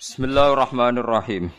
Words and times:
Bismillahirrahmanirrahim. 0.00 1.52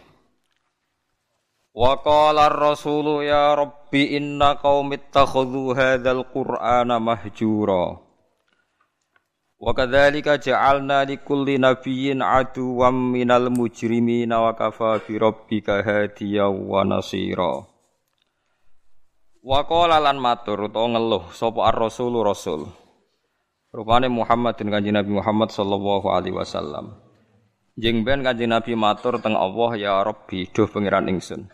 Wa 1.78 1.94
qala 2.02 2.50
ar-rasulu 2.50 3.22
ya 3.22 3.54
rabbi 3.54 4.18
inna 4.18 4.58
qaumi 4.58 4.98
ittakhadhu 4.98 5.78
hadzal 5.78 6.26
qur'ana 6.26 6.98
mahjura. 6.98 8.02
Wa 9.62 9.78
kadzalika 9.78 10.42
ja'alna 10.42 11.06
likulli 11.06 11.62
nabiyyin 11.62 12.26
aduwwan 12.26 13.14
minal 13.14 13.54
mujrimina 13.54 14.42
wa 14.42 14.58
kafa 14.58 15.06
bi 15.06 15.22
rabbika 15.22 15.86
hadiyan 15.86 16.66
wa 16.66 16.82
nasira. 16.82 17.62
Wa 19.46 19.70
qala 19.70 20.02
lan 20.02 20.18
matur 20.18 20.66
utawa 20.66 20.98
ngeluh 20.98 21.30
sapa 21.30 21.70
ar-rasulu 21.70 22.26
rasul. 22.26 22.66
Rupane 23.70 24.10
Muhammad 24.10 24.58
dan 24.58 24.74
kanjeng 24.74 24.98
Nabi 24.98 25.14
Muhammad 25.14 25.54
sallallahu 25.54 26.10
alaihi 26.10 26.34
wasallam. 26.34 27.11
Jeng 27.80 28.04
ben 28.04 28.20
kanjeng 28.20 28.52
Nabi 28.52 28.76
matur 28.76 29.24
teng 29.24 29.40
Allah 29.40 29.72
ya 29.80 29.94
Rabbi 30.04 30.44
duh 30.52 30.68
pangeran 30.68 31.08
ingsun. 31.08 31.48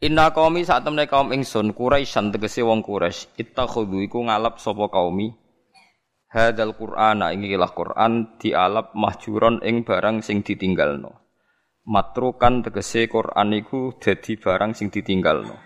Inna 0.00 0.32
qaumi 0.32 0.64
saat 0.64 0.84
temne 0.84 1.08
kaum 1.08 1.32
ingsun 1.32 1.72
Quraisyan 1.76 2.32
tegese 2.32 2.60
wong 2.64 2.84
Quraisy 2.84 3.36
ittakhudhu 3.36 4.00
iku 4.04 4.24
ngalap 4.24 4.56
sapa 4.56 4.88
kaumi 4.88 5.32
hadzal 6.32 6.72
Qur'ana 6.72 7.36
ing 7.36 7.44
ilah 7.44 7.72
Qur'an 7.72 8.40
dialap 8.40 8.96
mahjuron 8.96 9.60
ing 9.60 9.84
barang 9.84 10.24
sing 10.24 10.40
ditinggalno. 10.40 11.16
Matrukan 11.84 12.64
tegese 12.64 13.08
Qur'an 13.08 13.56
iku 13.56 13.96
dadi 13.96 14.36
barang 14.36 14.72
sing 14.72 14.88
ditinggalno. 14.88 15.56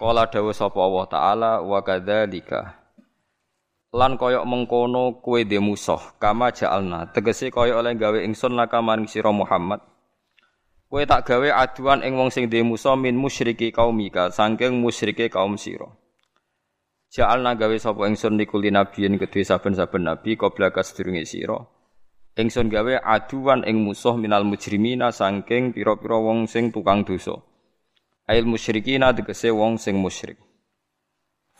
Kala 0.00 0.28
dawuh 0.28 0.52
sapa 0.52 0.80
Allah 0.80 1.06
taala 1.08 1.52
wa 1.64 1.80
kadzalika 1.80 2.83
lan 3.94 4.18
koyok 4.18 4.42
mengkono 4.42 5.22
kue 5.22 5.46
de 5.46 5.62
musuh 5.62 6.18
kama 6.18 6.50
ja'alna. 6.50 7.14
Tegese 7.14 7.54
koyok 7.54 7.78
oleh 7.78 7.94
gawe 7.94 8.18
ingsun 8.26 8.58
laka 8.58 8.82
maring 8.82 9.06
sira 9.06 9.30
Muhammad. 9.30 9.78
Kue 10.90 11.06
tak 11.06 11.30
gawe 11.30 11.48
aduan 11.62 12.02
ing 12.02 12.18
wong 12.18 12.34
sing 12.34 12.50
de 12.50 12.58
musuh 12.66 12.98
min 12.98 13.14
musyriki 13.14 13.70
kaumika 13.70 14.34
saking 14.34 14.82
musyrike 14.82 15.30
kaum 15.30 15.54
sira. 15.54 15.86
Ja'alna 17.14 17.54
gawe 17.54 17.76
sapa 17.78 18.10
ingsun 18.10 18.34
nikuli 18.34 18.74
nabiyin 18.74 19.14
kedue 19.14 19.46
saben-saben 19.46 20.10
nabi 20.10 20.34
qabla 20.34 20.74
kasedurunge 20.74 21.22
sira. 21.22 21.62
Ingsun 22.34 22.66
gawe 22.66 22.98
aduan 22.98 23.62
ing 23.62 23.78
musuh 23.78 24.18
minal 24.18 24.42
mujrimina 24.42 25.14
saking 25.14 25.70
pira-pira 25.70 26.18
wong 26.18 26.50
sing 26.50 26.74
tukang 26.74 27.06
dosa. 27.06 27.38
Ail 28.26 28.42
musyrikina 28.42 29.14
tegese 29.14 29.54
wong 29.54 29.78
sing 29.78 30.02
musyrik 30.02 30.42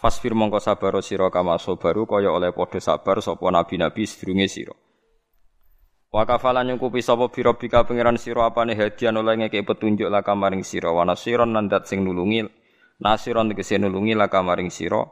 Fasfir 0.04 0.36
mongko 0.36 0.60
sabar 0.60 1.00
sira 1.00 1.32
kama 1.32 1.56
sabaru 1.56 2.04
kaya 2.04 2.28
oleh 2.28 2.52
padha 2.52 2.76
sabar 2.76 3.24
sapa 3.24 3.48
nabi-nabi 3.48 4.04
sedurunge 4.04 4.52
sira. 4.52 4.76
Wa 6.12 6.28
kafalan 6.28 6.76
nyukupi 6.76 7.00
sapa 7.00 7.32
birobika 7.32 7.88
pangeran 7.88 8.20
sira 8.20 8.44
apane 8.44 8.76
hadiah 8.76 9.16
oleh 9.16 9.32
ngeke 9.40 9.64
petunjuk 9.64 10.12
la 10.12 10.20
kamaring 10.20 10.60
sira 10.60 10.92
wa 10.92 11.08
nasiron 11.08 11.56
nandat 11.56 11.88
sing 11.88 12.04
nulungi 12.04 12.44
nasiron 13.00 13.48
tegese 13.48 13.80
nulungi 13.80 14.12
la 14.12 14.28
kamaring 14.28 14.68
sira 14.68 15.08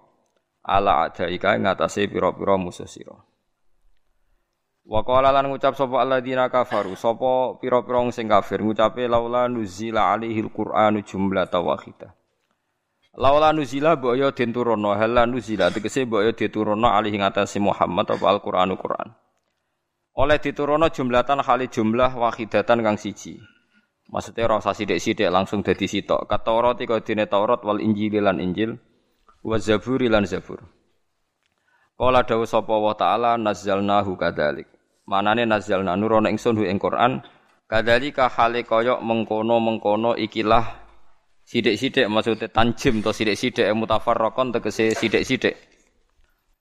ala 0.60 1.08
adaika 1.08 1.56
ngatasé 1.56 2.12
pira-pira 2.12 2.60
musuh 2.60 2.84
sira. 2.84 3.16
Wa 4.84 5.00
qala 5.08 5.32
lan 5.32 5.48
ngucap 5.48 5.72
sapa 5.72 6.04
alladzina 6.04 6.52
kafaru 6.52 7.00
sapa 7.00 7.56
pira-pira 7.64 8.12
sing 8.12 8.28
kafir 8.28 8.60
ngucape 8.60 9.08
laula 9.08 9.48
nuzila 9.48 10.12
alaihil 10.12 10.52
qur'anu 10.52 11.00
jumlatan 11.00 11.64
wahidah. 11.64 12.12
Laula 13.12 13.52
nuzila 13.52 14.00
mbok 14.00 14.16
ya 14.16 14.32
den 14.32 14.56
turunno 14.56 14.96
hala 14.96 15.28
nuzila 15.28 15.68
tegese 15.68 16.08
mbok 16.08 16.24
ya 16.24 16.32
diturunno 16.32 16.88
alih 16.88 17.12
ngatasi 17.12 17.60
Muhammad 17.60 18.08
apa 18.08 18.24
Al-Qur'anu 18.24 18.80
Qur'an. 18.80 19.12
Oleh 20.16 20.40
diturunno 20.40 20.88
jumlatan 20.88 21.44
kali 21.44 21.68
jumlah 21.68 22.16
wahidatan 22.16 22.80
kang 22.80 22.96
siji. 22.96 23.36
Maksudnya 24.08 24.48
rasa 24.48 24.72
sidik-sidik 24.72 25.28
langsung 25.28 25.60
dadi 25.60 25.88
sitok. 25.88 26.24
Kata 26.24 26.52
Taurat 26.52 26.76
iku 26.80 27.00
dene 27.04 27.28
Taurat 27.28 27.60
wal 27.64 27.80
Injil 27.84 28.16
lan 28.20 28.40
Injil 28.40 28.76
wa 29.44 29.56
Zabur 29.60 30.00
lan 30.04 30.24
Zabur. 30.24 30.60
Kala 31.96 32.24
dawuh 32.24 32.48
sapa 32.48 32.76
wa 32.76 32.96
taala 32.96 33.36
nazzalnahu 33.36 34.16
kadzalik. 34.16 34.68
Manane 35.04 35.44
nazzalna 35.44 35.96
nurono 36.00 36.32
ingsun 36.32 36.64
ing 36.64 36.80
Qur'an 36.80 37.20
kadzalika 37.68 38.32
hale 38.32 38.64
kaya 38.64 39.00
mengkono-mengkono 39.04 40.16
ikilah 40.16 40.64
Sidik-sidik 41.52 42.08
maksudnya 42.08 42.48
tanjim 42.48 43.04
atau 43.04 43.12
sidik-sidik 43.12 43.68
mutafarraqon 43.76 44.56
tegese 44.56 44.96
sidik-sidik. 44.96 45.52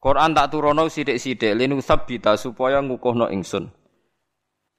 Quran 0.03 0.35
tak 0.35 0.51
turono 0.51 0.91
sidik-sidik 0.91 1.55
linu 1.55 1.79
sabita 1.79 2.35
supaya 2.35 2.83
ngukuhno 2.83 3.31
ingsun. 3.31 3.71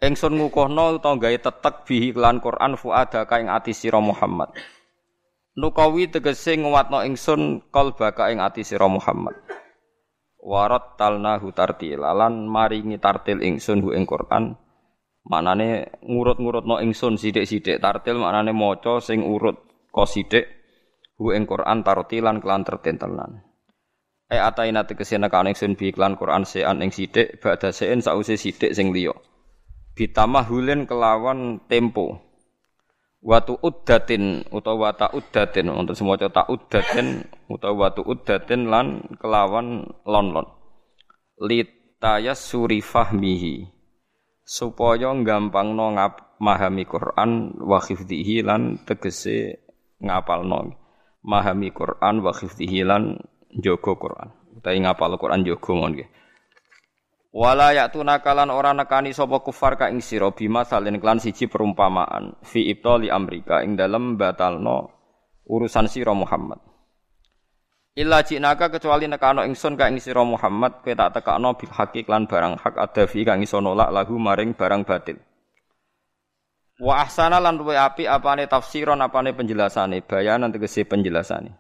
Ingsun 0.05 0.37
ngukuhno 0.37 1.01
utawa 1.01 1.17
gawe 1.17 1.39
tetek 1.41 1.89
bihi 1.89 2.13
kelan 2.13 2.45
Quran 2.45 2.77
fuada 2.77 3.25
ka 3.25 3.41
ing 3.41 3.49
ati 3.49 3.73
sira 3.73 4.05
Muhammad. 4.05 4.53
Nukawi 5.57 6.13
tegese 6.13 6.61
nguwatno 6.61 7.09
ingsun 7.09 7.73
qalbaka 7.73 8.29
ing 8.37 8.45
ati 8.45 8.69
sira 8.69 8.93
Muhammad. 8.93 9.33
Warat 10.45 11.01
talnahu 11.01 11.57
tartila 11.57 12.13
lan 12.13 12.45
maringi 12.53 13.01
tartil 13.01 13.41
ingsun 13.41 13.81
hu 13.81 13.97
ing 13.97 14.05
Quran. 14.05 14.61
Manane 15.25 15.89
ngurut-ngurutno 16.05 16.85
ingsun 16.85 17.17
sidik-sidik 17.17 17.81
tartil 17.81 18.21
manane 18.21 18.53
maca 18.53 19.01
sing 19.01 19.25
urut 19.25 19.72
qasidik 19.93 20.49
hu 21.21 21.31
ing 21.37 21.45
Quran 21.45 21.85
tartilan 21.85 22.41
kelan 22.41 22.65
tertentelan. 22.65 23.45
E 24.33 24.41
ataina 24.41 24.89
tegese 24.89 25.21
nekane 25.21 25.53
ingsun 25.53 25.77
bi 25.77 25.93
iklan 25.93 26.17
Quran 26.17 26.49
sean 26.49 26.81
ing 26.81 26.89
sithik 26.89 27.37
badha 27.45 27.69
sean 27.69 28.01
sause 28.01 28.41
sithik 28.41 28.73
sing 28.73 28.89
liya. 28.91 29.13
Bitamahulin 29.93 30.89
kelawan 30.89 31.61
tempo. 31.69 32.17
Watu 33.23 33.55
uddatin 33.61 34.49
utawa 34.51 34.91
wata 34.91 35.15
uddatin 35.15 35.71
untuk 35.71 35.95
semua 35.95 36.19
ta 36.19 36.43
uddatin 36.49 37.23
utawa 37.47 37.93
watu 37.93 38.03
uddatin 38.03 38.67
lan 38.67 39.05
kelawan 39.21 39.87
lon-lon. 40.03 40.49
Litayas 41.39 42.43
suri 42.43 42.83
fahmihi 42.83 43.69
supaya 44.43 45.15
gampangno 45.23 45.95
ngap 45.95 46.41
mahami 46.43 46.83
Quran 46.83 47.63
wa 47.63 47.79
hifdhihi 47.79 48.43
lan 48.43 48.83
tegese 48.83 49.63
ngapalno 50.03 50.75
mahami 51.23 51.71
Quran 51.71 52.21
wa 52.21 52.35
hifdhihi 52.35 52.83
lan 52.83 53.17
jaga 53.55 53.95
Quran 53.95 54.29
utawi 54.59 54.79
ngapal 54.83 55.15
Quran 55.17 55.47
jaga 55.47 55.73
mon 55.73 55.95
nggih 55.95 56.11
Wala 57.33 57.73
ya'tuna 57.73 58.21
kalan 58.21 58.53
ora 58.53 58.77
nekani 58.77 59.17
sapa 59.17 59.41
kufar 59.41 59.81
ka 59.81 59.89
ing 59.89 60.05
sira 60.05 60.29
bima 60.37 60.69
salin 60.69 61.01
klan 61.01 61.17
siji 61.17 61.49
perumpamaan 61.49 62.37
fi 62.45 62.69
ibtali 62.69 63.09
amrika 63.09 63.65
ing 63.65 63.73
dalem 63.73 64.21
batalno 64.21 64.93
urusan 65.49 65.89
sira 65.89 66.13
Muhammad. 66.13 66.61
Illa 67.97 68.21
jinaka 68.21 68.69
kecuali 68.69 69.09
nekano 69.09 69.49
ingsun 69.49 69.81
ka 69.81 69.89
ing 69.89 69.97
sira 69.97 70.21
Muhammad 70.29 70.85
kowe 70.85 70.93
tak 70.93 71.17
tekakno 71.17 71.57
bil 71.57 71.73
haqi 71.73 72.05
lan 72.05 72.29
barang 72.29 72.61
hak 72.61 72.77
ada 72.77 73.09
fi 73.09 73.25
kang 73.25 73.41
iso 73.41 73.65
nolak 73.65 73.89
lahu 73.89 74.21
maring 74.21 74.53
barang 74.53 74.85
batil. 74.85 75.17
Wa 76.83 77.07
ahsana 77.07 77.39
lan 77.39 77.63
api 77.63 78.11
apane 78.11 78.51
tafsiron 78.51 78.99
apane 78.99 79.31
penjelasane 79.31 80.03
bayanan 80.03 80.51
tegese 80.51 80.83
penjelasane. 80.83 81.55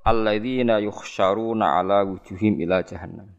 Alladzina 0.00 0.80
yukhsyaruna 0.80 1.76
ala 1.76 2.00
wujuhim 2.08 2.56
ila 2.64 2.80
jahannam. 2.88 3.36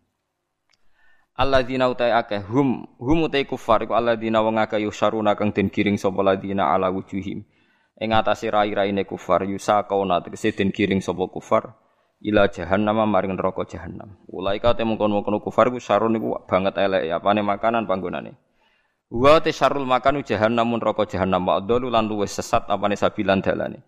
Alladzina 1.34 1.90
utai 1.90 2.14
akeh 2.14 2.46
hum 2.46 2.86
hum 3.02 3.26
utai 3.26 3.50
kufar 3.50 3.82
iku 3.90 3.98
alladzina 3.98 4.46
wong 4.46 4.62
akeh 4.62 4.86
yukhsyaruna 4.86 5.34
kang 5.34 5.58
den 5.58 5.74
kiring 5.74 5.98
sapa 5.98 6.22
ladina 6.22 6.70
ala 6.70 6.94
wujuhim. 6.94 7.42
Ing 7.98 8.10
atase 8.14 8.54
rai-raine 8.54 9.10
kufar 9.10 9.50
yusaqauna 9.50 10.22
tegese 10.22 10.54
den 10.54 10.70
kiring 10.70 11.02
sapa 11.02 11.34
kufar 11.34 11.74
ila 12.22 12.46
jahannam 12.46 13.02
maring 13.10 13.34
neraka 13.34 13.66
jahannam. 13.66 14.22
Ulaika 14.30 14.78
te 14.78 14.86
mungkon-mungkon 14.86 15.42
kufar 15.42 15.74
ku 15.74 15.82
sarun 15.82 16.14
niku 16.14 16.46
banget 16.46 16.78
elek 16.78 17.10
apane 17.10 17.42
makanan 17.42 17.90
panggonane. 17.90 18.53
Wa 19.14 19.38
te 19.38 19.54
makanu 19.86 20.26
jahannam 20.26 20.74
neraka 20.74 21.06
jahannam 21.06 21.46
wa 21.46 21.62
lan 21.62 22.10
luwes 22.10 22.34
sesat 22.34 22.66
apane 22.66 22.98
sabilan 22.98 23.46
dalane. 23.46 23.86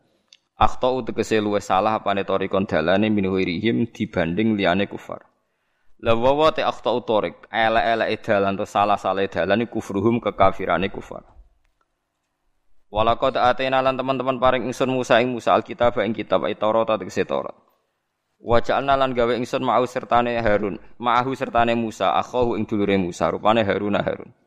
Akhtau 0.54 1.02
tegese 1.02 1.42
luwes 1.42 1.66
salah 1.66 1.98
apane 1.98 2.22
torikon 2.22 2.70
dalane 2.70 3.10
min 3.10 3.34
wirihim 3.34 3.90
dibanding 3.90 4.54
liyane 4.54 4.86
kufar. 4.86 5.26
La 5.98 6.14
wa 6.14 6.54
te 6.54 6.62
akhtau 6.62 7.02
torik 7.02 7.50
ele-ele 7.50 8.06
dalan 8.22 8.54
to 8.54 8.70
salah-salah 8.70 9.26
dalan 9.26 9.66
kufruhum 9.66 10.22
kekafirane 10.22 10.94
kufar. 10.94 11.26
Walaqad 12.94 13.42
atena 13.42 13.82
lan 13.82 13.98
teman-teman 13.98 14.38
paring 14.38 14.70
ingsun 14.70 14.94
Musa 14.94 15.18
ing 15.26 15.34
Musa 15.34 15.58
alkitab 15.58 15.98
ing 16.06 16.14
kitab 16.14 16.46
ay 16.46 16.54
Taurat 16.54 17.02
tegese 17.02 17.26
Taurat. 17.26 17.58
Wa 18.38 18.62
ja'alna 18.62 18.94
lan 18.94 19.18
gawe 19.18 19.34
ingsun 19.42 19.66
ma'u 19.66 19.90
sertane 19.90 20.38
Harun, 20.38 20.78
ma'ahu 21.02 21.34
sertane 21.34 21.74
Musa, 21.74 22.14
akhahu 22.14 22.54
ing 22.62 22.70
dulure 22.70 22.94
Musa, 23.02 23.34
rupane 23.34 23.66
Harun 23.66 23.98
Harun. 23.98 24.45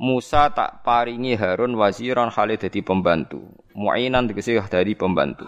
Musa 0.00 0.48
tak 0.48 0.80
paringi 0.80 1.36
Harun 1.36 1.76
waziran 1.76 2.32
hale 2.32 2.56
dadi 2.56 2.80
pembantu. 2.80 3.44
Mu'inan 3.76 4.32
tegese 4.32 4.56
dari 4.72 4.96
pembantu. 4.96 5.44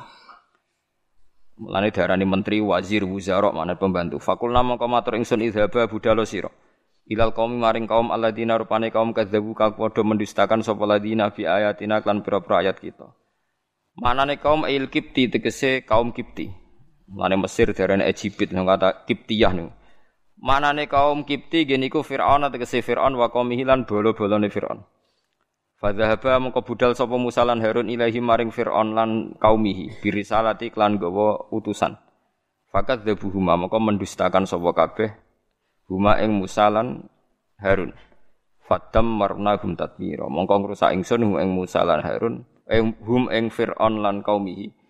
Mulane 1.57 1.89
darani 1.89 2.29
menteri, 2.29 2.61
wazir, 2.61 3.09
wuzara 3.09 3.49
mana 3.49 3.81
pembantu. 3.81 4.21
Fakul 4.21 4.53
nama 4.53 4.77
matur 4.77 5.17
ingsun 5.17 5.41
idhaba 5.41 5.89
budalo 5.89 6.29
sira. 6.29 6.53
ilal 7.03 7.35
kaum 7.35 7.59
maring 7.59 7.91
kaum 7.91 8.15
alladzina 8.15 8.55
rupane 8.55 8.95
kaum 8.95 9.11
kadzabu 9.11 9.59
kang 9.59 9.75
padha 9.75 10.07
mendustakan 10.07 10.63
sapa 10.63 10.87
ladina 10.87 11.35
fi 11.35 11.51
ayatina 11.51 11.99
klan 11.99 12.23
pira-pira 12.23 12.63
ayat 12.63 12.79
kita 12.79 13.11
manane 13.99 14.39
kaum 14.39 14.71
il 14.71 14.87
kipti 14.87 15.27
tegese 15.27 15.83
kaum 15.83 16.15
kipti 16.15 16.63
Mane 17.13 17.37
Mesir 17.37 17.69
Egypt 17.77 18.57
nang 18.57 18.65
kata 18.65 19.05
Kiptiyah 19.05 19.53
niku. 19.53 19.69
Manane 20.43 20.91
kaum 20.91 21.23
Kipti 21.23 21.63
geniku 21.63 22.03
Firaun 22.03 22.43
tegese 22.51 22.83
Firaun 22.83 23.15
wa 23.15 23.31
qaumihi 23.31 23.63
lan 23.63 23.87
bolo-bolone 23.87 24.51
Firaun. 24.51 24.83
Fadzahaba 25.79 26.43
mengko 26.43 26.67
budal 26.67 26.99
sapa 26.99 27.15
Musa 27.15 27.47
Harun 27.47 27.87
ilahi 27.87 28.19
maring 28.19 28.51
Firaun 28.51 28.95
lan 28.95 29.39
kaumihi 29.39 30.03
birisalati 30.03 30.75
klan 30.75 30.99
gawa 30.99 31.47
utusan. 31.55 31.95
Fakat 32.75 33.07
dzabuhuma 33.07 33.55
mengko 33.55 33.79
mendustakan 33.79 34.43
sapa 34.43 34.71
kabeh 34.75 35.11
huma 35.87 36.19
ing 36.19 36.35
Musa 36.35 36.67
lan 36.71 37.07
Harun. 37.63 37.95
Fatam 38.67 39.19
marna 39.19 39.59
hum 39.63 39.79
tatmira. 39.79 40.27
Mongko 40.27 40.55
ngrusak 40.67 40.91
ingsun 40.91 41.23
hum 41.23 41.35
ing 41.39 41.55
Musa 41.55 41.87
lan 41.87 42.03
Harun, 42.03 42.43
eh, 42.67 42.83
hum 42.83 43.31
ing 43.31 43.51
Firaun 43.51 44.03
lan 44.03 44.27
kaumihi 44.27 44.83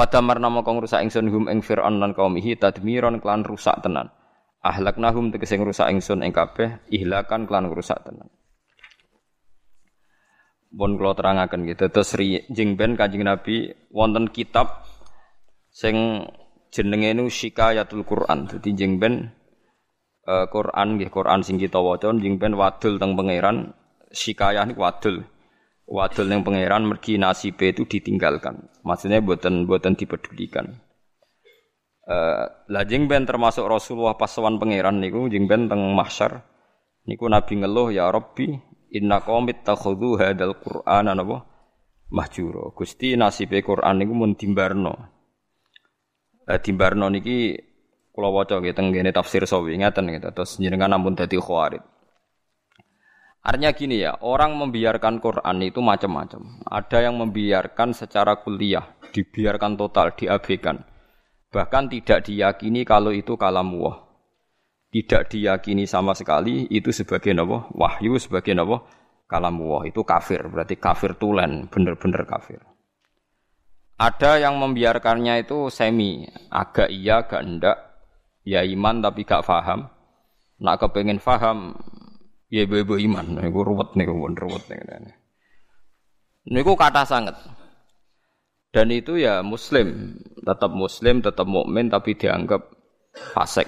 Fadamar 0.00 0.40
nama 0.40 0.64
kong 0.64 0.86
rusak 0.86 1.04
ingsun 1.04 1.28
hum 1.28 1.44
ing 1.52 1.60
Fir'aun 1.60 2.00
lan 2.00 2.16
kaumihi 2.16 2.56
tadmiron 2.56 3.20
klan 3.20 3.44
rusak 3.44 3.84
tenan. 3.84 4.08
Ahlaknahum 4.60 5.32
tegese 5.32 5.56
rusak 5.56 5.88
ingsun 5.88 6.20
ing 6.20 6.36
kabeh 6.36 6.84
ihlakan 6.92 7.48
klan 7.48 7.68
rusak 7.72 8.00
tenan. 8.04 8.28
Bon 10.70 10.94
kula 10.94 11.16
terangaken 11.16 11.66
gitu. 11.66 11.88
Terus 11.88 12.14
jing 12.52 12.76
ben 12.76 12.94
Kanjeng 12.94 13.24
Nabi 13.26 13.72
wonten 13.90 14.28
kitab 14.30 14.84
sing 15.72 16.28
jenenge 16.70 17.16
nu 17.16 17.26
Shikayatul 17.32 18.04
Quran. 18.04 18.46
Dadi 18.46 18.70
jing 18.76 19.00
ben 19.00 19.32
uh, 20.28 20.46
Quran 20.46 21.00
nggih 21.00 21.10
Quran 21.10 21.40
sing 21.42 21.58
kita 21.58 21.80
waca 21.80 22.12
jing 22.20 22.36
ben 22.38 22.54
wadul 22.54 23.00
teng 23.00 23.18
pangeran 23.18 23.72
Shikayah 24.12 24.68
niku 24.68 24.84
wadul 24.84 25.26
wadul 25.90 26.30
yang 26.30 26.46
pangeran 26.46 26.86
mergi 26.86 27.18
nasibe 27.18 27.74
itu 27.74 27.82
ditinggalkan. 27.84 28.70
Maksudnya 28.86 29.18
buatan 29.18 29.66
buatan 29.66 29.98
dipedulikan. 29.98 30.78
Uh, 32.10 32.42
lah 32.66 32.82
jeng 32.90 33.06
ben 33.06 33.22
termasuk 33.22 33.62
Rasulullah 33.70 34.18
pas 34.18 34.34
pangeran 34.34 34.98
niku 34.98 35.30
jeng 35.30 35.46
ben 35.46 35.70
teng 35.70 35.94
mahsyar 35.94 36.42
niku 37.06 37.30
Nabi 37.30 37.62
ngeluh 37.62 37.94
ya 37.94 38.10
Rabbi 38.10 38.50
inna 38.98 39.22
qaumit 39.22 39.62
takhudhu 39.62 40.18
hadal 40.18 40.58
Qur'an 40.58 41.06
napa 41.06 41.46
mahjuro. 42.10 42.74
Gusti 42.74 43.14
nasibe 43.14 43.62
Quran 43.62 44.02
niku 44.02 44.12
mun 44.18 44.34
timbarno. 44.34 44.94
Uh, 46.50 46.58
timbarno 46.58 47.06
niki 47.06 47.54
kula 48.10 48.26
waca 48.26 48.58
nggih 48.58 48.74
teng 48.74 48.90
tafsir 49.14 49.46
sawi 49.46 49.78
ngaten 49.78 50.10
gitu. 50.10 50.34
Terus 50.34 50.58
jenengan 50.58 50.90
ampun 50.90 51.14
dadi 51.14 51.38
khawarit. 51.38 51.86
Artinya 53.40 53.70
gini 53.72 54.02
ya, 54.02 54.18
orang 54.20 54.52
membiarkan 54.58 55.16
Quran 55.22 55.64
itu 55.64 55.80
macam-macam. 55.80 56.60
Ada 56.66 57.08
yang 57.08 57.16
membiarkan 57.22 57.96
secara 57.96 58.36
kuliah, 58.36 58.84
dibiarkan 59.16 59.80
total, 59.80 60.12
diabaikan. 60.12 60.89
Bahkan 61.50 61.90
tidak 61.90 62.26
diyakini 62.30 62.86
kalau 62.86 63.10
itu 63.10 63.34
kalam 63.34 63.74
wah. 63.78 64.06
Tidak 64.90 65.30
diyakini 65.30 65.86
sama 65.86 66.14
sekali 66.18 66.66
itu 66.70 66.90
sebagai 66.90 67.30
nawa 67.30 67.70
wahyu, 67.70 68.18
sebagai 68.18 68.54
nawa 68.54 68.86
kalam 69.26 69.58
wah. 69.62 69.82
Itu 69.86 70.06
kafir, 70.06 70.46
berarti 70.46 70.78
kafir 70.78 71.18
tulen, 71.18 71.66
bener-bener 71.66 72.22
kafir. 72.26 72.62
Ada 74.00 74.40
yang 74.40 74.56
membiarkannya 74.56 75.44
itu 75.44 75.68
semi, 75.68 76.24
agak 76.48 76.88
iya, 76.88 77.26
agak 77.26 77.42
enggak. 77.44 77.78
Ya 78.46 78.64
iman 78.64 79.04
tapi 79.04 79.28
gak 79.28 79.44
faham. 79.44 79.92
Nak 80.60 80.76
kepengen 80.80 81.20
faham, 81.20 81.76
Ya 82.50 82.66
ibu-ibu 82.66 82.98
iman, 82.98 83.38
niku 83.38 83.62
ruwet 83.62 83.94
niku 83.94 84.26
ruwet 84.26 84.66
niku. 84.66 85.14
Niku 86.50 86.72
kata 86.74 87.06
sangat. 87.06 87.38
Dan 88.70 88.94
itu 88.94 89.18
ya 89.18 89.42
muslim, 89.42 90.14
tetap 90.46 90.70
muslim, 90.70 91.18
tetap 91.18 91.42
mukmin 91.42 91.90
tapi 91.90 92.14
dianggap 92.14 92.70
fasik. 93.34 93.66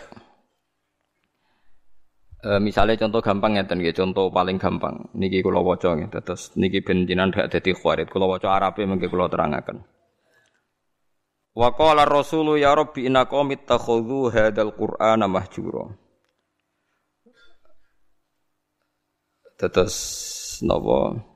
E, 2.39 2.63
misalnya 2.63 2.95
contoh 2.95 3.19
gampang 3.19 3.59
ya, 3.59 3.67
ya 3.67 3.91
contoh 3.91 4.31
paling 4.31 4.63
gampang. 4.63 5.11
Niki 5.19 5.43
kula 5.43 5.59
waca 5.59 5.99
nggih, 5.99 6.07
terus 6.23 6.55
niki 6.55 6.87
ben 6.87 7.03
dak 7.07 7.51
dadi 7.51 7.75
khawarit. 7.75 8.07
Kula 8.15 8.31
waca 8.31 8.55
Arabe 8.55 8.87
mengke 8.87 9.11
kula 9.11 9.27
terangaken. 9.27 9.83
Wa 11.53 11.75
qala 11.75 12.07
Rasulu 12.07 12.55
ya 12.57 12.71
Rabbi 12.73 13.11
inna 13.11 13.27
qaumit 13.27 13.67
takhudhu 13.67 14.31
hadzal 14.31 14.71
Qur'ana 14.71 15.27
mahjura. 15.27 15.99
Tetes 19.59 19.95
nopo 20.63 21.32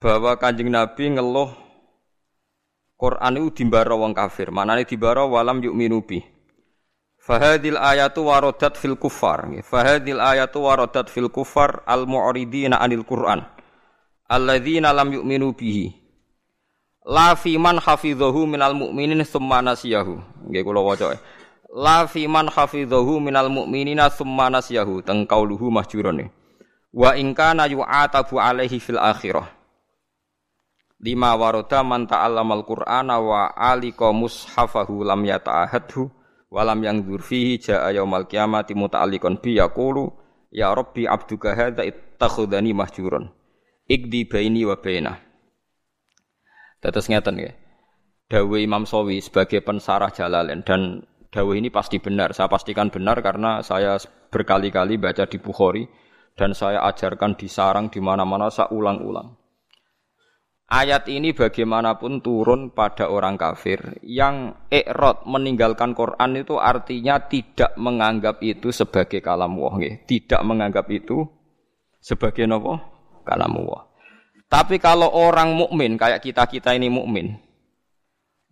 bahwa 0.00 0.32
kanjeng 0.40 0.72
Nabi 0.72 1.12
ngeluh 1.12 1.52
Quran 2.96 3.36
itu 3.40 3.62
dimbara 3.64 3.96
wong 3.96 4.12
kafir. 4.12 4.48
Manane 4.52 4.84
dimbara 4.84 5.24
walam 5.24 5.60
yuk 5.60 5.76
minubi. 5.76 6.20
Fahadil 7.20 7.76
ayatu 7.76 8.28
warodat 8.28 8.76
fil 8.76 8.96
kufar. 8.96 9.44
Fahadil 9.60 10.20
ayatu 10.20 10.64
warodat 10.64 11.12
fil 11.12 11.28
kufar 11.28 11.84
al 11.84 12.08
mu'ridina 12.08 12.80
anil 12.80 13.04
Quran. 13.04 13.44
Alladzina 14.28 14.92
lam 14.92 15.12
yu'minu 15.12 15.52
bihi. 15.52 15.96
La 17.04 17.32
fi 17.36 17.56
man 17.56 17.80
hafidhahu 17.80 18.44
minal 18.44 18.76
mu'minin 18.76 19.24
summa 19.24 19.64
nasiyahu. 19.64 20.20
Nggih 20.48 20.64
kula 20.64 20.80
waca 20.84 21.16
la 21.70 22.06
fi 22.10 22.26
man 22.26 22.50
hafidhahu 22.50 23.22
minal 23.22 23.46
mu'minina 23.46 24.10
summa 24.10 24.50
nasyahu 24.50 25.06
teng 25.06 25.22
kauluhu 25.22 25.70
wa 26.90 27.14
in 27.14 27.30
kana 27.30 27.70
yu'atabu 27.70 28.42
alaihi 28.42 28.82
fil 28.82 28.98
akhirah 28.98 29.59
lima 31.00 31.32
warada 31.36 31.80
man 31.80 32.04
ta'allamal 32.04 32.64
qur'ana 32.68 33.16
wa 33.20 33.50
alika 33.56 34.12
mushafahu 34.12 35.04
lam 35.04 35.24
yata'ahadhu 35.24 36.08
wa 36.52 36.60
lam 36.62 36.84
yangdur 36.84 37.24
fihi 37.24 37.56
ja'a 37.56 37.92
yaumal 37.96 38.28
qiyamati 38.28 38.76
muta'alliqan 38.76 39.40
bi 39.40 39.56
yaqulu 39.56 40.12
ya 40.52 40.72
rabbi 40.76 41.08
abduka 41.08 41.56
hadza 41.56 41.82
ittakhadhani 41.88 42.76
mahjuron 42.76 43.32
ikdi 43.88 44.28
baini 44.28 44.68
wa 44.68 44.76
bainah 44.76 45.30
Tetes 46.80 47.12
ngeten 47.12 47.36
nggih 47.36 47.54
Dawe 48.30 48.56
Imam 48.62 48.86
Sawi 48.86 49.18
sebagai 49.18 49.58
pensarah 49.58 50.14
Jalalain 50.14 50.62
dan 50.62 51.02
dawuh 51.34 51.58
ini 51.58 51.66
pasti 51.66 51.98
benar. 51.98 52.30
Saya 52.30 52.46
pastikan 52.46 52.86
benar 52.86 53.18
karena 53.26 53.58
saya 53.58 53.98
berkali-kali 54.30 55.02
baca 55.02 55.26
di 55.26 55.42
Bukhari 55.42 55.82
dan 56.38 56.54
saya 56.54 56.86
ajarkan 56.86 57.34
di 57.34 57.50
sarang 57.50 57.90
di 57.90 57.98
mana-mana 57.98 58.46
saya 58.46 58.70
ulang-ulang. 58.70 59.39
Ayat 60.70 61.10
ini 61.10 61.34
bagaimanapun 61.34 62.22
turun 62.22 62.70
pada 62.70 63.10
orang 63.10 63.34
kafir 63.34 63.98
yang 64.06 64.54
ikrot 64.70 65.26
meninggalkan 65.26 65.98
Quran 65.98 66.38
itu 66.38 66.62
artinya 66.62 67.18
tidak 67.26 67.74
menganggap 67.74 68.38
itu 68.38 68.70
sebagai 68.70 69.18
kalam 69.18 69.58
wah, 69.58 69.74
tidak 70.06 70.38
menganggap 70.46 70.86
itu 70.94 71.26
sebagai 71.98 72.46
nopo 72.46 72.78
kalam 73.26 73.58
wah. 73.66 73.90
Tapi 74.46 74.78
kalau 74.78 75.10
orang 75.10 75.58
mukmin 75.58 75.98
kayak 75.98 76.22
kita 76.22 76.46
kita 76.46 76.70
ini 76.78 76.86
mukmin, 76.86 77.34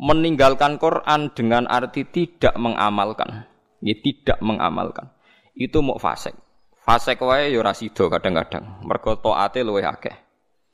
meninggalkan 0.02 0.74
Quran 0.74 1.30
dengan 1.30 1.70
arti 1.70 2.02
tidak 2.02 2.58
mengamalkan. 2.58 3.46
Ya, 3.78 3.94
tidak 3.94 4.42
mengamalkan. 4.42 5.14
Itu 5.54 5.86
mau 5.86 6.02
fasek. 6.02 6.34
Fasek 6.82 7.22
wae 7.22 7.54
ya 7.54 7.62
ora 7.62 7.70
kadang-kadang. 7.78 8.82
Mergo 8.82 9.22
taate 9.22 9.62
luwih 9.62 9.86
akeh. 9.86 10.18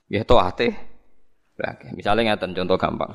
Ya 0.09 0.25
taate 0.25 0.94
akeh. 1.63 1.95
Misale 1.95 2.27
ngeten 2.27 2.57
contoh 2.57 2.75
gampang. 2.75 3.15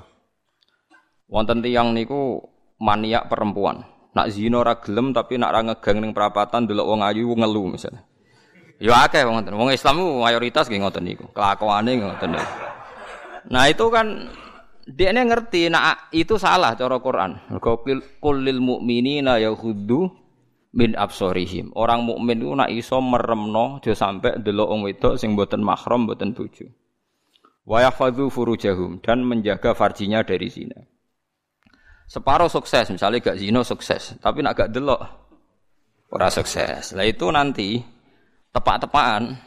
Wonten 1.28 1.60
tiyang 1.60 1.92
niku 1.92 2.40
maniak 2.80 3.28
perempuan. 3.28 3.84
Nak 4.16 4.28
zina 4.34 4.64
ora 4.64 4.80
gelem 4.80 5.12
tapi 5.12 5.36
nak 5.36 5.52
ra 5.54 5.62
ngegang 5.62 6.00
ning 6.02 6.12
perapatan 6.16 6.66
delok 6.66 6.88
wong 6.88 7.02
ayu 7.04 7.36
ngelu 7.36 7.76
misalnya. 7.76 8.02
Ya 8.80 9.04
akeh 9.04 9.28
wong 9.28 9.44
ngoten. 9.44 9.54
Wong 9.60 9.70
Islam 9.76 10.00
mayoritas 10.24 10.72
nggih 10.72 10.82
ngoten 10.82 11.04
niku. 11.04 11.26
Kelakuane 11.36 11.92
ngoten 12.00 12.30
niku. 12.34 12.50
Nah 13.52 13.64
itu 13.68 13.86
kan 13.92 14.08
dia 14.90 15.14
ini 15.14 15.22
ngerti 15.22 15.70
nah 15.70 16.10
itu 16.10 16.40
salah 16.42 16.74
cara 16.74 16.98
Quran. 16.98 17.38
Kulil 18.24 18.60
mukminina 18.64 19.38
yaghuddu 19.38 20.10
min 20.74 20.98
absorihim. 20.98 21.74
Orang 21.78 22.06
mukmin 22.06 22.42
itu 22.42 22.54
nak 22.54 22.70
iso 22.74 22.98
meremno 23.02 23.78
aja 23.78 23.94
sampai 23.94 24.42
delok 24.42 24.70
wong 24.70 24.82
wedok 24.86 25.14
sing 25.18 25.38
mboten 25.38 25.62
mahram 25.62 26.10
mboten 26.10 26.34
bojo. 26.34 26.66
Wa 27.70 27.86
yahfadzu 27.86 28.34
furujahum 28.34 28.98
dan 29.06 29.22
menjaga 29.22 29.78
farjinya 29.78 30.26
dari 30.26 30.50
zina. 30.50 30.82
Separuh 32.10 32.50
sukses, 32.50 32.90
misalnya 32.90 33.22
gak 33.22 33.38
zina 33.38 33.62
sukses, 33.62 34.18
tapi 34.18 34.42
nak 34.42 34.58
gak 34.58 34.74
delok 34.74 34.98
ora 36.10 36.34
sukses. 36.34 36.98
Lah 36.98 37.06
itu 37.06 37.30
nanti 37.30 37.78
tepak-tepakan 38.50 39.38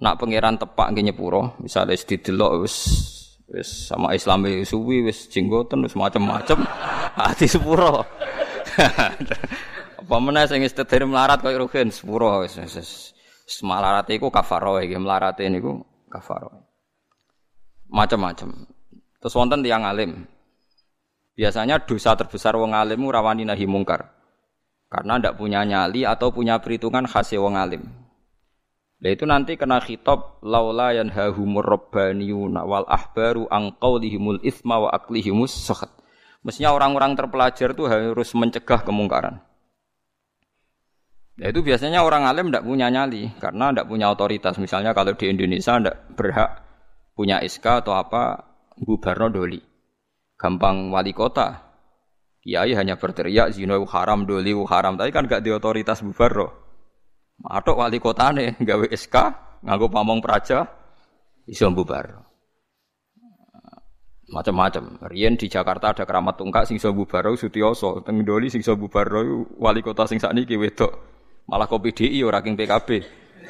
nak 0.00 0.16
pangeran 0.16 0.56
tepak 0.56 0.88
nggih 0.96 1.12
nyepuro, 1.12 1.60
misalnya 1.60 2.00
didelok 2.00 2.64
wis 2.64 2.76
wis 3.52 3.92
sama 3.92 4.16
Islam 4.16 4.48
suwi 4.64 5.04
wis 5.04 5.28
jenggoten 5.28 5.84
wis 5.84 5.92
macam-macam 5.92 6.64
hati 7.20 7.44
sepuro 7.52 8.00
Apa 10.00 10.16
meneh 10.16 10.48
sing 10.48 10.64
istedir 10.64 11.04
melarat 11.04 11.44
koyo 11.44 11.68
rugen 11.68 11.92
sepuro 11.92 12.40
wis 12.40 12.56
wis 12.56 13.12
melarat 13.60 14.08
iku 14.08 14.32
kafaro 14.32 14.80
iki 14.80 14.96
melarat 14.96 15.36
niku 15.44 15.84
kafaro. 16.08 16.71
Macam-macam. 17.92 18.64
Terus 19.20 19.36
wonten 19.36 19.60
tiyang 19.60 19.84
alim. 19.84 20.24
Biasanya 21.36 21.84
dosa 21.84 22.16
terbesar 22.16 22.56
wong 22.56 22.72
alim 22.72 23.04
rawani 23.04 23.44
nahi 23.44 23.68
mungkar. 23.68 24.08
Karena 24.88 25.20
ndak 25.20 25.36
punya 25.36 25.60
nyali 25.64 26.08
atau 26.08 26.32
punya 26.32 26.56
perhitungan 26.56 27.04
khas 27.04 27.36
wong 27.36 27.56
alim. 27.60 27.84
Nah 29.02 29.10
itu 29.10 29.26
nanti 29.26 29.58
kena 29.58 29.82
khitab 29.82 30.40
laula 30.46 30.94
yanhahumur 30.94 31.66
rabbaniyuna 31.66 32.62
wal 32.62 32.86
ahbaru 32.86 33.50
an 33.50 33.74
qaulihimul 33.76 34.38
isma 34.46 34.78
wa 34.78 34.88
aklihimus 34.94 35.52
sakhat. 35.52 35.90
Mestinya 36.46 36.70
orang-orang 36.72 37.18
terpelajar 37.18 37.74
itu 37.74 37.90
harus 37.90 38.30
mencegah 38.32 38.80
kemungkaran. 38.86 39.42
Nah 41.32 41.46
itu 41.50 41.60
biasanya 41.66 42.06
orang 42.06 42.30
alim 42.30 42.54
tidak 42.54 42.62
punya 42.62 42.86
nyali 42.94 43.34
karena 43.42 43.74
tidak 43.74 43.86
punya 43.90 44.06
otoritas. 44.06 44.54
Misalnya 44.62 44.94
kalau 44.94 45.18
di 45.18 45.26
Indonesia 45.26 45.74
tidak 45.82 45.96
berhak 46.14 46.61
punya 47.12 47.44
SK 47.44 47.84
atau 47.84 47.94
apa 47.96 48.52
bubarno 48.76 49.28
doli. 49.28 49.60
Gampang 50.36 50.90
wali 50.90 51.12
kota. 51.14 51.70
Kiai 52.42 52.74
hanya 52.74 52.98
berteriak 52.98 53.54
zina 53.54 53.78
haram 53.78 54.26
doli 54.26 54.50
haram 54.66 54.98
tapi 54.98 55.14
kan 55.14 55.30
gak 55.30 55.46
di 55.46 55.54
otoritas 55.54 56.02
bubarno. 56.02 56.50
Matok 57.42 57.78
wali 57.78 57.98
kotane 58.02 58.56
gawe 58.68 58.86
SK 58.90 59.16
nganggo 59.62 59.86
pamong 59.90 60.18
praja 60.18 60.66
iso 61.46 61.70
bubar. 61.70 62.18
Macam-macam. 64.32 64.96
Riyen 65.12 65.36
di 65.36 65.44
Jakarta 65.44 65.92
ada 65.92 66.08
keramat 66.08 66.40
tungkak 66.40 66.64
sing 66.64 66.80
iso 66.80 66.88
bubar 66.96 67.28
Sutioso, 67.36 68.00
teng 68.00 68.24
Doli 68.24 68.48
sing 68.48 68.64
iso 68.64 68.80
bubar 68.80 69.12
wali 69.60 69.84
kota 69.84 70.08
sing 70.08 70.16
sakniki 70.16 70.56
wedok. 70.56 70.88
Malah 71.52 71.68
kopi 71.68 71.92
DI 71.92 72.24
ora 72.24 72.40
king 72.40 72.56
PKB. 72.56 72.88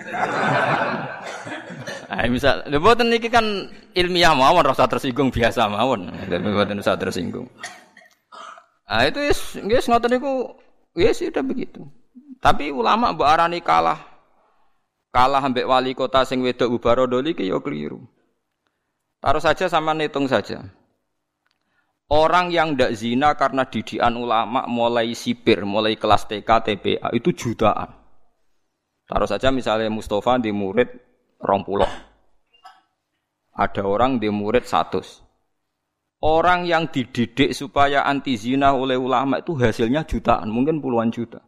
Ah 2.13 2.29
misal, 2.29 2.69
mboten 2.69 3.09
niki 3.09 3.33
kan 3.33 3.73
ilmiah 3.97 4.37
mawon 4.37 4.69
rasa 4.69 4.85
tersinggung 4.85 5.33
biasa 5.33 5.65
mawon. 5.65 6.13
Mboten 6.29 6.85
usah 6.85 7.01
tersinggung. 7.01 7.49
Ah 8.85 9.09
itu 9.09 9.17
wis 9.25 9.57
nggih 9.57 9.81
ngoten 9.81 10.21
niku 10.21 10.53
wis 10.93 11.25
sudah 11.25 11.41
begitu. 11.41 11.89
Tapi 12.37 12.69
ulama 12.69 13.17
mbok 13.17 13.25
arani 13.25 13.65
kalah. 13.65 13.97
Kalah 15.09 15.41
ambek 15.41 15.65
wali 15.65 15.97
kota 15.97 16.29
sing 16.29 16.45
wedok 16.45 16.77
Ubarodoli 16.77 17.33
ki 17.33 17.49
yo 17.49 17.65
keliru. 17.65 18.05
Taruh 19.25 19.41
saja 19.41 19.73
sama 19.73 19.97
hitung 19.97 20.29
saja. 20.29 20.61
Orang 22.13 22.53
yang 22.53 22.77
ndak 22.77 22.93
zina 22.93 23.33
karena 23.41 23.65
didikan 23.65 24.13
ulama 24.21 24.69
mulai 24.69 25.17
sipir, 25.17 25.65
mulai 25.65 25.97
kelas 25.97 26.29
TK, 26.29 26.45
TPA 26.45 27.09
itu 27.17 27.33
jutaan. 27.33 27.89
Taruh 29.09 29.25
saja 29.25 29.49
misalnya 29.49 29.89
Mustafa 29.89 30.37
di 30.37 30.53
murid 30.53 30.93
rompuloh. 31.43 31.91
Ada 33.53 33.85
orang 33.85 34.23
di 34.23 34.31
murid 34.33 34.65
satu. 34.65 35.03
Orang 36.23 36.71
yang 36.71 36.87
dididik 36.89 37.51
supaya 37.51 38.07
anti 38.07 38.39
zina 38.39 38.79
oleh 38.79 38.95
ulama 38.95 39.43
itu 39.43 39.59
hasilnya 39.59 40.07
jutaan, 40.07 40.49
mungkin 40.55 40.79
puluhan 40.79 41.11
juta 41.11 41.43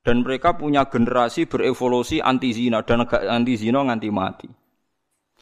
dan 0.00 0.24
mereka 0.24 0.56
punya 0.56 0.88
generasi 0.88 1.44
berevolusi 1.44 2.24
anti 2.24 2.56
zina 2.56 2.80
dan 2.80 3.04
anti 3.04 3.54
zina 3.56 3.84
nganti 3.84 4.08
mati. 4.08 4.48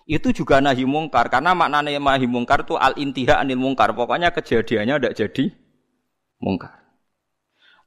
Itu 0.08 0.32
juga 0.32 0.58
nahi 0.64 0.88
mungkar 0.88 1.28
karena 1.28 1.52
maknanya 1.52 2.00
nahi 2.00 2.24
mungkar 2.24 2.64
itu 2.64 2.80
al 2.80 2.96
intiha 2.96 3.38
anil 3.38 3.60
mungkar. 3.60 3.92
Pokoknya 3.92 4.32
kejadiannya 4.32 4.94
tidak 4.98 5.14
jadi 5.14 5.44
mungkar. 6.40 6.80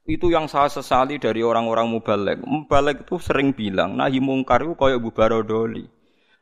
Itu 0.06 0.30
yang 0.30 0.46
saya 0.46 0.70
sesali 0.70 1.18
dari 1.18 1.42
orang-orang 1.42 1.90
mubalek. 1.90 2.38
Mubalek 2.46 3.06
itu 3.06 3.18
sering 3.18 3.50
bilang 3.50 3.98
nahi 3.98 4.22
mungkar 4.22 4.62
itu 4.62 4.78
kayak 4.78 5.02
bubarodoli. 5.02 5.90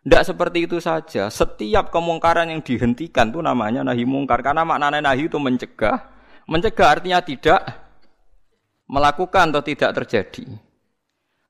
Tidak 0.01 0.23
seperti 0.25 0.65
itu 0.65 0.81
saja. 0.81 1.29
Setiap 1.29 1.93
kemungkaran 1.93 2.49
yang 2.49 2.65
dihentikan 2.65 3.29
itu 3.29 3.45
namanya 3.45 3.85
nahi 3.85 4.09
mungkar. 4.09 4.41
Karena 4.41 4.65
maknanya 4.65 5.05
nahi 5.05 5.29
itu 5.29 5.37
mencegah. 5.37 6.09
Mencegah 6.49 6.89
artinya 6.89 7.21
tidak 7.21 7.61
melakukan 8.89 9.53
atau 9.55 9.63
tidak 9.63 9.93
terjadi. 10.03 10.45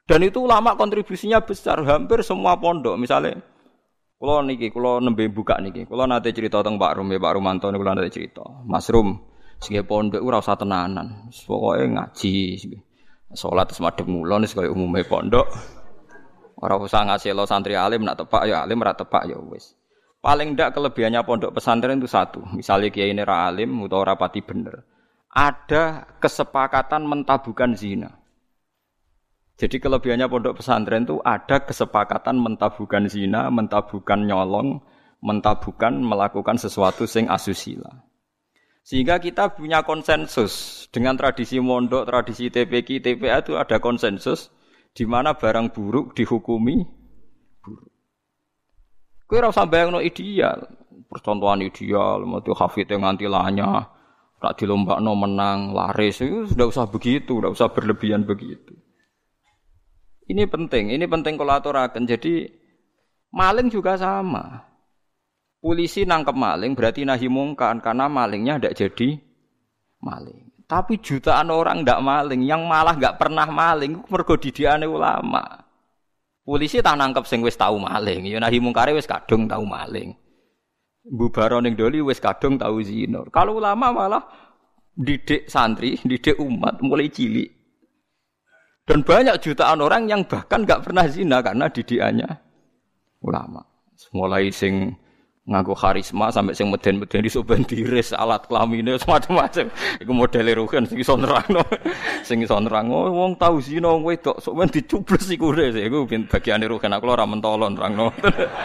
Dan 0.04 0.26
itu 0.26 0.42
ulama 0.42 0.74
kontribusinya 0.74 1.38
besar, 1.40 1.80
hampir 1.86 2.26
semua 2.26 2.58
pondok. 2.58 2.98
Misalnya, 2.98 3.38
kalau 4.18 4.42
niki, 4.42 4.74
kalau 4.74 4.98
nembe 4.98 5.30
buka 5.30 5.62
niki, 5.62 5.86
kalau 5.86 6.04
nanti 6.10 6.34
cerita 6.34 6.60
tentang 6.60 6.82
Pak 6.82 6.98
Rum, 6.98 7.14
ya 7.14 7.22
Pak 7.22 7.32
Rumanto, 7.38 7.70
kalau 7.70 7.94
nanti 7.94 8.10
cerita, 8.10 8.42
Mas 8.66 8.90
Rum, 8.90 9.16
sebagai 9.62 9.86
pondok 9.86 10.20
ora 10.20 10.42
usah 10.42 10.58
tenanan, 10.58 11.30
pokoknya 11.30 11.86
ngaji, 11.94 12.58
sholat 13.32 13.70
semadep 13.70 14.10
mulon, 14.10 14.42
sebagai 14.44 14.74
umumnya 14.74 15.06
pondok, 15.06 15.46
orang 16.60 16.80
usah 16.84 17.08
ngasih 17.08 17.32
lo 17.32 17.48
santri 17.48 17.74
alim, 17.74 18.04
nak 18.04 18.20
tepak 18.20 18.44
ya 18.46 18.62
alim, 18.62 18.80
ora 18.84 18.92
tepak 18.92 19.26
ya 19.26 19.36
wis. 19.40 19.74
Paling 20.20 20.52
ndak 20.52 20.76
kelebihannya 20.76 21.24
pondok 21.24 21.56
pesantren 21.56 21.96
itu 21.96 22.08
satu, 22.08 22.44
misalnya 22.52 22.92
kiai 22.92 23.10
ini 23.10 23.24
ra 23.24 23.48
alim, 23.48 23.72
atau 23.84 24.04
rapati 24.04 24.44
bener 24.44 24.84
ada 25.30 26.10
kesepakatan 26.18 27.06
mentabukan 27.06 27.78
zina. 27.78 28.18
Jadi 29.60 29.76
kelebihannya 29.78 30.26
pondok 30.26 30.58
pesantren 30.58 31.06
itu 31.06 31.22
ada 31.22 31.62
kesepakatan 31.62 32.40
mentabukan 32.40 33.06
zina, 33.06 33.46
mentabukan 33.52 34.18
nyolong, 34.24 34.80
mentabukan 35.20 36.00
melakukan 36.00 36.56
sesuatu 36.56 37.04
sing 37.04 37.28
asusila. 37.28 38.08
Sehingga 38.80 39.20
kita 39.20 39.52
punya 39.52 39.84
konsensus 39.84 40.88
dengan 40.88 41.14
tradisi 41.14 41.60
mondok, 41.60 42.08
tradisi 42.08 42.48
TPK, 42.48 43.04
TPA 43.04 43.44
itu 43.44 43.54
ada 43.60 43.76
konsensus 43.78 44.48
di 44.90 45.04
mana 45.06 45.38
barang 45.38 45.70
buruk 45.70 46.12
dihukumi 46.18 46.82
buruk. 47.62 47.90
Kue 49.24 49.38
rasa 49.38 49.66
bayang 49.66 49.94
no 49.94 50.00
ideal, 50.02 50.66
percontohan 51.06 51.62
ideal, 51.62 52.26
mau 52.26 52.42
hafid 52.42 52.90
yang 52.90 53.06
nganti 53.06 53.30
lanya, 53.30 54.00
Tak 54.40 54.56
no 54.64 55.12
menang, 55.12 55.76
laris 55.76 56.24
itu 56.24 56.48
sudah 56.48 56.72
usah 56.72 56.88
begitu, 56.88 57.36
sudah 57.36 57.52
usah 57.52 57.68
berlebihan 57.76 58.24
begitu. 58.24 58.72
Ini 60.24 60.48
penting, 60.48 60.96
ini 60.96 61.04
penting 61.04 61.36
kalau 61.36 61.60
aturakan. 61.60 62.08
Jadi 62.08 62.48
maling 63.36 63.68
juga 63.68 64.00
sama. 64.00 64.64
Polisi 65.60 66.08
nangkep 66.08 66.32
maling 66.32 66.72
berarti 66.72 67.04
nahi 67.04 67.28
mungkan 67.28 67.84
karena 67.84 68.08
malingnya 68.08 68.56
tidak 68.56 68.76
jadi 68.80 69.08
maling. 70.00 70.48
Tapi 70.70 71.02
jutaan 71.02 71.50
orang 71.50 71.82
tidak 71.82 71.98
maling, 71.98 72.46
yang 72.46 72.62
malah 72.62 72.94
nggak 72.94 73.18
pernah 73.18 73.42
maling, 73.50 74.06
mergo 74.06 74.38
didiane 74.38 74.86
ulama. 74.86 75.42
Polisi 76.46 76.78
tak 76.78 76.94
nangkep 76.94 77.26
sing 77.26 77.42
wis 77.42 77.58
tahu 77.58 77.82
maling, 77.82 78.30
ya 78.30 78.38
nahi 78.38 78.62
mungkare 78.62 78.94
wis 78.94 79.10
kadung 79.10 79.50
tahu 79.50 79.66
maling. 79.66 80.14
Bubaro 81.02 81.58
ning 81.58 81.74
doli 81.74 81.98
wis 81.98 82.22
kadung 82.22 82.54
tahu 82.54 82.86
zina. 82.86 83.18
Kalau 83.34 83.58
ulama 83.58 83.90
malah 83.90 84.22
didik 84.94 85.50
santri, 85.50 85.98
didik 86.06 86.38
umat 86.38 86.78
mulai 86.86 87.10
cilik. 87.10 87.50
Dan 88.86 89.02
banyak 89.02 89.42
jutaan 89.42 89.82
orang 89.82 90.06
yang 90.06 90.22
bahkan 90.22 90.62
nggak 90.62 90.86
pernah 90.86 91.10
zina 91.10 91.42
karena 91.42 91.66
didikannya 91.66 92.30
ulama. 93.26 93.66
Mulai 94.14 94.54
sing 94.54 94.94
ngaku 95.50 95.74
karisma 95.74 96.30
sampai 96.30 96.54
sing 96.54 96.70
meden-meden 96.70 97.26
soben 97.26 97.66
diris 97.66 98.14
alat 98.14 98.46
kelaminnya 98.46 98.94
semacam-macam. 99.02 99.66
Iku 99.98 100.12
modele 100.14 100.54
rugen 100.54 100.86
sing 100.86 101.02
iso 101.02 101.18
nerangno. 101.18 101.66
sing 102.28 102.38
iso 102.46 102.54
nerangno 102.62 103.10
wong 103.10 103.34
tau 103.34 103.58
zina 103.58 103.90
wedok 103.90 104.38
sok 104.38 104.54
men 104.54 104.70
dicubles 104.70 105.26
iku 105.26 105.50
iku 105.58 106.06
bagiane 106.30 106.70
rugen 106.70 106.94
aku 106.94 107.04
ora 107.10 107.26
mentolon 107.26 107.74
nerangno. 107.74 108.14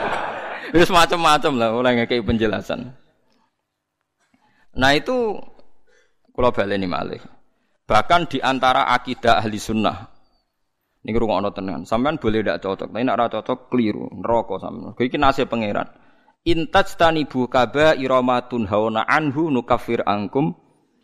Wis 0.76 0.94
macam-macam 0.94 1.52
lah 1.58 1.70
oleh 1.74 1.92
ngekei 2.04 2.22
penjelasan. 2.22 2.94
Nah 4.76 4.92
itu 4.94 5.40
kalau 6.36 6.52
baleni 6.54 6.86
malih. 6.86 7.22
Bahkan 7.86 8.22
di 8.30 8.38
antara 8.42 8.90
akidah 8.92 9.40
ahli 9.40 9.62
sunnah. 9.62 10.10
Ini 11.06 11.14
ono 11.22 11.54
tenan. 11.54 11.86
Sampean 11.86 12.18
boleh 12.18 12.42
tidak 12.42 12.66
cocok, 12.66 12.90
tapi 12.90 13.06
nak 13.06 13.30
cocok 13.30 13.70
keliru, 13.70 14.10
neraka 14.10 14.58
sampean. 14.58 14.98
Iki 14.98 15.18
nasib 15.22 15.46
pangeran. 15.46 15.86
Intaj 16.46 16.94
tanibu 16.94 17.50
kaba 17.50 17.98
iramatun 17.98 18.70
hauna 18.70 19.02
anhu 19.10 19.50
nukafir 19.50 20.06
angkum 20.06 20.54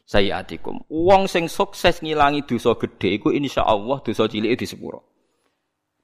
sayiatikum. 0.05 0.85
Wong 0.85 1.25
sing 1.25 1.49
sukses 1.49 1.97
ngilangi 2.05 2.45
dosa 2.45 2.77
gede 2.77 3.17
iku 3.17 3.33
insyaallah 3.33 4.05
dosa 4.05 4.29
di 4.29 4.37
sepuro. 4.69 5.01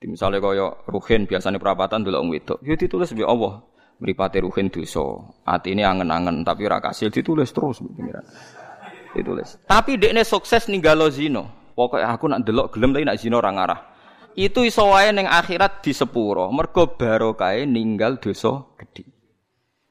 Misalnya 0.01 0.41
kaya 0.41 0.73
ruhin 0.89 1.29
biasanya 1.29 1.61
perapatan 1.61 2.01
dulu 2.01 2.17
orang 2.21 2.29
wedok, 2.33 2.61
ya 2.65 2.73
ditulis 2.77 3.13
bi 3.13 3.21
Allah 3.21 3.61
meripati 4.01 4.41
ruhin 4.41 4.73
dosa. 4.73 5.05
Hati 5.45 5.77
ini 5.77 5.85
angen-angen 5.85 6.41
tapi 6.41 6.65
ora 6.65 6.81
kasil 6.81 7.13
ditulis 7.13 7.53
terus 7.53 7.77
pengiran. 7.81 8.25
Ditulis. 9.13 9.57
Tapi 9.69 10.01
dekne 10.01 10.25
sukses 10.25 10.65
ninggalo 10.65 11.13
zino. 11.13 11.73
Pokoknya 11.77 12.09
aku 12.09 12.25
nak 12.25 12.41
delok 12.41 12.73
gelem 12.73 12.89
tapi 12.89 13.05
nak 13.05 13.21
zino 13.21 13.37
orang 13.37 13.57
arah. 13.61 13.79
Itu 14.37 14.65
iso 14.65 14.85
wae 14.89 15.13
ning 15.13 15.29
akhirat 15.29 15.85
di 15.85 15.93
sepuro. 15.93 16.49
Mergo 16.53 16.93
barokah 16.93 17.57
ninggal 17.65 18.21
dosa 18.21 18.65
gede. 18.77 19.16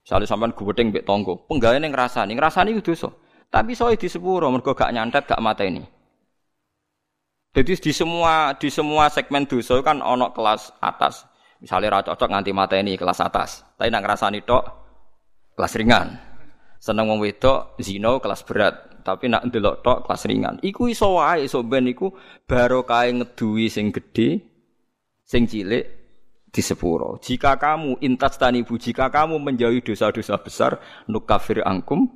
Misalnya 0.06 0.30
sampean 0.30 0.54
gubedeng 0.54 0.94
mbek 0.94 1.02
tonggo, 1.02 1.50
penggawe 1.50 1.82
ning 1.82 1.90
ngrasani, 1.90 2.38
ngrasani 2.38 2.78
itu 2.78 2.94
dosa. 2.94 3.10
Tapi 3.50 3.74
soe 3.74 3.98
di 3.98 4.06
sepuro 4.06 4.46
mergo 4.54 4.70
gak 4.70 4.94
nyantet 4.94 5.26
gak 5.26 5.42
ini. 5.66 5.82
Jadi 7.50 7.72
di 7.74 7.90
semua 7.90 8.54
di 8.54 8.70
semua 8.70 9.10
segmen 9.10 9.50
dosa 9.50 9.82
kan 9.82 9.98
ono 9.98 10.30
kelas 10.30 10.78
atas. 10.78 11.26
Misalnya 11.58 11.98
ra 11.98 12.00
cocok 12.06 12.28
nganti 12.30 12.54
ini 12.54 12.94
kelas 12.94 13.18
atas. 13.18 13.66
Tapi 13.74 13.90
nak 13.90 14.06
ngrasani 14.06 14.46
tok 14.46 14.62
kelas 15.58 15.74
ringan. 15.74 16.14
Seneng 16.78 17.10
wong 17.10 17.18
wedok 17.18 17.74
zina 17.82 18.22
kelas 18.22 18.46
berat. 18.46 19.02
Tapi 19.02 19.26
nak 19.26 19.50
ndelok 19.50 19.82
tok 19.82 19.98
kelas 20.06 20.22
ringan. 20.30 20.54
Iku 20.62 20.86
iso 20.86 21.18
wae 21.18 21.50
iso 21.50 21.66
ben 21.66 21.90
iku 21.90 22.14
barokah 22.46 23.10
ngeduwi 23.10 23.66
sing 23.66 23.90
gedhe 23.90 24.38
sing 25.26 25.50
cilik 25.50 25.95
di 26.56 26.64
sepuro. 26.64 27.20
Jika 27.20 27.60
kamu 27.60 28.00
intas 28.00 28.40
tanibu, 28.40 28.80
jika 28.80 29.12
kamu 29.12 29.36
menjauhi 29.36 29.84
dosa-dosa 29.84 30.40
besar, 30.40 30.80
nukafir 31.04 31.60
angkum 31.60 32.08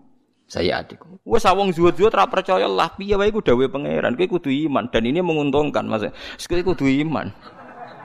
saya 0.50 0.82
adik. 0.82 0.98
Wes 1.22 1.46
awong 1.46 1.70
zuwut-zuwut 1.70 2.10
ra 2.10 2.26
percaya 2.26 2.66
lah 2.66 2.90
piye 2.98 3.14
wae 3.14 3.30
iku 3.30 3.38
dawuhe 3.38 3.70
pangeran. 3.70 4.18
Kowe 4.18 4.26
kudu 4.26 4.50
iman 4.66 4.90
dan 4.90 5.06
ini 5.06 5.22
menguntungkan 5.22 5.86
Mas. 5.86 6.10
Kowe 6.42 6.58
kudu 6.58 6.90
iman. 7.06 7.30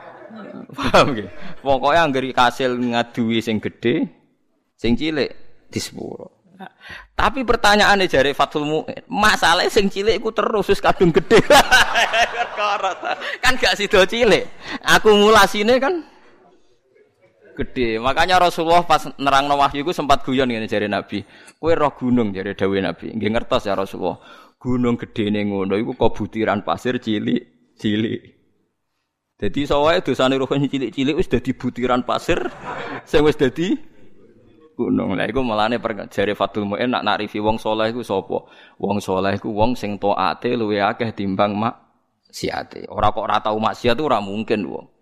Paham 0.77 1.17
nggih? 1.17 1.25
Pokoke 1.65 1.97
anggere 1.97 2.29
kasil 2.29 2.77
ngaduwi 2.77 3.41
sing 3.41 3.57
gedhe, 3.57 4.05
sing 4.77 4.93
cilik 4.93 5.33
di 5.73 5.79
sepuro. 5.81 6.53
Tapi 7.17 7.41
pertanyaannya 7.41 8.05
jari 8.05 8.37
Fathul 8.37 8.63
Mu'in, 8.63 9.03
masalahnya 9.09 9.73
sing 9.73 9.89
cilik 9.89 10.21
iku 10.21 10.29
terus 10.29 10.69
wis 10.69 10.79
kadung 10.79 11.09
gede. 11.09 11.41
kan 13.43 13.57
gak 13.57 13.73
sido 13.73 14.05
cilik. 14.05 14.45
Akumulasinya 14.85 15.81
kan 15.81 16.05
gede. 17.55 17.97
Makanya 17.97 18.37
Rasulullah 18.37 18.83
pas 18.83 19.07
nerang 19.15 19.47
wahyu 19.47 19.87
itu 19.87 19.95
sempat 19.95 20.21
guyon 20.21 20.51
ngene 20.51 20.67
jari 20.67 20.91
Nabi. 20.91 21.23
Kue 21.57 21.73
roh 21.73 21.95
gunung 21.95 22.35
jari 22.35 22.53
Dawe 22.53 22.77
Nabi. 22.83 23.15
Nggih 23.15 23.31
ngertos 23.31 23.65
ya 23.65 23.73
Rasulullah. 23.73 24.19
Gunung 24.59 24.99
gede 24.99 25.31
nih 25.31 25.47
ngono 25.47 25.79
iku 25.79 25.95
kok 25.95 26.11
butiran 26.19 26.61
pasir 26.67 26.99
cilik, 26.99 27.73
cilik. 27.79 28.21
Jadi 29.35 29.67
soalnya 29.67 30.03
dosane 30.03 30.35
roh 30.39 30.47
cilik-cilik 30.47 31.15
wis 31.15 31.27
dadi 31.27 31.51
butiran 31.55 32.03
pasir 32.07 32.39
sing 33.07 33.23
wis 33.23 33.39
dadi 33.39 33.75
gunung. 34.75 35.15
Lah 35.15 35.27
iku 35.27 35.39
melane 35.43 35.79
jari 36.11 36.35
Fatul 36.35 36.67
Muin 36.67 36.91
nak 36.91 37.03
narifi 37.07 37.39
wong 37.39 37.55
soleh 37.55 37.91
iku 37.91 38.03
sapa? 38.03 38.47
Wong 38.79 38.99
soleh 38.99 39.39
iku 39.39 39.51
wong 39.51 39.75
sing 39.79 39.95
taate 39.99 40.55
luwe 40.59 40.83
akeh 40.83 41.15
timbang 41.15 41.55
mak 41.55 41.75
siate. 42.31 42.87
Ora 42.91 43.11
kok 43.15 43.23
ora 43.23 43.39
tau 43.39 43.59
maksiat 43.59 43.99
ora 43.99 44.19
mungkin 44.19 44.67
wong. 44.67 44.94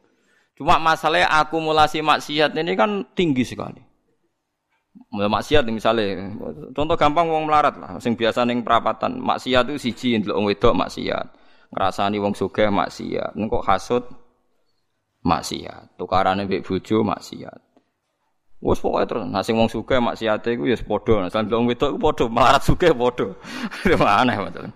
Cuma 0.63 0.79
masalahnya 0.79 1.27
akumulasi 1.27 1.99
maksiat 1.99 2.55
ini 2.55 2.79
kan 2.79 3.03
tinggi 3.11 3.43
sekali. 3.43 3.83
Maksiat 5.11 5.67
misalnya, 5.67 6.31
contoh 6.71 6.95
gampang 6.95 7.27
wong 7.27 7.51
melarat 7.51 7.75
lah, 7.75 7.99
sing 7.99 8.15
biasa 8.15 8.47
neng 8.47 8.63
perapatan, 8.63 9.19
maksiat 9.19 9.67
itu 9.67 9.91
siji 9.91 10.23
ndelok 10.23 10.39
wong 10.39 10.47
wedok 10.47 10.73
maksiat, 10.79 11.27
ngrasani 11.67 12.15
wong 12.23 12.31
sugih 12.31 12.71
maksiat, 12.71 13.35
kok 13.35 13.65
hasud 13.67 14.07
maksiat, 15.27 15.99
tukarane 15.99 16.47
mbek 16.47 16.63
bojo 16.63 17.03
maksiat. 17.03 17.59
Wes 18.63 18.79
pokoke 18.79 19.03
terus, 19.03 19.27
nah 19.27 19.43
sing 19.43 19.59
wong 19.59 19.67
sugih 19.67 19.99
maksiate 19.99 20.55
iku 20.55 20.63
ya 20.63 20.79
padha, 20.79 21.27
nah 21.27 21.43
wong 21.59 21.67
wedok 21.67 21.91
iku 21.91 21.99
padha, 21.99 22.25
melarat 22.31 22.63
sugih 22.63 22.95
padha. 22.95 23.35
Aneh 24.23 24.39
masalah. 24.39 24.71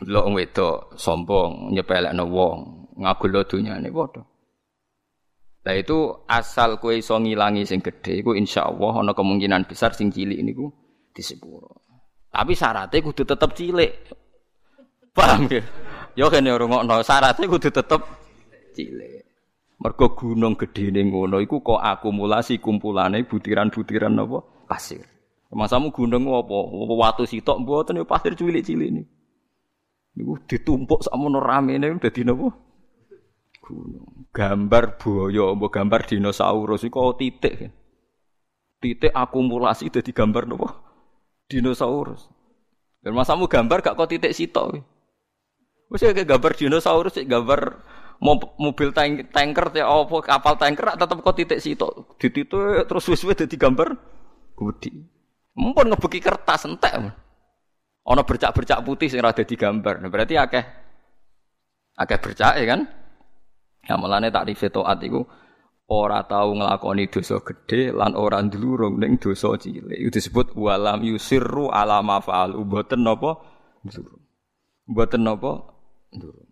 Delok 0.00 0.22
wong 0.24 0.34
wedok 0.40 0.96
sombong, 0.96 1.76
nyepelekno 1.76 2.24
wong, 2.24 2.58
ngagul 2.96 3.44
dunyane 3.44 3.92
padha. 3.92 4.24
Nah 5.64 5.74
itu 5.80 6.12
asal 6.28 6.76
kue 6.76 7.00
iso 7.00 7.16
ngilangi 7.16 7.64
sing 7.64 7.80
gede, 7.80 8.20
iku 8.20 8.36
insya 8.36 8.68
Allah 8.68 9.00
ana 9.00 9.16
kemungkinan 9.16 9.64
besar 9.64 9.96
sing 9.96 10.12
cilik 10.12 10.36
niku 10.44 10.68
di 11.08 11.24
sepuro. 11.24 11.80
Tapi 12.28 12.52
syaratnya 12.52 13.00
kudu 13.00 13.24
tetep 13.24 13.50
cilik. 13.56 13.92
Paham 15.16 15.48
ya? 15.48 15.64
Yo 16.12 16.28
kene 16.28 16.52
rungokno 16.52 17.00
syaratnya 17.00 17.48
kudu 17.48 17.72
tetep 17.72 18.00
cilik. 18.76 19.24
Mergo 19.80 20.12
gunung 20.12 20.54
ning 20.60 21.06
ngono 21.08 21.40
iku 21.40 21.64
kok 21.64 21.80
akumulasi 21.80 22.60
kumpulane 22.60 23.24
butiran-butiran 23.24 24.20
apa 24.20 24.44
pasir. 24.68 25.04
Masamu 25.48 25.94
gunung 25.94 26.28
apa? 26.28 26.56
Watu 26.92 27.24
sitok 27.24 27.64
mboten 27.64 28.02
ya 28.02 28.04
pasir 28.04 28.36
cilik-cilik 28.36 28.90
niku. 29.00 29.12
Niku 30.14 30.32
ditumpuk 30.44 31.08
sakmono 31.08 31.40
ramene 31.40 31.88
dadi 31.96 32.20
napa? 32.20 32.52
Gunung. 33.64 34.28
Gambar 34.28 35.00
buaya, 35.00 35.56
mbok 35.56 35.72
gambar 35.72 36.04
dinosaurus 36.04 36.84
iku 36.84 37.16
titik. 37.16 37.72
Titik 38.84 39.16
akumulasi 39.16 39.88
dadi 39.88 40.12
gambar 40.12 40.44
nopo? 40.44 40.68
Dinosaurus. 41.48 42.28
Dan 43.00 43.16
masamu 43.16 43.48
gambar 43.48 43.80
gak 43.80 43.96
kok 43.96 44.12
titik 44.12 44.36
sitok. 44.36 44.84
Wis 45.88 46.04
kayak 46.04 46.28
gambar 46.28 46.52
dinosaurus, 46.52 47.16
gambar 47.24 47.60
mobil 48.60 48.92
tank, 48.92 49.32
tanker 49.32 49.72
ya 49.76 49.88
apa 49.88 50.16
kapal 50.24 50.54
tanker 50.60 50.96
tetep 50.96 51.18
kok 51.24 51.36
titik 51.36 51.60
sitok. 51.64 52.20
Dititik 52.20 52.84
terus 52.84 53.08
wis-wis 53.08 53.36
dadi 53.36 53.56
gambar 53.56 53.88
gede. 54.56 54.92
Mumpun 55.54 55.92
ngebeki 55.92 56.20
kertas 56.20 56.66
entek. 56.68 56.92
Ana 58.04 58.20
bercak-bercak 58.20 58.84
putih 58.84 59.08
sing 59.08 59.24
ora 59.24 59.32
dadi 59.32 59.56
gambar. 59.56 60.04
Nah, 60.04 60.12
berarti 60.12 60.36
akeh 60.36 60.64
akeh 61.96 62.18
bercak 62.20 62.52
ya 62.60 62.66
kan? 62.68 63.03
Ya 63.84 64.00
mulane 64.00 64.32
takrife 64.32 64.72
taat 64.72 65.00
iku 65.04 65.28
ora 65.88 66.24
tau 66.24 66.56
nglakoni 66.56 67.12
dosa 67.12 67.44
gedhe 67.44 67.92
lan 67.92 68.16
ora 68.16 68.40
ndlurung 68.40 68.96
ning 68.96 69.20
dosa 69.20 69.52
cilik. 69.60 69.96
Itu 70.00 70.16
disebut 70.16 70.56
walam 70.56 71.04
yusirru 71.04 71.68
ala 71.68 72.00
ma 72.00 72.24
fa'al. 72.24 72.56
Mboten 72.56 73.04
napa 73.04 73.36
ndlurung. 73.84 74.22
Mboten 74.88 75.22
napa 75.22 75.52
ndlurung. 76.12 76.48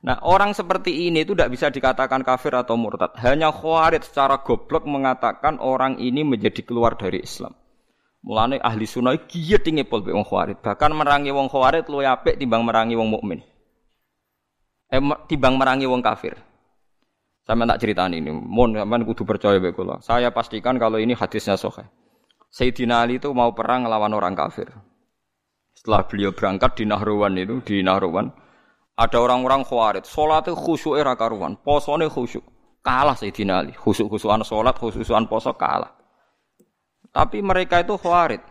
Nah 0.00 0.16
orang 0.24 0.56
seperti 0.56 1.12
ini 1.12 1.28
itu 1.28 1.36
tidak 1.36 1.52
bisa 1.52 1.68
dikatakan 1.68 2.24
kafir 2.24 2.56
atau 2.56 2.80
murtad. 2.80 3.12
Hanya 3.20 3.52
khawarid 3.52 4.00
secara 4.00 4.40
goblok 4.40 4.88
mengatakan 4.88 5.60
orang 5.60 6.00
ini 6.00 6.24
menjadi 6.24 6.64
keluar 6.64 6.96
dari 6.96 7.20
Islam. 7.20 7.52
Mulane 8.24 8.60
ahli 8.60 8.84
sunnah 8.88 9.16
giat 9.28 9.64
tinggi 9.64 9.84
pol 9.84 10.00
wong 10.00 10.24
khawarid. 10.24 10.64
Bahkan 10.64 10.92
merangi 10.96 11.32
wong 11.32 11.52
khawarid 11.52 11.84
luwih 11.92 12.08
apik 12.08 12.40
timbang 12.40 12.64
merangi 12.64 12.96
wong 12.96 13.12
mukmin. 13.12 13.44
Eh 14.88 15.00
timbang 15.28 15.60
merangi 15.60 15.84
wong 15.84 16.00
kafir. 16.00 16.36
Sama 17.48 17.66
tak 17.66 17.80
cerita 17.82 18.06
ini, 18.06 18.30
mohon 18.30 18.76
sampean 18.76 19.02
kudu 19.02 19.26
percaya 19.26 19.58
bae 19.58 19.74
kula. 19.74 19.98
Saya 20.04 20.30
pastikan 20.30 20.76
kalau 20.76 21.00
ini 21.00 21.16
hadisnya 21.16 21.56
sahih. 21.58 21.88
Sayyidina 22.50 23.06
Ali 23.06 23.22
itu 23.22 23.30
mau 23.30 23.54
perang 23.54 23.86
melawan 23.86 24.10
orang 24.14 24.34
kafir. 24.34 24.70
Setelah 25.74 26.04
beliau 26.04 26.34
berangkat 26.34 26.82
di 26.82 26.84
Nahrawan 26.84 27.38
itu, 27.38 27.62
di 27.64 27.80
Nahrawan, 27.80 28.28
ada 29.00 29.16
orang-orang 29.16 29.64
khawarid, 29.64 30.04
salatnya 30.04 30.52
khusyuk 30.52 31.00
era 31.00 31.16
karuan, 31.16 31.56
posone 31.56 32.10
khusyuk. 32.10 32.44
Kalah 32.84 33.16
Sayyidina 33.16 33.64
Ali, 33.64 33.72
khusyuk-khusyukan 33.72 34.44
salat, 34.44 34.76
khusyukan 34.76 35.24
poso 35.24 35.56
kalah. 35.56 35.96
Tapi 37.10 37.40
mereka 37.40 37.80
itu 37.80 37.96
khawarid. 37.96 38.44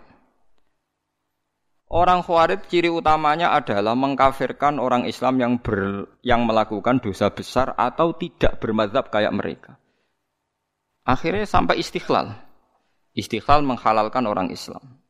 Orang 1.90 2.22
Khawarij 2.22 2.70
ciri 2.70 2.86
utamanya 2.86 3.50
adalah 3.50 3.98
mengkafirkan 3.98 4.78
orang 4.78 5.10
Islam 5.10 5.42
yang 5.42 5.54
ber, 5.58 6.06
yang 6.22 6.46
melakukan 6.46 7.02
dosa 7.02 7.34
besar 7.34 7.74
atau 7.74 8.14
tidak 8.14 8.62
bermadhab 8.62 9.10
kayak 9.10 9.34
mereka. 9.34 9.82
Akhirnya 11.02 11.50
sampai 11.50 11.82
istiqlal. 11.82 12.38
Istiqlal 13.18 13.66
menghalalkan 13.66 14.22
orang 14.30 14.54
Islam. 14.54 15.02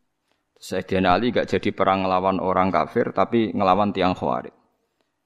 Sayyidina 0.56 1.20
Ali 1.20 1.36
gak 1.36 1.52
jadi 1.52 1.76
perang 1.76 2.08
ngelawan 2.08 2.40
orang 2.40 2.72
kafir 2.72 3.12
tapi 3.12 3.52
ngelawan 3.52 3.92
tiang 3.92 4.16
Khawarij. 4.16 4.56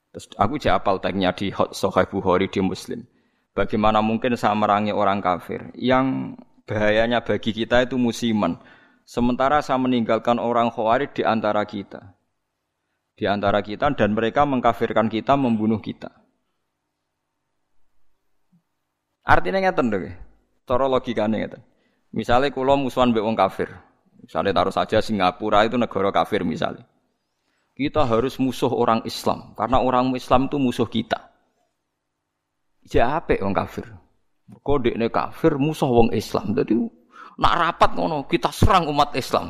Terus 0.09 0.25
aku 0.33 0.57
jadi 0.57 0.81
apal 0.81 0.97
tagnya 1.01 1.37
di 1.37 1.53
Sahih 1.53 2.09
Bukhari 2.09 2.49
di 2.49 2.65
Muslim. 2.65 3.05
Bagaimana 3.53 4.01
mungkin 4.01 4.33
saya 4.33 4.57
merangi 4.57 4.89
orang 4.89 5.21
kafir 5.21 5.69
yang 5.77 6.33
bahayanya 6.65 7.21
bagi 7.21 7.53
kita 7.53 7.85
itu 7.85 8.01
musiman 8.01 8.57
Sementara 9.03 9.59
saya 9.59 9.79
meninggalkan 9.79 10.39
orang 10.39 10.71
khawarij 10.71 11.11
di 11.11 11.23
antara 11.27 11.63
kita. 11.67 12.15
Di 13.13 13.27
antara 13.29 13.59
kita 13.61 13.91
dan 13.93 14.15
mereka 14.15 14.47
mengkafirkan 14.47 15.11
kita, 15.11 15.35
membunuh 15.37 15.77
kita. 15.83 16.09
Artinya 19.23 19.63
ngeten 19.63 19.87
lho. 19.91 20.11
Cara 20.63 20.85
logikane 20.87 21.35
ngeten. 21.39 21.61
Misalnya 22.15 22.51
kula 22.51 22.75
musuhan 22.75 23.11
mbek 23.11 23.23
wong 23.23 23.35
kafir. 23.35 23.71
Misalnya 24.23 24.55
taruh 24.55 24.71
saja 24.71 25.03
Singapura 25.03 25.67
itu 25.67 25.75
negara 25.75 26.11
kafir 26.11 26.47
misalnya. 26.47 26.87
Kita 27.73 28.05
harus 28.05 28.37
musuh 28.37 28.69
orang 28.69 29.01
Islam 29.03 29.57
karena 29.57 29.81
orang 29.81 30.13
Islam 30.13 30.45
itu 30.47 30.61
musuh 30.61 30.87
kita. 30.87 31.33
Ya 32.87 33.17
apa 33.17 33.35
wong 33.41 33.55
kafir? 33.55 33.89
Ini 34.47 35.07
kafir 35.09 35.57
musuh 35.57 35.89
wong 35.89 36.13
Islam. 36.13 36.53
Jadi 36.53 36.77
Nak 37.37 37.53
rapat 37.57 37.89
ngono, 37.97 38.29
kita 38.29 38.53
serang 38.53 38.85
umat 38.89 39.17
Islam. 39.17 39.49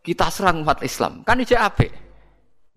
Kita 0.00 0.32
serang 0.32 0.64
umat 0.64 0.80
Islam. 0.80 1.20
Kan 1.26 1.42
ijek 1.44 1.60
apik. 1.60 1.92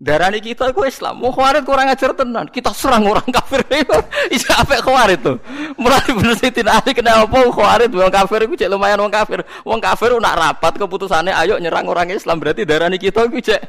Darani 0.02 0.42
kita 0.42 0.74
itu 0.74 0.82
Islam. 0.82 1.22
Mau 1.22 1.30
khawarit 1.30 1.62
kurang 1.62 1.86
ajar 1.86 2.10
tenan. 2.10 2.50
Kita 2.50 2.74
serang 2.74 3.06
orang 3.06 3.22
kafir. 3.30 3.62
Ijek 4.34 4.50
apik 4.50 4.82
khawarit 4.82 5.22
tuh. 5.22 5.38
Mulai 5.78 6.10
bener 6.10 6.34
tidak 6.42 6.82
ada 6.82 6.90
kenapa 6.90 7.38
khawarit 7.38 7.86
wong 7.86 8.10
kafir 8.10 8.50
itu 8.50 8.66
cek 8.66 8.66
lumayan 8.66 8.98
wong 8.98 9.14
kafir. 9.14 9.46
Wong 9.62 9.78
kafir 9.78 10.10
nak 10.18 10.34
rapat 10.34 10.74
keputusannya 10.74 11.30
ayo 11.46 11.54
nyerang 11.62 11.86
orang 11.86 12.10
Islam 12.10 12.42
berarti 12.42 12.66
darani 12.66 12.98
kita 12.98 13.30
itu 13.30 13.54
cek 13.54 13.62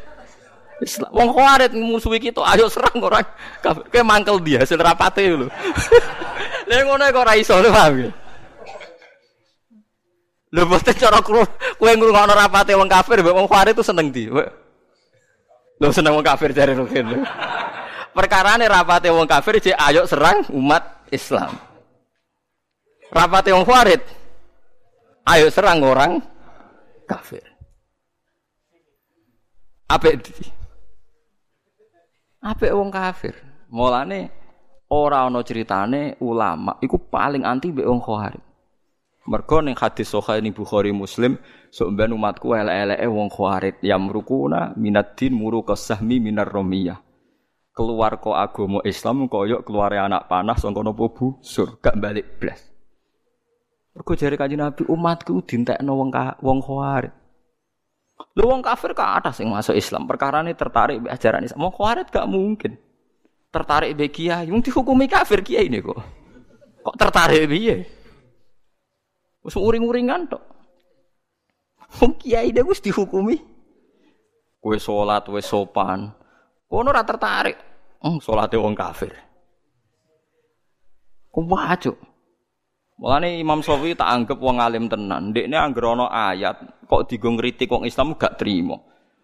Islam. 0.82 1.13
Wong 1.13 1.30
khawarit 1.38 1.72
musuhi 1.78 2.17
kita, 2.17 2.41
ayo 2.50 2.65
serang 2.65 2.98
orang 2.98 3.30
kafir. 3.62 3.86
Kayak 3.93 4.06
mangkel 4.10 4.41
dia 4.41 4.65
hasil 4.65 4.82
rapate 4.82 5.30
lho. 5.30 5.46
Lha 6.67 6.82
ngono 6.82 7.06
kok 7.13 7.22
ora 7.30 7.38
iso 7.38 7.62
paham 7.62 8.10
ya? 8.10 8.12
Lho 10.54 10.70
boten 10.70 10.94
cara 10.94 11.18
kowe 11.26 11.92
ngrungokno 11.98 12.34
rapate 12.38 12.78
wong 12.78 12.86
kafir 12.86 13.26
mbek 13.26 13.34
wong 13.34 13.50
khawarit 13.50 13.74
itu 13.74 13.82
seneng 13.82 14.13
di. 14.13 14.30
Lho 14.30 15.89
seneng 15.89 16.13
wong 16.13 16.22
kafir 16.22 16.54
jare 16.54 16.78
Rukin. 16.78 17.26
Perkarane 18.13 18.70
rapate 18.70 19.10
wong 19.10 19.26
kafir 19.26 19.58
jek 19.58 19.74
ayo 19.74 20.06
serang 20.06 20.46
umat 20.54 21.10
Islam. 21.10 21.58
Rapate 23.10 23.50
wong 23.50 23.66
khawarit 23.66 24.06
ayo 25.26 25.50
serang 25.50 25.82
orang 25.82 26.22
kafir. 27.10 27.42
Apik 29.89 30.22
Apik 32.46 32.70
wong 32.78 32.94
kafir. 32.94 33.34
Mulane 33.74 34.30
ora 34.94 35.26
ana 35.26 35.42
ceritane 35.42 36.13
ulama 36.22 36.78
iku 36.78 37.02
paling 37.02 37.42
anti 37.42 37.74
mbek 37.74 37.89
wong 37.89 38.06
khawarij. 38.06 38.53
Mergo 39.24 39.64
ning 39.64 39.80
hadis 39.80 40.12
sahih 40.12 40.44
ning 40.44 40.52
Bukhari 40.52 40.92
Muslim, 40.92 41.40
sok 41.72 41.96
ben 41.96 42.12
umatku 42.12 42.52
elek-eleke 42.52 43.08
wong 43.08 43.32
khawarij 43.32 43.80
yamrukuna 43.80 44.76
minad 44.76 45.16
din 45.16 45.32
muru 45.32 45.64
kasahmi 45.64 46.20
minar 46.20 46.52
romiyah. 46.52 47.00
Keluar 47.72 48.20
kok 48.20 48.36
agama 48.36 48.84
Islam 48.84 49.32
koyok 49.32 49.64
keluar 49.64 49.96
anak 49.96 50.28
panah 50.28 50.60
sangka 50.60 50.84
napa 50.84 51.08
busur, 51.08 51.80
gak 51.80 51.96
balik 52.04 52.36
blas. 52.36 52.68
Mergo 53.96 54.12
jare 54.20 54.36
Kanjeng 54.36 54.60
Nabi 54.60 54.84
umatku 54.92 55.40
dintekno 55.48 55.96
wong 55.96 56.12
wong 56.44 56.60
khawarij. 56.60 57.16
Lu 58.36 58.44
wong 58.50 58.60
kafir 58.60 58.92
ke 58.92 59.02
atas 59.02 59.40
yang 59.40 59.56
masuk 59.56 59.78
Islam. 59.78 60.04
Perkara 60.04 60.44
ini 60.44 60.52
tertarik 60.52 61.00
be 61.00 61.08
ajaran 61.08 61.48
Islam. 61.48 61.64
Mau 61.64 61.72
khawarit 61.72 62.12
gak 62.12 62.28
mungkin. 62.28 62.76
Tertarik 63.54 63.96
be 63.96 64.12
kiai, 64.12 64.52
mung 64.52 64.60
dihukumi 64.60 65.08
kafir 65.08 65.46
kiai 65.46 65.72
ini 65.72 65.80
kok. 65.80 66.02
Kok 66.84 66.96
tertarik 67.00 67.48
piye? 67.48 68.03
Wis 69.43 69.60
uring-uringan 69.60 70.32
tok. 70.32 70.43
Wong 71.99 72.15
kiai 72.17 72.49
dia 72.56 72.63
wis 72.63 72.79
dihukumi. 72.79 73.38
Kowe 74.63 74.77
salat 74.79 75.27
wis 75.29 75.45
sopan. 75.45 76.10
Kono 76.71 76.89
ora 76.89 77.03
tertarik. 77.03 77.60
Hmm, 78.01 78.17
salate 78.23 78.58
wong 78.58 78.73
kafir. 78.73 79.13
Wajib. 81.36 81.99
Mulane 82.97 83.41
Imam 83.41 83.60
Syafi'i 83.60 83.99
tak 83.99 84.10
anggap 84.10 84.39
wong 84.39 84.63
alim 84.63 84.88
tenan. 84.88 85.36
Ndekne 85.36 85.60
anggere 85.60 85.91
ana 85.91 86.08
ayat 86.08 86.88
kok 86.88 87.10
digo 87.10 87.29
ngritik 87.36 87.67
wong 87.67 87.84
Islam 87.84 88.15
gak 88.15 88.39
terima. 88.39 88.79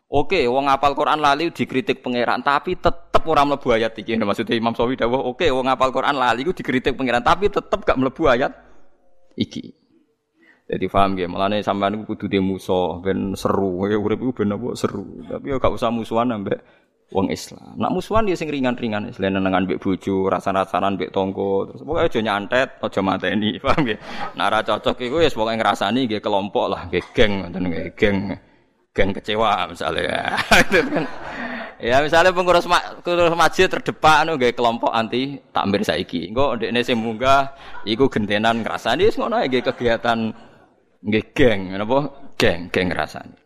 Oke, 0.09 0.41
wong 0.49 0.65
apal 0.67 0.97
Quran 0.97 1.21
lali 1.21 1.53
dikritik 1.53 2.01
pangeran, 2.01 2.41
tapi 2.41 2.73
tetep 2.73 3.21
ora 3.29 3.45
mlebu 3.45 3.69
ayat 3.69 3.93
iki. 3.93 4.17
Maksudnya 4.17 4.57
Imam 4.57 4.73
Syafi'i 4.73 4.97
dawuh, 4.97 5.21
oke 5.31 5.45
wong 5.53 5.69
apal 5.69 5.93
Quran 5.93 6.17
lali 6.17 6.41
ku 6.41 6.51
dikritik 6.51 6.97
pangeran, 6.97 7.21
tapi 7.21 7.47
tetep 7.47 7.79
gak 7.85 7.95
mlebu 7.95 8.25
ayat 8.25 8.51
iki. 9.37 9.78
Jadi 10.69 10.85
paham 10.85 11.17
ya, 11.17 11.25
mulane 11.25 11.65
sampean 11.65 12.05
kudu 12.05 12.29
de 12.29 12.37
musuh 12.37 13.01
ben 13.01 13.33
seru, 13.33 13.89
ya 13.89 13.97
urip 13.97 14.21
iku 14.21 14.45
ben 14.45 14.53
apa 14.53 14.77
seru. 14.77 15.25
Tapi 15.25 15.49
ya 15.49 15.57
gak 15.57 15.73
usah 15.73 15.89
musuhan 15.89 16.29
ambek 16.29 16.61
wong 17.09 17.33
Islam. 17.33 17.73
Nak 17.81 17.89
musuhan 17.89 18.29
dia 18.29 18.37
sing 18.37 18.53
ringan-ringan, 18.53 19.09
selain 19.09 19.33
nengan 19.33 19.65
mbek 19.65 19.81
bojo, 19.81 20.29
rasa-rasanan 20.29 20.93
mbek 20.93 21.09
tonggo, 21.09 21.65
terus 21.73 21.81
pokoke 21.81 22.05
aja 22.05 22.19
nyantet, 22.21 22.69
aja 22.77 23.01
mateni, 23.01 23.57
paham 23.65 23.81
ya? 23.89 23.97
Nak 24.37 24.69
cocok 24.69 24.97
iku 25.01 25.17
ya 25.25 25.29
pokoke 25.33 25.57
ngrasani 25.57 26.05
nggih 26.05 26.21
kelompok 26.21 26.65
lah, 26.69 26.81
nggih 26.85 27.05
geng 27.17 27.31
ngoten 27.41 27.63
nggih 27.65 27.87
geng. 27.97 28.17
Geng 28.93 29.09
kecewa 29.13 29.65
misalnya. 29.69 30.37
Ya 31.79 32.03
misalnya 32.03 32.35
pengurus, 32.35 32.67
ma 32.67 32.99
pengurus 32.99 33.31
masjid 33.39 33.71
terdepan 33.71 34.27
anu 34.27 34.35
nggih 34.35 34.51
kelompok 34.51 34.91
anti 34.91 35.39
takmir 35.55 35.79
saiki. 35.79 36.27
Engko 36.27 36.59
ndekne 36.59 36.83
sing 36.83 36.99
munggah 36.99 37.55
iku 37.87 38.11
gentenan 38.11 38.67
ngrasani 38.67 39.07
wis 39.07 39.15
ngono 39.15 39.39
nggih 39.39 39.63
kegiatan 39.63 40.35
nggih 41.03 41.25
geng, 41.31 41.73
napa? 41.75 42.31
Geng, 42.39 42.71
geng 42.71 42.91
ngrasani. 42.91 43.37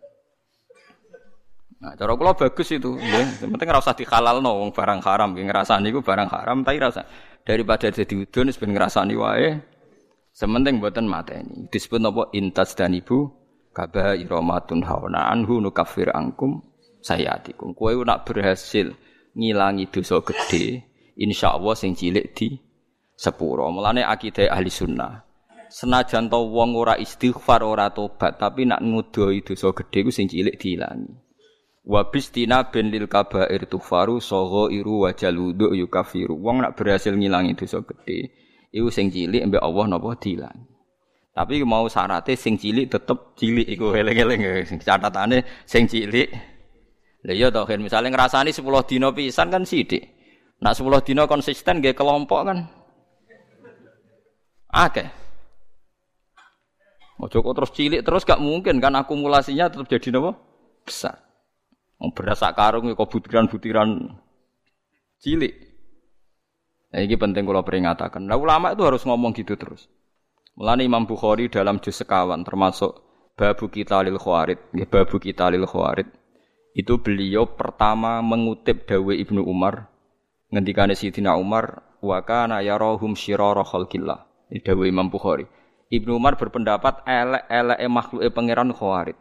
Nah, 1.84 2.00
cara 2.00 2.16
kula 2.16 2.32
bagus 2.32 2.72
itu, 2.72 2.96
nggih. 2.96 3.44
Penting 3.44 3.68
ora 3.68 3.84
usah 3.84 3.98
dihalalno 3.98 4.56
wong 4.56 4.72
barang 4.72 5.04
haram, 5.04 5.36
nggih 5.36 5.46
ngrasani 5.52 5.92
iku 5.92 6.00
barang 6.00 6.30
haram 6.32 6.64
tapi 6.64 6.80
rasa 6.80 7.04
daripada 7.44 7.92
jadi 7.92 8.24
udun 8.24 8.48
wis 8.48 8.58
ben 8.58 8.72
ngrasani 8.72 9.14
wae. 9.20 9.60
Sementing 10.34 10.82
mboten 10.82 11.06
mateni. 11.06 11.70
Disebut 11.70 12.02
napa 12.02 12.32
intas 12.34 12.74
dan 12.74 12.98
ibu 12.98 13.30
kaba 13.70 14.18
iromatun 14.18 14.82
hawana 14.82 15.30
anhu 15.30 15.62
nukafir 15.62 16.10
angkum 16.10 16.66
sayatikum. 17.06 17.78
Kowe 17.78 17.94
nak 18.02 18.26
berhasil 18.26 18.98
ngilangi 19.38 19.92
dosa 19.94 20.24
gede, 20.26 20.90
insyaallah 21.20 21.76
sing 21.78 21.94
cilik 21.94 22.34
di 22.34 22.58
sepuro. 23.14 23.70
Mulane 23.70 24.02
akidah 24.02 24.50
ahli 24.50 24.72
sunnah. 24.74 25.33
Senajan 25.74 26.30
to 26.30 26.38
wong 26.54 26.78
ora 26.78 26.94
istighfar 27.02 27.66
ora 27.66 27.90
tobat, 27.90 28.38
tapi 28.38 28.70
nak 28.70 28.86
ngudoi 28.86 29.42
dosa 29.42 29.74
gede 29.74 30.06
ku 30.06 30.14
sing 30.14 30.30
cilik 30.30 30.54
diilangi. 30.54 31.10
Wa 31.90 32.14
bistina 32.14 32.70
ben 32.70 32.94
lil 32.94 33.10
kabair 33.10 33.66
tufaru 33.66 34.22
sogo 34.22 34.70
iru 34.70 35.10
wajaludu 35.10 35.74
yukafiru. 35.74 36.38
Wong 36.38 36.62
nak 36.62 36.78
berhasil 36.78 37.18
ngilangi 37.18 37.58
dosa 37.58 37.82
gede, 37.82 38.30
iku 38.70 38.94
sing 38.94 39.10
cilik 39.10 39.50
mbek 39.50 39.66
Allah 39.66 39.98
napa 39.98 40.14
dilang. 40.22 40.70
Tapi 41.34 41.66
mau 41.66 41.90
syaratnya 41.90 42.38
sing 42.38 42.62
cilik 42.62 42.94
tetep 42.94 43.34
cilik 43.34 43.66
iku 43.66 43.90
eling-eling 43.98 44.70
catatane 44.78 45.66
sing 45.66 45.90
cilik. 45.90 46.30
Lah 47.26 47.34
iya 47.34 47.50
toh 47.50 47.66
misalnya 47.82 48.14
ngrasani 48.14 48.54
10 48.54 48.62
dina 48.86 49.10
pisan 49.10 49.50
kan 49.50 49.66
sithik. 49.66 50.06
Nak 50.62 50.78
10 50.78 51.02
dina 51.02 51.26
konsisten 51.26 51.82
nggih 51.82 51.98
kelompok 51.98 52.46
kan. 52.46 52.70
Oke. 54.70 55.23
Ojo 57.22 57.46
kok 57.46 57.56
terus 57.56 57.72
cilik 57.78 58.02
terus 58.02 58.26
gak 58.26 58.42
mungkin 58.42 58.82
kan 58.82 58.98
akumulasinya 58.98 59.70
tetap 59.70 59.86
jadi 59.86 60.18
napa? 60.18 60.34
Besar. 60.82 61.22
Beras 62.14 62.42
sak 62.42 62.58
karung 62.58 62.90
kok 62.92 63.10
butiran-butiran 63.10 64.18
cilik. 65.24 65.54
Nah, 66.94 67.00
ini 67.02 67.16
penting 67.18 67.48
kalau 67.48 67.66
peringatakan. 67.66 68.22
Nah, 68.22 68.38
ulama 68.38 68.78
itu 68.78 68.86
harus 68.86 69.02
ngomong 69.02 69.34
gitu 69.34 69.58
terus. 69.58 69.90
Mulane 70.54 70.86
Imam 70.86 71.10
Bukhari 71.10 71.50
dalam 71.50 71.82
juz 71.82 71.98
sekawan 71.98 72.46
termasuk 72.46 73.02
babu 73.34 73.66
kita 73.66 74.06
lil 74.06 74.22
khawarid, 74.22 74.62
ya, 74.78 74.86
babu 74.86 75.18
kita 75.18 75.50
lil 75.50 75.66
khawarid. 75.66 76.06
Itu 76.78 77.02
beliau 77.02 77.50
pertama 77.58 78.22
mengutip 78.22 78.86
dawe 78.86 79.14
Ibnu 79.14 79.42
Umar 79.42 79.90
ngendikane 80.54 80.94
Sayyidina 80.94 81.34
Umar 81.34 81.82
wa 81.98 82.22
kana 82.22 82.62
yarahum 82.62 83.18
syirara 83.18 83.66
khalqillah. 83.66 84.30
Dawe 84.54 84.86
Imam 84.86 85.10
Bukhari. 85.10 85.50
Ibnu 85.94 86.18
Umar 86.18 86.42
berpendapat 86.42 87.06
elek-eleke 87.06 87.86
makhluke 87.86 88.30
pangeran 88.34 88.74
khawarid. 88.74 89.14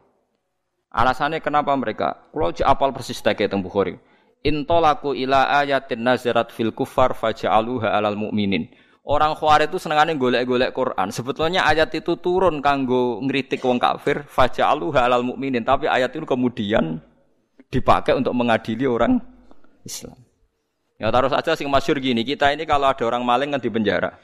Alasannya 0.89 1.45
kenapa 1.45 1.77
mereka? 1.77 2.33
Kalau 2.33 2.49
apal 2.49 2.97
persis 2.97 3.21
tak 3.21 3.45
teng 3.45 3.61
Bukhari. 3.61 4.01
Intolaku 4.41 5.13
ila 5.13 5.61
ayatin 5.61 6.01
nazarat 6.01 6.49
fil 6.49 6.73
kufar 6.73 7.13
faja'aluha 7.13 7.93
alal 7.93 8.17
mu'minin. 8.17 8.73
Orang 9.05 9.37
khawarij 9.37 9.69
itu 9.69 9.77
senengane 9.83 10.17
golek-golek 10.17 10.73
Quran. 10.73 11.13
Sebetulnya 11.13 11.69
ayat 11.69 11.93
itu 11.93 12.17
turun 12.17 12.65
kanggo 12.65 13.21
ngritik 13.21 13.61
wong 13.61 13.77
kafir, 13.77 14.25
faja'aluha 14.25 15.05
alal 15.05 15.29
mu'minin, 15.29 15.63
tapi 15.63 15.93
ayat 15.93 16.17
itu 16.17 16.25
kemudian 16.25 17.05
dipakai 17.69 18.17
untuk 18.17 18.33
mengadili 18.33 18.89
orang 18.89 19.21
Islam. 19.85 20.17
Ya 20.97 21.13
taruh 21.13 21.29
saja 21.29 21.53
sing 21.53 21.69
masyur 21.69 22.01
gini, 22.01 22.25
kita 22.25 22.49
ini 22.55 22.65
kalau 22.65 22.89
ada 22.89 23.05
orang 23.05 23.27
maling 23.27 23.53
kan 23.53 23.61
di 23.61 23.69
penjara. 23.69 24.17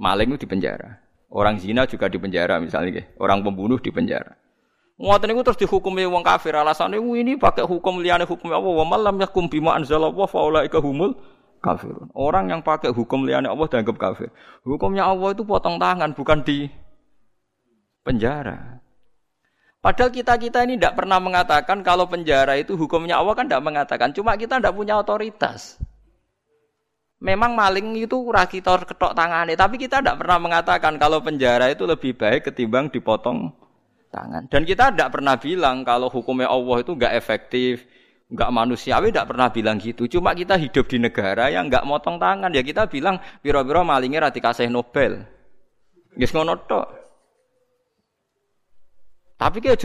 Maling 0.00 0.34
itu 0.34 0.46
di 0.46 0.48
penjara. 0.48 1.03
Orang 1.32 1.58
zina 1.58 1.88
juga 1.88 2.06
di 2.06 2.20
penjara 2.20 2.60
misalnya, 2.62 3.04
orang 3.18 3.42
pembunuh 3.42 3.80
di 3.80 3.90
penjara. 3.90 4.38
Ngoten 4.94 5.26
niku 5.34 5.42
terus 5.42 5.58
dihukumi 5.58 6.06
wong 6.06 6.22
kafir 6.22 6.54
alasane 6.54 7.02
ini 7.02 7.34
pakai 7.34 7.66
hukum 7.66 7.98
liyane 7.98 8.30
hukum 8.30 8.54
Allah 8.54 8.74
wa 8.78 8.86
malam 8.86 9.18
yakum 9.18 9.50
bima 9.50 9.74
anzalallah 9.74 10.30
fa 10.30 10.38
ulaika 10.38 10.78
humul 10.78 11.18
kafirun. 11.58 12.14
Orang 12.14 12.54
yang 12.54 12.62
pakai 12.62 12.94
hukum 12.94 13.26
liyane 13.26 13.50
Allah 13.50 13.66
dianggap 13.66 13.98
kafir. 13.98 14.30
Hukumnya 14.62 15.10
Allah 15.10 15.34
itu 15.34 15.42
potong 15.42 15.82
tangan 15.82 16.14
bukan 16.14 16.46
di 16.46 16.70
penjara. 18.06 18.78
Padahal 19.82 20.14
kita-kita 20.14 20.64
ini 20.64 20.78
tidak 20.78 20.96
pernah 20.96 21.18
mengatakan 21.20 21.82
kalau 21.82 22.06
penjara 22.06 22.54
itu 22.56 22.78
hukumnya 22.78 23.18
Allah 23.18 23.34
kan 23.34 23.50
tidak 23.50 23.66
mengatakan. 23.66 24.14
Cuma 24.14 24.38
kita 24.38 24.62
tidak 24.62 24.78
punya 24.78 24.96
otoritas. 24.96 25.76
Memang 27.24 27.56
maling 27.56 27.96
itu 27.96 28.20
kita 28.28 28.84
ketok 28.84 29.16
tangannya, 29.16 29.56
tapi 29.56 29.80
kita 29.80 30.04
tidak 30.04 30.20
pernah 30.20 30.36
mengatakan 30.36 31.00
kalau 31.00 31.24
penjara 31.24 31.72
itu 31.72 31.88
lebih 31.88 32.12
baik 32.12 32.52
ketimbang 32.52 32.92
dipotong 32.92 33.48
tangan. 34.12 34.44
Dan 34.52 34.68
kita 34.68 34.92
tidak 34.92 35.08
pernah 35.08 35.40
bilang 35.40 35.88
kalau 35.88 36.12
hukumnya 36.12 36.52
Allah 36.52 36.84
itu 36.84 36.92
nggak 36.92 37.16
efektif, 37.16 37.88
nggak 38.28 38.50
manusiawi, 38.52 39.08
tidak 39.08 39.32
pernah 39.32 39.48
bilang 39.48 39.80
gitu. 39.80 40.04
Cuma 40.04 40.36
kita 40.36 40.60
hidup 40.60 40.84
di 40.84 41.00
negara 41.00 41.48
yang 41.48 41.72
nggak 41.72 41.88
motong 41.88 42.20
tangan, 42.20 42.52
ya 42.52 42.60
kita 42.60 42.92
bilang 42.92 43.16
biro-biro 43.40 43.80
malingnya 43.88 44.28
rati 44.28 44.44
kasih 44.44 44.68
Nobel. 44.68 45.24
Gak 46.14 46.30
ngono 46.30 46.60
tok. 46.68 46.88
Tapi 49.40 49.58
kayak 49.64 49.80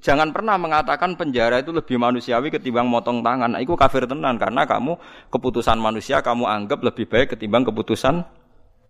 jangan 0.00 0.32
pernah 0.34 0.56
mengatakan 0.56 1.14
penjara 1.14 1.60
itu 1.60 1.70
lebih 1.70 2.00
manusiawi 2.00 2.48
ketimbang 2.50 2.88
motong 2.88 3.20
tangan. 3.20 3.54
Nah, 3.54 3.60
itu 3.60 3.76
kafir 3.76 4.08
tenan 4.08 4.40
karena 4.40 4.64
kamu 4.64 4.96
keputusan 5.28 5.76
manusia 5.78 6.24
kamu 6.24 6.48
anggap 6.48 6.80
lebih 6.80 7.06
baik 7.06 7.36
ketimbang 7.36 7.68
keputusan 7.68 8.24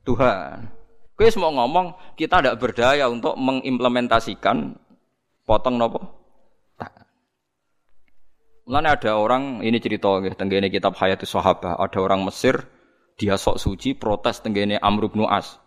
Tuhan. 0.06 0.70
Kue 1.18 1.28
semua 1.28 1.52
ngomong 1.52 2.16
kita 2.16 2.40
tidak 2.40 2.56
berdaya 2.56 3.04
untuk 3.12 3.36
mengimplementasikan 3.36 4.72
potong 5.44 5.76
nopo. 5.76 6.00
Mulanya 8.64 8.94
ada 8.96 9.18
orang 9.18 9.66
ini 9.66 9.82
cerita 9.82 10.22
gitu, 10.22 10.32
tenggene 10.38 10.70
kitab 10.70 10.94
Hayatus 10.94 11.34
Sahabah, 11.34 11.74
ada 11.76 11.98
orang 11.98 12.22
Mesir 12.22 12.62
dia 13.20 13.36
sok 13.36 13.60
suci 13.60 13.92
protes 13.92 14.40
tenggene 14.40 14.80
Amr 14.80 15.12
bin 15.12 15.28
As 15.28 15.60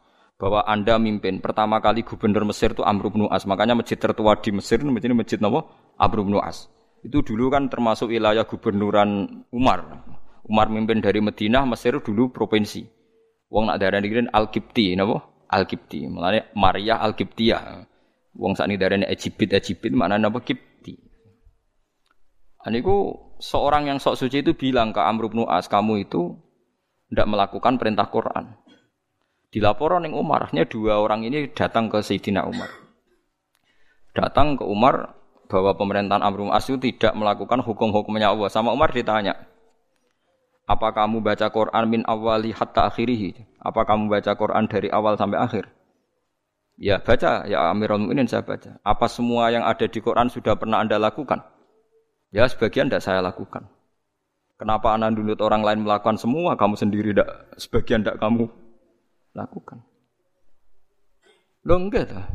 bahwa 0.43 0.59
Anda 0.67 0.99
mimpin. 0.99 1.39
Pertama 1.39 1.79
kali 1.79 2.03
gubernur 2.03 2.43
Mesir 2.43 2.75
itu 2.75 2.83
Amr 2.83 3.07
bin 3.07 3.31
As. 3.31 3.47
Makanya 3.47 3.79
masjid 3.79 3.95
tertua 3.95 4.35
di 4.43 4.51
Mesir 4.51 4.83
masjid, 4.83 5.15
masjid 5.15 5.39
nopo 5.39 5.71
Amr 5.95 6.19
bin 6.19 6.35
As. 6.43 6.67
Itu 6.99 7.23
dulu 7.23 7.47
kan 7.47 7.71
termasuk 7.71 8.11
wilayah 8.11 8.43
gubernuran 8.43 9.43
Umar. 9.55 10.03
Umar 10.43 10.67
mimpin 10.67 10.99
dari 10.99 11.23
Madinah, 11.23 11.63
Mesir 11.63 11.95
dulu 12.03 12.35
provinsi. 12.35 12.83
Wong 13.47 13.71
nak 13.71 13.79
darah 13.79 14.03
negeri 14.03 14.27
Al-Kipti, 14.27 14.99
napa? 14.99 15.47
Al-Kipti. 15.47 16.11
Mulane 16.11 16.51
Maria 16.59 16.99
Al-Kiptiyah. 16.99 17.87
Wong 18.35 18.59
sakniki 18.59 18.83
darane 18.83 19.07
Egypt 19.07 19.47
Egypt 19.47 19.95
mana 19.95 20.19
napa 20.19 20.43
Kipti. 20.43 20.99
Aniku 22.67 23.15
seorang 23.39 23.87
yang 23.87 24.03
sok 24.03 24.19
suci 24.19 24.43
itu 24.43 24.59
bilang 24.59 24.91
ke 24.91 24.99
Amr 24.99 25.31
bin 25.31 25.47
As, 25.47 25.71
kamu 25.71 26.03
itu 26.03 26.35
tidak 27.07 27.31
melakukan 27.31 27.79
perintah 27.79 28.11
Quran. 28.11 28.59
Dilaporan 29.53 30.01
yang 30.01 30.17
Umar, 30.17 30.49
hanya 30.49 30.65
dua 30.65 30.97
orang 30.97 31.29
ini 31.29 31.45
datang 31.53 31.85
ke 31.85 32.01
Sayyidina 32.01 32.41
Umar. 32.49 32.73
Datang 34.17 34.57
ke 34.57 34.65
Umar 34.65 35.13
bahwa 35.45 35.77
pemerintahan 35.77 36.25
Amr 36.25 36.37
bin 36.41 36.49
As 36.49 36.65
itu 36.65 36.81
tidak 36.81 37.13
melakukan 37.13 37.61
hukum-hukumnya 37.61 38.33
Allah. 38.33 38.49
Sama 38.49 38.73
Umar 38.73 38.89
ditanya, 38.89 39.37
apa 40.65 40.89
kamu 40.97 41.21
baca 41.21 41.53
Quran 41.53 41.85
min 41.85 42.01
awali 42.09 42.49
hatta 42.49 42.89
akhirihi? 42.89 43.61
Apa 43.61 43.85
kamu 43.85 44.09
baca 44.09 44.33
Quran 44.33 44.65
dari 44.65 44.89
awal 44.89 45.21
sampai 45.21 45.37
akhir? 45.37 45.69
Ya 46.73 46.97
baca, 46.97 47.45
ya 47.45 47.69
Amirul 47.69 48.01
Mukminin 48.01 48.25
saya 48.25 48.41
baca. 48.41 48.81
Apa 48.81 49.05
semua 49.05 49.53
yang 49.53 49.61
ada 49.61 49.85
di 49.85 50.01
Quran 50.01 50.33
sudah 50.33 50.57
pernah 50.57 50.81
Anda 50.81 50.97
lakukan? 50.97 51.45
Ya 52.33 52.49
sebagian 52.49 52.89
tidak 52.89 53.05
saya 53.05 53.21
lakukan. 53.21 53.69
Kenapa 54.57 54.97
Anda 54.97 55.13
nuntut 55.13 55.37
orang 55.45 55.61
lain 55.61 55.85
melakukan 55.85 56.17
semua, 56.17 56.57
kamu 56.57 56.73
sendiri 56.73 57.13
tidak 57.13 57.53
sebagian 57.61 58.01
tidak 58.01 58.17
kamu 58.17 58.49
lakukan? 59.33 59.81
Lo 61.65 61.75
enggak 61.79 62.13
tuh. 62.13 62.25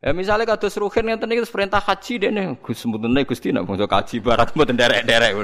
Ya 0.00 0.16
misalnya 0.16 0.48
kados 0.48 0.80
ruhin 0.80 1.12
yang 1.12 1.20
tadi 1.20 1.36
perintah 1.44 1.76
haji 1.76 2.12
deh 2.16 2.30
nih, 2.32 2.56
gus 2.64 2.80
sebetulnya 2.80 3.20
gusti 3.28 3.52
nak 3.52 3.68
bangsa 3.68 3.84
kaji 3.84 4.16
barat 4.24 4.48
buat 4.56 4.72
derek 4.72 5.04
derek 5.04 5.36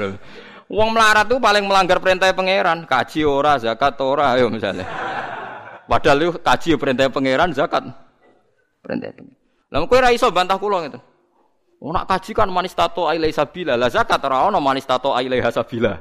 Wong 0.66 0.96
melarat 0.96 1.28
tuh 1.28 1.38
paling 1.38 1.62
melanggar 1.62 2.02
perintah 2.02 2.32
pangeran, 2.32 2.88
kaji 2.88 3.22
ora, 3.22 3.54
zakat 3.60 4.00
ora, 4.02 4.30
ayo 4.34 4.48
misalnya. 4.48 4.88
Padahal 5.86 6.16
lu 6.18 6.28
kaji 6.40 6.74
perintah 6.80 7.06
pangeran, 7.12 7.52
zakat 7.52 7.84
perintah 8.80 9.12
pangeran. 9.12 9.36
Lah 9.70 9.78
kowe 9.84 9.98
ora 10.00 10.10
iso 10.14 10.26
bantah 10.32 10.56
kula 10.56 10.88
gitu. 10.88 10.98
Oh 11.76 11.92
nak 11.92 12.08
kaji 12.08 12.32
kan 12.32 12.48
manis 12.48 12.72
tato 12.72 13.04
ailai 13.04 13.30
sabila, 13.36 13.76
lah 13.76 13.92
zakat 13.92 14.24
ora 14.24 14.48
ono 14.48 14.56
manis 14.56 14.88
tato 14.88 15.12
ailai 15.12 15.44
hasabila. 15.44 16.00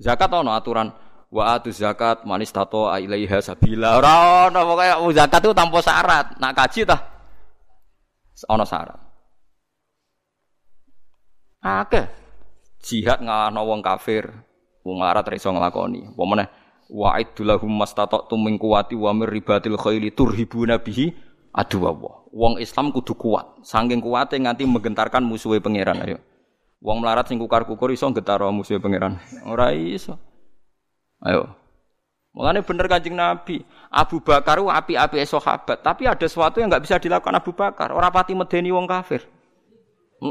Zakat 0.00 0.32
ono 0.32 0.56
aturan 0.56 0.88
wa 1.34 1.58
atu 1.58 1.74
zakat 1.74 2.22
manis 2.22 2.54
tato 2.54 2.86
ailai 2.86 3.26
hasabila. 3.26 3.98
Ora 3.98 4.46
ono 4.46 4.60
pokoke 4.62 5.18
zakat 5.18 5.42
itu 5.42 5.50
tanpa 5.50 5.78
syarat. 5.82 6.26
Nak 6.38 6.52
kaji 6.54 6.86
tah 6.86 7.00
ono 8.46 8.62
syarat. 8.62 9.00
Akeh 11.58 12.06
jihad 12.86 13.18
ngalahno 13.18 13.66
wong 13.66 13.82
kafir, 13.82 14.30
wong 14.86 15.02
larat 15.02 15.26
ra 15.26 15.34
iso 15.34 15.50
nglakoni. 15.50 16.14
Apa 16.14 16.22
meneh 16.22 16.48
wa'idul 16.86 17.50
lahum 17.50 17.72
mastata'tum 17.72 18.38
min 18.38 18.54
quwwati 18.54 18.94
wa 18.94 19.10
mir 19.10 19.26
ribatil 19.26 19.74
khaili 19.74 20.14
turhibuna 20.14 20.78
bihi 20.78 21.10
adu 21.50 21.82
Wong 22.34 22.58
Islam 22.58 22.90
kudu 22.90 23.14
kuat, 23.14 23.62
saking 23.62 24.02
kuate 24.02 24.34
nganti 24.34 24.66
menggentarkan 24.66 25.22
musuhe 25.22 25.62
pangeran 25.62 26.02
ayo. 26.02 26.18
Wong 26.82 26.98
melarat 26.98 27.30
sing 27.30 27.38
kukar-kukur 27.38 27.94
iso 27.94 28.10
getaro 28.10 28.50
musuhe 28.50 28.82
pangeran. 28.82 29.22
Ora 29.46 29.70
iso. 29.70 30.18
Ayo. 31.24 31.48
Mulane 32.34 32.66
bener 32.66 32.90
Kanjeng 32.90 33.14
Nabi, 33.14 33.62
Abu 33.94 34.18
Bakar 34.18 34.58
api-api 34.58 35.22
sahabat, 35.22 35.86
tapi 35.86 36.02
ada 36.02 36.26
sesuatu 36.26 36.58
yang 36.58 36.66
nggak 36.66 36.82
bisa 36.82 36.98
dilakukan 36.98 37.30
Abu 37.38 37.54
Bakar. 37.54 37.94
Ora 37.94 38.10
pati 38.10 38.34
medeni 38.34 38.74
wong 38.74 38.90
kafir. 38.90 39.22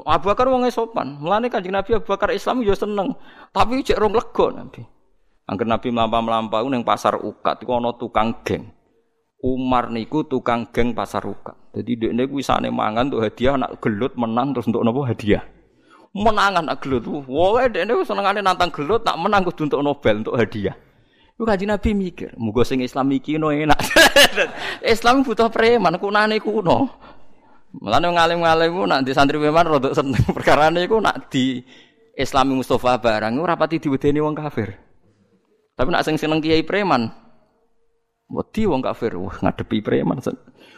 Abu 0.03 0.27
Bakar 0.27 0.51
wong 0.51 0.67
sopan. 0.67 1.15
Mulane 1.23 1.47
Kanjeng 1.47 1.71
Nabi 1.71 1.95
Abu 1.95 2.11
Bakar 2.11 2.35
Islam 2.35 2.59
yo 2.59 2.75
seneng. 2.75 3.15
Tapi 3.55 3.85
cek 3.87 3.95
rong 3.95 4.13
lega 4.15 4.45
Nabi. 4.51 4.81
Angger 5.43 5.67
Nabi 5.67 5.87
melampau-melampau 5.91 6.67
ning 6.71 6.87
pasar 6.87 7.19
Ukat 7.19 7.63
iku 7.63 7.77
ana 7.77 7.91
tukang 7.95 8.41
geng. 8.47 8.71
Umar 9.43 9.91
niku 9.91 10.23
tukang 10.23 10.71
geng 10.71 10.95
pasar 10.95 11.23
Ukat. 11.27 11.55
Jadi 11.75 12.07
dekne 12.07 12.27
kuwi 12.31 12.43
wisane 12.43 12.71
mangan 12.71 13.11
untuk 13.11 13.27
hadiah 13.27 13.59
nak 13.59 13.79
gelut 13.83 14.15
menang 14.15 14.55
terus 14.55 14.67
untuk 14.71 14.87
napa 14.87 15.03
hadiah. 15.03 15.43
Menangan 16.13 16.69
nak 16.69 16.77
gelut. 16.85 17.09
Wowe 17.09 17.63
dekne 17.73 17.97
senengane 18.05 18.45
nantang 18.45 18.69
gelut 18.69 19.01
nak 19.01 19.17
menang 19.17 19.41
kudu 19.49 19.65
untuk 19.65 19.81
Nobel 19.81 20.21
untuk 20.21 20.37
hadiah. 20.37 20.77
Iku 21.33 21.49
kanjeng 21.49 21.73
Nabi 21.73 21.97
mikir, 21.97 22.37
muga 22.37 22.61
sing 22.61 22.85
Islam 22.85 23.09
iki 23.09 23.41
no 23.41 23.49
enak. 23.49 23.81
Islam 24.93 25.25
butuh 25.25 25.49
preman, 25.49 25.97
kunane 25.97 26.37
kuno. 26.37 26.93
Mulane 27.73 28.05
ngalim-ngalim 28.13 28.69
ku 28.69 28.85
nak 28.85 29.01
di 29.01 29.17
santri 29.17 29.41
memang 29.41 29.65
rada 29.65 29.97
seneng 29.97 30.21
perkara 30.37 30.69
niku 30.69 31.01
nak 31.01 31.33
di 31.33 31.65
Islami 32.13 32.53
Mustafa 32.53 33.01
barang 33.01 33.33
ora 33.41 33.57
pati 33.57 33.81
diwedeni 33.81 34.21
wong 34.21 34.37
kafir. 34.37 34.77
Tapi 35.73 35.89
nak 35.89 36.05
sing 36.05 36.21
seneng 36.21 36.37
kiai 36.37 36.61
preman 36.61 37.09
wedi 38.29 38.69
wong 38.69 38.85
kafir, 38.85 39.17
wah 39.17 39.33
ngadepi 39.41 39.81
preman 39.81 40.21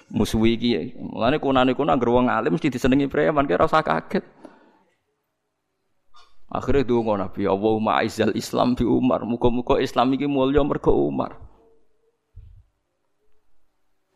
musuhi 0.07 0.55
iki. 0.55 0.95
Mulane 0.95 1.43
kunane 1.43 1.75
kuna 1.75 1.99
anggere 1.99 2.15
wong 2.15 2.31
alim 2.31 2.55
mesti 2.55 2.71
disenengi 2.71 3.11
preman 3.11 3.43
kira 3.43 3.67
usah 3.67 3.83
kaget. 3.83 4.23
Akhirnya 6.59 6.87
donga 6.87 7.27
Nabi, 7.27 7.43
Allahumma 7.45 7.99
aizal 7.99 8.31
Islam 8.33 8.73
bi 8.73 8.87
Umar. 8.87 9.23
Muga-muga 9.27 9.79
Islam 9.83 10.15
iki 10.15 10.27
mulya 10.27 10.63
mergo 10.63 10.95
Umar. 10.95 11.35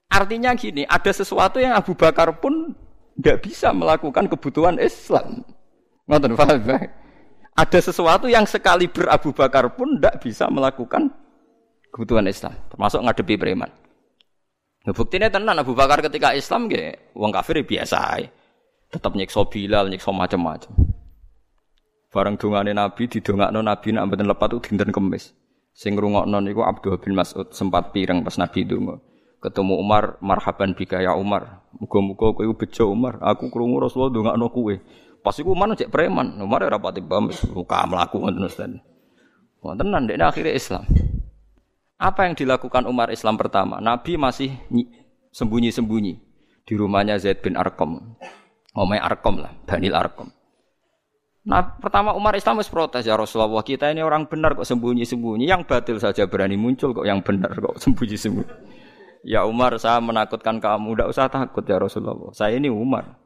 Artinya 0.10 0.56
gini, 0.58 0.84
ada 0.90 1.12
sesuatu 1.14 1.62
yang 1.62 1.78
Abu 1.78 1.94
Bakar 1.94 2.34
pun 2.42 2.74
tidak 3.20 3.46
bisa 3.46 3.70
melakukan 3.76 4.26
kebutuhan 4.26 4.82
Islam. 4.82 5.46
Ngoten 6.10 6.34
Ada 7.54 7.80
sesuatu 7.84 8.26
yang 8.26 8.48
sekali 8.48 8.90
ber 8.90 9.12
Abu 9.12 9.36
Bakar 9.36 9.70
pun 9.78 10.00
tidak 10.00 10.24
bisa 10.24 10.50
melakukan 10.50 11.14
kebutuhan 11.94 12.26
Islam, 12.26 12.58
termasuk 12.74 13.06
ngadepi 13.06 13.36
preman. 13.38 13.70
Nah, 14.88 14.94
buktinya 14.96 15.30
tenan 15.30 15.60
Abu 15.60 15.78
Bakar 15.78 16.02
ketika 16.02 16.34
Islam 16.34 16.72
ge 16.72 16.98
wong 17.14 17.30
kafir 17.30 17.62
ya 17.62 17.66
biasa 17.68 17.98
Tetap 18.90 19.14
nyiksa 19.14 19.46
Bilal, 19.46 19.86
nyiksa 19.94 20.10
macam-macam. 20.10 20.89
Barang 22.10 22.42
dongane 22.42 22.74
Nabi 22.74 23.06
didongakno 23.06 23.62
Nabi 23.62 23.94
nak 23.94 24.10
mboten 24.10 24.26
lepat 24.26 24.58
dinten 24.66 24.90
kemis. 24.90 25.30
Sing 25.78 25.94
ngrungokno 25.94 26.42
niku 26.42 26.66
Abdul 26.66 26.98
bin 26.98 27.14
Mas'ud 27.14 27.54
sempat 27.54 27.94
pireng 27.94 28.26
pas 28.26 28.34
Nabi 28.42 28.66
donga. 28.66 28.98
Ketemu 29.40 29.78
Umar 29.78 30.18
marhaban 30.18 30.74
bika 30.74 31.00
ya 31.06 31.14
Umar. 31.14 31.62
Muga-muga 31.78 32.34
kowe 32.34 32.50
bejo 32.58 32.90
Umar. 32.90 33.22
Aku 33.22 33.54
krungu 33.54 33.78
Rasulullah 33.78 34.10
ndongakno 34.10 34.50
kowe 34.50 34.74
pas 35.22 35.38
iku 35.38 35.54
Umar 35.54 35.70
cek 35.78 35.94
preman. 35.94 36.34
Umar 36.42 36.66
ora 36.66 36.82
pati 36.82 36.98
paham 36.98 37.30
muka 37.54 37.86
mlaku 37.86 38.26
ngoten 38.26 38.42
Ustaz. 38.42 38.74
Wonten 39.62 39.94
ndekne 39.94 40.26
akhirnya 40.26 40.58
Islam. 40.58 40.90
Apa 42.02 42.26
yang 42.26 42.34
dilakukan 42.34 42.90
Umar 42.90 43.14
Islam 43.14 43.38
pertama? 43.38 43.78
Nabi 43.78 44.18
masih 44.18 44.58
sembunyi-sembunyi. 45.30 46.26
Di 46.66 46.74
rumahnya 46.74 47.22
Zaid 47.22 47.46
bin 47.46 47.54
Arqam. 47.54 48.18
Omai 48.74 48.98
Arqam 48.98 49.42
lah 49.46 49.54
Banil 49.70 49.94
Arqam 49.94 50.39
Nah, 51.50 51.66
pertama 51.82 52.14
Umar 52.14 52.38
Islam 52.38 52.62
harus 52.62 52.70
protes 52.70 53.10
ya 53.10 53.18
Rasulullah 53.18 53.66
kita 53.66 53.90
ini 53.90 54.06
orang 54.06 54.30
benar 54.30 54.54
kok 54.54 54.70
sembunyi-sembunyi, 54.70 55.50
yang 55.50 55.66
batil 55.66 55.98
saja 55.98 56.30
berani 56.30 56.54
muncul 56.54 56.94
kok 56.94 57.10
yang 57.10 57.26
benar 57.26 57.58
kok 57.58 57.82
sembunyi-sembunyi. 57.82 58.78
Ya 59.20 59.44
Umar, 59.44 59.76
saya 59.76 60.00
menakutkan 60.00 60.64
kamu. 60.64 60.96
Tidak 60.96 61.12
usah 61.12 61.28
takut 61.28 61.68
ya 61.68 61.76
Rasulullah. 61.76 62.32
Saya 62.32 62.56
ini 62.56 62.72
Umar. 62.72 63.20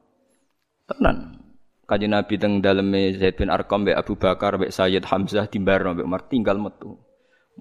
Tenan. 0.90 1.38
Kaji 1.86 2.10
Nabi 2.10 2.34
teng 2.42 2.66
dalam 2.66 2.90
Zaid 3.14 3.38
bin 3.38 3.54
be 3.86 3.94
Abu 3.94 4.18
Bakar 4.18 4.58
be 4.58 4.74
Sayyid 4.74 5.06
Hamzah 5.06 5.46
timbar 5.46 5.86
be 5.94 6.02
Umar 6.02 6.26
tinggal 6.26 6.58
metu. 6.58 6.98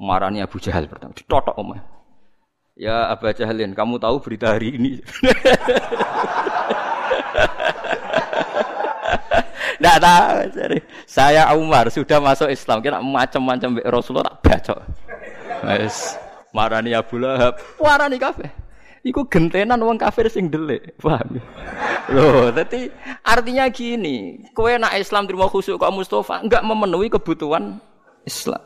Marani 0.00 0.40
Abu 0.40 0.56
Jahal 0.64 0.88
pertama. 0.88 1.12
Ditotok 1.12 1.52
Umar. 1.60 1.84
Ya 2.72 3.12
Abu 3.12 3.28
Jahalin, 3.28 3.76
kamu 3.76 4.00
tahu 4.00 4.16
berita 4.24 4.56
hari 4.56 4.80
ini? 4.80 5.04
Tidak 9.82 9.98
tahu. 9.98 10.36
Saya 11.10 11.50
Umar 11.58 11.90
sudah 11.90 12.22
masuk 12.22 12.46
Islam. 12.54 12.78
Kira 12.78 13.02
macam-macam 13.02 13.82
Rasulullah 13.82 14.38
tak 14.38 14.38
baca. 14.46 14.74
Yes. 15.66 16.14
Marani 16.52 16.92
Abu 16.92 17.16
Lahab, 17.16 17.56
warani 17.80 18.20
kabeh. 18.20 18.52
Iku 19.02 19.26
gentenan 19.26 19.82
wong 19.82 19.98
kafir 19.98 20.30
sing 20.30 20.46
delik, 20.46 20.94
paham 21.02 21.40
ya? 21.40 21.42
Loh, 22.14 22.54
tapi 22.54 22.86
artinya 23.26 23.66
gini, 23.66 24.46
kowe 24.54 24.70
nak 24.78 24.94
Islam 24.94 25.26
terima 25.26 25.50
khusuk 25.50 25.74
kok 25.80 25.90
Mustafa 25.90 26.38
enggak 26.38 26.62
memenuhi 26.62 27.10
kebutuhan 27.10 27.82
Islam. 28.22 28.62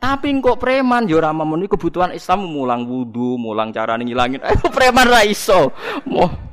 Tapi 0.00 0.32
kok 0.42 0.58
preman 0.58 1.06
yo 1.06 1.20
ora 1.20 1.30
memenuhi 1.30 1.70
kebutuhan 1.70 2.10
Islam 2.16 2.50
mulang 2.50 2.88
wudu, 2.88 3.38
mulang 3.38 3.70
cara 3.70 3.94
ngilangin. 3.94 4.42
Eh 4.42 4.56
preman 4.74 5.06
ra 5.06 5.22
iso. 5.22 5.70
Mo. 6.08 6.49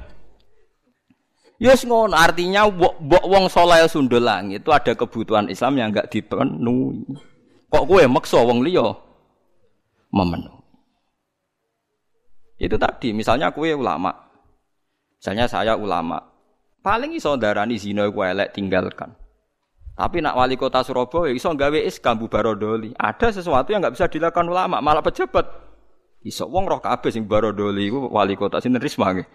Yes 1.58 1.90
ngono, 1.90 2.14
artinya 2.14 2.70
mbok 2.70 3.26
wong 3.26 3.50
soleh 3.50 3.82
sundul 3.90 4.22
langit 4.22 4.62
itu 4.62 4.70
ada 4.70 4.94
kebutuhan 4.94 5.50
Islam 5.50 5.74
yang 5.82 5.90
enggak 5.90 6.14
dipenuhi. 6.14 7.02
Kok 7.74 7.84
kowe 7.90 8.04
maksa 8.06 8.38
wong 8.46 8.62
liya 8.62 8.94
memenuhi. 10.14 10.62
Itu 12.62 12.78
tadi, 12.78 13.10
misalnya 13.14 13.50
kue 13.54 13.74
ulama. 13.74 14.14
Misalnya 15.18 15.50
saya 15.50 15.74
ulama. 15.74 16.22
Paling 16.82 17.18
iso 17.18 17.34
darani 17.38 17.78
zina 17.82 18.06
iku 18.06 18.22
elek 18.22 18.54
tinggalkan. 18.54 19.14
Tapi 19.98 20.22
nak 20.22 20.38
wali 20.38 20.62
kota 20.62 20.86
Surabaya 20.86 21.34
iso 21.34 21.50
gawe 21.58 21.80
kambu 21.98 22.30
barodoli. 22.30 22.94
Ada 22.94 23.42
sesuatu 23.42 23.74
yang 23.74 23.82
nggak 23.82 23.98
bisa 23.98 24.06
dilakukan 24.06 24.46
ulama, 24.46 24.78
malah 24.78 25.02
pejabat. 25.02 25.46
Iso 26.22 26.46
wong 26.46 26.70
roh 26.70 26.78
kabeh 26.78 27.10
sing 27.10 27.26
barodoli 27.26 27.90
wali 27.90 28.38
kota 28.38 28.62
sinten 28.62 28.78
Risma 28.78 29.10
nggih. 29.10 29.26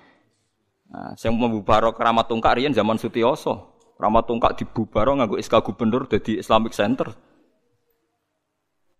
Nah, 0.92 1.16
sing 1.16 1.32
membubaro 1.32 1.96
keramat 1.96 2.28
tungkak 2.28 2.60
riyen 2.60 2.76
zaman 2.76 3.00
Sutioso. 3.00 3.80
Keramat 3.96 4.28
tungkak 4.28 4.60
dibubaro 4.60 5.16
nganggo 5.16 5.40
SK 5.40 5.64
gubernur 5.64 6.04
dadi 6.04 6.36
Islamic 6.36 6.76
Center. 6.76 7.08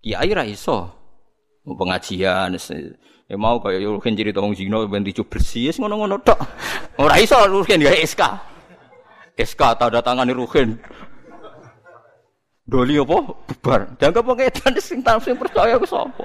Kiai 0.00 0.32
ra 0.32 0.48
iso. 0.48 0.88
Pengajian 1.62 2.58
ya 3.28 3.36
mau 3.38 3.62
kaya 3.62 3.78
Ruhin 3.78 4.18
cerita 4.18 4.42
wong 4.42 4.56
zina 4.56 4.82
ben 4.88 5.06
dicu 5.06 5.22
bersih 5.22 5.70
ngono-ngono 5.78 6.18
tok. 6.24 6.40
Ora 6.96 7.20
iso 7.20 7.36
Ruhin 7.44 7.84
gawe 7.84 7.98
SK. 8.00 8.22
SK 9.36 9.62
tanda 9.76 10.00
tangani 10.00 10.32
Ruhin. 10.32 10.80
Doli 12.64 12.96
apa? 12.96 13.18
Bubar. 13.20 14.00
Dianggap 14.00 14.24
wong 14.24 14.40
edan 14.40 14.74
sing 14.80 15.04
sing 15.04 15.36
percaya 15.36 15.76
ku 15.76 15.84
sapa? 15.84 16.24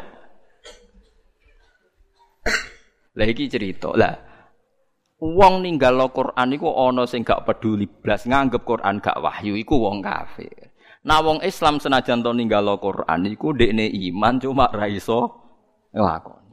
Lah 3.19 3.27
iki 3.27 3.51
cerita. 3.51 3.91
Lah 3.93 4.26
wong 5.17 5.65
ninggal 5.65 5.97
Quran 6.13 6.53
iku 6.53 6.69
ana 6.77 7.09
sing 7.09 7.25
gak 7.25 7.45
peduli 7.45 7.89
blas 7.89 8.29
nganggep 8.29 8.61
Quran 8.61 9.01
gak 9.01 9.17
wahyu 9.17 9.57
iku 9.57 9.81
wong 9.89 10.05
kafir. 10.05 10.69
Nah 11.07 11.23
wong 11.23 11.41
Islam 11.41 11.81
senajan 11.81 12.21
to 12.21 12.31
ninggal 12.33 12.77
Quran 12.77 13.25
iku 13.25 13.53
ndekne 13.53 13.89
iman 13.89 14.37
cuma 14.37 14.69
ra 14.69 14.85
iso 14.85 15.33
nglakoni. 15.93 16.45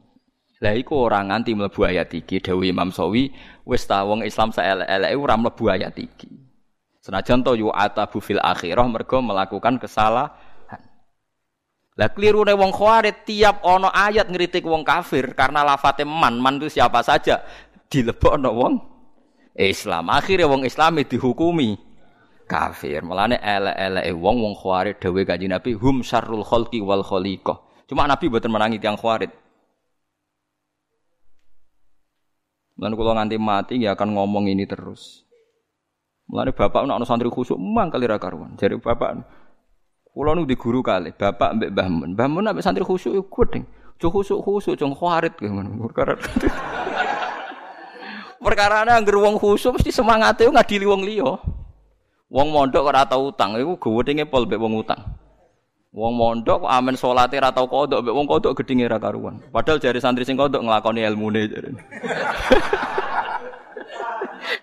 Lah 0.63 0.73
iku 0.73 1.05
ora 1.05 1.21
nganti 1.21 1.51
mlebu 1.53 1.81
ayat 1.85 2.09
iki 2.15 2.41
dawuh 2.41 2.65
Imam 2.65 2.89
Sawi 2.89 3.29
wis 3.67 3.85
ta 3.85 4.01
wong 4.07 4.25
Islam 4.25 4.49
saelek-eleke 4.49 5.15
ora 5.19 5.35
mlebu 5.37 5.63
ayat 5.69 5.95
iki. 5.99 6.31
Senajan 7.05 7.45
to 7.45 7.53
yu 7.53 7.69
atabu 7.69 8.17
fil 8.17 8.41
akhirah 8.41 8.87
mergo 8.89 9.21
melakukan 9.21 9.77
kesalahan. 9.77 10.33
Lah 11.95 12.11
klirune 12.11 12.51
wong 12.57 12.73
khawarij 12.73 13.23
tiap 13.23 13.61
ana 13.61 13.93
ayat 13.93 14.27
ngritik 14.27 14.65
wong 14.65 14.81
kafir 14.83 15.31
karena 15.31 15.63
lafate 15.63 16.03
man, 16.03 16.41
man 16.41 16.59
itu 16.59 16.67
siapa 16.67 16.99
saja 16.99 17.45
dilebokno 17.89 18.49
wong 18.51 18.73
Islam. 19.55 20.11
Akhirnya 20.11 20.49
wong 20.49 20.67
Islam 20.67 20.99
dihukumi 20.99 21.79
kafir. 22.45 23.01
Mulane 23.01 23.39
elek-eleke 23.41 24.11
wong 24.13 24.35
wong 24.41 24.53
khawarij 24.59 24.99
dawuh 25.01 25.25
Kanjeng 25.25 25.51
Nabi 25.53 25.73
hum 25.73 26.05
syarrul 26.05 26.45
khalqi 26.45 26.83
wal 26.83 27.01
khaliqah. 27.01 27.87
Cuma 27.89 28.09
Nabi 28.09 28.29
boten 28.29 28.51
menangi 28.51 28.77
tiang 28.81 28.97
khawarij. 28.97 29.31
Mulane 32.75 32.93
kula 32.99 33.11
nganti 33.15 33.37
mati 33.39 33.75
ya 33.79 33.95
akan 33.95 34.19
ngomong 34.19 34.51
ini 34.51 34.67
terus. 34.67 35.23
Mulane 36.27 36.51
bapak 36.51 36.83
nak 36.83 36.99
ana 36.99 37.05
santri 37.07 37.31
khusuk 37.31 37.55
mang 37.55 37.87
kali 37.87 38.03
ra 38.09 38.19
karuan. 38.19 38.59
Jare 38.59 38.75
bapak 38.75 39.23
kula 40.11 40.35
nu 40.35 40.43
di 40.43 40.55
guru 40.59 40.83
kali, 40.83 41.15
bapak 41.15 41.55
mbek 41.55 41.69
Mbah 41.71 41.87
Mun. 41.91 42.09
Mbah 42.19 42.27
Mun 42.27 42.47
ambek 42.51 42.63
santri 42.65 42.83
khusuk 42.83 43.15
yo 43.15 43.23
gedeng. 43.31 43.63
Jo 43.95 44.11
khusuk-khusuk 44.11 44.75
jong 44.75 44.91
kharit 44.91 45.39
ngono. 45.39 45.87
Perkara 45.87 46.19
Perkara 48.41 48.85
anggere 48.85 49.19
wong 49.19 49.39
khusuk 49.39 49.79
mesti 49.79 49.91
semangate 49.91 50.47
ngadili 50.47 50.85
wong 50.85 51.01
liya. 51.07 51.31
Wong 52.29 52.47
mondok 52.51 52.89
ora 52.89 53.07
tau 53.07 53.31
utang, 53.31 53.55
iku 53.55 53.77
gedenge 53.79 54.27
pol 54.27 54.49
mbek 54.49 54.59
wong 54.59 54.81
utang. 54.81 54.99
Wong 55.95 56.13
mondok 56.19 56.67
kok 56.67 56.71
amen 56.71 56.99
salate 56.99 57.39
ora 57.39 57.55
tau 57.55 57.67
kodok 57.69 58.03
mbek 58.03 58.15
wong 58.15 58.27
kodok 58.27 58.53
gedenge 58.59 58.91
ra 58.91 58.99
karuan. 58.99 59.39
Padahal 59.53 59.79
jari 59.79 60.03
santri 60.03 60.27
sing 60.27 60.35
kodok 60.35 60.59
nglakoni 60.59 61.07
ilmune 61.07 61.47
jare. 61.47 61.71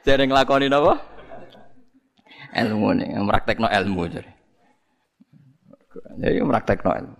jare 0.04 0.24
nglakoni 0.28 0.68
napa? 0.68 0.94
ilmu 2.52 2.88
nih, 3.00 3.16
no 3.16 3.68
ilmu 3.68 4.02
jadi. 4.12 4.32
Jadi 6.20 6.38
no 6.44 6.90
ilmu. 6.92 7.16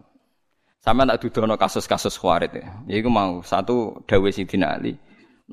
Sama 0.83 1.07
tak 1.07 1.23
dudono 1.23 1.55
kasus-kasus 1.55 2.19
khawarit 2.19 2.59
ya. 2.59 2.67
Jadi 2.91 3.07
mau 3.07 3.38
satu 3.47 4.03
dawe 4.03 4.29
Sidina 4.35 4.75
Ali. 4.75 4.99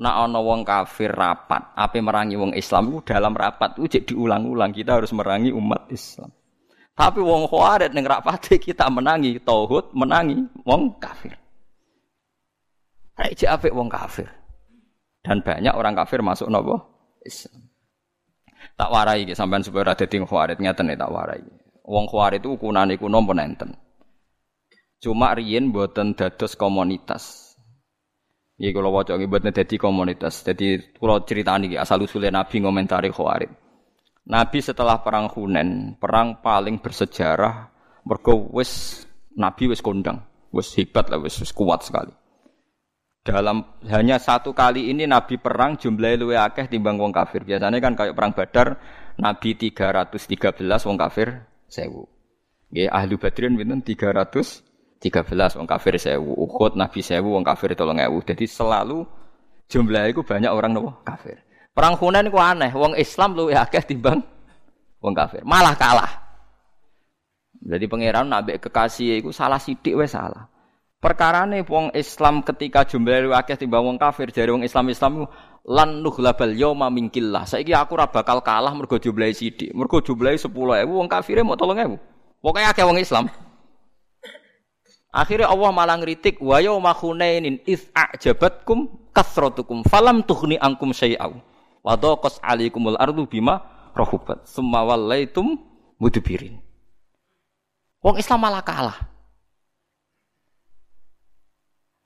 Nak 0.00 0.14
ono 0.24 0.40
wong 0.40 0.64
kafir 0.64 1.12
rapat, 1.12 1.76
apa 1.76 2.00
merangi 2.00 2.32
wong 2.32 2.56
Islam 2.56 2.88
itu 2.88 3.12
dalam 3.12 3.36
rapat 3.36 3.76
itu 3.76 4.00
jadi 4.00 4.16
diulang-ulang 4.16 4.72
kita 4.72 4.96
harus 4.96 5.12
merangi 5.12 5.52
umat 5.52 5.92
Islam. 5.92 6.32
Tapi 6.96 7.20
wong 7.20 7.44
khawarit 7.44 7.92
ning 7.92 8.08
rapat 8.08 8.40
kita 8.56 8.88
menangi 8.88 9.36
tauhid, 9.44 9.92
menangi 9.92 10.40
wong 10.64 10.96
kafir. 10.96 11.36
Raja 13.12 13.60
apik 13.60 13.76
wong 13.76 13.92
kafir. 13.92 14.28
Dan 15.20 15.44
banyak 15.44 15.76
orang 15.76 15.92
kafir 15.92 16.24
masuk 16.24 16.48
nopo 16.48 16.80
Islam. 17.20 17.68
Tak 18.80 18.88
warai 18.88 19.28
iki 19.28 19.36
sampean 19.36 19.60
supaya 19.60 19.92
ora 19.92 19.94
dadi 19.96 20.16
khawarit 20.24 20.56
ngeten 20.56 20.96
tak 20.96 21.12
warai. 21.12 21.44
Wong 21.84 22.08
khawarit 22.08 22.40
itu 22.40 22.56
ukunane 22.56 22.96
napa 22.96 23.32
nenten. 23.36 23.76
Cuma 25.00 25.32
riyen 25.36 25.72
boten 25.72 26.12
dados 26.16 26.56
komunitas. 26.56 27.49
Iki 28.60 28.76
kula 28.76 28.92
waca 28.92 29.16
iki 29.16 29.24
boten 29.24 29.56
dadi 29.56 29.80
komunitas. 29.80 30.44
Jadi 30.44 30.92
kula 31.00 31.24
critani 31.24 31.72
iki 31.72 31.80
asal 31.80 32.04
usule 32.04 32.28
Nabi 32.28 32.60
ngomentari 32.60 33.08
khawarit. 33.08 33.48
Nabi 34.28 34.58
setelah 34.60 35.00
perang 35.00 35.32
Hunen, 35.32 35.96
perang 35.96 36.44
paling 36.44 36.76
bersejarah 36.84 37.72
mergo 38.04 38.52
wis 38.52 39.02
Nabi 39.32 39.72
wis 39.72 39.80
kondang, 39.80 40.20
wis 40.52 40.76
hebat 40.76 41.08
lah, 41.08 41.16
wis, 41.16 41.40
wis 41.40 41.56
kuat 41.56 41.88
sekali. 41.88 42.12
Dalam 43.24 43.80
hanya 43.88 44.20
satu 44.20 44.52
kali 44.52 44.92
ini 44.92 45.08
Nabi 45.08 45.40
perang 45.40 45.80
jumlahnya 45.80 46.20
luwe 46.20 46.36
akeh 46.36 46.68
timbang 46.68 47.00
wong 47.00 47.16
kafir. 47.16 47.48
Biasanya 47.48 47.80
kan 47.80 47.96
kayak 47.96 48.12
perang 48.12 48.36
Badar 48.36 48.76
Nabi 49.16 49.56
313 49.56 50.60
wong 50.84 50.96
kafir 51.00 51.48
sewu. 51.64 52.04
Nggih 52.72 52.92
ahli 52.92 53.14
Badrin 53.16 53.56
pinten 53.56 53.80
313 55.00 55.56
wong 55.56 55.68
kafir 55.68 55.96
sewu. 55.96 56.36
Uhud 56.36 56.76
Nabi 56.76 57.00
sewu 57.00 57.32
wong 57.32 57.44
kafir 57.44 57.72
3000. 57.72 58.12
Jadi 58.28 58.44
selalu 58.44 59.08
jumlahnya 59.66 60.12
itu 60.12 60.20
banyak 60.20 60.52
orang 60.52 60.76
nopo 60.76 61.00
kafir. 61.02 61.40
Perang 61.72 61.96
Hunain 61.96 62.28
ku 62.28 62.36
aneh, 62.36 62.68
wong 62.76 62.92
Islam 63.00 63.32
luwe 63.32 63.56
akeh 63.56 63.80
timbang 63.80 64.20
wong 65.00 65.14
kafir. 65.16 65.40
Malah 65.40 65.72
kalah. 65.72 66.12
Jadi 67.60 67.84
pangeran 67.88 68.28
nabi 68.28 68.60
kekasih 68.60 69.24
itu 69.24 69.32
salah 69.32 69.56
sidik 69.56 69.96
wes 69.96 70.12
salah. 70.12 70.48
Perkara 71.00 71.48
nih 71.48 71.64
wong 71.64 71.96
Islam 71.96 72.44
ketika 72.44 72.84
jumlah 72.84 73.32
akeh 73.40 73.56
timbang 73.56 73.80
wong 73.80 73.96
kafir 73.96 74.28
jadi 74.28 74.52
wong 74.52 74.68
Islam 74.68 74.92
Islam 74.92 75.12
lan 75.64 76.04
nughlabal 76.04 76.52
yauma 76.52 76.92
minkillah. 76.92 77.48
Saiki 77.48 77.72
aku 77.72 77.96
ora 77.96 78.08
bakal 78.08 78.44
kalah 78.44 78.76
mergo 78.76 79.00
jumlahe 79.00 79.32
sithik. 79.32 79.72
Mergo 79.72 80.04
jumlahe 80.04 80.36
10.000 80.36 80.52
wong 80.84 81.08
kafire 81.08 81.40
mau 81.40 81.56
3.000. 81.56 81.96
Pokoke 82.40 82.64
akeh 82.64 82.84
wong 82.84 83.00
Islam. 83.00 83.28
Akhirnya 85.10 85.50
Allah 85.50 85.74
malah 85.74 85.98
ngritik 85.98 86.38
wa 86.38 86.62
yauma 86.62 86.94
khunainin 86.94 87.58
iz 87.66 87.90
a'jabatkum 87.90 89.10
kasratukum 89.10 89.82
falam 89.82 90.22
tughni 90.22 90.54
ankum 90.62 90.94
syai'au. 90.94 91.42
Wa 91.82 91.98
daqas 91.98 92.38
'alaikumul 92.38 92.94
ardu 92.94 93.26
bima 93.26 93.58
rahubat. 93.90 94.46
Summa 94.46 94.86
wallaitum 94.86 95.58
mudbirin. 95.98 96.62
Wong 98.00 98.16
Islam 98.22 98.38
malah 98.38 98.62
kalah. 98.62 98.98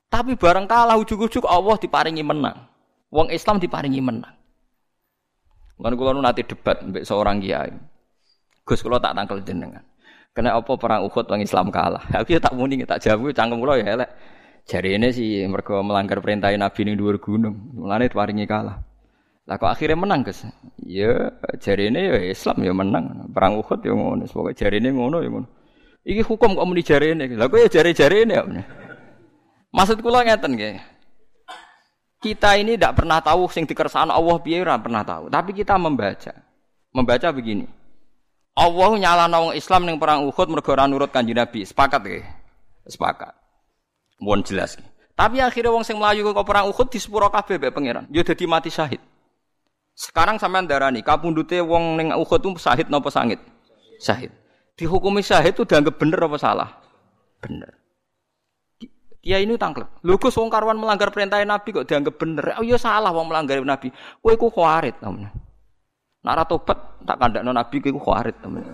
Tapi 0.08 0.38
barang 0.38 0.64
kalah 0.64 0.96
ujuk-ujuk 0.96 1.44
Allah 1.44 1.76
diparingi 1.76 2.24
menang. 2.24 2.70
Wong 3.12 3.28
Islam 3.28 3.60
diparingi 3.60 4.00
menang. 4.00 4.32
Kan 5.74 5.92
kula 5.98 6.16
nanti 6.16 6.46
debat 6.46 6.80
mbek 6.80 7.04
seorang 7.04 7.42
kiai. 7.42 7.74
Gus 8.64 8.80
kula 8.80 8.96
tak 8.96 9.12
tangkel 9.12 9.44
jenengan. 9.44 9.84
Kena 10.34 10.58
apa 10.58 10.74
perang 10.74 11.06
Uhud 11.06 11.30
wong 11.30 11.40
Islam 11.46 11.70
kalah. 11.70 12.02
Aku 12.18 12.34
ya 12.34 12.42
tak 12.42 12.58
muni 12.58 12.82
tak 12.82 12.98
jawab 12.98 13.30
cangkem 13.30 13.62
kula 13.62 13.78
ya 13.78 13.94
elek. 13.94 14.10
Jari 14.66 14.96
ini 14.98 15.08
sih 15.14 15.46
mereka 15.46 15.78
melanggar 15.84 16.18
perintah 16.18 16.50
Nabi 16.50 16.80
ning 16.82 16.98
dhuwur 16.98 17.22
gunung. 17.22 17.54
Mulane 17.78 18.10
diparingi 18.10 18.48
kalah. 18.48 18.82
Lah 19.44 19.60
kok 19.60 19.68
akhirnya 19.68 20.00
menang, 20.00 20.24
Gus? 20.24 20.40
Ya 20.80 21.36
jari 21.60 21.92
ini 21.92 22.00
ya 22.00 22.18
Islam 22.32 22.56
ya 22.64 22.72
menang. 22.74 23.30
Perang 23.30 23.60
Uhud 23.62 23.78
ya 23.84 23.92
ngono. 23.94 24.26
Pokoke 24.26 24.56
jari 24.58 24.82
ini 24.82 24.90
ngono 24.90 25.22
ya 25.22 25.30
ngono. 25.30 25.48
Iki 26.02 26.22
hukum 26.26 26.58
kok 26.58 26.66
muni 26.66 26.82
jari 26.82 27.14
ini. 27.14 27.30
Lah 27.36 27.46
kok 27.46 27.60
ya 27.60 27.68
jari-jari 27.70 28.24
ini 28.26 28.34
ya. 28.34 28.42
Maksud 29.70 30.02
kula 30.02 30.26
ngeten 30.26 30.56
nggih. 30.58 30.76
Kita 32.24 32.56
ini 32.56 32.80
tidak 32.80 32.96
pernah 32.96 33.20
tahu 33.20 33.52
sing 33.52 33.68
dikersakno 33.68 34.16
Allah 34.16 34.40
piye 34.40 34.64
ora 34.64 34.80
pernah 34.80 35.04
tahu, 35.04 35.28
tapi 35.28 35.52
kita 35.52 35.76
membaca. 35.76 36.32
Membaca 36.88 37.28
begini. 37.36 37.68
Allah 38.54 38.90
nyala 38.94 39.26
wong 39.26 39.58
Islam 39.58 39.82
ning 39.82 39.98
perang 39.98 40.30
Uhud 40.30 40.46
mergo 40.46 40.72
nurut 40.78 41.10
Kanjeng 41.10 41.34
Nabi. 41.34 41.66
Sepakat 41.66 42.02
ya? 42.06 42.22
Sepakat. 42.86 43.34
Mohon 44.22 44.46
jelas. 44.46 44.78
Tapi 45.14 45.42
akhirnya 45.42 45.74
wong 45.74 45.82
sing 45.82 45.98
melayu 45.98 46.30
ke 46.30 46.42
perang 46.46 46.70
Uhud 46.70 46.86
di 46.86 46.98
sepuro 47.02 47.26
kabeh 47.30 47.58
mbek 47.58 47.74
pangeran. 47.74 48.06
Ya 48.14 48.22
dadi 48.22 48.46
mati 48.46 48.70
syahid. 48.70 49.02
Sekarang 49.94 50.38
sampean 50.38 50.66
darani 50.66 51.02
kapundute 51.02 51.58
wong 51.62 51.98
ning 51.98 52.14
Uhud 52.14 52.38
itu 52.42 52.50
syahid 52.62 52.86
napa 52.90 53.10
sangit? 53.10 53.42
Syahid. 53.98 54.30
Dihukumi 54.74 55.22
syahid 55.22 55.54
itu 55.54 55.66
dianggap 55.66 55.98
bener 55.98 56.18
apa 56.18 56.38
salah? 56.38 56.70
Bener. 57.42 57.74
Dia 59.24 59.40
ini 59.40 59.54
tangklep. 59.58 60.02
Lho 60.04 60.14
Gus 60.20 60.36
wong 60.36 60.52
karuan 60.52 60.76
melanggar 60.76 61.08
perintah 61.14 61.42
Nabi 61.42 61.74
kok 61.74 61.86
dianggap 61.90 62.14
bener. 62.18 62.44
Oh 62.58 62.64
iya 62.66 62.78
salah 62.78 63.10
wong 63.10 63.30
melanggar 63.30 63.58
Nabi. 63.62 63.90
Kowe 64.22 64.30
iku 64.30 64.50
khawarit 64.50 64.98
Nara 66.24 66.48
tobat 66.48 67.04
tak 67.04 67.20
kandakno 67.20 67.52
Nabi 67.52 67.84
iku 67.84 68.00
khawarit 68.00 68.32
temen. 68.40 68.64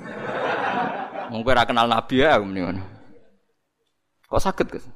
Kowe 1.30 1.50
ora 1.50 1.66
kenal 1.66 1.90
Nabi 1.90 2.22
ya 2.22 2.38
mendingan. 2.38 2.78
Kok 4.30 4.38
sakit 4.38 4.66
Gus? 4.70 4.86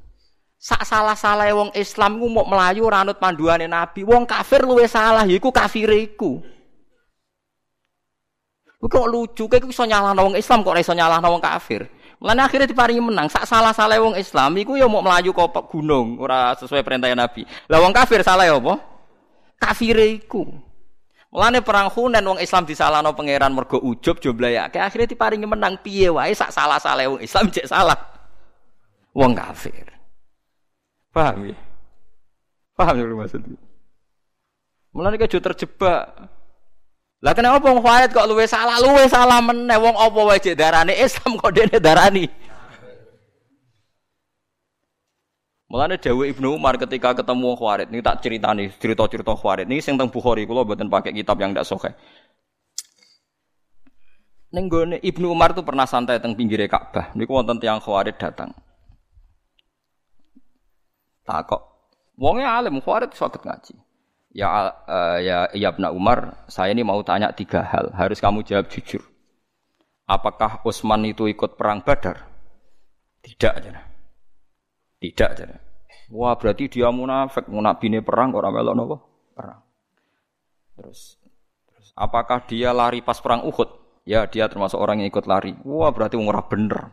Sak 0.54 0.86
salah-salah 0.86 1.50
wong 1.50 1.74
Islam 1.74 2.22
ku 2.22 2.30
mau 2.30 2.46
melayu 2.46 2.86
ranut 2.86 3.18
panduane 3.18 3.66
Nabi. 3.66 4.06
Wong 4.06 4.22
kafir 4.22 4.62
luwe 4.62 4.86
salah 4.86 5.26
yaiku 5.26 5.50
kafire 5.50 5.98
iku. 5.98 6.38
Kok 8.84 9.06
lucu, 9.10 9.50
kayak 9.50 9.66
iso 9.66 9.82
nyalahno 9.82 10.30
wong 10.30 10.36
Islam 10.38 10.62
kok 10.62 10.72
ora 10.76 10.80
iso 10.80 10.94
wong 10.94 11.42
kafir. 11.42 11.90
Lan 12.22 12.38
akhirnya 12.38 12.70
diparingi 12.70 13.02
menang. 13.02 13.26
Sak 13.26 13.50
salah-salah 13.50 13.98
wong 13.98 14.14
Islam 14.14 14.54
iku 14.62 14.78
ya 14.78 14.86
mau 14.86 15.02
melaju 15.02 15.34
ke 15.34 15.60
gunung 15.74 16.22
ora 16.22 16.54
sesuai 16.54 16.86
perintah 16.86 17.10
Nabi. 17.10 17.42
Lah 17.66 17.82
wong 17.82 17.90
kafir 17.90 18.22
salah 18.22 18.46
ya 18.46 18.54
apa? 18.54 18.78
Kafire 19.58 20.06
iku. 20.06 20.46
Mulane 21.34 21.66
perang 21.66 21.90
Hunain 21.90 22.22
wong 22.22 22.38
Islam 22.38 22.62
disalahno 22.62 23.10
pangeran 23.10 23.50
mergo 23.50 23.82
ujub 23.82 24.22
jumlahe 24.22 24.54
akhirnya 24.54 25.10
diparingi 25.10 25.50
menang 25.50 25.82
piye 25.82 26.06
wae 26.06 26.30
sak 26.30 26.54
salah-salah 26.54 27.10
wong 27.10 27.18
Islam 27.18 27.50
cek 27.50 27.66
salah. 27.66 27.98
Wong 29.10 29.34
kafir. 29.34 29.82
Paham 31.10 31.50
ya? 31.50 31.58
Paham 32.78 33.02
ya 33.02 33.04
maksudnya? 33.10 33.58
Mulane 34.94 35.18
kejo 35.18 35.42
terjebak. 35.42 36.06
Lah 37.18 37.34
kenapa 37.34 37.66
wong 37.66 37.82
Khawarij 37.82 38.14
kok 38.14 38.30
luwe 38.30 38.46
salah? 38.46 38.78
Luwe 38.78 39.10
salah 39.10 39.42
meneh 39.42 39.74
wong 39.74 39.98
apa 39.98 40.20
wae 40.22 40.38
cek 40.38 40.54
darane 40.54 40.94
Islam 40.94 41.34
kok 41.34 41.50
dene 41.50 41.82
darani. 41.82 42.30
Mulane 45.64 45.96
Dewi 45.96 46.28
Ibnu 46.36 46.60
Umar 46.60 46.76
ketika 46.76 47.16
ketemu 47.16 47.52
wong 47.52 47.56
Khawarij, 47.56 47.88
ini 47.88 48.04
tak 48.04 48.20
ceritani, 48.20 48.68
cerita-cerita 48.76 49.32
Khawarij. 49.32 49.64
Ini 49.64 49.80
sing 49.80 49.96
teng 49.96 50.12
Bukhari 50.12 50.44
kula 50.44 50.60
mboten 50.60 50.92
pakai 50.92 51.16
kitab 51.16 51.40
yang 51.40 51.56
ndak 51.56 51.64
sahih. 51.64 51.96
Ning 54.52 54.68
gone 54.68 55.00
Ibnu 55.00 55.32
Umar 55.32 55.56
tuh 55.56 55.64
pernah 55.64 55.88
santai 55.88 56.20
teng 56.20 56.36
pinggir 56.36 56.60
Ka'bah. 56.68 57.16
Niku 57.16 57.32
wonten 57.32 57.56
tiyang 57.58 57.80
Khawarij 57.80 58.14
datang. 58.20 58.52
Takok. 61.24 61.62
Wongnya 62.20 62.60
alim 62.60 62.84
Khawarij 62.84 63.16
sakit 63.16 63.42
ngaji. 63.42 63.74
Ya, 64.34 64.68
uh, 64.68 65.18
ya, 65.22 65.48
Ibnu 65.48 65.94
Umar, 65.96 66.44
saya 66.50 66.74
ini 66.76 66.84
mau 66.84 67.00
tanya 67.06 67.32
tiga 67.32 67.64
hal. 67.64 67.94
Harus 67.96 68.20
kamu 68.20 68.44
jawab 68.44 68.68
jujur. 68.68 69.00
Apakah 70.04 70.60
Utsman 70.68 71.08
itu 71.08 71.24
ikut 71.30 71.56
perang 71.56 71.80
Badar? 71.80 72.28
Tidak, 73.24 73.52
aja. 73.56 73.93
Tidak, 75.12 75.30
aja. 75.36 75.60
Wah, 76.08 76.36
berarti 76.40 76.72
dia 76.72 76.88
munafik, 76.88 77.48
munafik 77.50 77.92
perang 78.00 78.32
orang 78.32 78.52
melok 78.54 78.74
nopo? 78.76 78.96
Perang. 79.36 79.60
Terus, 80.80 81.20
terus 81.68 81.88
apakah 81.92 82.44
dia 82.48 82.72
lari 82.72 83.04
pas 83.04 83.20
perang 83.20 83.44
Uhud? 83.44 83.68
Ya, 84.04 84.24
dia 84.28 84.48
termasuk 84.48 84.80
orang 84.80 85.00
yang 85.00 85.08
ikut 85.12 85.24
lari. 85.28 85.56
Wah, 85.64 85.92
berarti 85.92 86.16
ora 86.16 86.44
bener. 86.44 86.92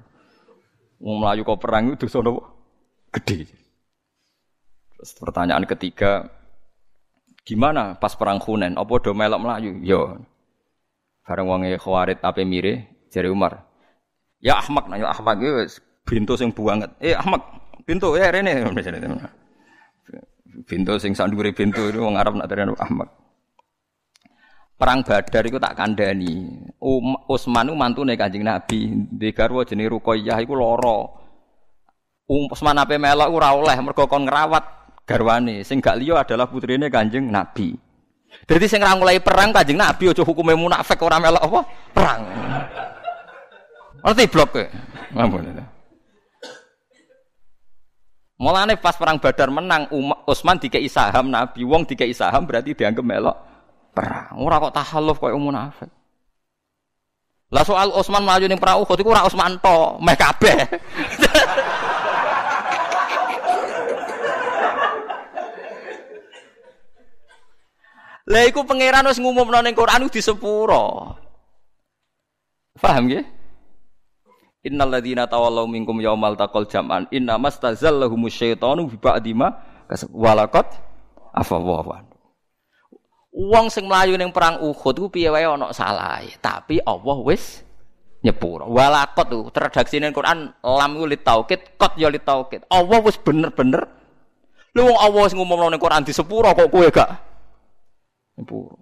Mau 1.02 1.18
melayu 1.18 1.44
kok 1.44 1.60
perang 1.60 1.92
itu 1.92 2.08
sono 2.08 2.40
gede. 3.12 3.48
Terus 4.96 5.12
pertanyaan 5.18 5.66
ketiga, 5.66 6.30
Gimana 7.42 7.98
pas 7.98 8.14
perang 8.14 8.38
Hunain? 8.38 8.78
Apa 8.78 9.02
do 9.02 9.12
melok 9.18 9.42
melayu? 9.42 9.72
Yo. 9.82 10.22
Bareng 11.26 11.50
wonge 11.50 11.74
Khawarid 11.78 12.22
ape 12.22 12.46
mire 12.46 13.06
jari 13.10 13.30
Umar. 13.30 13.66
Ya 14.42 14.58
Ahmad, 14.58 14.90
nah 14.90 14.98
ya 14.98 15.14
Ahmad 15.14 15.38
wis 15.42 15.82
bintu 16.06 16.38
sing 16.38 16.50
banget. 16.54 16.90
Eh 17.02 17.14
Ahmad, 17.14 17.42
bintu 17.92 18.16
ya 18.16 18.32
rene. 18.32 18.64
Bintu 20.64 20.96
sing 20.96 21.12
sandure 21.12 21.52
bintu 21.52 21.92
itu 21.92 22.00
wong 22.00 22.16
Arab 22.16 22.40
nak 22.40 22.48
terene 22.48 22.72
Ahmad. 22.80 23.12
Perang 24.80 25.04
Badar 25.04 25.44
iku 25.46 25.60
tak 25.62 25.78
kandhani. 25.78 26.48
Um, 26.82 27.14
Utsman 27.30 27.70
ku 27.70 27.78
mantune 27.78 28.18
Kanjeng 28.18 28.42
Nabi, 28.42 28.90
di 29.14 29.30
garwa 29.30 29.62
jenenge 29.62 29.94
Ruqayyah 29.94 30.42
iku 30.42 30.58
lara. 30.58 31.06
Um, 32.26 32.50
Utsman 32.50 32.82
ape 32.82 32.98
melok 32.98 33.30
ora 33.30 33.54
oleh 33.54 33.78
mergo 33.78 34.10
kon 34.10 34.26
ngrawat 34.26 34.64
garwane. 35.06 35.62
Sing 35.62 35.84
gak 35.84 36.02
liya 36.02 36.26
adalah 36.26 36.50
putrine 36.50 36.90
Kanjeng 36.90 37.30
Nabi. 37.30 37.78
Jadi 38.48 38.66
sing 38.66 38.82
ra 38.82 38.98
mulai 38.98 39.22
perang 39.22 39.54
Kanjeng 39.54 39.78
Nabi 39.78 40.10
aja 40.10 40.26
hukume 40.26 40.58
munafik 40.58 40.98
ora 41.04 41.22
melok 41.22 41.44
apa? 41.46 41.60
Perang. 41.94 42.22
Ngerti 44.02 44.24
blok 44.34 44.50
kowe? 44.50 44.66
Mampun. 45.14 45.71
Mulane 48.42 48.74
pas 48.74 48.98
perang 48.98 49.22
Badar 49.22 49.54
menang 49.54 49.86
Utsman 50.26 50.58
dikei 50.58 50.90
saham 50.90 51.30
Nabi, 51.30 51.62
wong 51.62 51.86
dikei 51.86 52.10
saham 52.10 52.50
berarti 52.50 52.74
dianggap 52.74 53.06
melok 53.06 53.38
perang. 53.94 54.34
Ora 54.42 54.58
kok 54.58 54.74
tahalluf 54.82 55.22
koyo 55.22 55.38
munafik. 55.38 55.86
Lah 57.54 57.62
soal 57.62 57.94
Utsman 57.94 58.26
maju 58.26 58.46
ning 58.50 58.58
perang 58.58 58.82
Uhud 58.82 58.98
iku 58.98 59.14
ora 59.14 59.30
Utsman 59.30 59.62
to, 59.62 60.02
meh 60.02 60.18
kabeh. 60.18 60.58
Lah 68.26 68.42
iku 68.50 68.66
pangeran 68.66 69.06
wis 69.06 69.22
ngumumno 69.22 69.62
ning 69.62 69.78
Quran 69.78 70.10
di 70.10 70.18
sepuro. 70.18 71.14
Paham 72.82 73.06
nggih? 73.06 73.41
Innal 74.62 74.94
ladzina 74.94 75.26
tawallaw 75.26 75.66
minkum 75.66 75.98
yaumal 75.98 76.38
taqal 76.38 76.70
jam'an 76.70 77.10
inna 77.10 77.42
mastazallahum 77.42 78.30
syaitanu 78.30 78.86
bi 78.86 78.98
ba'di 78.98 79.34
ma 79.34 79.50
walaqad 80.14 80.70
afawwa 81.34 82.06
Wong 83.32 83.72
sing 83.72 83.88
mlayu 83.88 84.20
ning 84.20 84.36
perang 84.36 84.60
Uhud 84.60 84.96
ku 85.00 85.08
piye 85.08 85.32
wae 85.32 85.48
ana 85.48 85.72
salah, 85.72 86.20
tapi 86.44 86.84
Allah 86.84 87.18
wis 87.24 87.64
nyepuro. 88.22 88.68
Walaqad 88.68 89.32
tuh 89.32 89.48
terredaksi 89.56 90.04
ning 90.04 90.12
Quran 90.12 90.52
lam 90.60 90.92
ku 91.00 91.08
litaukid, 91.08 91.80
qad 91.80 91.96
ya 91.96 92.12
litaukid. 92.12 92.68
Allah 92.68 93.00
wis 93.00 93.16
bener-bener 93.16 93.88
Lu 94.72 94.88
wong 94.88 95.00
Allah 95.00 95.24
sing 95.28 95.36
ngumumno 95.40 95.68
ning 95.68 95.82
Quran 95.84 96.04
di 96.08 96.16
sepuro 96.16 96.56
kok 96.56 96.72
kowe 96.72 96.88
gak 96.88 97.10
Nyepuro. 98.40 98.80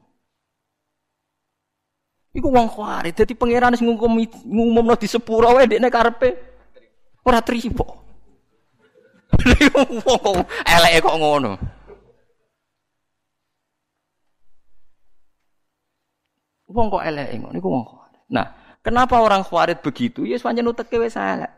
Iku 2.29 2.47
wong 2.53 2.69
khawarij 2.69 3.17
dadi 3.17 3.33
pangeran 3.33 3.73
sing 3.73 3.89
ngumum 3.89 4.21
ngumumno 4.45 4.93
di 4.93 5.09
sepuro 5.09 5.49
wae 5.57 5.65
dekne 5.65 5.89
karepe 5.89 6.29
ora 7.25 7.41
trimo. 7.41 8.05
Wong 9.73 10.45
kok 11.01 11.15
ngono. 11.21 11.51
Wong 16.69 16.87
kok 16.93 17.05
eleke 17.05 17.35
ngono 17.41 17.55
iku 17.57 17.69
wong 17.69 17.85
khawarij. 17.85 18.21
Nah, 18.29 18.45
kenapa 18.85 19.21
orang 19.21 19.41
khawarij 19.41 19.81
begitu? 19.81 20.25
Ya 20.25 20.37
pancen 20.37 20.69
uteke 20.69 21.01
wis 21.01 21.17
elek. 21.17 21.49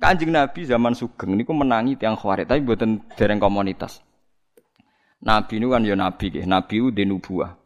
Kanjeng 0.00 0.32
Nabi 0.32 0.64
zaman 0.64 0.94
Sugeng 0.94 1.34
niku 1.34 1.50
menangi 1.50 1.98
tiang 1.98 2.14
khawarij 2.14 2.46
tapi 2.46 2.62
mboten 2.62 3.04
dereng 3.18 3.42
komunitas. 3.42 4.02
Nabi 5.20 5.60
ini 5.60 5.66
kan 5.68 5.84
ya 5.84 5.92
nabi, 5.92 6.32
nabi 6.48 6.74
itu 6.80 6.88
di 6.88 7.04
nubuah. 7.04 7.59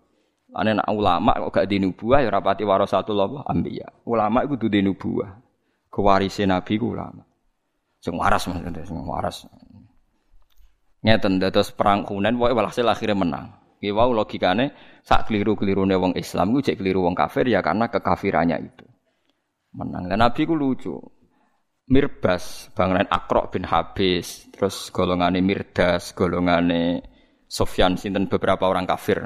Ane 0.55 0.79
nak 0.79 0.87
ulama 0.87 1.35
kok 1.35 1.51
gak 1.51 1.67
di 1.67 1.83
nubuah 1.83 2.23
ya 2.23 2.31
rapati 2.31 2.63
warasatul 2.63 3.43
ambiya. 3.43 4.07
Ulama 4.07 4.47
itu 4.47 4.71
di 4.71 4.81
nubuah. 4.87 5.35
Kewarisnya 5.91 6.59
nabi 6.59 6.79
ku 6.79 6.95
ulama. 6.95 7.27
Sing 7.99 8.15
waras 8.15 8.47
maksudnya, 8.47 8.87
sing 8.87 9.03
waras. 9.03 9.47
Ngeten 11.03 11.43
dados 11.43 11.75
perang 11.75 12.07
Hunain 12.07 12.39
pokoke 12.39 12.55
walhasil 12.55 12.87
akhirnya 12.87 13.19
menang. 13.19 13.47
Ki 13.83 13.91
wau 13.91 14.15
logikane 14.15 14.99
sak 15.03 15.29
keliru-kelirune 15.29 15.99
wong 15.99 16.13
Islam 16.17 16.55
ku 16.55 16.63
cek 16.63 16.79
keliru 16.81 17.05
wong 17.05 17.19
kafir 17.19 17.51
ya 17.51 17.61
karena 17.61 17.91
kekafirannya 17.91 18.57
itu. 18.63 18.87
Menang. 19.75 20.07
Dan 20.07 20.23
Nabi 20.23 20.47
ku 20.47 20.55
lucu. 20.55 20.97
Mirbas, 21.85 22.73
bangunan 22.73 23.05
Akrok 23.13 23.53
bin 23.53 23.69
Habis, 23.69 24.49
terus 24.49 24.89
golongane 24.89 25.45
Mirdas, 25.45 26.17
golongane 26.17 27.05
Sofyan 27.45 28.01
sinten 28.01 28.25
beberapa 28.25 28.65
orang 28.65 28.89
kafir. 28.89 29.21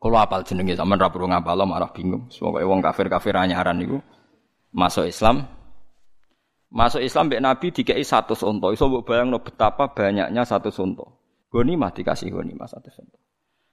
Kalau 0.00 0.16
apal 0.16 0.40
jenenge 0.48 0.80
sama 0.80 0.96
ra 0.96 1.12
perlu 1.12 1.28
ngapal 1.28 1.60
malah 1.68 1.92
bingung. 1.92 2.32
Semoga 2.32 2.64
wong 2.64 2.80
kafir-kafir 2.80 3.36
anyaran 3.36 3.76
niku 3.76 4.00
masuk 4.72 5.04
Islam. 5.04 5.44
Masuk 6.72 7.04
Islam 7.04 7.28
mbek 7.28 7.44
Nabi 7.44 7.66
dikei 7.68 8.00
satu 8.00 8.32
sonto. 8.32 8.72
Iso 8.72 8.88
mbok 8.88 9.04
bayangno 9.04 9.44
betapa 9.44 9.92
banyaknya 9.92 10.40
satu 10.48 10.72
sonto. 10.72 11.04
Ghanimah 11.52 11.92
dikasih 11.92 12.32
ghanimah 12.32 12.64
satu 12.64 12.88
satu. 12.88 13.16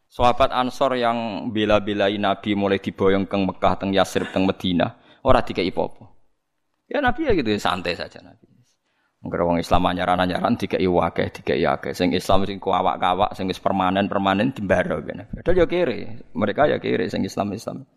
Sahabat 0.07 0.51
Ansor 0.51 0.99
yang 0.99 1.51
bela-belai 1.51 2.19
Nabi 2.19 2.55
mulai 2.55 2.79
diboyong 2.79 3.27
ke 3.27 3.37
Mekah, 3.37 3.75
teng 3.75 3.91
Yasrib, 3.91 4.31
teng 4.31 4.47
Medina, 4.47 4.95
ora 5.23 5.43
dikai 5.43 5.67
apa 5.67 6.15
Ya 6.87 7.03
Nabi 7.03 7.27
ya 7.27 7.35
gitu 7.35 7.51
santai 7.59 7.99
saja 7.99 8.23
Nabi. 8.23 8.47
Mungkin 9.17 9.39
orang 9.41 9.59
Islam 9.59 9.81
anyaran-anyaran 9.89 10.55
tiga 10.61 10.77
iwake, 10.77 11.33
tiga 11.33 11.57
iwake. 11.57 11.91
Sing 11.97 12.13
Islam 12.13 12.45
sing 12.45 12.61
kawak-kawak, 12.61 13.33
sing 13.33 13.49
is 13.49 13.57
permanen-permanen 13.57 14.53
timbaro 14.53 15.01
kan. 15.01 15.25
Padahal 15.33 15.57
ya 15.57 15.65
kiri, 15.65 15.99
mereka 16.37 16.69
ya 16.69 16.77
kiri 16.77 17.09
sing 17.09 17.25
Islam 17.25 17.51
Islam. 17.57 17.89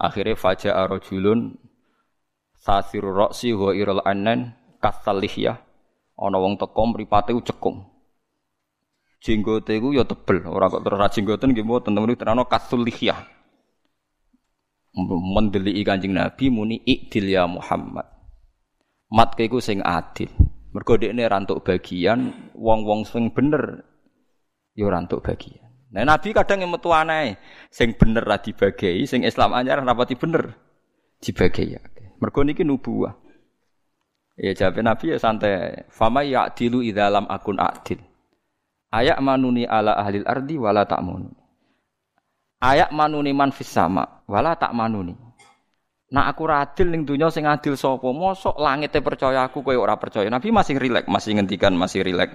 Akhirnya 0.00 0.34
faja 0.34 0.80
arojulun 0.80 1.60
sasiru 2.56 3.12
roksi 3.12 3.52
wa 3.52 3.76
irul 3.76 4.00
anen 4.00 4.56
kasalihya. 4.80 5.60
Ana 6.16 6.36
wong 6.40 6.56
teko 6.56 6.82
mripate 6.88 7.36
cekung 7.44 7.90
jenggote 9.20 9.76
iku 9.76 9.92
ya 9.92 10.08
tebel, 10.08 10.48
ora 10.48 10.72
kok 10.72 10.82
terus 10.82 11.12
jenggoten 11.12 11.52
nggih 11.52 11.64
mboten 11.64 11.92
temen 11.92 12.16
terano 12.16 12.48
kasul 12.48 12.82
lihyah. 12.82 13.20
Mendeliki 14.96 15.86
Kanjeng 15.86 16.18
Nabi 16.18 16.50
muni 16.50 16.82
ikdil 16.82 17.30
ya 17.30 17.46
Muhammad. 17.46 18.19
Mat 19.10 19.34
iku 19.38 19.58
sing 19.58 19.82
adil. 19.82 20.30
Mergo 20.70 20.94
dekne 20.94 21.26
rantuk 21.26 21.66
bagian 21.66 22.30
wong-wong 22.54 23.02
sing 23.02 23.34
bener 23.34 23.82
ya 24.78 24.86
rantuk 24.86 25.26
bagian. 25.26 25.66
Nah 25.90 26.06
Nabi 26.06 26.30
kadang 26.30 26.62
yang 26.62 26.70
metu 26.70 26.94
aneh, 26.94 27.42
sing 27.74 27.98
bener 27.98 28.22
ra 28.22 28.38
dibagi, 28.38 29.02
sing 29.10 29.26
Islam 29.26 29.50
anyar 29.58 29.82
rapati 29.82 30.14
bener 30.14 30.54
dibagi 31.18 31.74
ya. 31.74 31.82
Mergo 32.22 32.46
niki 32.46 32.62
nubuah. 32.62 33.18
Ya 34.38 34.54
jawab 34.54 34.78
Nabi 34.80 35.12
ya 35.12 35.18
santai. 35.18 35.90
Fama 35.90 36.22
ya'dilu 36.22 36.80
idza 36.80 37.10
lam 37.10 37.26
akun 37.26 37.58
adil. 37.58 37.98
Ayak 38.94 39.18
manuni 39.18 39.66
ala 39.66 39.98
ahlil 39.98 40.24
ardi 40.24 40.54
wala 40.54 40.86
tak 40.86 41.02
manuni. 41.02 41.34
Ayak 42.62 42.94
manuni 42.94 43.34
man 43.34 43.50
fis 43.50 43.68
sama 43.68 44.22
wala 44.30 44.54
tak 44.54 44.70
manuni. 44.72 45.18
Nak 46.10 46.26
aku 46.34 46.42
radil 46.50 46.90
ning 46.90 47.06
dunya 47.06 47.30
sing 47.30 47.46
adil 47.46 47.78
sapa? 47.78 48.10
Mosok 48.10 48.58
langite 48.58 48.98
percaya 48.98 49.46
aku 49.46 49.62
kowe 49.62 49.76
ora 49.78 49.94
percaya. 49.94 50.26
Nabi 50.26 50.50
masih 50.50 50.74
rilek, 50.74 51.06
masih 51.06 51.38
ngendikan 51.38 51.70
masih 51.78 52.02
rilek. 52.02 52.34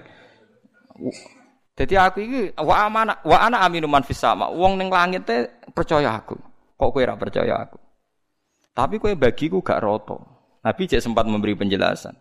Jadi 1.76 1.93
aku 1.99 2.17
iki 2.23 2.41
wa 2.55 2.88
amana 2.88 3.19
wa 3.28 3.36
ana 3.36 3.67
aminu 3.67 3.91
man 3.91 4.07
fis 4.07 4.15
sama. 4.15 4.47
Wong 4.47 4.80
ning 4.80 4.88
percaya 5.76 6.15
aku. 6.15 6.39
Kok 6.80 6.89
kowe 6.91 7.03
ora 7.03 7.19
percaya 7.19 7.67
aku? 7.67 7.78
Tapi 8.71 8.95
kowe 8.99 9.11
bagiku 9.15 9.59
gak 9.59 9.84
roto. 9.84 10.19
Nabi 10.63 10.88
cek 10.88 11.03
sempat 11.03 11.28
memberi 11.28 11.55
penjelasan. 11.55 12.15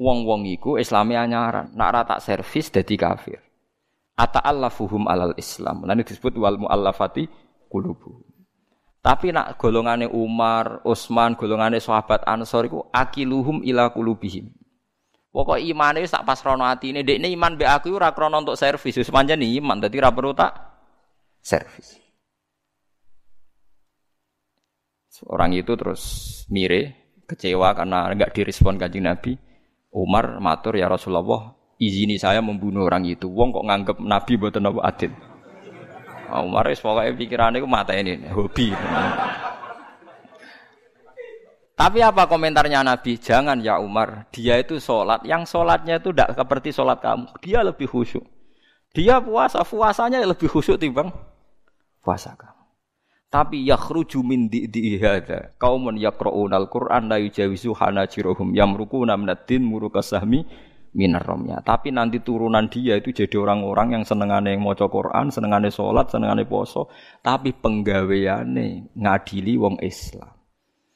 Wong-wong 0.00 0.48
iku 0.48 0.80
Islami 0.80 1.12
anyaran, 1.12 1.76
nak 1.76 1.92
rata 1.92 2.16
servis 2.24 2.72
dadi 2.72 2.96
kafir 2.96 3.50
ata'allafuhum 4.20 5.08
alal 5.08 5.34
Islam. 5.40 5.88
Lan 5.88 6.04
disebut 6.04 6.36
wal 6.36 6.60
muallafati 6.60 7.24
qulubuhum. 7.72 8.29
Tapi 9.00 9.32
nak 9.32 9.56
golongane 9.56 10.04
Umar, 10.04 10.84
Utsman, 10.84 11.32
golongane 11.32 11.80
sahabat 11.80 12.20
Ansor 12.28 12.68
iku 12.68 12.80
akiluhum 12.92 13.64
ila 13.64 13.88
qulubihim. 13.96 14.52
Pokok 15.30 15.62
imane 15.62 16.04
sak 16.04 16.26
pas 16.26 16.36
rono 16.42 16.66
atine, 16.68 17.00
dekne 17.06 17.32
iman 17.32 17.54
be 17.56 17.64
aku 17.64 17.94
ora 17.94 18.12
krana 18.12 18.42
untuk 18.42 18.58
servis, 18.58 18.98
wis 18.98 19.08
pancen 19.08 19.40
iman, 19.40 19.78
dadi 19.78 19.96
ora 19.96 20.10
perlu 20.10 20.34
tak 20.34 20.52
servis. 21.40 21.96
Orang 25.28 25.52
itu 25.52 25.76
terus 25.76 26.02
mire, 26.48 27.14
kecewa 27.28 27.76
karena 27.76 28.08
enggak 28.08 28.32
direspon 28.32 28.80
kanjeng 28.80 29.04
Nabi. 29.04 29.36
Umar 29.92 30.40
matur 30.40 30.80
ya 30.80 30.88
Rasulullah, 30.88 31.54
izini 31.76 32.16
saya 32.16 32.40
membunuh 32.40 32.88
orang 32.88 33.04
itu. 33.04 33.28
Wong 33.28 33.52
kok 33.52 33.66
nganggep 33.68 33.96
Nabi 34.00 34.32
buatan 34.40 34.70
apa 34.70 34.80
adil. 34.86 35.12
Oh, 36.30 36.46
Umar 36.46 36.70
wis 36.70 36.78
pokoke 36.78 37.10
pikirane 37.18 37.58
ku 37.58 37.66
mata 37.66 37.90
ini 37.92 38.22
hobi. 38.30 38.70
Tapi 41.74 41.98
apa 42.04 42.28
komentarnya 42.28 42.84
Nabi? 42.84 43.16
Jangan 43.16 43.64
ya 43.64 43.80
Umar, 43.80 44.28
dia 44.30 44.60
itu 44.60 44.76
sholat. 44.76 45.24
Yang 45.24 45.48
sholatnya 45.56 45.96
itu 45.96 46.12
tidak 46.12 46.36
seperti 46.36 46.76
sholat 46.76 47.00
kamu. 47.00 47.32
Dia 47.40 47.64
lebih 47.64 47.88
khusyuk. 47.88 48.20
Dia 48.92 49.16
puasa, 49.16 49.64
puasanya 49.64 50.20
lebih 50.20 50.44
khusyuk 50.44 50.76
timbang 50.76 51.08
puasa 52.04 52.36
kamu. 52.36 52.60
Tapi 53.30 53.62
yakhruju 53.62 54.20
min 54.26 54.50
di'i 54.50 54.98
hadza 55.00 55.54
qaumun 55.56 55.96
yaqra'una 55.96 56.58
al-Qur'an 56.60 57.06
la 57.06 57.16
yujawizu 57.22 57.72
hanajiruhum 57.78 58.52
yamrukuna 58.52 59.14
minad 59.14 59.46
din 59.46 59.62
murukasahmi 59.64 60.44
minaromnya. 60.94 61.62
Tapi 61.62 61.94
nanti 61.94 62.18
turunan 62.22 62.66
dia 62.66 62.98
itu 62.98 63.14
jadi 63.14 63.36
orang-orang 63.38 64.00
yang 64.00 64.04
senengane 64.06 64.58
mau 64.58 64.74
Quran, 64.74 65.30
senengane 65.30 65.70
sholat, 65.70 66.10
senengane 66.10 66.42
poso, 66.46 66.90
tapi 67.22 67.54
penggaweane 67.54 68.94
ngadili 68.98 69.54
wong 69.54 69.78
Islam. 69.82 70.34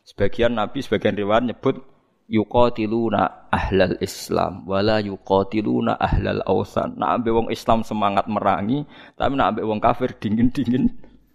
Sebagian 0.05 0.59
Nabi, 0.59 0.85
sebagian 0.85 1.17
riwayat 1.17 1.45
nyebut 1.49 1.77
yuqatiluna 2.25 3.53
ahlal 3.53 4.01
Islam 4.01 4.65
wala 4.65 5.01
yuqatiluna 5.01 5.97
ahlal 5.97 6.41
ausan. 6.49 6.97
Nak 6.97 7.11
ambil 7.21 7.33
wong 7.45 7.49
Islam 7.53 7.85
semangat 7.85 8.27
merangi, 8.29 8.85
tapi 9.17 9.33
nak 9.37 9.57
ambil 9.57 9.65
wong 9.73 9.81
kafir 9.81 10.13
dingin-dingin 10.17 10.93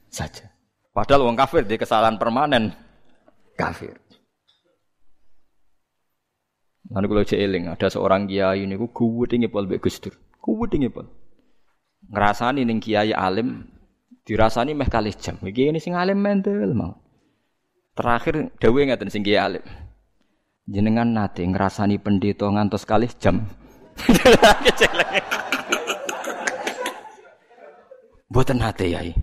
saja. 0.10 0.50
Padahal 0.94 1.30
wong 1.30 1.38
kafir 1.38 1.66
dia 1.66 1.78
kesalahan 1.78 2.18
permanen 2.18 2.74
kafir. 3.54 3.96
Nanti 6.90 7.06
kalau 7.06 7.22
eling 7.22 7.70
ada 7.70 7.86
seorang 7.86 8.26
kiai 8.26 8.66
ini 8.66 8.74
ku 8.74 8.90
kuwut 8.90 9.30
ngepol 9.30 9.70
mbek 9.70 9.86
Gus 9.86 10.02
Dur. 10.02 10.18
Kuwut 10.42 10.74
ngepol. 10.74 11.06
Ngrasani 12.10 12.66
ning 12.66 12.82
kiai 12.82 13.14
alim 13.14 13.70
dirasani 14.26 14.74
meh 14.74 14.90
kalih 14.90 15.14
jam. 15.14 15.38
Iki 15.38 15.70
ini 15.70 15.78
sing 15.78 15.94
alim 15.94 16.18
mental 16.18 16.74
mau. 16.74 16.98
Terakhir 17.94 18.50
dawuh 18.58 18.82
ngaten 18.90 19.14
sing 19.14 19.22
kiai 19.22 19.38
alim. 19.38 19.62
Jenengan 20.66 21.14
nate 21.14 21.46
ngrasani 21.46 22.02
pendeta 22.02 22.50
ngantos 22.50 22.90
kalih 22.90 23.14
jam. 23.22 23.46
Buatan 28.34 28.58
nate 28.58 28.90
yai. 28.90 29.14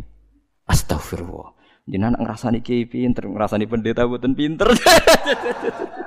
Astagfirullah. 0.71 1.51
Jenengan 1.87 2.19
ngrasani 2.23 2.63
kiai 2.63 2.87
pinter, 2.87 3.27
ngrasani 3.27 3.67
pendeta 3.67 4.07
buatan 4.07 4.35
pinter. 4.35 4.71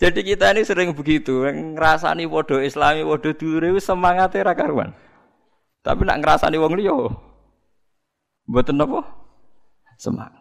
Jadi 0.00 0.20
kita 0.24 0.56
ini 0.56 0.64
sering 0.64 0.96
begitu, 0.96 1.44
ngerasani 1.44 2.24
wodo 2.24 2.56
Islami, 2.56 3.04
wodo 3.04 3.36
dure 3.36 3.68
semangatnya 3.76 4.48
ra 4.48 4.56
karuan. 4.56 4.96
Tapi 5.84 6.08
nak 6.08 6.24
ngerasani 6.24 6.56
wong 6.56 6.72
liya 6.80 6.96
mboten 8.50 8.76
napa? 8.80 9.06
Semangat. 10.00 10.40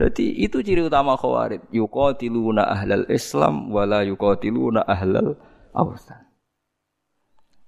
Jadi 0.00 0.32
itu 0.40 0.64
ciri 0.64 0.80
utama 0.80 1.16
khawarij. 1.18 1.68
Yuqatiluna 1.72 2.64
ahlal 2.64 3.04
Islam 3.12 3.68
wala 3.68 4.00
yuqatiluna 4.06 4.86
ahlal 4.86 5.36
awsan. 5.76 6.24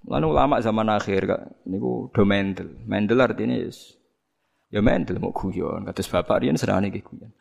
Lalu 0.08 0.26
ulama 0.32 0.58
zaman 0.64 0.88
akhir 0.88 1.28
kak, 1.28 1.42
niku 1.68 2.08
do 2.08 2.22
mendel. 2.24 2.72
Mendel 2.88 3.20
artinya 3.20 3.54
yes, 3.54 3.94
ya 4.72 4.80
mendel 4.80 5.20
mau 5.20 5.32
guyon. 5.32 5.84
Kata 5.84 6.00
bapak 6.08 6.40
riyen 6.44 6.56
serane 6.56 6.88
guyon. 6.88 7.32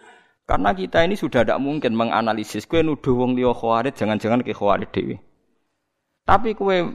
Karena 0.51 0.75
kita 0.75 1.07
ini 1.07 1.15
sudah 1.15 1.47
tidak 1.47 1.63
mungkin 1.63 1.95
menganalisis. 1.95 2.67
Kue 2.67 2.83
nuduh 2.83 3.15
wong 3.15 3.39
liya 3.39 3.55
khawarid, 3.55 3.95
jangan-jangan 3.95 4.43
ke 4.43 4.51
khawarid 4.51 4.91
dewi. 4.91 5.15
Tapi 6.27 6.59
kue 6.59 6.91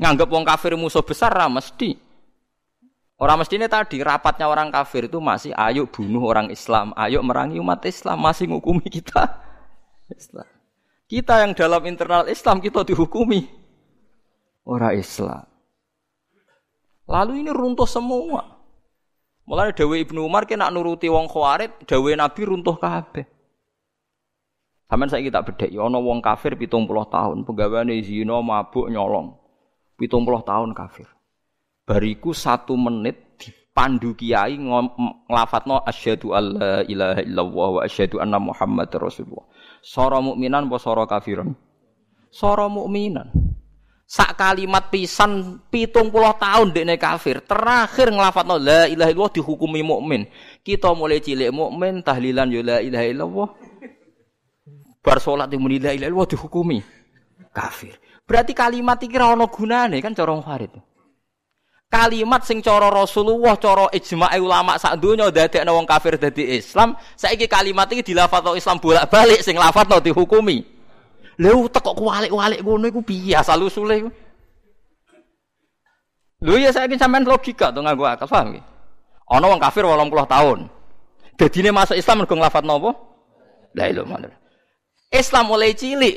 nganggap 0.00 0.32
wong 0.32 0.48
kafir 0.48 0.72
musuh 0.80 1.04
besar 1.04 1.36
lah 1.36 1.52
mesti. 1.52 2.00
Orang 3.20 3.44
mesti 3.44 3.60
ini 3.60 3.68
tadi 3.68 4.00
rapatnya 4.00 4.48
orang 4.48 4.72
kafir 4.72 5.12
itu 5.12 5.20
masih 5.20 5.52
ayo 5.60 5.84
bunuh 5.92 6.24
orang 6.24 6.48
Islam, 6.48 6.96
ayo 6.96 7.20
merangi 7.20 7.60
umat 7.60 7.84
Islam, 7.84 8.16
masih 8.16 8.48
ngukumi 8.48 8.88
kita 8.88 9.28
Islam. 10.08 10.48
Kita 11.04 11.44
yang 11.44 11.52
dalam 11.52 11.84
internal 11.84 12.32
Islam 12.32 12.64
kita 12.64 12.80
dihukumi 12.80 13.44
orang 14.64 14.96
Islam. 14.96 15.44
Lalu 17.04 17.44
ini 17.44 17.52
runtuh 17.52 17.84
semua. 17.84 18.57
Mulai 19.48 19.72
Dewi 19.72 20.04
Ibnu 20.04 20.28
Umar 20.28 20.44
kena 20.44 20.68
nuruti 20.68 21.08
wong 21.08 21.24
Khawarij, 21.24 21.88
Dewi 21.88 22.12
Nabi 22.12 22.44
runtuh 22.44 22.76
kabeh. 22.76 23.24
Sampeyan 24.88 25.08
saya 25.08 25.24
kita 25.24 25.40
bedhek 25.40 25.72
ya 25.72 25.88
ana 25.88 25.96
wong 25.96 26.20
kafir 26.20 26.52
70 26.52 26.84
tahun, 27.08 27.48
penggaweane 27.48 27.96
zina, 28.04 28.44
mabuk, 28.44 28.92
nyolong. 28.92 29.40
70 29.96 30.44
tahun 30.44 30.76
kafir. 30.76 31.08
Bariku 31.88 32.36
satu 32.36 32.76
menit 32.76 33.40
dipandu 33.40 34.12
kiai 34.12 34.60
nglafatno 34.60 35.80
asyhadu 35.80 36.36
alla 36.36 36.84
ilaha 36.84 37.20
illallah 37.24 37.68
wa 37.72 37.80
asyhadu 37.88 38.20
anna 38.20 38.36
muhammad 38.36 38.92
rasulullah. 38.92 39.48
Sora 39.80 40.20
mukminan 40.20 40.68
apa 40.68 40.76
sora 40.76 41.08
kafiran? 41.08 41.56
Sora 42.28 42.68
mukminan. 42.68 43.47
Sak 44.08 44.40
kalimat 44.40 44.88
pisan 44.88 45.60
pitung 45.68 46.08
puluh 46.08 46.32
tahun 46.40 46.72
dekne 46.72 46.96
kafir. 46.96 47.44
Terakhir 47.44 48.08
ngelafat 48.08 48.48
la 48.48 48.88
ilaha 48.88 49.12
illallah 49.12 49.32
dihukumi 49.36 49.84
mukmin. 49.84 50.24
Kita 50.64 50.96
mulai 50.96 51.20
cilik 51.20 51.52
mukmin 51.52 52.00
tahlilan 52.00 52.48
ya 52.48 52.60
la 52.64 52.76
ilaha 52.80 53.04
illallah. 53.04 53.48
Bar 55.04 55.20
salat 55.20 55.52
muni 55.60 55.76
la 55.76 55.92
ilaha 55.92 56.08
illallah 56.08 56.24
dihukumi 56.24 56.78
kafir. 57.52 58.00
Berarti 58.24 58.56
kalimat 58.56 58.96
iki 59.04 59.20
ora 59.20 59.44
gunane 59.44 60.00
kan 60.00 60.16
cara 60.16 60.32
Khawarij. 60.40 60.72
Kalimat 61.88 62.44
sing 62.44 62.60
cara 62.60 62.92
Rasulullah, 62.92 63.56
cara 63.56 63.88
ijma' 63.92 64.36
ulama 64.40 64.76
sak 64.76 65.00
donya 65.00 65.32
dadekno 65.32 65.72
wong 65.72 65.88
kafir 65.88 66.20
dadi 66.20 66.60
Islam, 66.60 66.92
saiki 67.16 67.48
kalimat 67.48 67.88
iki 67.88 68.12
dilafadzno 68.12 68.52
Islam 68.56 68.76
bolak-balik 68.76 69.40
sing 69.40 69.56
lafadzno 69.56 69.96
dihukumi. 70.00 70.77
Lha 71.38 71.54
utek 71.54 71.82
kok 71.86 71.94
kualik-walik 71.94 72.60
ngono 72.66 72.90
iku 72.90 73.00
piye 73.06 73.38
asal 73.38 73.62
usule 73.62 73.94
iku? 74.02 74.10
Lho 76.42 76.54
ya 76.58 76.74
saiki 76.74 76.98
sampean 76.98 77.22
logika 77.22 77.70
to 77.70 77.78
nganggo 77.82 78.06
akal 78.06 78.26
paham 78.26 78.54
nggih. 78.54 78.64
Ana 79.30 79.46
wong 79.46 79.60
kafir 79.62 79.86
80 79.86 80.10
tahun. 80.26 80.58
Dadine 81.38 81.70
masuk 81.70 81.94
Islam 81.94 82.26
mergo 82.26 82.34
nglafadzno 82.34 82.74
apa? 82.82 82.90
La 83.78 83.86
ilaha 83.86 84.18
illallah. 84.18 84.40
Islam 85.14 85.44
mulai 85.46 85.78
cilik 85.78 86.16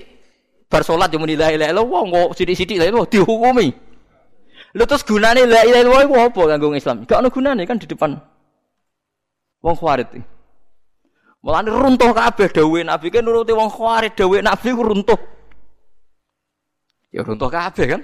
bar 0.66 0.82
salat 0.82 1.14
yo 1.14 1.22
muni 1.22 1.38
la 1.38 1.54
ilaha 1.54 1.70
illallah 1.70 2.02
kok 2.10 2.30
sithik-sithik 2.42 2.82
la 2.82 2.90
ilaha 2.90 3.06
dihukumi. 3.06 3.68
Lha 4.74 4.84
terus 4.90 5.06
gunane 5.06 5.46
la 5.46 5.62
ilaha 5.68 5.82
illallah 5.86 6.04
iku 6.10 6.16
apa 6.18 6.42
kanggo 6.50 6.74
Islam? 6.74 7.06
Gak 7.06 7.22
ono 7.22 7.30
gunane 7.30 7.62
kan 7.70 7.78
di 7.78 7.86
depan 7.86 8.18
wong 9.62 9.76
Khawarij. 9.78 10.41
Mulane 11.42 11.74
runtuh 11.74 12.14
kabeh 12.14 12.54
dawuhe 12.54 12.86
Nabi 12.86 13.10
kan 13.10 13.26
nuruti 13.26 13.50
wong 13.50 13.74
Khawarij 13.74 14.14
dawuhe 14.14 14.46
Nabi 14.46 14.70
runtuh. 14.78 15.18
Ya 17.10 17.26
runtuh 17.26 17.50
kabeh 17.50 17.86
kan? 17.98 18.02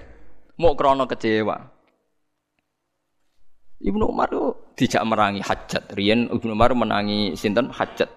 Mau 0.57 0.73
krana 0.73 1.05
kecewa. 1.05 1.69
Ibnu 3.77 4.09
Umar 4.09 4.33
itu 4.33 4.57
dijak 4.73 5.05
merangi 5.05 5.45
Hajat. 5.45 5.93
Rian 5.93 6.33
Ibnu 6.33 6.57
Umar 6.57 6.73
menangi 6.73 7.37
sinten 7.37 7.69
Hajat. 7.69 8.09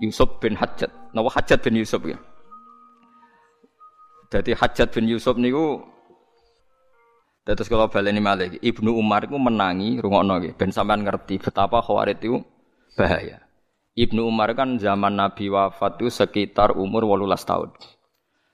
Yusuf 0.00 0.40
bin 0.40 0.56
Hajat. 0.56 0.88
Nawa 1.12 1.28
Hajat 1.28 1.60
bin 1.60 1.76
Yusuf 1.76 2.00
ya. 2.08 2.16
Jadi 4.32 4.56
Hajat 4.56 4.88
bin 4.88 5.04
Yusuf 5.04 5.36
niku 5.36 5.84
Terus 7.46 7.70
kalau 7.70 7.86
baleni 7.86 8.18
malih, 8.18 8.58
Ibnu 8.58 8.90
Umar 8.90 9.22
itu 9.22 9.38
menangi 9.38 10.02
rungokno 10.02 10.42
nggih 10.42 10.58
ben 10.58 10.74
sampean 10.74 11.06
ngerti 11.06 11.38
betapa 11.38 11.78
Khawarij 11.78 12.18
itu 12.18 12.42
bahaya. 12.98 13.45
Ibnu 13.96 14.28
Umar 14.28 14.52
kan 14.52 14.76
zaman 14.76 15.16
Nabi 15.16 15.48
wafat 15.48 15.96
itu 15.98 16.12
sekitar 16.12 16.76
umur 16.76 17.08
18 17.08 17.32
tahun. 17.48 17.72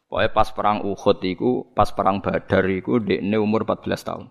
Pokoknya 0.06 0.30
pas 0.30 0.48
perang 0.54 0.78
Uhud 0.86 1.18
itu, 1.26 1.66
pas 1.74 1.90
perang 1.90 2.22
Badar 2.22 2.62
itu 2.70 3.02
dekne 3.02 3.42
umur 3.42 3.66
14 3.66 4.06
tahun. 4.06 4.30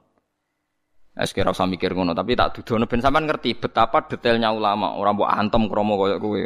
Ya 1.12 1.28
sekira 1.28 1.52
usah 1.52 1.68
mikir 1.68 1.92
ngono, 1.92 2.16
tapi 2.16 2.40
tak 2.40 2.56
dudono 2.56 2.88
ben 2.88 3.04
sampean 3.04 3.28
ngerti 3.28 3.60
betapa 3.60 4.08
detailnya 4.08 4.56
ulama, 4.56 4.96
orang 4.96 5.20
mbok 5.20 5.28
antem 5.28 5.68
kromo 5.68 6.00
koyo 6.00 6.16
kowe. 6.24 6.40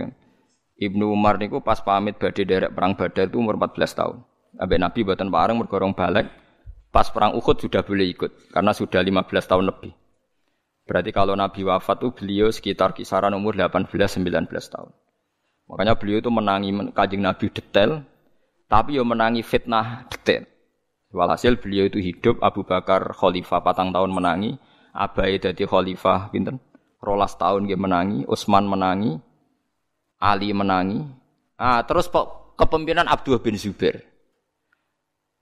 Ibnu 0.81 1.05
Umar 1.13 1.37
niku 1.37 1.61
pas 1.61 1.77
pamit 1.85 2.17
badhe 2.17 2.41
derek 2.41 2.73
perang 2.73 2.97
Badar 2.97 3.29
itu 3.29 3.37
umur 3.37 3.61
14 3.61 3.93
tahun. 3.93 4.17
Ambek 4.57 4.79
Nabi 4.81 4.99
buatan 5.05 5.29
bareng 5.29 5.61
mergorong 5.61 5.93
balik 5.93 6.25
Pas 6.95 7.11
perang 7.11 7.35
Uhud 7.35 7.59
sudah 7.59 7.83
boleh 7.83 8.07
ikut 8.07 8.55
karena 8.55 8.71
sudah 8.71 9.03
15 9.03 9.27
tahun 9.51 9.67
lebih. 9.67 9.91
Berarti 10.85 11.09
kalau 11.09 11.33
Nabi 11.33 11.65
wafat 11.65 11.97
itu 12.05 12.09
beliau 12.13 12.47
sekitar 12.53 12.93
kisaran 12.93 13.33
umur 13.33 13.57
18-19 13.57 14.21
tahun. 14.45 14.93
Makanya 15.65 15.97
beliau 15.97 16.21
itu 16.21 16.29
menangi 16.29 16.69
kajing 16.93 17.25
Nabi 17.25 17.49
detail, 17.49 18.05
tapi 18.69 19.01
yo 19.01 19.03
menangi 19.03 19.41
fitnah 19.41 20.05
detail. 20.13 20.45
Walhasil 21.09 21.57
beliau 21.57 21.89
itu 21.89 21.97
hidup 21.97 22.37
Abu 22.45 22.61
Bakar 22.61 23.17
khalifah 23.17 23.65
patang 23.65 23.89
tahun 23.89 24.13
menangi, 24.13 24.61
Abai 24.93 25.41
jadi 25.41 25.65
khalifah 25.65 26.29
pinten? 26.29 26.61
Rolas 27.01 27.33
tahun 27.37 27.65
dia 27.65 27.77
menangi, 27.77 28.25
Utsman 28.29 28.65
menangi, 28.69 29.17
Ali 30.21 30.53
menangi. 30.53 31.01
Ah, 31.57 31.81
terus 31.85 32.09
kepemimpinan 32.57 33.09
Abdullah 33.09 33.41
bin 33.41 33.57
Zubair 33.57 34.05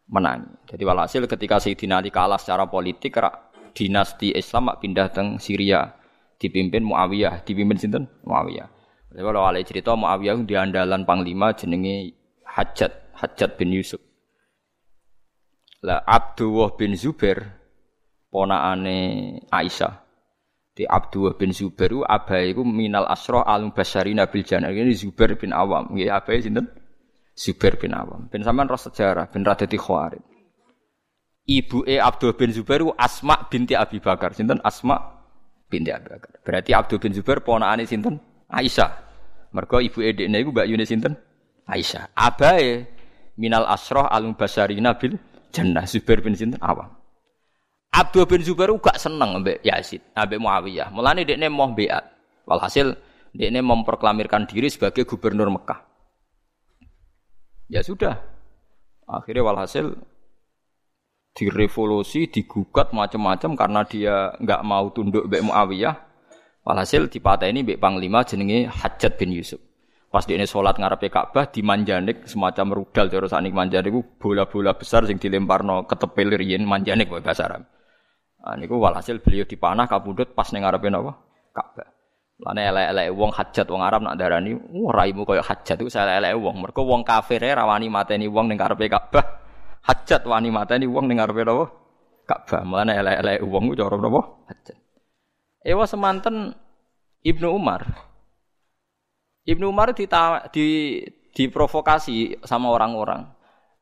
menangi. 0.07 0.49
Jadi 0.69 0.83
walhasil 0.83 1.23
ketika 1.25 1.57
Sayyidina 1.63 2.03
Ali 2.03 2.11
kalah 2.11 2.37
secara 2.37 2.67
politik, 2.67 3.15
dinasti 3.73 4.31
Islam 4.31 4.71
pindah 4.77 5.09
teng 5.09 5.41
Syria 5.41 5.89
dipimpin 6.37 6.85
Muawiyah, 6.85 7.41
dipimpin 7.43 7.77
sinten? 7.77 8.05
Muawiyah. 8.23 8.69
Kalau 9.13 9.45
Ali 9.45 9.61
cerita 9.65 9.93
Muawiyah 9.93 10.41
di 10.45 10.55
andalan 10.57 11.05
panglima 11.05 11.53
jenenge 11.53 12.17
Hajat, 12.45 13.13
Hajat 13.17 13.57
bin 13.57 13.73
Yusuf. 13.73 14.01
Lah 15.83 15.99
Abdullah 16.05 16.73
bin 16.79 16.95
Zubair 16.95 17.43
ponakane 18.31 18.97
Aisyah. 19.51 20.01
Di 20.73 20.89
Abdullah 20.89 21.37
bin 21.37 21.53
Zubair 21.53 21.93
abai 22.09 22.49
itu 22.49 22.65
minal 22.65 23.05
asroh 23.05 23.45
alum 23.45 23.69
basyari 23.75 24.17
nabil 24.17 24.41
jannah. 24.41 24.73
Ini 24.73 24.89
Zubair 24.97 25.37
bin 25.37 25.53
Awam. 25.53 25.93
Ya 25.93 26.17
abai 26.17 26.41
sinten? 26.41 26.65
Zubair 27.37 27.77
bin 27.77 27.93
Awam. 27.93 28.25
Ben 28.33 28.41
sampean 28.41 28.65
roh 28.65 28.81
sejarah, 28.81 29.29
ben 29.29 29.45
ra. 29.45 29.53
Ibuke 31.43 31.99
Abdul 31.99 32.31
bin 32.39 32.55
Zubair 32.55 32.79
Asma 32.95 33.35
binti 33.51 33.75
Abi 33.75 33.99
Bakar. 33.99 34.31
Sinten 34.31 34.63
Asma 34.63 34.95
binti 35.67 35.91
Abi 35.91 36.07
Bakar. 36.07 36.39
Berarti 36.39 36.71
Abdul 36.71 37.03
bin 37.03 37.11
Zubair 37.11 37.43
ponakane 37.43 37.83
sinten? 37.83 38.19
Aisyah. 38.47 38.91
Mergo 39.51 39.83
ibuke 39.83 40.15
dekne 40.15 40.39
iku 40.39 40.55
Mbak 40.55 40.67
Yune 40.71 40.85
sinten? 40.87 41.13
Aisyah. 41.67 42.15
Abae 42.15 42.87
minal 43.35 43.67
asroh 43.67 44.07
alum 44.07 44.39
basarina 44.39 44.95
bil 44.95 45.19
jannah 45.51 45.83
Zubair 45.83 46.23
bin 46.23 46.31
sinten 46.31 46.63
Awam. 46.63 46.95
Abdul 47.93 48.25
bin 48.25 48.41
Zubair 48.41 48.73
gak 48.81 48.97
seneng 48.97 49.37
ambek 49.37 49.61
Yazid, 49.61 50.01
ambek 50.17 50.41
Muawiyah. 50.41 50.89
Mulane 50.89 51.27
dekne 51.27 51.51
mau 51.51 51.69
beat. 51.75 52.01
Walhasil 52.47 52.97
dekne 53.35 53.59
memproklamirkan 53.61 54.47
diri 54.49 54.71
sebagai 54.71 55.05
gubernur 55.05 55.51
Mekah. 55.53 55.85
Ya 57.69 57.85
sudah. 57.85 58.17
Akhirnya 59.05 59.45
walhasil 59.45 59.93
direvolusi, 61.33 62.29
digugat 62.29 62.93
macam-macam 62.93 63.57
karena 63.57 63.81
dia 63.85 64.15
nggak 64.37 64.61
mau 64.61 64.93
tunduk 64.93 65.25
Mbak 65.25 65.43
Muawiyah. 65.49 65.95
Walhasil 66.63 67.11
dipatah 67.11 67.49
ini 67.49 67.65
Mbak 67.65 67.81
Panglima 67.81 68.23
jenenge 68.23 68.69
Hajat 68.69 69.19
bin 69.19 69.35
Yusuf. 69.35 69.59
Pas 70.13 70.21
dia 70.29 70.37
sholat 70.45 70.77
ngarepe 70.77 71.09
Ka'bah 71.09 71.49
di 71.49 71.65
manjanik 71.65 72.29
semacam 72.29 72.77
rudal 72.77 73.09
terus 73.09 73.33
anik 73.33 73.49
manjanik 73.49 73.97
bola-bola 74.21 74.77
besar 74.77 75.09
sing 75.09 75.17
dilemparno 75.17 75.89
ketepil 75.89 76.37
riyen 76.37 76.69
manjanik 76.69 77.09
bahasa 77.09 77.49
Arab. 77.49 77.65
Nah, 78.45 78.53
niku 78.53 78.77
walhasil 78.77 79.25
beliau 79.25 79.49
dipanah 79.49 79.89
kabudut 79.89 80.37
pas 80.37 80.45
ning 80.53 80.61
ngarepe 80.61 80.93
napa? 80.93 81.17
Ka'bah. 81.49 81.89
Lane 82.45 82.61
elek-elek 82.61 83.07
wong 83.09 83.31
hajat 83.33 83.65
wong 83.65 83.81
Arab 83.81 84.05
nak 84.05 84.15
darani, 84.21 84.53
wah 84.53 84.93
raimu 84.93 85.25
koyo 85.25 85.41
hajat 85.41 85.81
itu 85.81 85.89
saya 85.89 86.21
elek 86.21 86.37
wong. 86.37 86.61
Mergo 86.61 86.85
wong 86.85 87.01
kafir 87.01 87.41
rawani 87.41 87.89
mateni 87.89 88.29
wong 88.29 88.53
ning 88.53 88.61
karepe 88.61 88.85
Ka'bah. 88.85 89.42
Hajat 89.83 90.23
wani 90.23 90.47
mateni 90.47 90.87
wong 90.87 91.11
ning 91.11 91.19
karepe 91.19 91.43
napa? 91.43 91.65
Ka'bah. 92.23 92.63
Mulane 92.63 92.95
elek-elek 92.95 93.43
wong 93.43 93.63
ku 93.71 93.75
napa? 93.75 94.21
Hajat. 94.47 94.77
Ewa 95.63 95.83
semanten 95.87 96.55
Ibnu 97.23 97.47
Umar. 97.51 97.87
Ibnu 99.43 99.71
Umar 99.71 99.91
di, 99.91 100.07
di 100.55 100.67
diprovokasi 101.35 102.43
sama 102.47 102.71
orang-orang. 102.71 103.27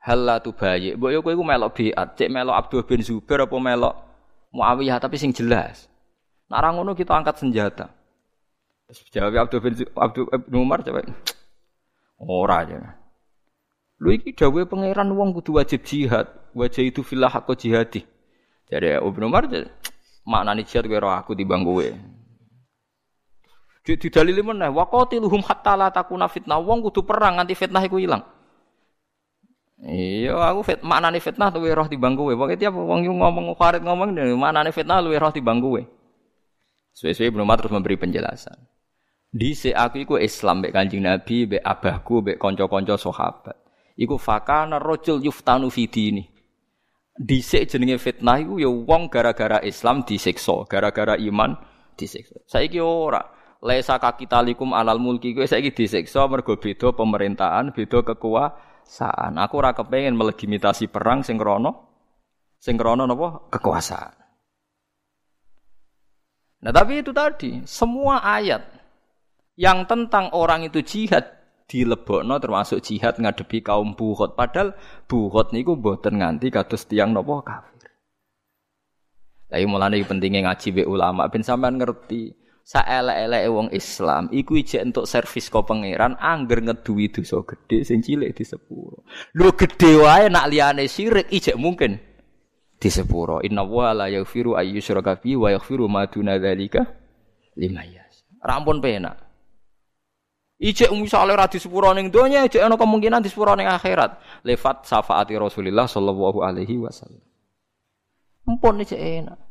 Halla 0.01 0.41
tu 0.41 0.49
bayi. 0.57 0.97
Mbok 0.97 1.09
yo 1.13 1.19
kowe 1.21 1.33
iku 1.33 1.45
melok 1.45 1.77
biat, 1.77 2.17
cek 2.17 2.33
melok 2.33 2.57
Abdul 2.57 2.81
bin 2.89 3.05
Zubair 3.05 3.45
apa 3.45 3.53
melok 3.53 3.95
Muawiyah 4.51 4.99
tapi 4.99 5.15
sing 5.15 5.31
jelas. 5.31 5.87
Ngono 6.51 6.91
kita 6.91 7.15
angkat 7.15 7.39
senjata. 7.39 7.87
Jawab 9.15 9.47
Abdul 9.47 9.61
bin 9.63 9.73
Abdul 9.95 10.27
bin 10.27 10.55
Umar 10.59 10.83
coba. 10.83 11.05
Ora 12.19 12.67
aja. 12.67 13.00
Lu 14.01 14.09
iki 14.09 14.33
dawuhe 14.33 14.65
pangeran 14.65 15.13
wong 15.13 15.29
kudu 15.37 15.61
wajib 15.61 15.85
jihad, 15.85 16.25
wajib 16.57 16.89
itu 16.89 17.05
filah 17.05 17.29
aku 17.29 17.53
jihadi. 17.53 18.01
Jadi 18.65 18.97
Ibnu 18.97 19.29
Umar 19.29 19.45
maknane 20.25 20.65
jihad 20.65 20.89
kowe 20.89 21.13
aku 21.13 21.37
timbang 21.37 21.61
kowe. 21.61 21.85
Di 23.81 24.09
dalil 24.09 24.41
meneh 24.41 24.73
waqatiluhum 24.73 25.45
hatta 25.45 25.77
la 25.77 25.93
takuna 25.93 26.25
fitnah. 26.25 26.57
Wong 26.57 26.81
kudu 26.81 27.05
perang 27.05 27.37
nganti 27.37 27.53
fitnah 27.53 27.81
iku 27.85 28.01
ilang. 28.01 28.25
Iya, 29.81 30.37
aku 30.37 30.65
fit 30.65 30.81
maknane 30.81 31.21
fitnah 31.21 31.53
luwe 31.53 31.69
roh 31.69 31.85
timbang 31.85 32.17
kowe. 32.17 32.33
Pokoke 32.33 32.57
tiap 32.57 32.73
wong 32.73 33.05
ngomong 33.05 33.53
Khalid 33.53 33.85
ngomong 33.85 34.17
maknane 34.33 34.73
fitnah 34.73 34.97
luwe 34.97 35.21
roh 35.21 35.29
timbang 35.29 35.61
kowe. 35.61 35.81
Suwe-suwe 36.97 37.29
Ibnu 37.29 37.45
Umar 37.45 37.61
terus 37.61 37.73
memberi 37.73 38.01
penjelasan. 38.01 38.57
Di 39.29 39.53
aku 39.71 39.95
iku 40.03 40.17
Islam 40.17 40.59
mbek 40.59 40.73
Kanjeng 40.75 41.07
Nabi, 41.07 41.47
mbek 41.47 41.63
abahku, 41.63 42.19
mbek 42.19 42.37
kanca-kanca 42.41 42.99
sahabat. 42.99 43.60
Iku 43.97 44.15
fakana 44.15 44.79
rajul 44.79 45.23
yuftanu 45.23 45.67
fi 45.67 45.87
dini. 45.87 46.23
Dhisik 47.15 47.67
jenenge 47.67 47.99
fitnah 47.99 48.39
iku 48.39 48.57
ya 48.57 48.71
wong 48.71 49.11
gara-gara 49.11 49.59
Islam 49.61 50.07
disiksa, 50.07 50.63
gara-gara 50.65 51.19
iman 51.19 51.53
disiksa. 51.99 52.39
Saiki 52.47 52.79
ora. 52.79 53.21
Laisa 53.61 54.01
kakitalikum 54.01 54.73
alal 54.73 54.97
mulki 54.97 55.37
kowe 55.37 55.45
saiki 55.45 55.69
disiksa 55.69 56.25
mergo 56.25 56.57
beda 56.57 56.97
pemerintahan, 56.97 57.69
beda 57.77 58.01
kekuasaan. 58.01 59.37
Aku 59.37 59.61
ora 59.61 59.77
kepengin 59.77 60.17
melegitimasi 60.17 60.89
perang 60.89 61.21
sing 61.21 61.37
krana 61.37 61.69
sing 62.57 62.77
krana 62.77 63.05
napa? 63.05 63.49
kekuasaan. 63.53 64.21
Nah, 66.61 66.69
tapi 66.69 67.01
itu 67.01 67.09
tadi, 67.09 67.65
semua 67.65 68.21
ayat 68.21 68.61
yang 69.57 69.89
tentang 69.89 70.29
orang 70.37 70.69
itu 70.69 70.85
jihad 70.85 71.25
dilebokno 71.71 72.35
termasuk 72.43 72.83
jihad 72.83 73.15
ngadepi 73.15 73.63
kaum 73.63 73.95
buhot. 73.95 74.35
Padahal 74.35 74.75
buhot 75.07 75.55
niku 75.55 75.79
mboten 75.79 76.19
nganti 76.19 76.51
kados 76.51 76.91
tiang 76.91 77.15
nopo 77.15 77.39
kafir. 77.39 77.87
Tapi 79.47 79.63
mulane 79.63 80.03
pentingnya 80.03 80.51
ngaji 80.51 80.67
be 80.75 80.83
ulama 80.83 81.31
ben 81.31 81.43
sampean 81.43 81.79
ngerti 81.79 82.35
saelek-eleke 82.67 83.49
wong 83.51 83.67
Islam 83.75 84.31
iku 84.31 84.55
ijek 84.55 84.79
entuk 84.79 85.07
servis 85.07 85.51
kok 85.51 85.67
pangeran 85.67 86.15
angger 86.19 86.63
ngeduwi 86.63 87.11
dosa 87.11 87.43
gedhe 87.43 87.87
sing 87.87 88.03
cilik 88.03 88.35
di 88.35 88.43
sepuro. 88.43 89.07
Lho 89.35 89.55
gedhe 89.55 89.95
wae 89.99 90.27
nak 90.27 90.47
liyane 90.51 90.87
syirik 90.87 91.31
ijek 91.31 91.55
mungkin 91.55 91.99
di 92.79 92.89
sepuro. 92.91 93.39
Inna 93.43 93.63
wa 93.63 93.95
la 93.95 94.07
yaghfiru 94.11 94.55
ayyusyraka 94.55 95.19
bi 95.19 95.35
wa 95.35 95.51
yaghfiru 95.51 95.87
ma 95.87 96.07
duna 96.07 96.35
dzalika 96.39 96.83
liman 97.59 97.87
yasha. 97.91 98.23
Rampun 98.39 98.79
penak. 98.79 99.30
Ijek 100.61 100.93
misale 100.93 101.33
ora 101.33 101.49
di 101.49 101.57
sepuro 101.57 101.89
ning 101.89 102.13
donya, 102.13 102.45
ijek 102.45 102.61
ana 102.61 102.77
kemungkinan 102.77 103.25
di 103.25 103.33
ning 103.33 103.65
akhirat. 103.65 104.45
Lewat 104.45 104.85
syafaati 104.85 105.33
Rasulullah 105.33 105.89
sallallahu 105.89 106.45
alaihi 106.45 106.77
wasallam. 106.77 107.25
Ampun 108.45 108.77
ijek 108.85 109.01
enak. 109.01 109.41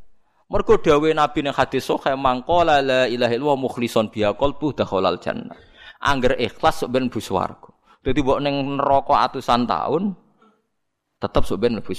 Mergo 0.47 0.79
dawuh 0.79 1.11
Nabi 1.11 1.43
ning 1.43 1.55
hadis 1.55 1.83
sahih 1.87 2.15
mangqala 2.15 2.79
la 2.79 3.03
ilaha 3.11 3.35
illallah 3.35 3.59
mukhlishon 3.59 4.07
biha 4.15 4.39
qalbu 4.39 4.71
dakhalal 4.71 5.19
jannah. 5.19 5.59
Angger 5.99 6.39
ikhlas 6.39 6.87
sok 6.87 6.95
ben 6.95 7.11
mlebu 7.11 7.19
swarga. 7.19 7.71
Dadi 8.07 8.23
mbok 8.23 8.39
ning 8.39 8.79
neraka 8.79 9.15
atusan 9.27 9.67
tahun 9.67 10.15
tetep 11.19 11.43
sok 11.43 11.59
ben 11.59 11.75
mlebu. 11.75 11.91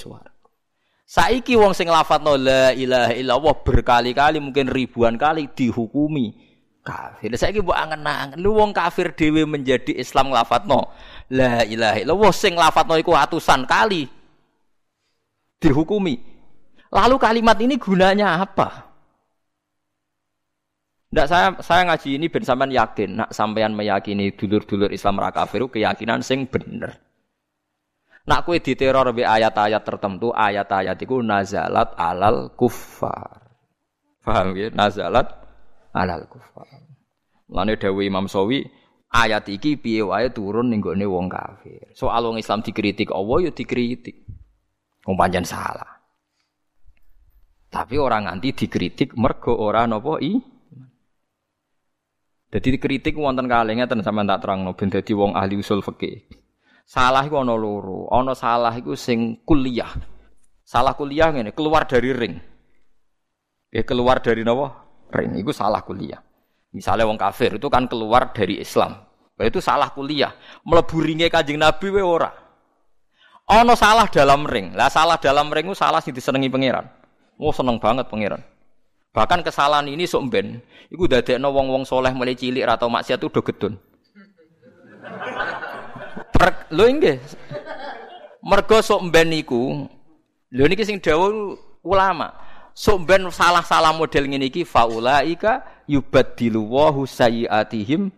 Saiki 1.04 1.60
wong 1.60 1.76
sing 1.76 1.92
lafadzno 1.92 2.40
la 2.40 2.72
ilaha 2.72 3.12
illallah 3.12 3.56
berkali-kali 3.60 4.40
mungkin 4.40 4.72
ribuan 4.72 5.20
kali 5.20 5.52
dihukumi 5.52 6.51
kafir. 6.82 7.34
Saiki 7.38 7.62
mbok 7.62 7.78
angen-angen 7.78 8.38
lu 8.42 8.58
wong 8.58 8.74
kafir 8.74 9.14
dhewe 9.14 9.46
menjadi 9.46 9.96
Islam 9.96 10.34
lafadzno 10.34 10.92
la 11.34 11.64
ilaha 11.66 11.98
illallah 12.02 12.34
sing 12.34 12.54
lafadzno 12.58 12.98
iku 12.98 13.14
atusan 13.16 13.66
kali 13.70 14.10
dihukumi. 15.62 16.18
Lalu 16.92 17.16
kalimat 17.16 17.56
ini 17.64 17.80
gunanya 17.80 18.44
apa? 18.44 18.92
Ndak 21.12 21.28
saya 21.28 21.48
saya 21.60 21.82
ngaji 21.88 22.10
ini 22.20 22.26
ben 22.32 22.44
sampean 22.44 22.72
yakin, 22.72 23.10
nak 23.20 23.30
sampean 23.36 23.76
meyakini 23.76 24.32
dulur-dulur 24.32 24.92
Islam 24.96 25.20
ra 25.20 25.32
kafir 25.32 25.68
keyakinan 25.68 26.24
sing 26.24 26.48
bener. 26.48 26.96
Nak 28.22 28.46
kue 28.46 28.62
diteror 28.62 29.12
be 29.12 29.26
ayat-ayat 29.26 29.82
tertentu, 29.82 30.32
ayat-ayat 30.32 30.96
itu 31.02 31.20
nazalat 31.20 31.92
alal 31.98 32.54
kufar. 32.54 33.44
Paham 34.22 34.54
ya? 34.54 34.70
Nazalat 34.70 35.41
alal 35.96 36.28
kufar. 36.28 36.68
Lane 37.52 37.76
dawuh 37.76 38.04
Imam 38.04 38.32
Sawi, 38.32 38.64
ayat 39.12 39.52
iki 39.52 39.76
piye 39.76 40.08
wae 40.08 40.32
turun 40.32 40.72
ning 40.72 40.80
gone 40.80 41.04
wong 41.04 41.28
kafir. 41.28 41.92
Soal 41.92 42.24
wong 42.24 42.40
Islam 42.40 42.64
dikritik 42.64 43.12
Allah 43.12 43.48
ya 43.48 43.52
dikritik. 43.52 44.24
Wong 45.04 45.16
pancen 45.20 45.44
salah. 45.44 46.00
Tapi 47.72 47.96
orang 47.96 48.28
nganti 48.28 48.68
dikritik 48.68 49.16
mergo 49.16 49.56
ora 49.56 49.88
napa 49.88 50.20
i. 50.20 50.36
Jadi 52.52 52.68
dikritik 52.76 53.16
wonten 53.16 53.48
kalih 53.48 53.80
ngeten 53.80 54.04
sampean 54.04 54.28
tak 54.28 54.44
terangno 54.44 54.76
ben 54.76 54.92
dadi 54.92 55.16
wong 55.16 55.40
ahli 55.40 55.56
usul 55.56 55.80
fikih. 55.80 56.28
Salah 56.84 57.24
iku 57.24 57.40
ana 57.40 57.56
loro. 57.56 58.12
Ana 58.12 58.36
salah 58.36 58.76
iku 58.76 59.00
sing 59.00 59.40
kuliah. 59.48 59.88
Salah 60.68 60.96
kuliah 60.96 61.32
ngene, 61.32 61.56
keluar 61.56 61.88
dari 61.88 62.12
ring. 62.12 62.36
Ya 63.72 63.88
keluar 63.88 64.20
dari 64.20 64.44
napa? 64.44 64.91
Ring. 65.12 65.38
Itu 65.38 65.52
salah 65.52 65.84
kuliah. 65.84 66.20
Misalnya 66.72 67.04
wong 67.04 67.20
kafir 67.20 67.60
itu 67.60 67.68
kan 67.68 67.86
keluar 67.86 68.32
dari 68.32 68.64
Islam. 68.64 68.96
Itu 69.42 69.60
salah 69.60 69.92
kuliah. 69.92 70.32
Melebu 70.64 70.98
ringnya 71.04 71.28
kajing 71.28 71.60
Nabi 71.60 71.92
we 71.92 72.00
ora. 72.00 72.32
Ono 73.52 73.74
salah 73.76 74.08
dalam 74.08 74.48
ring. 74.48 74.72
Lah 74.78 74.88
salah 74.88 75.20
dalam 75.20 75.52
ring 75.52 75.68
itu 75.68 75.76
salah 75.76 76.00
sih 76.00 76.16
disenengi 76.16 76.48
pangeran. 76.48 76.88
Oh 77.36 77.52
seneng 77.52 77.82
banget 77.82 78.08
pangeran. 78.08 78.40
Bahkan 79.12 79.44
kesalahan 79.44 79.92
ini 79.92 80.08
sok 80.08 80.32
ben. 80.32 80.64
Iku 80.88 81.10
dadekno 81.10 81.52
wong-wong 81.52 81.84
soleh 81.84 82.16
mulai 82.16 82.38
cilik 82.38 82.64
atau 82.64 82.88
maksiat 82.88 83.20
itu 83.20 83.28
udah 83.28 83.44
gedun. 83.44 83.74
Lho 86.72 86.86
inggih. 86.88 87.20
Mergo 88.40 88.80
sok 88.80 89.12
ben. 89.12 89.28
Lho 89.28 90.64
niki 90.70 90.88
sing 90.88 91.04
dawuh 91.04 91.58
ulama 91.82 92.32
sok 92.72 92.98
ben 93.08 93.28
salah-salah 93.28 93.94
model 93.96 94.28
ngene 94.32 94.48
iki 94.48 94.64
faulaika 94.64 95.64
yubaddilu 95.88 96.64
wa 96.66 96.92
sayyiatihim 97.04 98.12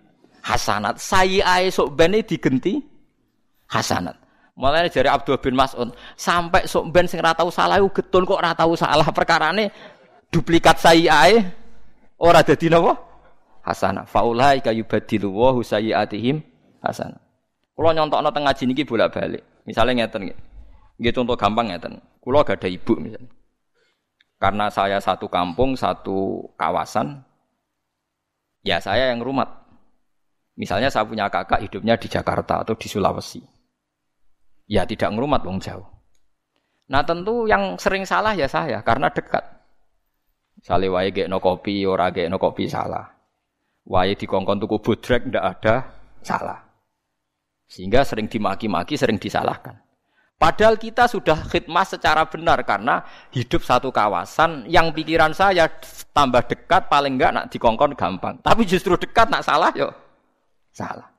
hasanat. 0.43 0.99
Sayyiae 0.99 1.69
sok 1.73 1.93
ben 1.97 2.13
digenti 2.23 2.81
hasanat. 3.69 4.19
Mulane 4.53 4.85
jari 4.93 5.09
Abdul 5.09 5.41
bin 5.41 5.57
Mas'ud, 5.57 5.89
sampai 6.13 6.69
sok 6.69 6.93
ben 6.93 7.09
sing 7.09 7.17
ora 7.17 7.33
tau 7.33 7.49
salah 7.49 7.81
iku 7.81 7.89
getun 7.89 8.21
kok 8.21 8.37
ora 8.37 8.53
tau 8.53 8.77
salah 8.77 9.09
perkarane 9.09 9.73
duplikat 10.29 10.77
sayyiae 10.77 11.41
ora 12.21 12.45
dadi 12.45 12.69
napa? 12.69 12.93
Hasanah. 13.65 14.05
Faulaika 14.05 14.69
yubaddilu 14.69 15.33
wa 15.33 15.57
sayyiatihim 15.57 16.37
hasanat. 16.85 17.17
Kula 17.73 17.97
nyontokno 17.97 18.29
teng 18.29 18.45
ngaji 18.45 18.63
niki 18.69 18.83
bolak-balik. 18.85 19.41
Misalnya 19.65 20.05
ngeten 20.05 20.29
nggih. 20.29 20.37
Nggih 21.01 21.13
contoh 21.17 21.33
gampang 21.33 21.73
ngeten. 21.73 21.97
Kula 22.21 22.45
gak 22.45 22.61
ada 22.61 22.69
ibu 22.69 22.93
misalnya. 23.01 23.25
Karena 24.43 24.67
saya 24.67 24.99
satu 24.99 25.31
kampung, 25.31 25.71
satu 25.79 26.51
kawasan, 26.59 27.23
ya 28.59 28.75
saya 28.75 29.15
yang 29.15 29.23
rumat. 29.23 29.47
Misalnya 30.59 30.91
saya 30.91 31.07
punya 31.07 31.31
kakak 31.31 31.63
hidupnya 31.63 31.95
di 31.95 32.11
Jakarta 32.11 32.59
atau 32.59 32.75
di 32.75 32.91
Sulawesi. 32.91 33.39
Ya 34.67 34.83
tidak 34.83 35.15
ngerumat 35.15 35.47
wong 35.47 35.63
jauh. 35.63 35.87
Nah 36.91 37.07
tentu 37.07 37.47
yang 37.47 37.79
sering 37.79 38.03
salah 38.03 38.35
ya 38.35 38.51
saya 38.51 38.83
karena 38.83 39.07
dekat. 39.07 39.47
Misalnya 40.59 40.91
wae 40.91 41.23
no 41.31 41.39
kopi, 41.39 41.87
ora 41.87 42.11
no 42.11 42.35
kopi 42.35 42.67
salah. 42.67 43.15
Wae 43.87 44.19
kongkong 44.19 44.59
tuku 44.59 44.77
budrek 44.83 45.23
ndak 45.31 45.45
ada 45.55 45.75
salah. 46.19 46.59
Sehingga 47.71 48.03
sering 48.03 48.27
dimaki-maki, 48.27 48.99
sering 48.99 49.15
disalahkan. 49.15 49.82
Padahal 50.37 50.75
kita 50.75 51.07
sudah 51.07 51.39
khidmat 51.47 51.87
secara 51.87 52.27
benar 52.27 52.59
karena 52.67 53.07
hidup 53.31 53.63
satu 53.63 53.95
kawasan 53.95 54.67
yang 54.67 54.91
pikiran 54.91 55.31
saya 55.31 55.71
tambah 56.11 56.43
dekat 56.43 56.91
paling 56.91 57.15
enggak 57.15 57.31
nak 57.31 57.45
dikongkon 57.47 57.95
gampang. 57.95 58.35
Tapi 58.43 58.67
justru 58.67 58.99
dekat 58.99 59.31
nak 59.31 59.47
salah 59.47 59.71
yo 59.71 59.95
salah. 60.75 61.13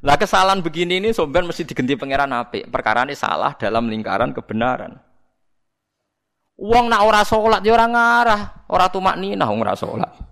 Lah 0.00 0.16
kesalahan 0.16 0.64
begini 0.64 0.96
ini 0.96 1.12
sobat 1.12 1.44
mesti 1.44 1.64
digenti 1.64 1.92
pangeran 1.96 2.32
ape? 2.32 2.64
Perkara 2.68 3.04
ini 3.04 3.12
salah 3.12 3.52
dalam 3.56 3.88
lingkaran 3.88 4.32
kebenaran. 4.32 4.96
Uang 6.60 6.92
nak 6.92 7.04
ora 7.04 7.24
sholat 7.24 7.64
ya 7.64 7.72
orang 7.72 7.96
ngarah, 7.96 8.42
ora 8.68 8.86
tumak 8.92 9.16
nina 9.16 9.48
ora 9.48 9.72
sholat. 9.72 10.29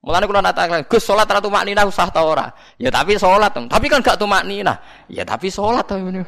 Mulane 0.00 0.24
kula 0.24 0.40
natakan, 0.40 0.88
Gus 0.88 1.04
salat 1.04 1.28
ra 1.28 1.44
tumak 1.44 1.60
nina 1.68 1.84
usah 1.84 2.08
ta 2.08 2.24
ora? 2.24 2.48
Ya 2.80 2.88
tapi 2.88 3.20
salat, 3.20 3.52
tapi 3.52 3.86
kan 3.92 4.00
gak 4.00 4.16
tumak 4.16 4.48
nina. 4.48 4.80
Ya 5.12 5.28
tapi 5.28 5.52
salat 5.52 5.84
to 5.84 6.00
ngene. 6.00 6.24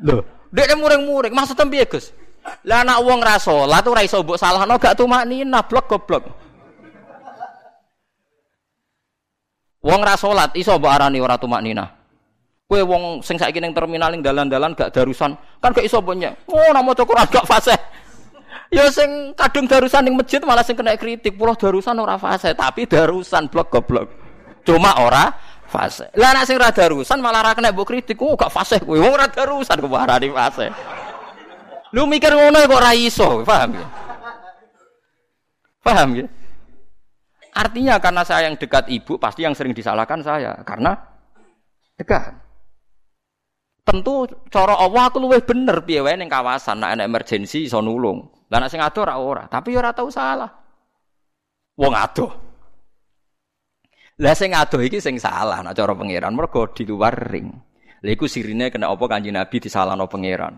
Lho, 0.00 0.24
dek 0.56 0.72
muring-muring, 0.80 1.36
maksud 1.36 1.60
piye 1.68 1.84
Gus? 1.84 2.16
Lah 2.64 2.80
anak 2.80 3.04
wong 3.04 3.20
ra 3.20 3.36
salat 3.36 3.84
ora 3.84 4.00
iso 4.00 4.24
mbok 4.24 4.40
salahno 4.40 4.80
gak 4.80 4.96
tumak 4.96 5.28
nina, 5.28 5.60
blok 5.60 5.92
goblok. 5.92 6.24
Wong 9.84 10.00
ra 10.00 10.16
salat 10.16 10.56
iso 10.56 10.72
mbok 10.80 10.88
arani 10.88 11.20
ora 11.20 11.36
tumak 11.36 11.60
nina. 11.60 11.84
Kowe 12.64 12.80
wong 12.80 13.20
sing 13.20 13.36
saiki 13.36 13.60
ning 13.60 13.76
terminal 13.76 14.08
ning 14.08 14.24
dalan-dalan 14.24 14.72
gak 14.72 14.96
darusan, 14.96 15.36
kan 15.60 15.76
gak 15.76 15.84
iso 15.84 16.00
mbok 16.00 16.16
Oh, 16.48 16.72
namo 16.72 16.96
Quran 16.96 17.28
gak 17.28 17.44
fasih. 17.44 17.76
Ya 18.68 18.84
sing 18.92 19.32
kadung 19.32 19.64
darusan 19.64 20.04
ning 20.04 20.14
masjid 20.16 20.44
malah 20.44 20.60
sing 20.60 20.76
kena 20.76 20.92
kritik. 21.00 21.32
Pulau 21.40 21.56
darusan 21.56 21.96
ora 21.96 22.20
fase, 22.20 22.52
tapi 22.52 22.84
darusan 22.84 23.48
blok 23.48 23.72
goblok. 23.72 24.08
Cuma 24.68 25.00
ora 25.00 25.32
fase. 25.64 26.12
Lah 26.12 26.36
nek 26.36 26.44
sing 26.44 26.60
ora 26.60 26.68
darusan 26.68 27.18
malah 27.24 27.40
ora 27.40 27.52
kena 27.56 27.72
mbok 27.72 27.88
kritik. 27.88 28.20
Oh 28.20 28.36
gak 28.36 28.52
fase 28.52 28.76
kowe. 28.84 29.00
Wong 29.00 29.12
ora 29.16 29.24
darusan 29.28 29.80
kok 29.80 30.20
di 30.20 30.28
fase. 30.28 30.66
Lu 31.96 32.04
mikir 32.04 32.36
ngono 32.36 32.60
kok 32.68 32.76
ora 32.76 32.92
iso, 32.92 33.40
paham 33.48 33.72
ya? 33.72 33.86
Paham 35.80 36.08
ya? 36.20 36.26
Artinya 37.56 37.96
karena 37.96 38.22
saya 38.22 38.52
yang 38.52 38.60
dekat 38.60 38.92
ibu 38.92 39.16
pasti 39.16 39.48
yang 39.48 39.56
sering 39.56 39.72
disalahkan 39.72 40.20
saya 40.20 40.60
karena 40.62 40.92
dekat. 41.96 42.36
Tentu 43.88 44.28
cara 44.52 44.76
Allah 44.76 45.08
aku 45.08 45.16
luwih 45.16 45.40
bener 45.40 45.80
piye 45.88 46.04
wae 46.04 46.12
ning 46.20 46.28
kawasan 46.28 46.84
nek 46.84 47.00
ana 47.00 47.08
emergensi 47.08 47.64
iso 47.64 47.80
nulung. 47.80 48.37
Lah 48.48 48.58
nek 48.64 48.70
sing 48.72 48.80
ado 48.80 49.04
ora 49.04 49.20
ora, 49.20 49.44
tapi 49.46 49.76
ora 49.76 49.92
tau 49.92 50.08
salah. 50.08 50.48
Wong 51.76 51.94
ado. 51.94 52.26
Lah 54.18 54.34
sing 54.34 54.56
ado 54.56 54.80
iki 54.80 54.98
sing 54.98 55.20
salah 55.20 55.60
nek 55.60 55.76
cara 55.76 55.92
pangeran 55.92 56.32
mergo 56.32 56.66
di 56.72 56.88
luar 56.88 57.14
ring. 57.28 57.52
Lha 58.02 58.10
iku 58.14 58.30
sirine 58.30 58.70
kena 58.70 58.88
apa 58.88 59.04
Kanjeng 59.10 59.34
Nabi 59.34 59.58
disalahno 59.58 60.06
pangeran. 60.06 60.54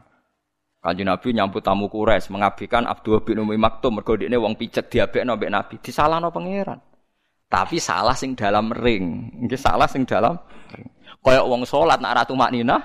Kanjeng 0.80 1.08
Nabi 1.08 1.28
nyambut 1.32 1.64
tamu 1.64 1.88
Quraisy 1.92 2.32
mengabdikan 2.32 2.84
Abdul 2.88 3.20
bin 3.24 3.40
Umi 3.40 3.56
Maktum 3.56 4.00
mergo 4.00 4.16
dekne 4.16 4.36
wong 4.36 4.56
picek 4.56 4.88
diabekno 4.92 5.36
mbek 5.36 5.50
Nabi, 5.52 5.74
disalahno 5.80 6.28
pangeran. 6.32 6.80
Tapi 7.50 7.82
salah 7.82 8.14
sing 8.14 8.38
dalam 8.38 8.70
ring. 8.70 9.34
Nggih 9.44 9.58
salah 9.58 9.90
sing 9.90 10.06
dalam 10.06 10.38
ring. 10.70 10.86
Kayak 11.20 11.44
wong 11.50 11.66
salat 11.66 11.98
nak 11.98 12.22
ratu 12.22 12.38
maknina 12.38 12.78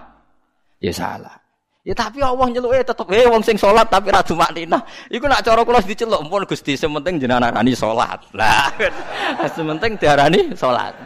ya 0.82 0.92
salah. 0.92 1.45
Ya 1.86 1.94
tapi 1.94 2.18
Allah 2.18 2.50
nyeluke 2.50 2.82
tetep 2.82 3.06
eh 3.14 3.30
wong 3.30 3.46
sing 3.46 3.62
salat 3.62 3.86
tapi 3.86 4.10
ratu 4.10 4.34
maknina. 4.34 4.82
Iku 5.06 5.30
nak 5.30 5.46
cara 5.46 5.62
kula 5.62 5.86
diceluk 5.86 6.18
pun 6.26 6.42
Gusti 6.50 6.74
sementing 6.74 7.22
jenengan 7.22 7.54
arani 7.54 7.78
salat. 7.78 8.26
Lah 8.34 8.74
sementing 9.54 9.94
diarani 10.02 10.58
salat. 10.58 10.98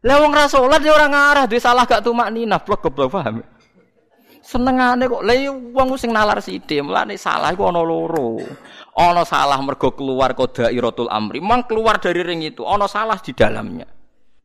Lah 0.00 0.16
wong 0.24 0.32
ra 0.32 0.48
salat 0.48 0.80
ya 0.80 0.96
ora 0.96 1.12
ngarah 1.12 1.44
duwe 1.44 1.60
salah 1.60 1.84
gak 1.84 2.00
tumak 2.08 2.32
nina 2.32 2.56
blok 2.56 2.88
goblok 2.88 3.20
paham. 3.20 3.44
Senengane 4.40 5.04
kok 5.04 5.20
lha 5.20 5.34
iya 5.36 5.52
wong 5.52 6.00
sing 6.00 6.08
nalar 6.08 6.40
sithik, 6.40 6.80
mulane 6.80 7.20
salah 7.20 7.52
iku 7.52 7.68
ana 7.68 7.84
loro. 7.84 8.40
Ana 8.96 9.28
salah 9.28 9.60
mergo 9.60 9.92
keluar 9.92 10.32
qadairatul 10.32 11.12
amri, 11.12 11.44
mang 11.44 11.68
keluar 11.68 12.00
dari 12.00 12.24
ring 12.24 12.40
itu, 12.40 12.64
ana 12.64 12.88
salah 12.88 13.20
di 13.20 13.36
dalamnya. 13.36 13.84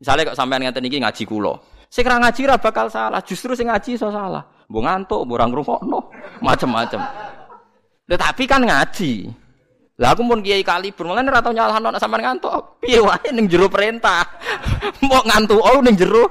Misalnya 0.03 0.35
kok 0.35 0.35
sampean 0.35 0.67
ngeten 0.67 0.83
iki 0.83 0.99
ngaji 0.99 1.23
kula. 1.23 1.55
Sing 1.93 2.09
ra 2.09 2.17
ngaji 2.17 2.49
ra 2.49 2.57
bakal 2.57 2.89
salah, 2.89 3.21
justru 3.21 3.53
sing 3.53 3.69
ngaji 3.69 3.93
iso 3.93 4.09
salah. 4.09 4.41
Mbok 4.65 4.81
ngantuk, 4.81 5.21
mbok 5.29 5.37
ora 5.37 5.45
ngrungokno, 5.45 5.99
macem-macem. 6.41 6.97
Tetapi 8.09 8.43
kan 8.49 8.65
ngaji. 8.65 9.29
Lah 10.01 10.17
aku 10.17 10.25
pun 10.25 10.41
kiai 10.41 10.65
kali 10.65 10.89
mulane 10.89 11.29
ora 11.29 11.45
tau 11.45 11.53
nyalahno 11.53 11.93
nek 11.93 12.01
sampean 12.01 12.25
ngantuk. 12.25 12.81
Piye 12.81 12.97
wae 12.97 13.29
ning 13.29 13.45
jero 13.45 13.69
perintah. 13.69 14.25
Mbok 15.05 15.23
ngantuk 15.29 15.61
oh 15.61 15.77
ning 15.85 15.93
jero 15.93 16.25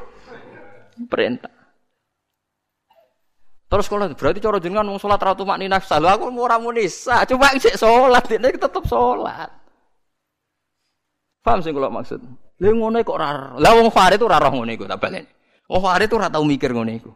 perintah. 1.07 1.55
Terus 3.71 3.87
kalau 3.87 4.11
berarti 4.19 4.43
cara 4.43 4.59
jenengan 4.59 4.91
mau 4.91 4.99
sholat 4.99 5.23
ratu 5.23 5.47
makni 5.47 5.71
nafsa. 5.71 6.03
Lu 6.03 6.11
aku 6.11 6.27
mau 6.35 6.51
ramu 6.51 6.75
nisa. 6.75 7.23
Coba 7.23 7.55
cek 7.55 7.79
sholat, 7.79 8.27
ini 8.35 8.51
tetap 8.59 8.83
sholat. 8.83 9.49
Paham 11.47 11.63
sih 11.63 11.71
kalau 11.71 11.87
maksud? 11.95 12.19
Lu 12.59 12.69
ngono 12.75 12.99
kok 13.07 13.15
rar. 13.15 13.55
Lah 13.63 13.73
wong 13.79 13.95
Farid 13.95 14.19
itu 14.19 14.27
rarah 14.27 14.51
ngono 14.51 14.75
iku 14.75 14.91
tak 14.91 14.99
balen. 14.99 15.23
Wong 15.73 15.81
Farid 15.81 16.13
itu 16.13 16.21
ora 16.21 16.29
tau 16.29 16.45
mikir 16.45 16.69
ngono 16.69 16.93
iku. 16.93 17.09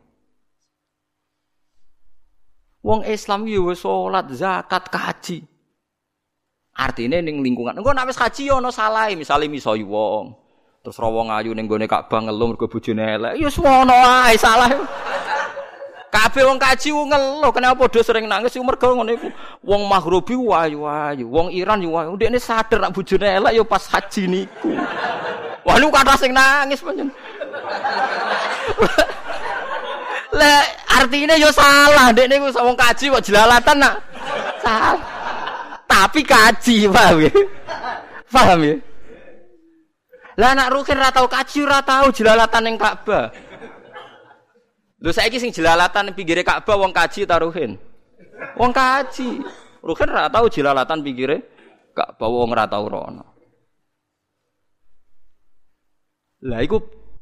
Wong 2.80 3.04
Islam 3.04 3.44
yo 3.44 3.68
sholat, 3.76 4.32
zakat, 4.32 4.88
kaji. 4.88 5.44
Artinya 6.72 7.20
ning 7.20 7.44
lingkungan. 7.44 7.76
Engko 7.76 7.92
nek 7.92 8.08
wis 8.08 8.16
kaji 8.16 8.48
yo 8.48 8.56
ono 8.56 8.72
salah, 8.72 9.12
misale 9.12 9.44
miso 9.44 9.76
wong. 9.76 10.32
Terus 10.80 10.96
rawong 10.96 11.28
ayu 11.34 11.52
ning 11.52 11.68
gone 11.68 11.84
Ka'bah 11.84 12.24
ngeluh 12.24 12.54
mergo 12.54 12.64
bojone 12.64 13.04
elek. 13.04 13.32
Ya 13.36 13.50
semono 13.52 13.92
ae 13.92 14.38
salah. 14.40 14.72
Kabeh 16.08 16.46
wong 16.48 16.56
kaji 16.56 16.94
ngeluh, 16.96 17.52
kenapa 17.52 17.84
padha 17.84 18.00
sering 18.00 18.24
nangis 18.24 18.56
mergo 18.56 18.88
ngono 18.88 19.12
iku. 19.12 19.28
Wong 19.66 19.84
Maghribi 19.84 20.32
wayu-wayu, 20.32 21.28
wong 21.28 21.52
Iran 21.52 21.84
yo 21.84 21.92
wayu. 21.92 22.16
Ndekne 22.16 22.40
sadar 22.40 22.80
nak 22.80 22.96
bojone 22.96 23.36
elek 23.36 23.52
yo 23.52 23.68
pas 23.68 23.84
haji 23.84 24.24
niku. 24.30 24.72
Wah 25.66 25.76
lu 25.76 25.92
kata 25.92 26.16
sing 26.16 26.32
nangis 26.32 26.80
panjen. 26.80 27.12
Lah 30.38 30.60
artinya 31.00 31.34
yo 31.40 31.48
salah, 31.48 32.12
ndekne 32.12 32.36
ku 32.42 32.48
wong 32.52 32.76
kaji 32.76 33.08
kok 33.08 33.24
jelalatan 33.24 33.76
nak. 33.80 33.96
Salah. 34.60 35.00
Tapi 35.86 36.20
kaji, 36.20 36.92
paham 36.92 37.24
ya? 37.24 37.32
Paham 38.28 38.60
ya? 38.60 38.76
Lah 40.36 40.52
anak 40.52 40.76
rukin 40.76 41.00
ra 41.00 41.08
tau 41.08 41.24
kaji 41.24 41.64
ora 41.64 41.80
tau 41.80 42.12
jelalatan 42.12 42.62
ning 42.68 42.76
Ka'bah. 42.76 43.32
Lho 45.00 45.08
saiki 45.08 45.40
sing 45.40 45.48
jelalatan 45.48 46.12
pinggire 46.12 46.44
Ka'bah 46.44 46.76
wong 46.76 46.92
kaji 46.92 47.24
taruhin. 47.24 47.80
Wong 48.60 48.72
kaji. 48.76 49.40
Ruhin 49.80 50.08
ra 50.12 50.28
tau 50.28 50.52
jelalatan 50.52 51.00
pinggire 51.00 51.40
Ka'bah 51.96 52.28
wong 52.28 52.52
ora 52.52 52.68
tau 52.68 52.84
rono. 52.84 53.24
Lah 56.44 56.60
iku 56.60 56.76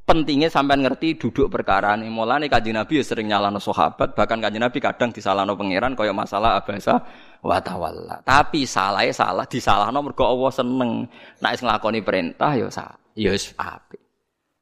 pentingnya 0.04 0.52
sampean 0.52 0.84
ngerti 0.84 1.16
duduk 1.16 1.48
perkara 1.48 1.96
ini. 1.96 2.12
Mulane 2.12 2.46
kanjeng 2.52 2.76
Nabi 2.76 3.00
ya 3.00 3.04
sering 3.04 3.26
nyalano 3.28 3.58
sahabat, 3.58 4.12
bahkan 4.12 4.38
kanjeng 4.38 4.62
Nabi 4.62 4.78
kadang 4.78 5.10
disalahno 5.10 5.56
pangeran 5.56 5.96
kaya 5.96 6.12
masalah 6.12 6.60
abasa 6.60 7.00
wa 7.40 7.58
tawalla. 7.58 8.20
Tapi 8.22 8.68
salahnya 8.68 9.12
salah 9.16 9.44
disalahno 9.48 9.98
mergo 10.04 10.28
Allah 10.28 10.52
seneng. 10.52 11.08
Nek 11.40 11.52
wis 11.56 11.62
nglakoni 11.64 12.00
perintah 12.04 12.52
ya 12.54 12.68
sa, 12.68 12.92
wis 13.16 13.56
apik. 13.56 14.00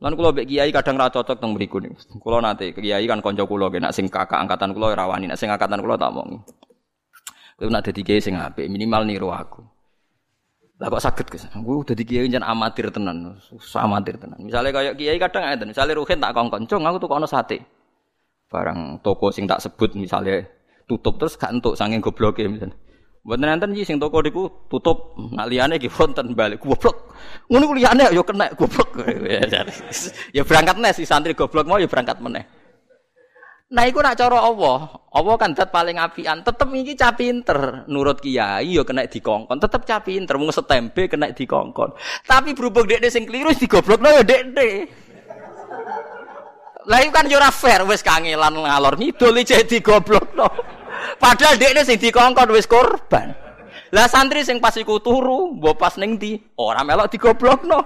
Lan 0.02 0.18
kula 0.18 0.34
mbek 0.34 0.50
kiai 0.50 0.70
kadang 0.74 0.98
ra 0.98 1.06
cocok 1.06 1.38
teng 1.38 1.54
mriku 1.54 1.78
niku. 1.78 2.18
Kula 2.18 2.42
nate 2.42 2.74
kiai 2.74 3.06
kan 3.06 3.22
kanca 3.22 3.46
kula 3.46 3.70
nek 3.70 3.94
sing 3.94 4.10
kakak 4.10 4.38
angkatan 4.38 4.74
kula 4.74 4.94
ora 4.98 5.06
wani, 5.06 5.30
nek 5.30 5.38
sing 5.38 5.50
angkatan 5.50 5.78
kula 5.78 5.94
tak 5.94 6.10
omongi. 6.10 6.38
Kowe 7.58 7.70
nek 7.70 7.86
dadi 7.86 8.02
kiai 8.02 8.18
sing 8.18 8.34
apik, 8.34 8.66
minimal 8.66 9.06
niru 9.06 9.30
aku. 9.30 9.62
Lah 10.82 10.90
kok 10.90 10.98
saged 10.98 11.26
Gus? 11.30 11.46
Aku 11.54 11.86
dadi 11.86 12.02
kiai 12.02 12.26
jan 12.26 12.42
amatir 12.42 12.90
tenan, 12.90 13.38
susah 13.38 13.86
amatir 13.86 14.18
tenan. 14.18 14.42
Misalnya 14.42 14.74
kayak 14.74 14.98
kiai 14.98 15.14
kadang 15.14 15.46
ngeten, 15.46 15.70
misalnya 15.70 15.94
Ruhin 15.94 16.18
tak 16.18 16.34
kongkon, 16.34 16.66
"Cung, 16.66 16.82
aku 16.82 16.98
tuh 16.98 17.06
kono 17.06 17.26
sate." 17.30 17.62
Barang 18.50 18.98
toko 18.98 19.30
sing 19.30 19.46
tak 19.46 19.62
sebut 19.62 19.94
misalnya 19.94 20.42
tutup 20.90 21.22
terus 21.22 21.38
gak 21.38 21.54
entuk 21.54 21.78
saking 21.78 22.02
gobloke 22.02 22.42
misalnya. 22.50 22.74
Mboten 23.22 23.46
nanten 23.46 23.70
iki 23.78 23.86
sing 23.86 24.02
toko 24.02 24.18
niku 24.18 24.50
tutup, 24.66 25.14
nak 25.30 25.46
liyane 25.46 25.78
iki 25.78 25.86
wonten 25.86 26.34
balik 26.34 26.58
goblok. 26.58 27.14
Ngono 27.46 27.70
ku 27.70 27.74
liyane 27.78 28.10
ya 28.10 28.22
kena 28.26 28.50
goblok. 28.58 29.06
ya 30.36 30.42
berangkat 30.42 30.76
nes 30.82 30.98
si 30.98 31.06
santri 31.06 31.30
goblok 31.38 31.70
mau 31.70 31.78
ya 31.78 31.86
berangkat 31.86 32.18
meneh. 32.18 32.42
Nah 33.72 33.88
iku 33.88 34.04
nak 34.04 34.20
cara 34.20 34.36
Allah, 34.36 35.00
Allah 35.16 35.34
kan 35.40 35.56
dat 35.56 35.72
paling 35.72 35.96
apian, 35.96 36.44
tetep 36.44 36.68
iki 36.76 36.92
cah 36.92 37.16
pinter. 37.16 37.88
Nurut 37.88 38.20
kiai 38.20 38.76
ya 38.76 38.84
kena 38.84 39.08
dikongkon, 39.08 39.56
tetep 39.56 39.88
cah 39.88 40.04
pinter 40.04 40.36
mung 40.36 40.52
setempe 40.52 41.08
kena 41.08 41.32
dikongkon. 41.32 41.96
Tapi 42.28 42.52
berhubung 42.52 42.84
dekne 42.84 43.08
sing 43.08 43.24
keliru 43.24 43.48
digoblokno 43.56 44.12
ya 44.12 44.20
dekne. 44.20 44.68
Lah 46.84 47.00
iku 47.00 47.16
kan 47.16 47.32
yo 47.32 47.40
ora 47.40 47.48
fair 47.48 47.80
wis 47.88 48.04
kangelan 48.04 48.60
ngalor 48.60 49.00
ngidul 49.00 49.40
iki 49.40 49.64
digoblokno. 49.64 50.52
Padahal 51.16 51.56
dekne 51.56 51.80
sing 51.88 51.96
dikongkon 51.96 52.52
wis 52.52 52.68
korban. 52.68 53.32
Lah 53.96 54.04
santri 54.04 54.44
sing 54.44 54.60
pas 54.60 54.76
iku 54.76 55.00
turu, 55.00 55.56
mbok 55.56 55.80
pas 55.80 55.96
ning 55.96 56.20
ndi? 56.20 56.36
Ora 56.60 56.84
melok 56.84 57.08
digoblokno. 57.08 57.80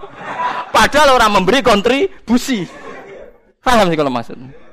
Padahal 0.74 1.14
ora 1.14 1.30
memberi 1.30 1.62
kontribusi. 1.62 2.66
Paham 3.62 3.86
sih 3.86 3.94
kalau 3.94 4.10
maksud? 4.10 4.65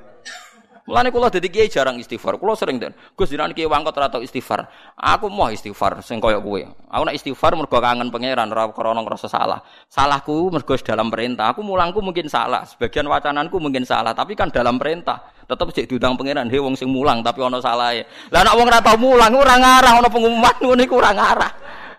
Mulane 0.83 1.15
kula 1.15 1.31
dadi 1.31 1.47
kiai 1.47 1.71
jarang 1.71 1.95
istighfar. 1.95 2.35
Kula 2.35 2.59
sering 2.59 2.75
den. 2.75 2.91
Gus 3.15 3.31
jenengan 3.31 3.55
kiai 3.55 3.71
wangkot 3.71 3.95
ora 3.95 4.11
istighfar. 4.19 4.67
Aku 4.99 5.31
mau 5.31 5.47
istighfar 5.47 6.03
sing 6.03 6.19
kaya 6.19 6.43
kowe. 6.43 6.59
Aku 6.91 7.01
nak 7.07 7.15
istighfar 7.15 7.55
mergo 7.55 7.79
kangen 7.79 8.11
pangeran 8.11 8.51
ora 8.51 8.67
krana 8.75 8.99
ngrasa 8.99 9.31
salah. 9.31 9.63
Salahku 9.87 10.51
mergo 10.51 10.75
dalam 10.75 11.07
perintah. 11.07 11.55
Aku 11.55 11.63
mulangku 11.63 12.03
mungkin 12.03 12.27
salah, 12.27 12.67
sebagian 12.67 13.07
wacananku 13.07 13.55
mungkin 13.63 13.87
salah, 13.87 14.11
tapi 14.11 14.35
kan 14.35 14.51
dalam 14.51 14.75
perintah. 14.75 15.23
Tetep 15.47 15.71
cek 15.71 15.85
diundang 15.87 16.19
pangeran, 16.19 16.51
he 16.51 16.59
wong 16.59 16.75
sing 16.75 16.91
mulang 16.91 17.23
tapi 17.23 17.39
ana 17.39 17.63
salahe. 17.63 18.03
Lah 18.27 18.43
nek 18.43 18.53
wong 18.59 18.67
ora 18.67 18.79
tau 18.83 18.99
mulang 18.99 19.31
ora 19.39 19.55
ngarah 19.55 20.03
ana 20.03 20.09
pengumuman 20.11 20.55
ngono 20.59 20.81
iku 20.83 20.99
ora 20.99 21.15
ngarah. 21.15 21.51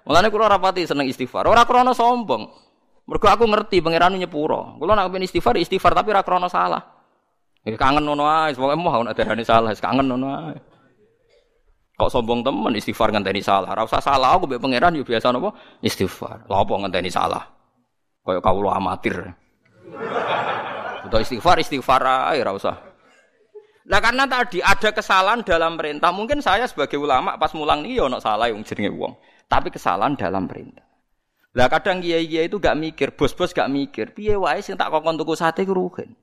Mulane 0.04 0.28
kula 0.28 0.52
rapati 0.52 0.84
seneng 0.84 1.08
istighfar. 1.08 1.48
Ora 1.48 1.64
krana 1.64 1.96
sombong. 1.96 2.52
Mergo 3.08 3.26
aku 3.32 3.48
ngerti 3.48 3.80
pangeran 3.80 4.12
nyepuro. 4.20 4.76
Kula 4.76 5.08
pengen 5.08 5.24
istighfar 5.24 5.56
istighfar 5.56 5.96
tapi 5.96 6.12
ora 6.12 6.20
krana 6.20 6.52
salah. 6.52 7.03
Ya 7.64 7.80
kangen 7.80 8.04
ngono 8.04 8.28
ae, 8.28 8.52
pokoke 8.52 8.76
mau 8.76 9.00
nek 9.00 9.16
darane 9.16 9.40
salah, 9.40 9.72
kangen 9.72 10.04
ngono. 10.04 10.52
Kok 11.94 12.10
sombong 12.10 12.42
temen 12.44 12.74
istighfar 12.74 13.14
ngenteni 13.14 13.40
salah. 13.40 13.70
Ora 13.70 13.86
salah 13.88 14.34
aku 14.34 14.50
mbek 14.50 14.60
pangeran 14.60 14.98
yo 14.98 15.06
biasa 15.06 15.30
napa 15.30 15.54
istighfar. 15.80 16.44
Lha 16.50 16.56
apa 16.60 16.72
ngenteni 16.74 17.08
salah? 17.08 17.40
Kaya 18.20 18.42
kawula 18.42 18.76
amatir. 18.76 19.14
Udah 21.06 21.20
istighfar 21.22 21.62
istighfar 21.62 22.02
ae 22.34 22.42
ora. 22.42 22.52
Nah 23.84 24.00
karena 24.00 24.24
tadi 24.26 24.58
ada 24.64 24.90
kesalahan 24.90 25.44
dalam 25.44 25.76
perintah, 25.76 26.08
mungkin 26.08 26.40
saya 26.40 26.64
sebagai 26.64 26.96
ulama 26.96 27.36
pas 27.36 27.52
mulang 27.52 27.84
nih 27.84 28.00
ya 28.00 28.08
ono 28.08 28.18
salah 28.18 28.48
yang 28.48 28.64
jenenge 28.64 28.90
wong. 28.96 29.12
Tapi 29.46 29.68
kesalahan 29.68 30.16
dalam 30.16 30.48
perintah. 30.48 30.82
Lah 31.54 31.70
kadang 31.70 32.02
kiai-kiai 32.02 32.50
itu 32.50 32.58
gak 32.58 32.74
mikir, 32.74 33.14
bos-bos 33.14 33.54
gak 33.54 33.70
mikir, 33.70 34.10
piye 34.10 34.34
wae 34.34 34.58
sing 34.58 34.74
tak 34.74 34.90
kokon 34.90 35.14
tuku 35.14 35.38
sate 35.38 35.62
ku 35.62 35.70
rugen. 35.70 36.16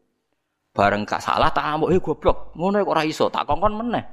Bareng 0.72 1.04
gak 1.04 1.20
salah 1.20 1.52
tak 1.52 1.68
amuk, 1.68 1.92
eh 1.92 2.00
goblok, 2.00 2.56
ngono 2.56 2.80
kok 2.80 2.92
ora 2.96 3.04
iso, 3.04 3.28
tak 3.28 3.44
kongkon 3.44 3.76
meneh. 3.76 4.04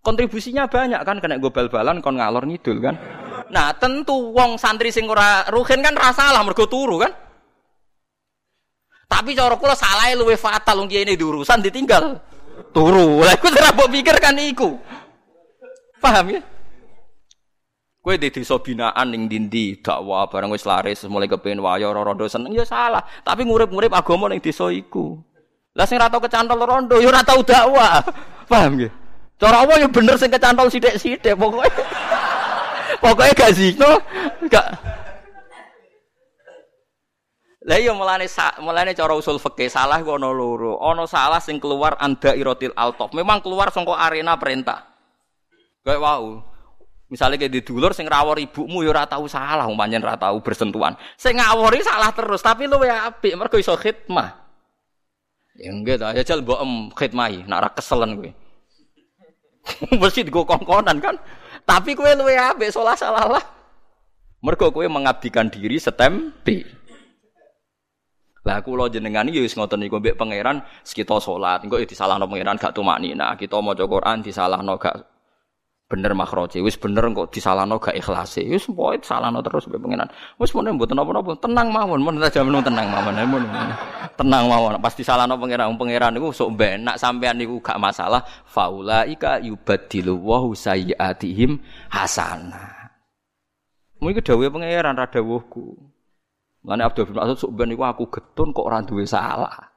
Kontribusinya 0.00 0.64
banyak 0.64 1.02
kan 1.04 1.20
kena 1.20 1.36
gue 1.36 1.52
bal-balan 1.52 2.00
kon 2.00 2.16
ngalor 2.16 2.48
ngidul 2.48 2.78
kan. 2.80 2.94
Nah, 3.50 3.74
tentu 3.76 4.32
wong 4.32 4.56
santri 4.56 4.88
sing 4.88 5.10
ora 5.10 5.44
ruhin 5.52 5.82
kan 5.84 5.92
ra 5.92 6.14
salah 6.14 6.40
mergo 6.40 6.64
turu 6.70 7.02
kan. 7.02 7.12
Tapi 9.06 9.34
cara 9.34 9.58
kula 9.58 9.74
salah 9.74 10.08
luwe 10.14 10.38
fatal 10.38 10.82
wong 10.82 10.88
ini 10.88 11.18
diurusan 11.18 11.58
ditinggal. 11.58 12.22
Turu. 12.70 13.20
Lah 13.20 13.34
iku 13.36 13.50
ora 13.52 13.74
mbok 13.74 13.88
pikir 13.92 14.16
kan 14.22 14.38
iku. 14.38 14.78
Paham 16.00 16.38
ya? 16.38 16.40
Kowe 18.00 18.14
di 18.14 18.30
desa 18.30 18.54
binaan 18.62 19.10
ning 19.10 19.26
dindi 19.26 19.82
dakwah 19.82 20.30
bareng 20.30 20.54
wis 20.54 20.62
laris 20.62 21.02
mulai 21.10 21.26
kepengin 21.26 21.58
wayo 21.58 21.90
ora 21.90 22.14
seneng 22.30 22.54
ya 22.54 22.62
salah, 22.62 23.02
tapi 23.26 23.42
ngurip-ngurip 23.42 23.90
agama 23.90 24.30
ning 24.30 24.38
desa 24.38 24.70
iku. 24.70 25.18
Lah 25.76 25.84
sing 25.84 26.00
ora 26.00 26.08
tau 26.08 26.24
kecantol 26.24 26.64
rondo 26.64 26.96
ya 26.96 27.12
ora 27.12 27.20
tau 27.20 27.44
dakwah. 27.44 28.00
Paham 28.50 28.80
nggih? 28.80 28.90
Cara 29.36 29.68
apa 29.68 29.76
ya 29.76 29.88
bener 29.92 30.16
sing 30.16 30.32
kecantol 30.32 30.72
sithik-sithik 30.72 31.36
pokoke. 31.36 31.68
pokoke 33.04 33.36
gak 33.36 33.52
zino, 33.52 34.00
gak 34.48 34.72
Lah 37.66 37.82
iya 37.82 37.90
mulane 37.90 38.30
mulane 38.62 38.94
cara 38.94 39.12
usul 39.18 39.42
fikih 39.42 39.68
salah 39.68 40.00
ku 40.00 40.16
ana 40.16 40.30
loro. 40.32 40.80
Ana 40.80 41.04
salah 41.04 41.42
sing 41.42 41.60
keluar 41.60 41.98
anda 42.00 42.32
irotil 42.32 42.72
altof. 42.72 43.12
Memang 43.12 43.42
keluar 43.42 43.68
saka 43.74 43.90
arena 44.00 44.38
perintah. 44.38 44.86
Kayak 45.82 46.00
wau. 46.00 46.46
Misalnya 47.10 47.38
kayak 47.38 47.52
di 47.52 47.60
dulur 47.66 47.90
sing 47.90 48.06
rawor 48.06 48.38
ibumu 48.38 48.86
ya 48.86 48.90
ora 48.94 49.06
tau 49.06 49.26
salah, 49.26 49.66
umpamanya 49.66 49.98
ora 49.98 50.14
tau 50.14 50.38
bersentuhan. 50.38 50.94
Sing 51.18 51.38
ngawori 51.38 51.82
salah 51.82 52.14
terus, 52.14 52.42
tapi 52.42 52.70
lu 52.70 52.78
ya 52.82 53.10
apik 53.10 53.34
mergo 53.34 53.58
iso 53.58 53.74
khidmah. 53.74 54.45
Ya 55.56 55.72
enggak 55.72 55.96
ta, 56.00 56.12
ya 56.12 56.20
jal 56.20 56.44
mbok 56.44 56.60
em 56.60 56.72
khidmahi, 56.92 57.48
nak 57.48 57.58
ora 57.64 57.70
keselen 57.72 58.20
kowe. 58.20 58.30
Mesti 60.00 60.28
digo 60.28 60.44
kongkonan 60.44 61.00
kan. 61.00 61.16
Tapi 61.64 61.96
kowe 61.96 62.12
luwe 62.12 62.36
apik 62.36 62.68
salah 62.68 62.92
salah 62.92 63.24
lah. 63.24 63.44
Mergo 64.44 64.68
kowe 64.68 64.84
mengabdikan 64.84 65.48
diri 65.48 65.80
setempe. 65.80 66.68
Lah 68.46 68.62
kula 68.62 68.86
jenengan 68.86 69.26
iki 69.26 69.42
wis 69.42 69.58
ngoten 69.58 69.82
niku 69.82 69.98
mbek 69.98 70.14
pangeran 70.14 70.62
kita 70.86 71.18
salat, 71.18 71.66
engko 71.66 71.82
disalahno 71.82 72.30
pangeran 72.30 72.60
gak 72.60 72.76
tumaknina. 72.76 73.34
Kita 73.34 73.58
maca 73.58 73.82
Quran 73.82 74.22
disalahno 74.22 74.78
gak 74.78 75.15
bener 75.86 76.18
makroje, 76.18 76.58
wis 76.58 76.74
bener 76.74 77.06
kok 77.14 77.30
disalahno 77.30 77.78
gak 77.78 77.94
ikhlas. 77.94 78.42
Wis 78.42 78.66
pokoke 78.66 79.06
salahno 79.06 79.38
terus 79.38 79.70
mbek 79.70 79.78
pangeran. 79.78 80.10
Wis 80.38 80.50
mun 80.50 80.66
mboten 80.74 80.98
napa-napa, 80.98 81.38
tenang 81.38 81.70
mawon, 81.70 82.02
mun 82.02 82.18
aja 82.18 82.42
menung 82.42 82.66
tenang 82.66 82.90
mawon. 82.90 83.14
Mun 83.30 83.44
tenang 84.18 84.50
mawon. 84.50 84.82
Pas 84.82 84.94
disalahno 84.98 85.38
pangeran, 85.38 85.78
pangeran 85.78 86.10
niku 86.18 86.34
sok 86.34 86.58
benak 86.58 86.98
sampean 86.98 87.38
niku 87.38 87.62
gak 87.62 87.78
masalah. 87.78 88.26
Faulaika 88.50 89.38
yubaddilu 89.38 90.18
wa 90.18 90.42
sayyiatihim 90.50 91.62
hasanah. 91.94 92.90
Mungkin 94.02 94.26
dawuhe 94.26 94.50
pangeran 94.50 94.98
ra 94.98 95.06
dawuhku. 95.06 95.78
Lani 96.66 96.82
Abdul 96.82 97.06
bin 97.06 97.22
Mas'ud 97.22 97.38
sok 97.38 97.54
ben 97.54 97.70
iku 97.70 97.86
aku 97.86 98.10
getun 98.10 98.50
kok 98.50 98.66
ora 98.66 98.82
duwe 98.82 99.06
salah. 99.06 99.75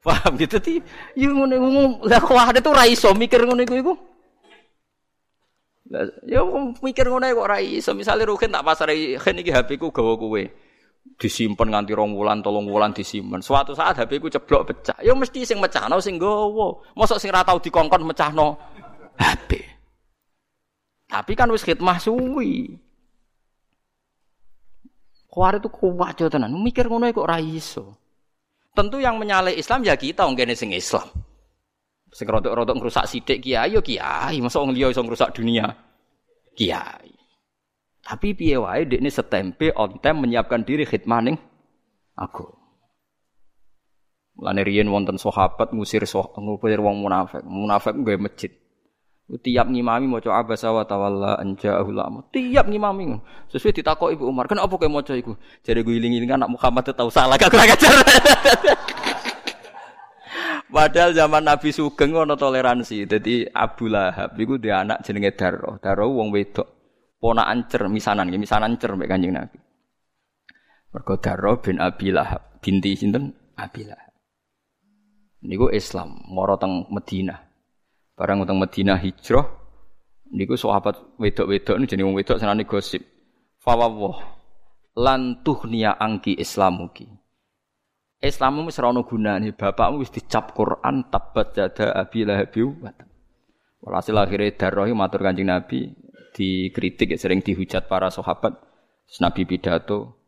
Paham 0.00 0.40
gitu 0.40 0.56
ti? 0.56 0.80
Yo 1.12 1.36
ngono 1.36 1.52
iku 1.60 1.68
lah 2.08 2.20
kok 2.24 2.40
ada 2.40 2.60
tuh 2.64 2.72
ra 2.72 2.88
iso 2.88 3.12
mikir 3.12 3.44
ngono 3.44 3.60
iku 3.68 3.74
iku. 3.76 3.92
Ya 6.24 6.40
mikir 6.80 7.04
ngono 7.04 7.28
kok 7.28 7.44
ora 7.44 7.60
iso. 7.60 7.92
Misale 7.92 8.24
Ruhin 8.24 8.48
tak 8.48 8.64
pasare 8.64 8.96
Hen 8.96 9.36
iki 9.44 9.52
HP 9.52 9.76
ku 9.76 9.92
gawa 9.92 10.16
kowe. 10.16 10.42
Disimpen 11.20 11.68
nganti 11.68 11.92
rong 11.92 12.16
wulan, 12.16 12.40
tolong 12.40 12.64
wulan 12.64 12.96
disimpen. 12.96 13.44
Suatu 13.44 13.76
saat 13.76 14.00
HP 14.00 14.24
ku 14.24 14.32
ceblok 14.32 14.72
pecah. 14.72 14.96
Ya 15.04 15.12
mesti 15.12 15.44
sing 15.44 15.60
mecahno 15.60 16.00
sing 16.00 16.16
gawa. 16.16 16.80
Mosok 16.96 17.20
sing 17.20 17.28
ra 17.28 17.44
tau 17.44 17.60
dikongkon 17.60 18.00
mecahno 18.00 18.56
HP. 19.20 19.60
Tapi 21.12 21.32
kan 21.36 21.52
wis 21.52 21.60
khidmah 21.60 22.00
suwi. 22.00 22.72
Khawarij 25.28 25.60
itu 25.60 25.68
kuat 25.68 26.16
tenan. 26.16 26.56
Mikir 26.56 26.88
ngono 26.88 27.04
kok 27.12 27.28
ora 27.28 27.36
iso. 27.36 27.99
Tentu 28.70 29.02
yang 29.02 29.18
menyalai 29.18 29.58
Islam 29.58 29.82
ya 29.82 29.98
kita 29.98 30.22
wong 30.24 30.38
kene 30.38 30.54
sing 30.54 30.70
Islam. 30.70 31.10
Sing 32.10 32.26
rodok-rodok 32.26 32.78
ngrusak 32.78 33.06
sithik 33.06 33.42
kiai 33.42 33.74
yo 33.74 33.82
kiai, 33.82 34.38
masa 34.42 34.62
wong 34.62 34.74
liya 34.74 34.90
iso 34.90 35.02
ngrusak 35.02 35.34
dunia. 35.34 35.66
Kiai. 36.54 37.10
Tapi 38.02 38.34
piye 38.34 38.58
wae 38.58 38.86
dekne 38.86 39.10
setempe 39.10 39.70
on 39.78 40.02
time 40.02 40.26
menyiapkan 40.26 40.66
diri 40.66 40.82
khidmah 40.82 41.20
ning 41.22 41.36
aku. 42.18 42.46
Mulane 44.40 44.62
riyen 44.64 44.88
wonten 44.90 45.20
sahabat 45.20 45.70
ngusir 45.70 46.02
ngusir 46.08 46.80
wong 46.80 46.96
munafik. 47.02 47.42
Munafik 47.44 47.94
nggawe 47.94 48.18
masjid. 48.18 48.50
Tiap 49.30 49.70
ngimami 49.70 50.10
maca 50.10 50.34
abasa 50.34 50.74
wa 50.74 50.82
tawalla 50.82 51.38
anja'ahu 51.38 51.90
lama. 51.94 52.26
Tiap 52.34 52.66
ngimami. 52.66 53.14
Sesuai 53.46 53.78
ditakok 53.78 54.10
Ibu 54.10 54.26
Umar, 54.26 54.50
kenapa 54.50 54.74
kowe 54.74 54.90
maca 54.90 55.14
iku? 55.14 55.38
Jare 55.62 55.86
gue 55.86 55.94
iling-iling 55.94 56.34
anak 56.34 56.50
Muhammad 56.50 56.90
tahu 56.90 57.14
salah 57.14 57.38
gak 57.38 57.54
kurang 57.54 57.70
ajar. 57.70 57.94
Padahal 60.70 61.10
zaman 61.14 61.42
Nabi 61.46 61.74
Sugeng 61.74 62.14
ono 62.14 62.38
toleransi. 62.38 63.06
Jadi 63.06 63.42
Abu 63.50 63.90
Lahab 63.90 64.38
iku 64.38 64.54
dia 64.58 64.86
anak 64.86 65.02
jenenge 65.02 65.34
Darro. 65.34 65.82
Darro 65.82 66.14
wong 66.14 66.30
wedok. 66.30 66.66
Ponakan 67.20 67.68
cer 67.68 67.84
misanan, 67.90 68.30
misanan 68.32 68.78
cer 68.78 68.94
mek 68.94 69.10
Kanjeng 69.10 69.34
Nabi. 69.34 69.58
Mergo 70.94 71.14
Darro 71.18 71.58
bin 71.58 71.82
Abi 71.82 72.14
Lahab, 72.14 72.62
binti 72.64 72.96
sinten? 72.96 73.34
Abi 73.58 73.84
Lahab. 73.84 74.14
Niku 75.44 75.68
Islam, 75.74 76.22
moro 76.30 76.56
teng 76.56 76.86
Madinah. 76.88 77.49
Barang 78.20 78.44
utang 78.44 78.60
Madinah 78.60 79.00
hijrah 79.00 79.48
niku 80.28 80.52
sahabat 80.52 81.00
wedok-wedok 81.16 81.80
ini 81.80 81.88
jenenge 81.88 82.04
wong 82.04 82.16
wedok 82.20 82.36
senane 82.36 82.68
gosip. 82.68 83.00
Fawwah 83.64 84.20
lan 85.00 85.40
tuhniya 85.40 85.96
angki 85.96 86.36
islamuki. 86.36 87.08
Islammu 88.20 88.68
wis 88.68 88.76
ora 88.76 88.92
gunane, 89.00 89.56
bapakmu 89.56 90.04
wis 90.04 90.12
dicap 90.12 90.52
Quran 90.52 91.08
tabat 91.08 91.56
jada 91.56 91.96
abi 91.96 92.28
lahabi 92.28 92.60
wa 92.68 92.92
Walhasil 93.80 94.12
akhirnya 94.12 94.52
darrohi 94.52 94.92
matur 94.92 95.24
kanjeng 95.24 95.48
Nabi 95.48 95.88
dikritik 96.36 97.16
sering 97.16 97.40
dihujat 97.40 97.88
para 97.88 98.12
sahabat. 98.12 98.60
Nabi 99.24 99.48
pidato, 99.48 100.20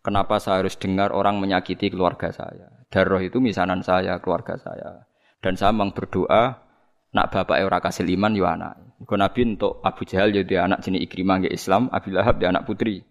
kenapa 0.00 0.40
saya 0.40 0.64
harus 0.64 0.80
dengar 0.80 1.12
orang 1.12 1.36
menyakiti 1.36 1.92
keluarga 1.92 2.32
saya? 2.32 2.72
Darroh 2.88 3.20
itu 3.20 3.36
misanan 3.44 3.84
saya, 3.84 4.16
keluarga 4.24 4.56
saya. 4.56 5.04
Dan 5.44 5.60
saya 5.60 5.76
memang 5.76 5.92
berdoa 5.92 6.65
Nak 7.14 7.26
bapak 7.30 7.62
ora 7.62 7.78
kasih 7.78 8.08
iman 8.16 8.32
yo 8.34 8.46
anak. 8.48 8.74
Iku 9.02 9.14
Nabi 9.14 9.54
untuk 9.54 9.84
Abu 9.84 10.08
Jahal 10.08 10.32
jadi 10.32 10.64
anak 10.64 10.80
jenis 10.80 11.04
Ikrimah 11.04 11.44
nggih 11.44 11.52
Islam, 11.52 11.92
Abu 11.92 12.16
Lahab 12.16 12.40
dia 12.40 12.48
anak 12.48 12.64
putri 12.64 13.04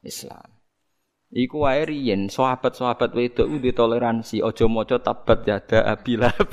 Islam. 0.00 0.48
Iku 1.28 1.68
wae 1.68 1.84
riyen 1.84 2.32
sahabat-sahabat 2.32 3.12
wedok 3.12 3.46
kuwi 3.52 3.76
toleransi, 3.76 4.40
aja 4.40 4.64
maca 4.64 4.96
tabat 4.96 5.44
yada 5.44 5.84
Abi 5.84 6.16
Lahab 6.16 6.48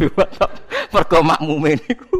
mergo 0.93 1.19
makmume 1.23 1.79
niku. 1.79 2.19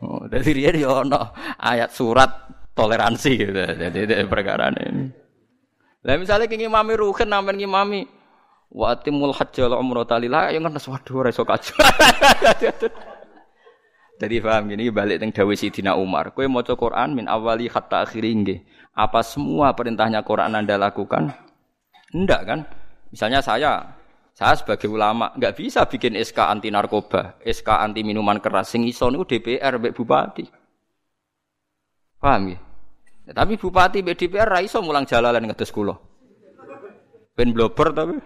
Oh, 0.00 0.24
dari 0.28 0.50
riyen 0.56 0.80
yo 0.80 1.04
ana 1.04 1.32
ayat 1.60 1.92
surat 1.92 2.28
toleransi 2.72 3.30
gitu. 3.36 3.52
Jadi 3.52 4.24
perkara 4.24 4.72
ini. 4.72 5.12
Lah 6.04 6.20
misalnya 6.20 6.48
kenging 6.48 6.68
mami 6.68 7.00
ruhen 7.00 7.32
nampen 7.32 7.56
ngimami 7.56 8.04
Wa 8.74 8.98
atimul 8.98 9.30
hajj 9.30 9.62
wal 9.62 9.78
umrata 9.78 10.18
lillah 10.18 10.50
ya 10.50 10.58
kan 10.58 10.74
waduh 10.74 11.14
ora 11.22 11.30
iso 11.30 11.46
kaji. 11.46 11.72
Jadi 14.20 14.36
paham 14.42 14.70
gini 14.70 14.90
balik 14.90 15.22
teng 15.22 15.30
dawuh 15.30 15.54
Sidina 15.54 15.94
Umar. 15.94 16.34
Kowe 16.34 16.46
maca 16.50 16.74
Quran 16.74 17.14
min 17.14 17.30
awali 17.30 17.70
hatta 17.70 18.02
akhiri 18.02 18.34
nggih. 18.34 18.58
Apa 18.94 19.22
semua 19.22 19.74
perintahnya 19.74 20.26
Quran 20.26 20.58
Anda 20.58 20.74
lakukan? 20.74 21.34
Enggak 22.14 22.42
kan? 22.46 22.60
Misalnya 23.14 23.42
saya 23.42 23.94
saya 24.34 24.58
sebagai 24.58 24.90
ulama 24.90 25.30
nggak 25.38 25.54
bisa 25.54 25.86
bikin 25.86 26.18
SK 26.18 26.42
anti 26.42 26.66
narkoba, 26.70 27.38
SK 27.46 27.78
anti 27.78 28.02
minuman 28.02 28.42
keras. 28.42 28.74
Sing 28.74 28.82
iso 28.86 29.06
niku 29.06 29.22
DPR 29.22 29.78
mbek 29.78 29.94
bupati. 29.94 30.46
Paham 32.18 32.54
ya? 32.54 32.58
ya 33.30 33.32
tapi 33.38 33.54
bupati 33.54 34.02
mbek 34.02 34.18
DPR 34.18 34.50
ra 34.50 34.58
iso 34.62 34.82
mulang 34.82 35.06
jalalan 35.06 35.46
ngetes 35.46 35.70
kula. 35.70 35.94
Ben 37.38 37.54
blober 37.54 37.94
tapi. 37.94 38.18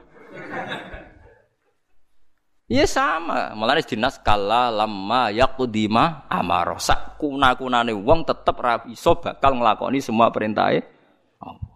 Iya 2.69 2.85
sama, 2.85 3.57
malah 3.57 3.81
dinas 3.81 4.21
kala 4.21 4.69
lama 4.69 5.33
yakudima 5.33 6.29
amaro 6.29 6.77
sak 6.77 7.17
kuna 7.17 7.57
kunane 7.57 7.97
wong 7.97 8.29
tetep 8.29 8.61
rapi 8.61 8.93
so 8.93 9.17
bakal 9.17 9.57
ngelakoni 9.57 10.05
semua 10.05 10.29
perintah 10.29 10.69
Allah. 11.41 11.69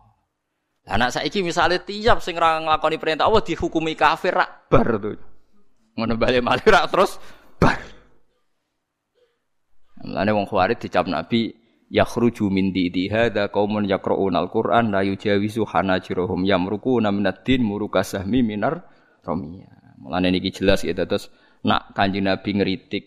Anak 0.84 1.16
saiki 1.16 1.40
misalnya 1.40 1.80
tiap 1.80 2.20
sing 2.20 2.36
ra 2.36 2.60
perintah 2.76 3.24
Allah 3.24 3.40
dihukumi 3.40 3.96
kafir 3.96 4.36
rak 4.36 4.68
bar 4.68 5.00
tuh. 5.00 5.16
Ngono 5.96 6.12
bali 6.20 6.44
malih 6.44 6.68
rak 6.68 6.84
terus 6.92 7.16
bar. 7.56 7.80
Mulane 10.04 10.30
wong 10.36 10.44
khawarij 10.44 10.76
dicap 10.76 11.08
Nabi 11.08 11.61
yakhruju 11.92 12.48
min 12.48 12.72
didi 12.72 13.12
hadza 13.12 13.52
qaumun 13.52 13.84
yaqra'una 13.84 14.40
al-Qur'an 14.40 14.88
la 14.88 15.04
yujawizu 15.04 15.68
hanajirahum 15.68 16.48
yamruquna 16.48 17.12
minad 17.12 17.44
din 17.44 17.60
murukasahmi 17.68 18.40
minar 18.40 18.88
ramiyah. 19.20 20.00
Mulane 20.00 20.32
niki 20.34 20.50
jelas 20.50 20.82
ya 20.82 20.96
terus 20.96 21.30
nak 21.62 21.94
Kanjeng 21.94 22.26
Nabi 22.26 22.58
ngritik 22.58 23.04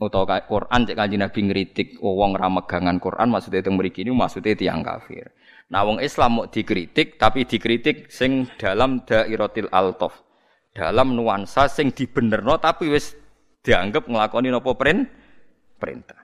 utawa 0.00 0.40
Quran 0.48 0.88
cek 0.88 0.96
Kanjeng 0.96 1.20
Nabi 1.20 1.40
ngritik 1.44 1.88
wong 2.00 2.32
ra 2.38 2.48
megangan 2.48 2.96
Quran 3.02 3.28
maksudnya 3.28 3.60
itu 3.60 3.68
mriki 3.74 4.00
ini 4.06 4.16
maksudnya 4.16 4.56
tiang 4.56 4.80
kafir. 4.80 5.34
Nah 5.68 5.84
wong 5.84 6.00
Islam 6.00 6.40
mau 6.40 6.46
dikritik 6.48 7.20
tapi 7.20 7.44
dikritik 7.44 8.08
sing 8.08 8.48
dalam 8.56 9.04
dairatil 9.04 9.68
altof. 9.68 10.24
Dalam 10.72 11.12
nuansa 11.12 11.68
sing 11.68 11.92
dibenerno 11.92 12.56
tapi 12.56 12.88
wis 12.88 13.12
dianggap 13.60 14.08
nglakoni 14.08 14.48
napa 14.48 14.72
perintah. 14.72 16.23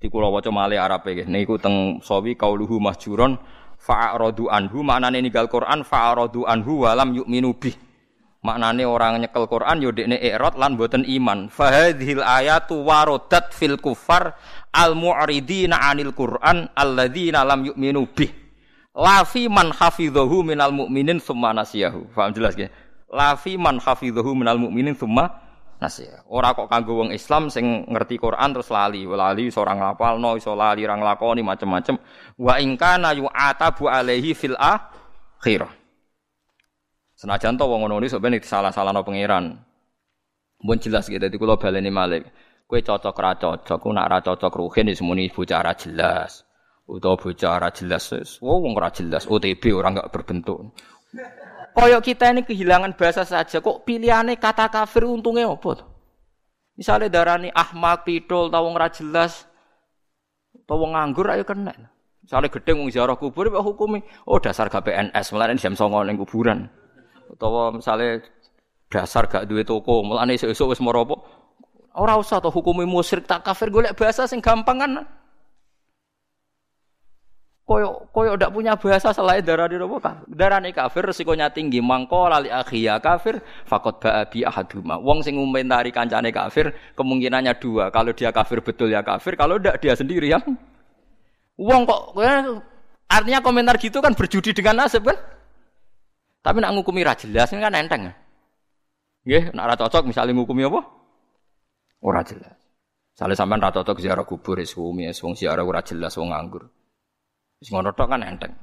Di 0.00 0.08
kula 0.08 0.32
waca 0.32 0.48
male 0.48 0.80
Arabe 0.80 1.28
niku 1.28 1.60
teng 1.60 2.00
sawi 2.00 2.32
kauluhu 2.32 2.80
mahjuron 2.80 3.36
fa'aradu 3.76 4.48
anhu 4.48 4.80
maknane 4.80 5.20
ninggal 5.20 5.44
Quran 5.52 5.84
fa'aradu 5.84 6.48
anhu 6.48 6.88
walam 6.88 7.12
yu'minu 7.12 7.52
bih 7.52 7.76
Maknane 8.40 8.88
orang 8.88 9.20
nyekel 9.20 9.44
Quran 9.44 9.84
yo 9.84 9.92
dekne 9.92 10.16
i'rad 10.16 10.56
lan 10.56 10.72
boten 10.80 11.04
iman. 11.04 11.52
Fahadhil 11.52 12.24
ayatu 12.24 12.80
warodat 12.88 13.52
fil 13.52 13.76
kufar 13.76 14.32
al 14.72 14.96
mu'ridina 14.96 15.76
'anil 15.76 16.16
Quran 16.16 16.72
alladzina 16.72 17.44
lam 17.44 17.68
yu'minu 17.68 18.08
bih. 18.08 18.32
Lafi 18.96 19.44
man 19.52 19.76
hafidhahu 19.76 20.40
minal 20.40 20.72
mu'minin 20.72 21.20
tsumma 21.20 21.52
nasiyahu. 21.52 22.16
Paham 22.16 22.32
jelas 22.32 22.56
ya? 22.56 22.72
Lafi 23.12 23.60
man 23.60 23.76
hafidhahu 23.76 24.32
minal 24.32 24.56
mu'minin 24.56 24.96
tsumma 24.96 25.49
nasiyahu. 25.80 26.28
Ora 26.28 26.52
kok 26.52 26.68
kanggo 26.68 27.00
wong 27.00 27.10
Islam 27.16 27.48
sing 27.48 27.88
ngerti 27.88 28.20
Quran 28.20 28.52
terus 28.52 28.68
lali. 28.68 29.08
Lali 29.08 29.48
iso 29.48 29.64
ora 29.64 29.74
ngapalno, 29.74 30.36
iso 30.36 30.52
lali 30.52 30.84
ora 30.84 31.00
nglakoni 31.00 31.40
macem-macem. 31.40 31.96
Wa 32.36 32.60
in 32.60 32.76
kana 32.76 33.16
yu'atabu 33.16 33.88
alaihi 33.88 34.36
fil 34.36 34.54
akhirah. 34.54 35.72
Senajan 37.16 37.56
to 37.56 37.64
wong 37.68 37.84
ngono 37.84 38.00
iki 38.00 38.12
sampeyan 38.12 38.40
disalah-salahno 38.40 39.04
pangeran. 39.04 39.44
Mun 40.60 40.76
jelas 40.76 41.08
gitu 41.08 41.20
dadi 41.20 41.36
kula 41.40 41.56
baleni 41.56 41.88
malik. 41.88 42.28
Kowe 42.68 42.78
cocok 42.78 43.16
ra 43.18 43.34
cocok, 43.34 43.78
ku 43.82 43.90
nak 43.90 44.06
ra 44.06 44.18
cocok 44.22 44.52
ruhin 44.54 44.94
muni 45.02 45.26
bocah 45.26 45.60
ra 45.64 45.74
jelas. 45.74 46.46
Utawa 46.86 47.18
bocah 47.18 47.58
ra 47.58 47.70
jelas 47.74 48.04
wis 48.14 48.30
wong 48.38 48.74
ra 48.78 48.94
jelas 48.94 49.26
OTB 49.26 49.74
orang 49.74 49.98
enggak 49.98 50.10
berbentuk. 50.14 50.74
Koyok 51.70 52.02
kita 52.02 52.34
ini 52.34 52.42
kehilangan 52.42 52.98
bahasa 52.98 53.22
saja 53.22 53.62
kok 53.62 53.86
pilihannya 53.86 54.36
kata 54.36 54.66
kafir 54.68 55.06
untungnya 55.06 55.46
apa? 55.46 55.86
Misalnya 56.74 57.12
darani 57.12 57.52
ahmak, 57.52 58.08
pidol, 58.08 58.48
tawong 58.48 58.74
ra 58.74 58.88
jelas, 58.88 59.44
tawong 60.64 60.96
nganggur 60.96 61.28
ayo 61.30 61.44
kena. 61.44 61.76
Misalnya 62.24 62.48
gedeng 62.50 62.84
wong 62.84 62.90
ziarah 62.90 63.18
kubur 63.18 63.50
ya 63.50 63.60
hukumi, 63.60 64.00
oh 64.26 64.38
dasar 64.38 64.70
gak 64.70 64.86
PNS, 64.86 65.34
malah 65.34 65.50
jam 65.58 65.74
songo 65.74 66.00
ning 66.06 66.14
kuburan 66.14 66.70
utawa 67.30 67.70
misalnya 67.70 68.22
dasar 68.90 69.30
gak 69.30 69.46
duwe 69.46 69.62
toko, 69.62 70.02
mulane 70.02 70.34
esuk-esuk 70.34 70.74
wis 70.74 70.82
moro 70.82 71.06
apa? 71.06 71.16
Ora 71.94 72.18
usah 72.18 72.38
to 72.38 72.50
hukumi 72.50 72.86
musyrik 72.86 73.26
tak 73.26 73.42
kafir 73.42 73.70
golek 73.70 73.94
bahasa 73.98 74.26
sing 74.26 74.38
gampang 74.38 74.78
kan. 74.78 74.92
Koyo 77.70 78.10
koyo 78.10 78.34
ndak 78.34 78.50
punya 78.50 78.74
bahasa 78.74 79.14
selain 79.14 79.46
darah 79.46 79.70
di 79.70 79.78
nopo 79.78 80.02
kafir. 80.02 80.26
Darane 80.26 80.74
kafir 80.74 81.06
resikonya 81.06 81.54
tinggi. 81.54 81.78
Mangko 81.78 82.26
lali 82.26 82.50
akhiya 82.50 82.98
kafir 82.98 83.38
fakot 83.62 84.02
ba'abi 84.02 84.42
ahaduma. 84.42 84.98
Wong 84.98 85.22
sing 85.22 85.38
ngomentari 85.38 85.94
kancane 85.94 86.34
kafir 86.34 86.74
kemungkinannya 86.98 87.54
dua. 87.62 87.94
Kalau 87.94 88.10
dia 88.10 88.34
kafir 88.34 88.58
betul 88.58 88.90
ya 88.90 89.06
kafir, 89.06 89.38
kalau 89.38 89.62
ndak 89.62 89.78
dia 89.78 89.94
sendiri 89.94 90.34
yang 90.34 90.42
Wong 91.54 91.86
kok 91.86 92.18
artinya 93.06 93.38
komentar 93.38 93.78
gitu 93.78 94.02
kan 94.02 94.18
berjudi 94.18 94.50
dengan 94.50 94.82
nasib 94.82 95.06
kan? 95.06 95.14
Tapi 96.42 96.58
nak 96.58 96.74
ngukumi 96.74 97.06
ra 97.06 97.14
jelas 97.14 97.54
kan 97.54 97.70
enteng. 97.70 98.10
Nggih, 99.22 99.54
nak 99.54 99.64
ra 99.70 99.74
cocok 99.78 100.10
misalnya 100.10 100.34
ngukumi 100.34 100.66
apa? 100.66 100.82
Ora 102.02 102.26
jelas. 102.26 102.58
Sale 103.14 103.38
sampean 103.38 103.62
ra 103.62 103.70
cocok 103.70 104.02
ziarah 104.02 104.26
kubur 104.26 104.58
wis 104.58 104.74
umi 104.74 105.06
wong 105.06 105.38
ziarah 105.38 105.62
ora 105.62 105.86
jelas 105.86 106.18
wong 106.18 106.34
nganggur. 106.34 106.79
Wis 107.60 107.68
ngono 107.68 107.92
tok 107.92 108.08
kan 108.08 108.24
enteng. 108.24 108.56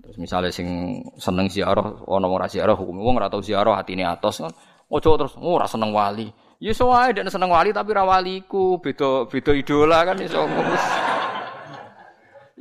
Terus 0.00 0.16
misalnya 0.16 0.52
sing 0.52 1.00
seneng 1.16 1.48
ziarah 1.48 2.04
ana 2.08 2.28
ora 2.28 2.48
ziarah 2.48 2.76
hukum 2.76 3.00
wong 3.00 3.20
ora 3.20 3.32
tau 3.32 3.40
ziarah 3.40 3.80
atine 3.80 4.04
atos 4.04 4.44
kan. 4.44 4.52
Ojo 4.92 5.16
terus 5.16 5.34
oh, 5.36 5.56
ora 5.56 5.64
seneng 5.64 5.92
wali. 5.92 6.28
Ya 6.60 6.76
iso 6.76 6.92
wae 6.92 7.16
nek 7.16 7.32
seneng 7.32 7.48
wali 7.48 7.72
tapi 7.72 7.96
ra 7.96 8.04
waliku, 8.04 8.76
beda 8.84 9.24
beda 9.32 9.52
idola 9.56 10.04
kan 10.04 10.16
iso. 10.20 10.44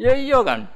ya 0.03 0.15
iya 0.15 0.39
kan. 0.39 0.71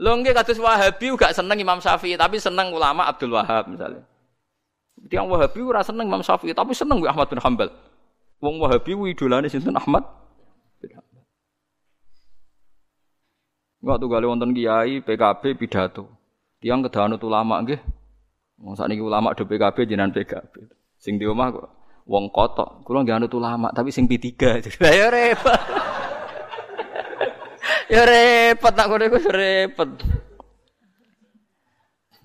Lho 0.00 0.16
nggih 0.16 0.32
kados 0.32 0.56
Wahabi 0.56 1.12
gak 1.12 1.36
seneng 1.36 1.60
Imam 1.60 1.76
Syafi'i, 1.76 2.16
tapi 2.16 2.40
seneng 2.40 2.72
ulama 2.72 3.04
Abdul 3.04 3.36
Wahab 3.36 3.68
misalnya. 3.68 4.00
Tiang 5.12 5.28
Wahabi 5.28 5.60
ora 5.60 5.84
seneng 5.84 6.08
Imam 6.08 6.24
Syafi'i, 6.24 6.56
tapi 6.56 6.72
seneng 6.72 7.04
Ahmad 7.04 7.28
bin 7.28 7.36
Hambal. 7.36 7.68
Wong 8.40 8.56
Wahabi 8.56 8.96
idolane 9.12 9.52
sinten 9.52 9.76
Ahmad 9.76 10.08
bin 10.80 10.96
Hambal. 10.96 11.20
Waktu 13.80 14.06
kali 14.12 14.28
wonten 14.28 14.52
kiai 14.52 15.00
PKB 15.00 15.56
pidato. 15.56 16.04
Tiang 16.60 16.84
kedahanut 16.84 17.20
ulama 17.24 17.64
nggih. 17.64 17.80
Wong 18.60 18.76
sakniki 18.76 19.00
ulama 19.00 19.32
do 19.32 19.48
PKB 19.48 19.88
jenengan 19.88 20.12
PKB. 20.12 20.68
Sing 21.00 21.16
di 21.16 21.24
omah 21.24 21.48
kok 21.48 21.68
wong 22.04 22.28
kotok. 22.28 22.84
Kula 22.84 23.00
nggih 23.00 23.16
anut 23.16 23.32
ulama, 23.32 23.72
tapi 23.72 23.88
sing 23.88 24.04
P3. 24.04 24.28
Ya 24.84 25.08
repot. 25.08 25.60
Ya 27.90 28.06
repot 28.06 28.70
nak 28.76 28.86
kono 28.86 29.02
iku 29.02 29.18
repot. 29.32 29.90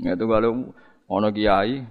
Ya 0.03 0.14
tuh 0.20 0.28
kalau 0.28 0.76
ono 1.08 1.28
kiai 1.32 1.82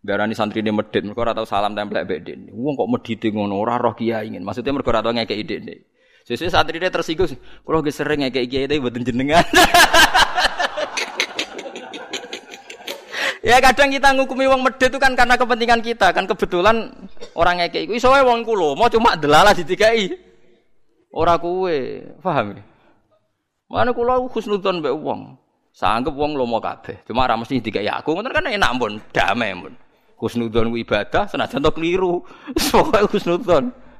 darani 0.00 0.34
santri 0.34 0.64
ini 0.64 0.72
medit, 0.72 1.04
mereka 1.04 1.20
ora 1.22 1.36
tau 1.36 1.46
salam 1.46 1.76
tempel 1.76 2.02
mbek 2.02 2.20
dene. 2.24 2.48
Wong 2.50 2.74
kok 2.80 2.88
medit 2.88 3.22
ngono 3.28 3.60
ora 3.60 3.76
roh 3.76 3.92
kiai 3.92 4.32
ingin. 4.32 4.40
Maksudnya 4.40 4.72
mereka 4.72 4.90
ora 4.96 5.04
tau 5.04 5.12
ngekeki 5.12 5.44
dene. 5.44 5.91
Sesuai 6.32 6.48
santri 6.48 6.80
ini 6.80 6.88
tersinggung, 6.88 7.28
kalau 7.60 7.84
gak 7.84 7.92
sering 7.92 8.24
ngekeki 8.24 8.48
kiai 8.48 8.64
tapi 8.64 8.80
buatin 8.80 9.04
jenengan. 9.04 9.44
ya 13.44 13.60
kadang 13.60 13.92
kita 13.92 14.16
ngukumi 14.16 14.48
wong 14.48 14.64
medit 14.64 14.88
itu 14.88 14.96
kan 14.96 15.12
karena 15.12 15.36
kepentingan 15.36 15.84
kita 15.84 16.08
kan 16.16 16.24
kebetulan 16.24 16.88
orang 17.36 17.60
ngekeki 17.60 17.84
iku 17.84 17.92
iso 18.00 18.08
wong 18.08 18.48
kulo 18.48 18.72
mau 18.72 18.88
cuma 18.88 19.12
delalah 19.12 19.52
ditikai. 19.52 20.08
Ora 21.12 21.36
kuwe, 21.36 22.00
paham 22.24 22.56
ya? 22.56 22.64
Mana 23.68 23.92
kula 23.92 24.16
husnudzon 24.32 24.80
mbek 24.80 24.96
wong. 24.96 25.36
Sanggep 25.76 26.16
wong 26.16 26.32
lomo 26.32 26.56
kabeh. 26.64 27.04
Cuma 27.04 27.28
ora 27.28 27.36
mesti 27.36 27.60
dikai 27.60 27.84
aku, 27.92 28.16
ngoten 28.16 28.32
kan 28.32 28.48
enak 28.48 28.72
pun, 28.80 28.96
damai 29.12 29.52
pun. 29.52 29.76
Husnudzon 30.16 30.72
ku 30.72 30.80
ibadah 30.80 31.28
senajan 31.28 31.60
to 31.60 31.68
keliru. 31.76 32.24
Pokoke 32.72 33.12
husnudzon. 33.12 33.91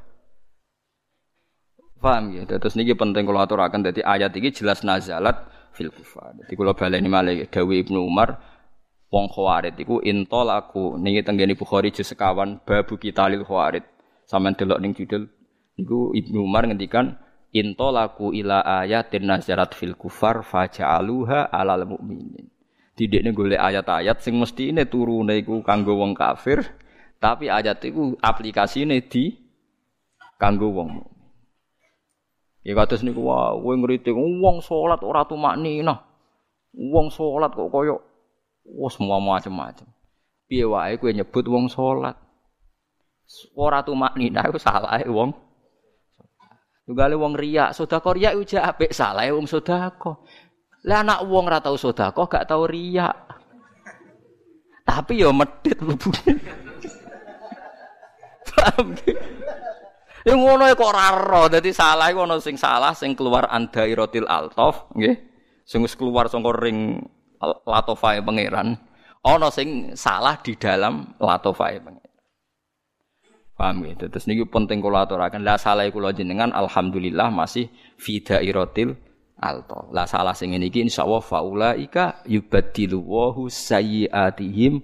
Paham 2.03 2.34
ya? 2.34 2.42
Terus 2.44 2.74
niki 2.74 2.98
penting 2.98 3.22
kula 3.22 3.46
aturaken 3.46 3.86
dadi 3.86 4.03
ayat 4.03 4.34
iki 4.34 4.50
jelas 4.50 4.82
nazalat 4.82 5.46
fil 5.70 5.94
kufar. 5.94 6.34
Dadi 6.34 6.59
kula 6.59 6.74
baleni 6.74 7.07
malih 7.07 7.46
dawuh 7.46 7.78
Ibnu 7.78 8.03
Umar 8.03 8.42
wong 9.14 9.30
khawarid 9.30 9.78
iku 9.78 10.03
intol 10.03 10.50
aku 10.50 10.98
niki 10.98 11.22
tenggene 11.22 11.55
Bukhari 11.55 11.94
juz 11.94 12.11
sekawan 12.11 12.59
babu 12.66 12.98
kitalil 12.98 13.46
khawarid. 13.46 13.86
Sampeyan 14.26 14.59
delok 14.59 14.82
ning 14.82 14.92
judul 14.98 15.30
niku 15.78 16.11
Ibnu 16.11 16.42
Umar 16.42 16.66
ngendikan 16.66 17.22
intolaku 17.55 18.34
ila 18.34 18.66
ayatin 18.82 19.28
nazarat 19.28 19.70
fil 19.78 19.94
kufar 19.94 20.42
faja'aluha 20.42 21.55
alal 21.55 21.86
mukminin. 21.86 22.50
Didekne 22.98 23.30
golek 23.30 23.62
ayat-ayat 23.62 24.20
sing 24.20 24.36
ini 24.42 24.84
turune 24.90 25.38
iku 25.38 25.62
kanggo 25.64 25.96
wong 25.96 26.12
kafir, 26.12 26.61
tapi 27.22 27.48
ayat 27.48 27.80
iku 27.86 28.18
aplikasine 28.20 29.00
di 29.07 29.32
kanggo 30.36 30.74
wong. 30.74 31.11
Ya 32.62 32.78
kados 32.78 33.02
niku 33.02 33.26
wah 33.26 33.58
kowe 33.58 33.74
ngritik 33.74 34.14
wong 34.14 34.62
salat 34.62 35.02
ora 35.02 35.26
tumakninah. 35.26 35.98
Wong 36.72 37.10
salat 37.10 37.50
kok 37.50 37.68
koyo 37.74 37.98
wis 38.62 38.94
semua 38.94 39.18
macam-macam. 39.18 39.90
Piye 40.46 40.62
wae 40.62 40.94
kowe 40.94 41.10
nyebut 41.10 41.43
wong 41.51 41.66
salat. 41.66 42.14
Ora 43.59 43.82
tumakninah 43.82 44.47
iku 44.47 44.59
salah 44.62 45.02
wong 45.10 45.34
Tunggale 46.82 47.14
wong 47.14 47.39
riak, 47.39 47.78
sedekah 47.78 48.10
riak 48.10 48.34
uja 48.34 48.66
apik 48.66 48.90
salah 48.90 49.22
wong 49.30 49.47
sedekah. 49.47 50.18
Lah 50.82 51.06
anak 51.06 51.22
wong 51.30 51.47
ora 51.47 51.62
tau 51.62 51.78
sedekah 51.78 52.26
gak 52.26 52.47
tau 52.51 52.66
riak. 52.66 53.14
Tapi 54.82 55.22
ya 55.22 55.30
medit 55.30 55.78
mlebune. 55.78 56.43
Paham 58.51 58.98
Ya 60.23 60.39
ngono 60.39 60.70
kok 60.70 60.86
ora 60.86 61.11
ro, 61.19 61.51
dadi 61.51 61.74
salah 61.74 62.07
iku 62.15 62.23
ana 62.23 62.39
sing 62.39 62.55
salah 62.55 62.94
sing 62.94 63.19
keluar 63.19 63.51
andairotil 63.51 64.31
altof, 64.31 64.86
nggih. 64.94 65.19
Sing 65.66 65.82
wis 65.82 65.99
keluar 65.99 66.31
saka 66.31 66.51
ring 66.55 67.03
latofae 67.66 68.23
pangeran. 68.23 68.78
Ana 69.23 69.51
sing 69.51 69.99
salah 69.99 70.39
di 70.39 70.55
dalam 70.55 71.19
latofae 71.19 71.82
pangeran. 71.82 72.03
Paham 73.53 73.85
ya? 73.86 73.94
Terus 73.94 74.27
niki 74.27 74.47
penting 74.49 74.82
kula 74.82 75.07
aturaken. 75.07 75.47
Lah 75.47 75.59
salah 75.61 75.86
kula 75.90 76.11
jenengan 76.11 76.51
alhamdulillah 76.51 77.31
masih 77.31 77.70
fi 77.99 78.19
dairatil 78.23 78.94
alto. 79.39 79.90
Lah 79.90 80.07
salah 80.07 80.35
sing 80.35 80.55
ngene 80.55 80.70
iki 80.70 80.82
insyaallah 80.82 81.23
faulaika 81.23 82.23
yubaddilu 82.27 82.99
wahu 83.03 83.47
sayyiatihim 83.51 84.82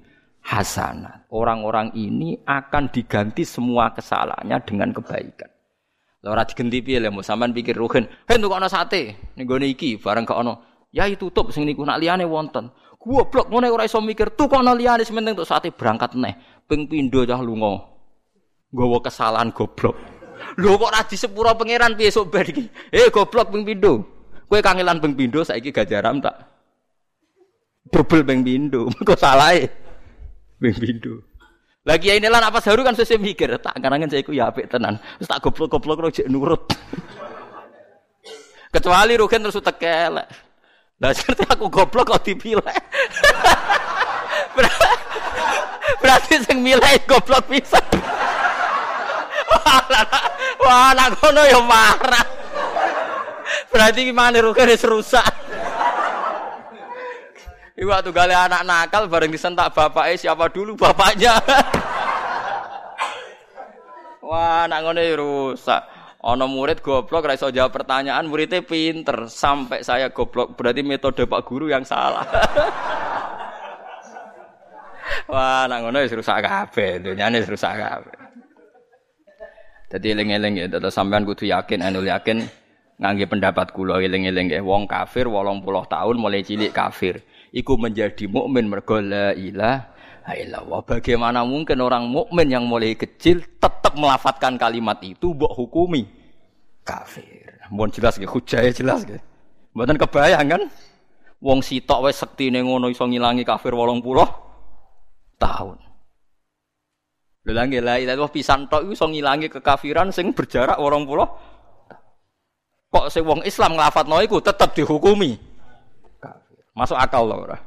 hasanat. 0.49 1.29
Orang-orang 1.29 1.93
ini 1.93 2.41
akan 2.49 2.89
diganti 2.89 3.45
semua 3.45 3.93
kesalahannya 3.93 4.57
dengan 4.65 4.97
kebaikan. 4.97 5.53
Lah 6.25 6.35
ora 6.35 6.43
digenti 6.49 6.81
piye 6.81 6.99
lho, 6.99 7.21
sampean 7.21 7.53
pikir. 7.53 7.77
Hei 7.79 8.41
entuk 8.41 8.57
ana 8.57 8.67
sate 8.67 9.15
ning 9.37 9.45
gone 9.45 9.69
iki 9.69 10.01
bareng 10.01 10.25
gak 10.25 10.41
ana. 10.41 10.57
Ya 10.91 11.05
tutup 11.15 11.53
sing 11.53 11.69
niku 11.69 11.85
nak 11.85 12.01
liyane 12.01 12.25
wonten. 12.25 12.73
Goblok 12.99 13.53
ngene 13.53 13.71
ora 13.71 13.87
iso 13.87 14.03
mikir, 14.03 14.35
tuku 14.35 14.59
ana 14.59 14.75
liyane 14.75 15.05
sementing 15.05 15.37
entuk 15.37 15.47
sate 15.47 15.71
berangkat 15.71 16.17
neh. 16.17 16.35
Ping 16.67 16.89
pindho 16.89 17.23
cah 17.29 17.39
lunga. 17.39 17.79
Gowo 18.73 18.99
kesalahan 19.05 19.53
goblok. 19.53 19.95
Lho 20.59 20.75
kok 20.75 20.91
ra 20.91 21.07
disepuro 21.07 21.55
pangeran 21.55 21.95
piye 21.95 22.11
sok 22.11 22.35
bar 22.35 22.47
iki? 22.49 22.67
Eh 22.91 23.13
goblok 23.13 23.53
ping 23.53 23.63
pindho. 23.63 24.03
Kowe 24.49 24.59
kangelan 24.65 24.99
ping 24.99 25.15
pindho 25.15 25.45
saiki 25.45 25.71
gajaram 25.71 26.19
tak. 26.19 26.35
Dobel 27.93 28.27
ping 28.27 28.43
pindho. 28.43 28.89
Mergo 28.97 29.15
salahe. 29.15 29.88
Ping 30.59 30.75
pindho. 30.75 31.23
Lagi 31.87 32.13
ini 32.13 32.29
lah 32.29 32.45
apa 32.45 32.61
seharu 32.61 32.85
kan 32.85 32.93
saya 32.93 33.17
mikir, 33.17 33.49
tak 33.63 33.81
karangan 33.81 34.11
saya 34.11 34.21
ku 34.21 34.35
ya 34.35 34.53
apik 34.53 34.69
tenan. 34.69 35.01
Terus 35.17 35.29
tak 35.31 35.41
goblok-goblok 35.41 35.97
terus 36.05 36.29
nurut. 36.29 36.69
Kecuali 38.75 39.17
Rugen 39.17 39.49
terus 39.49 39.57
tekel. 39.57 40.21
Lah 40.99 41.13
seperti 41.17 41.47
aku 41.49 41.71
goblok 41.71 42.13
kok 42.13 42.27
dipilih. 42.27 42.61
Berarti 46.03 46.35
sing 46.45 46.61
milih 46.61 47.01
goblok 47.09 47.49
bisa. 47.49 47.81
Wah, 50.59 50.93
anak 50.93 51.17
kono 51.23 51.43
ya 51.47 51.63
marah. 51.65 52.27
Berarti 53.73 54.13
gimana 54.13 54.45
Rugen 54.45 54.77
rusak. 54.77 55.25
Iku 57.79 57.95
waktu 57.95 58.11
gale 58.11 58.35
anak 58.35 58.67
nakal 58.67 59.07
bareng 59.07 59.31
disentak 59.31 59.71
bapaknya 59.71 60.19
siapa 60.19 60.51
dulu 60.51 60.75
bapaknya. 60.75 61.39
Wah, 64.29 64.67
anak 64.67 64.83
ngono 64.83 64.99
rusak. 64.99 65.79
Ono 66.27 66.51
murid 66.51 66.83
goblok 66.83 67.31
ra 67.31 67.39
iso 67.39 67.55
jawab 67.55 67.71
pertanyaan, 67.71 68.27
muridnya 68.27 68.67
pinter 68.67 69.31
sampai 69.31 69.87
saya 69.87 70.11
goblok. 70.11 70.59
Berarti 70.59 70.83
metode 70.83 71.31
Pak 71.31 71.47
Guru 71.47 71.71
yang 71.71 71.87
salah. 71.87 72.27
Wah, 75.31 75.71
anak 75.71 75.79
ngono 75.87 76.03
wis 76.03 76.19
rusak 76.19 76.43
kabeh, 76.43 76.99
dunyane 76.99 77.47
rusak 77.47 77.79
kabeh. 77.79 78.19
Dadi 79.87 80.19
eling-eling 80.19 80.55
ya, 80.59 80.67
terus 80.67 80.91
sampean 80.91 81.23
kudu 81.23 81.47
yakin, 81.47 81.87
anu 81.87 82.03
yakin 82.03 82.43
ngangge 82.99 83.31
pendapat 83.31 83.71
kula 83.71 84.03
eling-eling 84.03 84.51
ya, 84.51 84.67
wong 84.67 84.91
kafir 84.91 85.31
80 85.31 85.63
tahun 85.63 86.17
mulai 86.19 86.43
cilik 86.43 86.75
kafir 86.75 87.23
iku 87.53 87.81
menjadi 87.81 88.29
mukmin 88.29 88.69
mergo 88.69 89.01
la 89.01 89.33
ilaha 89.33 90.33
illallah. 90.37 90.81
Bagaimana 90.85 91.45
mungkin 91.45 91.81
orang 91.81 92.09
mukmin 92.09 92.53
yang 92.53 92.65
mulai 92.69 92.95
kecil 92.95 93.45
tetap 93.61 93.97
melafatkan 93.97 94.61
kalimat 94.61 95.01
itu 95.01 95.33
mbok 95.33 95.53
hukumi 95.57 96.05
kafir. 96.85 97.57
Mohon 97.69 97.91
jelas 97.93 98.17
nggih, 98.17 98.31
hujahnya 98.31 98.73
jelas 98.73 99.01
nggih. 99.05 99.21
Mboten 99.77 99.97
kebayang 100.01 100.47
kan? 100.49 100.63
Wong 101.39 101.63
sitok 101.63 102.11
wis 102.11 102.19
sektine 102.19 102.65
ngono 102.65 102.91
iso 102.91 103.07
ngilangi 103.07 103.47
kafir 103.47 103.71
80 103.71 104.03
tahun. 105.39 105.79
Lha 107.49 107.65
la 107.65 107.95
ilaha 107.97 108.29
pisan 108.29 108.69
tok 108.69 108.93
iso 108.93 109.09
ngilangi 109.09 109.49
kekafiran 109.49 110.13
sing 110.13 110.37
berjarak 110.37 110.77
80 110.77 111.09
Kok 112.89 113.07
sing 113.13 113.25
wong 113.25 113.41
Islam 113.45 113.77
nglafatno 113.77 114.21
iku 114.25 114.41
tetep 114.41 114.73
dihukumi 114.73 115.48
Masuk 116.79 116.95
akal 116.95 117.27
loh 117.27 117.43
ora? 117.43 117.59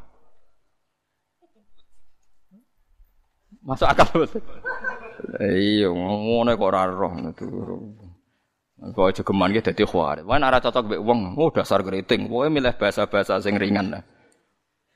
Masuk 3.60 3.88
akal 3.92 4.08
betul. 4.16 4.40
Iya, 5.44 5.92
ngono 5.92 6.56
kok 6.56 6.70
ora 6.72 6.88
roh 6.88 7.12
itu. 7.20 7.46
Kok 8.82 9.06
aja 9.12 9.22
geman 9.22 9.52
ki 9.52 9.62
dadi 9.62 9.84
khawarij. 9.84 10.24
Wah 10.24 10.40
ora 10.40 10.64
cocok 10.64 10.84
mbek 10.88 11.02
wong, 11.04 11.20
oh 11.36 11.52
dasar 11.52 11.84
keriting. 11.84 12.32
Pokoke 12.32 12.50
milih 12.50 12.74
bahasa-bahasa 12.80 13.44
sing 13.44 13.60
ringan 13.60 14.00
lah. 14.00 14.04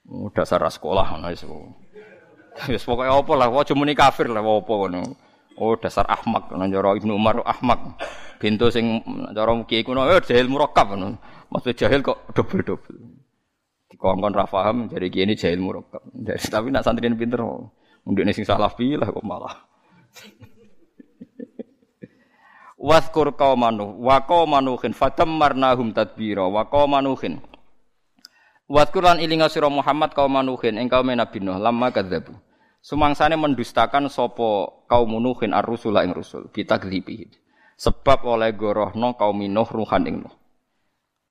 Oh 0.08 0.32
dasar 0.32 0.64
sekolah 0.64 1.20
ngono 1.20 1.30
wis. 1.36 1.44
Wis 2.72 2.88
pokoke 2.88 3.12
apa 3.12 3.34
lah, 3.36 3.52
aja 3.52 3.76
muni 3.76 3.94
kafir 3.94 4.32
lah 4.32 4.40
apa 4.42 4.74
ngono. 4.74 5.02
Oh 5.60 5.76
dasar 5.76 6.08
ahmak, 6.08 6.56
nang 6.56 6.72
cara 6.72 6.96
Ibnu 6.96 7.14
Umar 7.14 7.44
ahmak. 7.44 8.00
Bintu 8.40 8.72
sing 8.72 9.04
cara 9.36 9.52
kiai 9.68 9.84
kuno 9.84 10.08
eh 10.08 10.24
jahil 10.24 10.48
murakkab 10.48 10.96
ngono. 10.96 11.20
Maksud 11.52 11.78
jahil 11.78 12.02
kok 12.02 12.34
double-double. 12.34 13.05
Dikongkon 14.06 14.38
ra 14.38 14.46
paham 14.46 14.86
jadi 14.86 15.10
gini 15.10 15.34
jahil 15.34 15.58
murakkab. 15.58 16.06
Tapi 16.30 16.70
nak 16.70 16.86
santri 16.86 17.10
pinter 17.18 17.42
Undine 18.06 18.38
sing 18.38 18.46
salah 18.46 18.70
pilah 18.70 19.10
kok 19.10 19.26
malah. 19.26 19.66
Waskur 22.78 23.34
qaumanu 23.34 23.98
wa 23.98 24.22
qaumanuhin 24.22 24.94
fatammarnahum 24.94 25.90
tadbira 25.90 26.46
wa 26.46 26.70
qaumanuhin. 26.70 27.42
Waskur 28.70 29.10
lan 29.10 29.18
ilinga 29.18 29.50
sira 29.50 29.74
Muhammad 29.74 30.14
qaumanuhin 30.14 30.78
engkau 30.78 31.02
Nabi 31.02 31.42
Nuh 31.42 31.58
lama 31.58 31.90
kadzabu. 31.90 32.38
Sumangsane 32.86 33.34
mendustakan 33.42 34.06
sapa 34.14 34.86
kaum 34.86 35.18
Nuhin 35.18 35.50
ar-rusula 35.50 36.06
ing 36.06 36.14
rusul 36.14 36.54
bitakdzibihi. 36.54 37.42
Sebab 37.74 38.22
oleh 38.22 38.54
gorohno 38.54 39.18
kaum 39.18 39.42
Nuh 39.42 39.66
ruhan 39.66 40.06
ing 40.06 40.22
Nuh. 40.22 40.36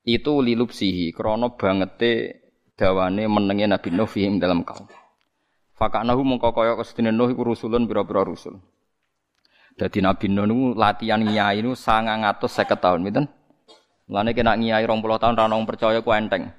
Itu 0.02 0.42
lilupsihi 0.42 1.14
krana 1.14 1.55
bangete 1.55 2.44
dawane 2.74 3.26
menenge 3.30 3.66
Nabi 3.70 3.88
Nuh 3.94 4.06
fihim 4.10 4.42
dalam 4.42 4.66
kaum. 4.66 4.86
Fakanahu 5.74 6.22
mongko 6.22 6.55
kaya 6.55 6.74
kesedene 6.78 7.10
Nuh 7.14 7.30
iku 7.30 7.46
rusulun 7.46 7.86
pira-pira 7.86 8.22
rusul. 8.26 8.59
Dadi 9.74 9.98
Nabi 9.98 10.30
Nuh 10.30 10.46
niku 10.46 10.64
latihan 10.78 11.18
ngiyai 11.22 11.62
niku 11.62 11.74
950 11.74 12.78
tahun, 12.78 12.98
pinten? 13.02 13.26
Mulane 14.06 14.30
kena 14.36 14.55
ngiyai 14.55 14.86
20 14.86 15.22
tahun 15.22 15.34
ra 15.34 15.46
nang 15.51 15.66
percaya 15.66 15.98
ku 16.02 16.14
enteng. 16.14 16.51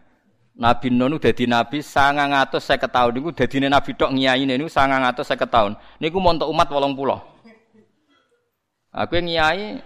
Nabi 0.55 0.87
Nuh 0.91 1.07
niku 1.11 1.19
dadi 1.23 1.47
nabi 1.47 1.79
950 1.79 2.91
tahun 2.91 3.11
niku 3.15 3.29
dadine 3.31 3.67
nabi 3.71 3.91
tok 3.95 4.11
ngiyaine 4.15 4.53
niku 4.59 4.71
950 4.71 5.47
tahun. 5.47 5.71
Niku 5.99 6.17
montok 6.19 6.51
umat 6.51 6.67
80. 6.67 7.35
Aku 8.95 9.15
ngiyai 9.19 9.83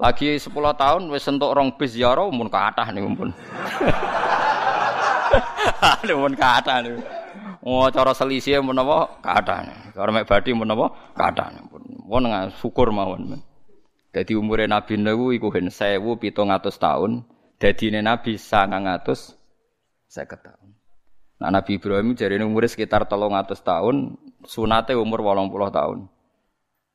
lagi 0.00 0.40
10 0.40 0.52
tahun 0.52 1.02
wis 1.12 1.28
entuk 1.28 1.52
rong 1.52 1.76
bis 1.76 1.96
ziarah 1.96 2.28
mun 2.32 2.48
kathah 2.48 2.88
niku 2.92 3.08
pun. 3.12 3.30
Nuwun 6.06 6.34
kathah 6.36 6.82
niku. 6.82 7.00
Oh 7.64 7.86
cara 7.92 8.12
selisih 8.16 8.60
menapa 8.64 9.20
kathah. 9.22 9.92
Cara 9.94 10.10
mek 10.10 10.26
badhe 10.26 10.50
menapa 10.52 10.92
kathah. 11.14 11.50
Pun 11.70 12.24
syukur 12.58 12.90
mawon. 12.90 13.38
Dadi 14.10 14.34
umure 14.34 14.66
Nabi 14.66 14.98
niku 14.98 15.30
iku 15.30 15.48
hen 15.54 15.70
1700 15.70 16.34
tahun, 16.82 17.22
dadine 17.62 18.02
Nabi 18.02 18.34
950 18.34 20.10
tahun. 20.18 20.68
Nah 21.40 21.50
Nabi 21.54 21.78
Ibrahim 21.78 22.18
jadi 22.18 22.42
umure 22.42 22.66
sekitar 22.66 23.06
300 23.06 23.54
tahun, 23.62 24.18
sunate 24.42 24.98
umur 24.98 25.22
80 25.22 25.70
tahun. 25.70 25.98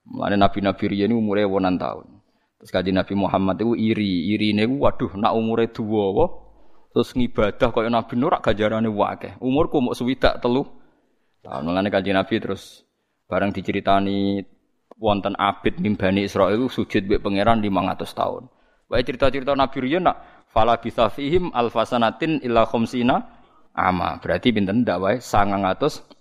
Mulane 0.05 0.37
nabi-nabi 0.37 0.85
riyen 0.85 1.17
umure 1.17 1.49
wonan 1.49 1.81
tahun. 1.81 2.05
Terus 2.61 2.69
kaji 2.69 2.93
Nabi 2.93 3.13
Muhammad 3.17 3.57
itu 3.57 3.73
iri, 3.73 4.37
iri 4.37 4.53
ini 4.53 4.69
waduh 4.69 5.17
nak 5.17 5.33
umure 5.33 5.65
dua, 5.73 6.29
terus 6.95 7.11
ngibadah 7.11 7.75
kaya 7.75 7.91
Nabi 7.91 8.15
Nur 8.15 8.39
gajarane 8.39 8.87
wae. 8.87 9.35
Umurku 9.43 9.83
mau 9.83 9.91
swidak 9.91 10.39
telu. 10.39 10.63
Tahun 11.43 11.67
mulane 11.67 11.91
kanjeng 11.91 12.15
Nabi 12.15 12.39
terus 12.39 12.87
bareng 13.27 13.51
diceritani 13.51 14.39
wonten 14.95 15.35
abid 15.35 15.83
mimbani 15.83 16.23
Israel 16.23 16.71
sujud 16.71 17.03
mbek 17.03 17.19
pangeran 17.19 17.59
500 17.59 17.99
tahun. 18.15 18.47
Wae 18.87 19.03
cerita-cerita 19.03 19.59
Nabi 19.59 19.77
riyen 19.83 20.07
nak 20.07 20.47
fala 20.47 20.79
alfasanatin 20.79 22.39
illa 22.47 22.63
khamsina 22.63 23.19
ama. 23.75 24.15
Berarti 24.23 24.55
pinten 24.55 24.87
ndak 24.87 24.97
wae 25.03 25.15
900 25.19 26.15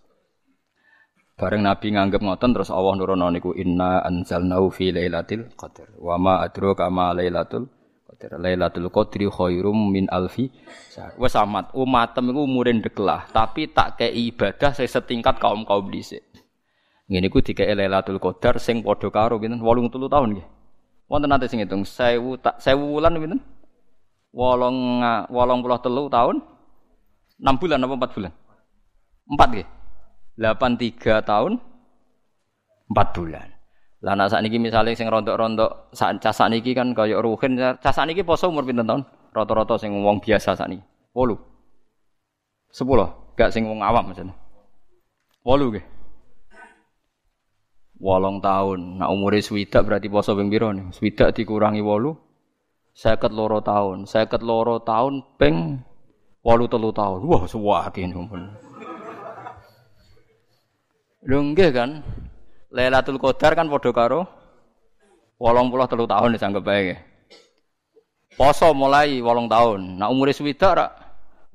Bareng 1.39 1.67
Nabi 1.67 1.95
nganggep 1.95 2.23
ngoten 2.23 2.51
terus 2.55 2.71
Allah 2.71 2.95
nurono 2.99 3.27
niku 3.31 3.55
inna 3.59 4.03
anzalnahu 4.07 4.71
fi 4.75 4.91
lailatul 4.91 5.51
qadar. 5.55 5.91
Wa 5.99 6.19
ma 6.19 6.43
adraka 6.43 6.91
ma 6.91 7.15
Qadar 8.25 8.41
Lailatul 8.41 8.89
Qadri 8.89 9.29
khairum 9.29 9.93
min 9.93 10.09
alfi 10.09 10.49
Wes 11.21 11.37
amat 11.37 11.77
umatem 11.77 12.33
iku 12.33 12.49
umure 12.49 12.73
ndeklah, 12.73 13.29
tapi 13.29 13.69
tak 13.69 14.01
kei 14.01 14.33
ibadah 14.33 14.73
saya 14.73 14.89
setingkat 14.89 15.37
kaum-kaum 15.37 15.93
dhisik. 15.93 16.25
Ngene 17.11 17.29
iku 17.29 17.45
dikei 17.45 17.69
Lailatul 17.77 18.17
Qadar 18.17 18.57
sing 18.57 18.81
padha 18.81 19.13
karo 19.13 19.37
pinten 19.37 19.61
83 19.61 20.09
tahun 20.09 20.29
nggih. 20.39 20.47
Wonten 21.05 21.29
nate 21.29 21.53
sing 21.53 21.61
ngitung 21.61 21.85
1000 21.85 22.41
tak 22.41 22.57
1000 22.65 22.81
wulan 22.81 23.13
pinten? 23.21 23.41
8 24.33 25.29
83 25.29 26.17
tahun 26.17 26.37
6 27.45 27.61
bulan 27.61 27.85
apa 27.85 27.95
4 28.09 28.17
bulan? 28.17 28.33
4 29.29 29.53
nggih. 29.53 29.69
83 30.41 31.29
tahun 31.29 31.53
4 32.89 33.17
bulan. 33.21 33.54
Lah 34.05 34.13
nek 34.13 34.29
sakniki 34.29 34.61
misale 34.61 34.93
sing 34.93 35.09
rontok-rontok 35.09 35.97
sak 35.97 36.21
cah 36.21 36.37
niki 36.53 36.77
kan 36.77 36.93
kaya 36.93 37.25
ruhin 37.25 37.57
cah 37.57 38.05
niki 38.05 38.21
poso 38.21 38.53
umur 38.53 38.69
pinten 38.69 38.85
tahun? 38.85 39.01
Rata-rata 39.33 39.81
sing 39.81 39.97
wong 40.05 40.21
biasa 40.21 40.53
sakniki. 40.53 40.85
8. 41.17 41.41
10, 42.69 43.41
gak 43.41 43.49
sing 43.49 43.65
wong 43.65 43.81
awam 43.81 44.13
maksudnya. 44.13 44.37
8 45.41 45.73
nggih. 45.73 45.85
Wolong 48.05 48.45
tahun. 48.45 49.01
Nah 49.01 49.09
umure 49.09 49.41
swidak 49.41 49.89
berarti 49.89 50.13
poso 50.13 50.37
ping 50.37 50.53
pira 50.53 50.69
nih? 50.77 50.93
Swidak 50.93 51.33
dikurangi 51.33 51.81
wolu. 51.81 52.13
Seket 52.93 53.33
loro 53.33 53.65
tahun. 53.65 54.05
Seket 54.05 54.45
loro 54.45 54.85
tahun 54.85 55.25
ping 55.41 55.81
wolu 56.45 56.69
telu 56.69 56.93
tahun. 56.93 57.25
Wah, 57.25 57.49
suwake 57.49 58.05
pun. 58.13 58.53
Lho 61.25 61.39
nggih 61.41 61.71
kan? 61.73 62.05
Lailatul 62.75 63.23
Qadar 63.23 63.55
kan 63.55 63.71
padha 63.71 63.95
karo 63.95 64.27
83 65.39 66.11
tahun 66.11 66.35
disanggep 66.35 66.63
bae. 66.67 66.99
Poso 68.35 68.75
mulai 68.75 69.23
8 69.23 69.47
tahun. 69.47 69.81
Nah 70.03 70.11
umure 70.11 70.35
swidak 70.35 70.75
rak 70.75 70.91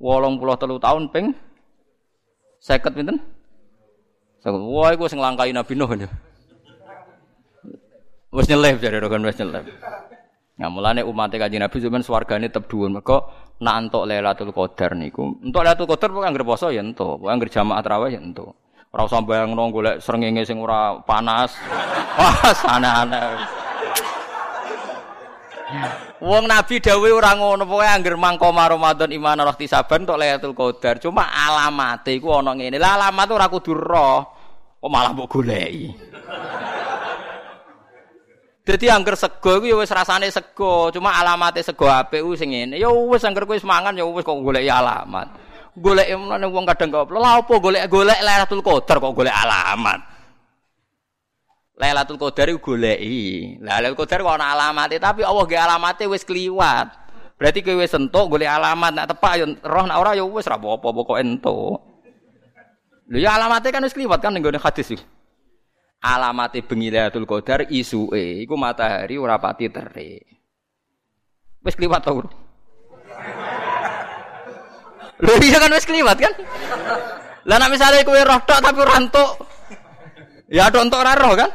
83 0.00 0.80
tahun 0.80 1.02
ping 1.12 1.36
50 2.64 2.96
pinten? 2.96 3.16
Wah, 4.40 4.88
iku 4.96 5.04
sing 5.04 5.20
langkai 5.20 5.52
Nabi 5.52 5.76
Nuh. 5.76 5.92
Wis 8.30 8.46
nyelip 8.48 8.80
jare 8.80 8.96
rokan 8.96 9.20
wis 9.20 9.36
nyelip. 9.36 9.68
Nah, 10.60 10.68
mulane 10.68 11.00
umat 11.00 11.32
Kanjeng 11.32 11.64
Nabi 11.64 11.76
zaman 11.80 12.04
swargane 12.04 12.52
tetep 12.52 12.68
dhuwur. 12.68 12.92
Mergo 12.92 13.28
nak 13.64 13.76
entuk 13.80 14.04
Lailatul 14.04 14.52
Qadar 14.52 14.92
niku. 14.92 15.40
Entuk 15.40 15.60
Lailatul 15.64 15.88
Qadar 15.88 16.08
pokoke 16.12 16.28
anggere 16.28 16.44
poso 16.44 16.68
ya 16.68 16.84
entuk, 16.84 17.20
pokoke 17.20 17.32
anggere 17.32 17.50
jamaah 17.52 17.80
tarawih 17.80 18.12
ya 18.12 18.20
entuk. 18.20 18.56
Ora 18.90 19.06
usah 19.06 19.22
bayangno 19.22 19.70
golek 19.70 20.02
srengenge 20.02 20.42
sing 20.42 20.58
ora 20.58 20.98
panas. 21.06 21.54
Wah, 22.18 22.50
aneh-aneh. 22.74 23.22
Wong 26.18 26.50
Nabi 26.50 26.82
dawuh 26.82 27.14
ora 27.14 27.38
ngono, 27.38 27.62
pokoke 27.62 27.86
angger 27.86 28.18
mangko 28.18 28.50
Ramadan 28.50 29.14
iman 29.14 29.46
roh 29.46 29.54
tisaban 29.54 30.02
tok 30.02 30.18
Lailatul 30.18 30.58
Qadar. 30.58 30.98
Cuma 30.98 31.22
alamate 31.22 32.18
iku 32.18 32.34
ana 32.34 32.50
ngene. 32.50 32.82
Lah 32.82 32.98
alamat 32.98 33.30
ora 33.30 33.46
kudu 33.46 33.78
roh. 33.78 34.26
Kok 34.82 34.90
malah 34.90 35.14
mbok 35.14 35.38
goleki. 35.38 35.94
Dadi 38.66 38.86
angger 38.90 39.14
sego 39.14 39.62
iku 39.62 39.66
ya 39.70 39.76
wis 39.78 39.94
rasane 39.94 40.26
sego, 40.34 40.90
cuma 40.90 41.14
alamate 41.14 41.62
sego 41.62 41.86
apik 41.86 42.26
sing 42.34 42.50
ngene. 42.50 42.74
Ya 42.74 42.90
wis 42.90 43.22
angger 43.22 43.46
kowe 43.46 43.54
wis 43.54 43.62
mangan 43.62 43.94
ya 43.94 44.02
wis 44.02 44.26
kok 44.26 44.34
goleki 44.42 44.66
alamat. 44.66 45.30
Goleki 45.78 46.14
wong 46.50 46.66
kadang 46.66 46.90
kok 46.90 47.14
lha 47.14 47.38
opo 47.38 47.62
golek-golek 47.62 48.18
Lailatul 48.26 48.58
Qadar 48.58 48.98
kok 48.98 49.14
golek 49.14 49.34
alamat. 49.34 50.00
Lailatul 51.78 52.18
Qadar 52.18 52.50
iku 52.50 52.74
goleki. 52.74 53.56
Lailatul 53.62 53.98
Qadar 54.02 54.18
kok 54.20 54.34
ana 54.34 54.52
alamate, 54.52 54.98
tapi 54.98 55.22
Allah 55.22 55.44
ge 55.46 55.56
alamate 55.56 56.04
wis 56.10 56.26
kliwat. 56.26 56.90
Berarti 57.38 57.64
kowe 57.64 57.78
wis 57.80 57.94
entuk 57.94 58.28
golek 58.28 58.50
alamat 58.50 58.92
nak 58.92 59.06
tepak 59.14 59.32
yo 59.40 59.46
roh 59.64 59.84
nak 59.86 59.96
ora 59.96 60.12
yo 60.18 60.28
wis 60.28 60.44
ora 60.50 60.58
apa-apa 60.58 60.88
pokoke 60.90 61.22
entuk. 61.22 61.80
Lho 63.08 63.18
ya 63.22 63.38
alamate 63.38 63.70
kan 63.70 63.86
wis 63.86 63.94
kliwat 63.94 64.20
kan 64.20 64.34
ning 64.34 64.44
hadis 64.44 64.92
iki. 64.92 65.06
Alamate 66.02 66.66
bengi 66.66 66.90
Lailatul 66.90 67.24
Qadar 67.30 67.64
isuke 67.70 68.42
iku 68.42 68.58
matahari 68.58 69.16
ora 69.16 69.38
pati 69.38 69.70
terik. 69.70 70.26
Wis 71.62 71.78
kliwat 71.78 72.02
to. 72.02 72.26
Lho 75.20 75.32
iya 75.44 75.58
kan 75.60 75.72
wis 75.76 75.84
kliwat 75.84 76.16
kan? 76.16 76.32
Lah 77.44 77.56
nek 77.56 77.70
misale 77.72 78.04
kowe 78.04 78.20
roh 78.20 78.40
tok 78.44 78.60
tapi 78.60 78.78
ora 78.80 78.96
entuk. 79.00 79.30
Ya 80.48 80.68
ada 80.68 80.80
entuk 80.80 81.00
ora 81.00 81.14
roh 81.16 81.34
kan? 81.36 81.50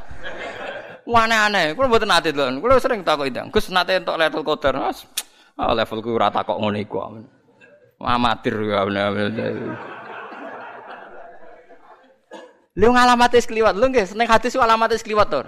aneh-aneh. 1.06 1.78
Kulo 1.78 1.86
mboten 1.86 2.10
nate 2.10 2.34
lho. 2.34 2.50
Kulo 2.58 2.82
sering 2.82 3.06
takok 3.06 3.30
itu. 3.30 3.42
Gus 3.54 3.70
nate 3.70 4.02
entuk 4.02 4.18
level 4.18 4.42
kotor. 4.42 4.74
Mas, 4.74 5.06
ah, 5.58 5.74
level 5.74 6.02
ku 6.02 6.18
ora 6.18 6.34
takok 6.34 6.58
ngono 6.58 6.78
iku. 6.82 6.98
Amatir 8.02 8.54
ya 8.66 8.84
Lu 12.76 12.92
ngalamate 12.92 13.40
kliwat. 13.40 13.74
Lu 13.78 13.88
nggih 13.88 14.04
seneng 14.04 14.28
hadis 14.28 14.58
alamate 14.58 15.00
kliwat 15.00 15.28
to. 15.32 15.42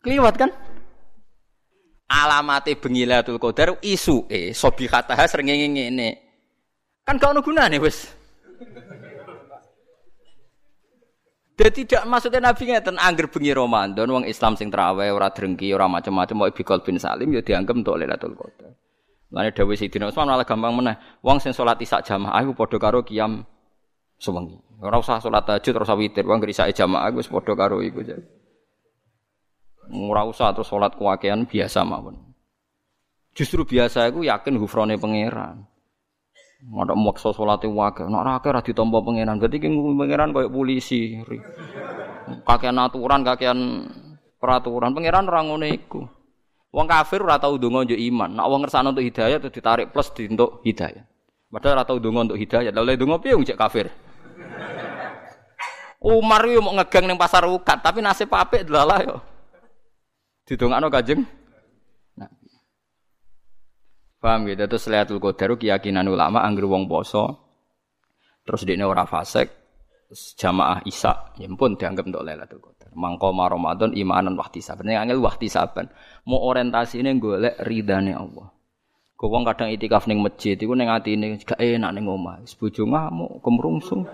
Kliwat 0.00 0.34
kan? 0.40 0.50
Alamate 2.08 2.72
bengi 2.80 3.04
Lailatul 3.04 3.36
Qadar 3.36 3.76
isuke 3.84 4.56
sobihataha 4.56 5.28
srengenge 5.28 5.68
ngene. 5.68 6.27
Kan 7.08 7.16
gak 7.16 7.32
ono 7.32 7.40
gunane 7.40 7.80
wis. 7.80 8.12
Jadi 11.56 11.88
tidak 11.88 12.04
maksudnya 12.04 12.52
Nabi 12.52 12.68
ngeten 12.68 13.00
angger 13.00 13.32
bengi 13.32 13.50
Ramadan 13.56 14.06
wong 14.12 14.24
Islam 14.28 14.60
sing 14.60 14.68
traweh 14.68 15.08
ora 15.10 15.32
drengki 15.32 15.72
ora 15.72 15.88
macam-macam 15.88 16.36
mau 16.36 16.52
bikol 16.52 16.84
bin 16.84 17.00
Salim 17.00 17.32
ya 17.32 17.40
dianggap 17.40 17.74
untuk 17.80 17.96
Lailatul 17.96 18.36
Qadar. 18.36 18.76
Lane 19.32 19.50
dawuh 19.56 19.74
Sidina 19.74 20.12
Utsman 20.12 20.28
malah 20.28 20.44
gampang 20.44 20.70
meneh. 20.70 20.94
Wong 21.24 21.40
sing 21.40 21.56
salat 21.56 21.80
isak 21.80 22.04
jamaah 22.04 22.44
iku 22.44 22.52
padha 22.54 22.76
karo 22.76 23.00
qiyam 23.02 23.42
sewengi. 24.20 24.60
Ora 24.78 25.00
usah 25.00 25.18
salat 25.18 25.48
tahajud 25.48 25.80
ora 25.80 25.84
usah 25.88 25.98
witir, 25.98 26.28
wong 26.28 26.44
isake 26.44 26.76
jamaah 26.76 27.08
wis 27.16 27.26
padha 27.26 27.56
karo 27.56 27.80
iku. 27.80 28.04
Usah 29.88 30.52
terus 30.52 30.68
salat 30.68 30.92
kuwakean 30.94 31.48
biasa 31.48 31.82
mawon. 31.88 32.20
Justru 33.32 33.64
biasa 33.64 34.12
iku 34.12 34.22
yakin 34.22 34.60
hufrone 34.60 34.94
pangeran. 35.00 35.66
Ada 36.58 36.94
maksa 36.98 37.30
salate 37.30 37.70
wae. 37.70 38.02
Nek 38.02 38.18
ora 38.18 38.42
akeh 38.42 38.50
ora 38.50 38.60
ditampa 38.66 38.98
pangeran. 38.98 39.38
Berarti 39.38 39.62
ki 39.62 39.68
pangeran 39.70 40.34
koyo 40.34 40.50
polisi. 40.50 41.14
Kakean 42.42 42.76
aturan, 42.82 43.22
kakean 43.22 43.58
peraturan. 44.42 44.90
Pangeran 44.90 45.30
ora 45.30 45.46
ngono 45.46 45.66
iku. 45.70 46.02
Wong 46.74 46.86
kafir 46.90 47.22
ora 47.22 47.38
tau 47.38 47.54
ndonga 47.54 47.86
njuk 47.86 48.00
iman. 48.10 48.30
Nek 48.34 48.46
wong 48.50 48.60
ngersano 48.66 48.90
untuk 48.90 49.06
hidayah 49.06 49.38
terus 49.38 49.54
ditarik 49.54 49.94
plus 49.94 50.10
di 50.12 50.26
untuk 50.26 50.60
hidayah. 50.66 51.06
Padahal 51.48 51.74
ora 51.78 51.84
tau 51.86 51.96
ndonga 52.02 52.20
untuk 52.34 52.38
hidayah. 52.42 52.74
Lah 52.74 52.82
oleh 52.82 52.98
ndonga 52.98 53.16
piye 53.22 53.38
wong 53.38 53.46
kafir? 53.54 53.86
Umar 55.98 56.42
yo 56.46 56.62
mau 56.62 56.74
ngegang 56.78 57.10
ning 57.10 57.18
pasar 57.18 57.42
ukat, 57.46 57.82
tapi 57.82 57.98
nasib 57.98 58.30
apik 58.30 58.66
delalah 58.66 58.98
yo. 59.02 59.16
Didongakno 60.46 60.90
Kanjeng 60.90 61.26
Paham 64.18 64.50
gitu? 64.50 64.66
Terus 64.66 64.84
Lailatul 64.90 65.22
Qadar 65.22 65.54
keyakinan 65.54 66.06
ulama 66.10 66.42
anggere 66.42 66.66
wong 66.66 66.90
poso 66.90 67.46
terus 68.42 68.64
dekne 68.64 68.88
ora 68.88 69.04
fasik 69.04 69.52
jamaah 70.40 70.80
Isa 70.88 71.36
ya 71.36 71.46
pun 71.52 71.76
dianggap 71.78 72.08
untuk 72.08 72.26
Lailatul 72.26 72.58
Qadar. 72.58 72.90
Mangko 72.98 73.30
Ramadan 73.30 73.94
imanan 73.94 74.34
wahti 74.34 74.58
saban. 74.58 74.90
Yang 74.90 75.02
angel 75.06 75.18
wahti 75.22 75.46
saban. 75.46 75.86
Mau 76.26 76.42
orientasine 76.42 77.14
golek 77.20 77.54
ridane 77.62 78.16
Allah. 78.16 78.50
Kau 79.18 79.26
wong 79.34 79.42
kadang 79.42 79.66
itikaf 79.74 80.06
ning 80.06 80.22
masjid 80.22 80.54
iku 80.54 80.78
ning 80.78 80.86
atine 80.86 81.38
gak 81.42 81.58
enak 81.58 81.90
ning 81.90 82.06
omah. 82.06 82.38
Wis 82.38 82.54
bojo 82.54 82.86
ngamuk, 82.86 83.42
kemrungsung. 83.42 84.06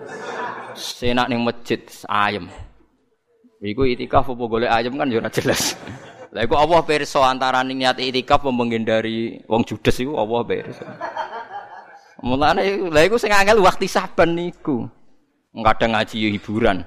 Senak 0.73 1.29
ning 1.29 1.45
masjid 1.45 1.77
ayem. 2.09 2.49
Iku 3.61 3.85
itikaf 3.85 4.29
apa 4.29 4.43
golek 4.49 4.69
ayem 4.73 4.97
kan 4.97 5.09
ya 5.09 5.21
ora 5.21 5.29
jelas. 5.29 5.77
Lah 6.35 6.43
iku 6.43 6.59
Allah 6.59 6.83
pirsa 6.83 7.23
antarané 7.23 7.71
niat 7.71 7.95
itikaf 7.95 8.43
menghindari 8.43 9.39
wong 9.47 9.63
judes 9.63 9.95
iku 10.03 10.19
Allah 10.19 10.43
pirsa. 10.43 10.83
Mulane 12.19 12.91
lha 12.91 13.01
iku 13.07 13.15
sing 13.15 13.31
angel 13.31 13.63
waktu 13.63 13.87
saban 13.87 14.35
niku. 14.35 14.83
Kadang 15.55 15.95
ngaji 15.95 16.35
hiburan. 16.35 16.83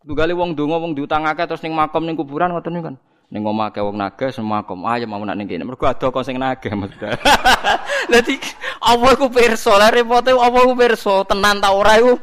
Tugale 0.00 0.32
wong 0.32 0.56
donga 0.56 0.80
wong 0.80 0.96
diutangake 0.96 1.44
terus 1.44 1.60
ning 1.60 1.76
makam 1.76 2.08
ning 2.08 2.16
kuburan 2.16 2.56
ngoten 2.56 2.72
niku 2.72 2.88
kan. 2.88 2.96
Ning 3.28 3.44
omah 3.44 3.68
wong 3.76 4.00
naga 4.00 4.32
semua 4.32 4.64
makom. 4.64 4.88
Ah 4.88 4.96
ya 4.96 5.04
mau 5.04 5.20
nak 5.20 5.36
ning 5.36 5.44
kene. 5.44 5.68
Mergo 5.68 5.84
ada 5.84 6.08
kok 6.08 6.24
sing 6.24 6.40
naga 6.40 6.72
maksudnya. 6.72 7.20
Dadi 8.16 8.40
Allah 8.80 9.12
ku 9.20 9.28
pirsa, 9.28 9.76
lha 9.76 9.92
repote 9.92 10.32
Allah 10.32 10.62
ku 10.64 10.72
pirsa 10.72 11.20
tenan 11.28 11.60
ta 11.60 11.76
ora 11.76 12.00
iku. 12.00 12.16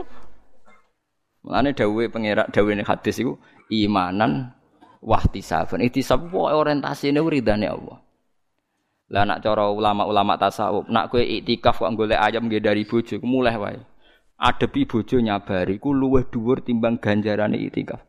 Mulane 1.45 1.77
dawuhe 1.77 2.09
pangerak 2.09 2.49
dawuhe 2.49 2.81
hadis 2.81 3.21
iku 3.21 3.37
imanan 3.69 4.51
wahtisaban. 4.99 5.85
Ihtisab 5.85 6.33
wae 6.33 6.53
orientasine 6.53 7.21
ridane 7.23 7.69
Allah. 7.69 7.97
Lah 9.09 9.25
nak 9.25 9.41
cara 9.41 9.73
ulama-ulama 9.73 10.37
tasawuf, 10.37 10.85
nak 10.85 11.09
kowe 11.09 11.17
iktikaf 11.17 11.81
kok 11.81 11.93
golek 11.97 12.21
ayam 12.21 12.45
nggih 12.45 12.61
dari 12.61 12.85
bojo, 12.85 13.17
mulai 13.25 13.57
wae. 13.57 13.81
Adepi 14.37 14.85
bojo 14.85 15.17
nyabari 15.17 15.81
ku 15.81 15.91
luwih 15.91 16.29
dhuwur 16.29 16.61
timbang 16.61 17.01
ganjarane 17.01 17.57
iktikaf. 17.57 18.05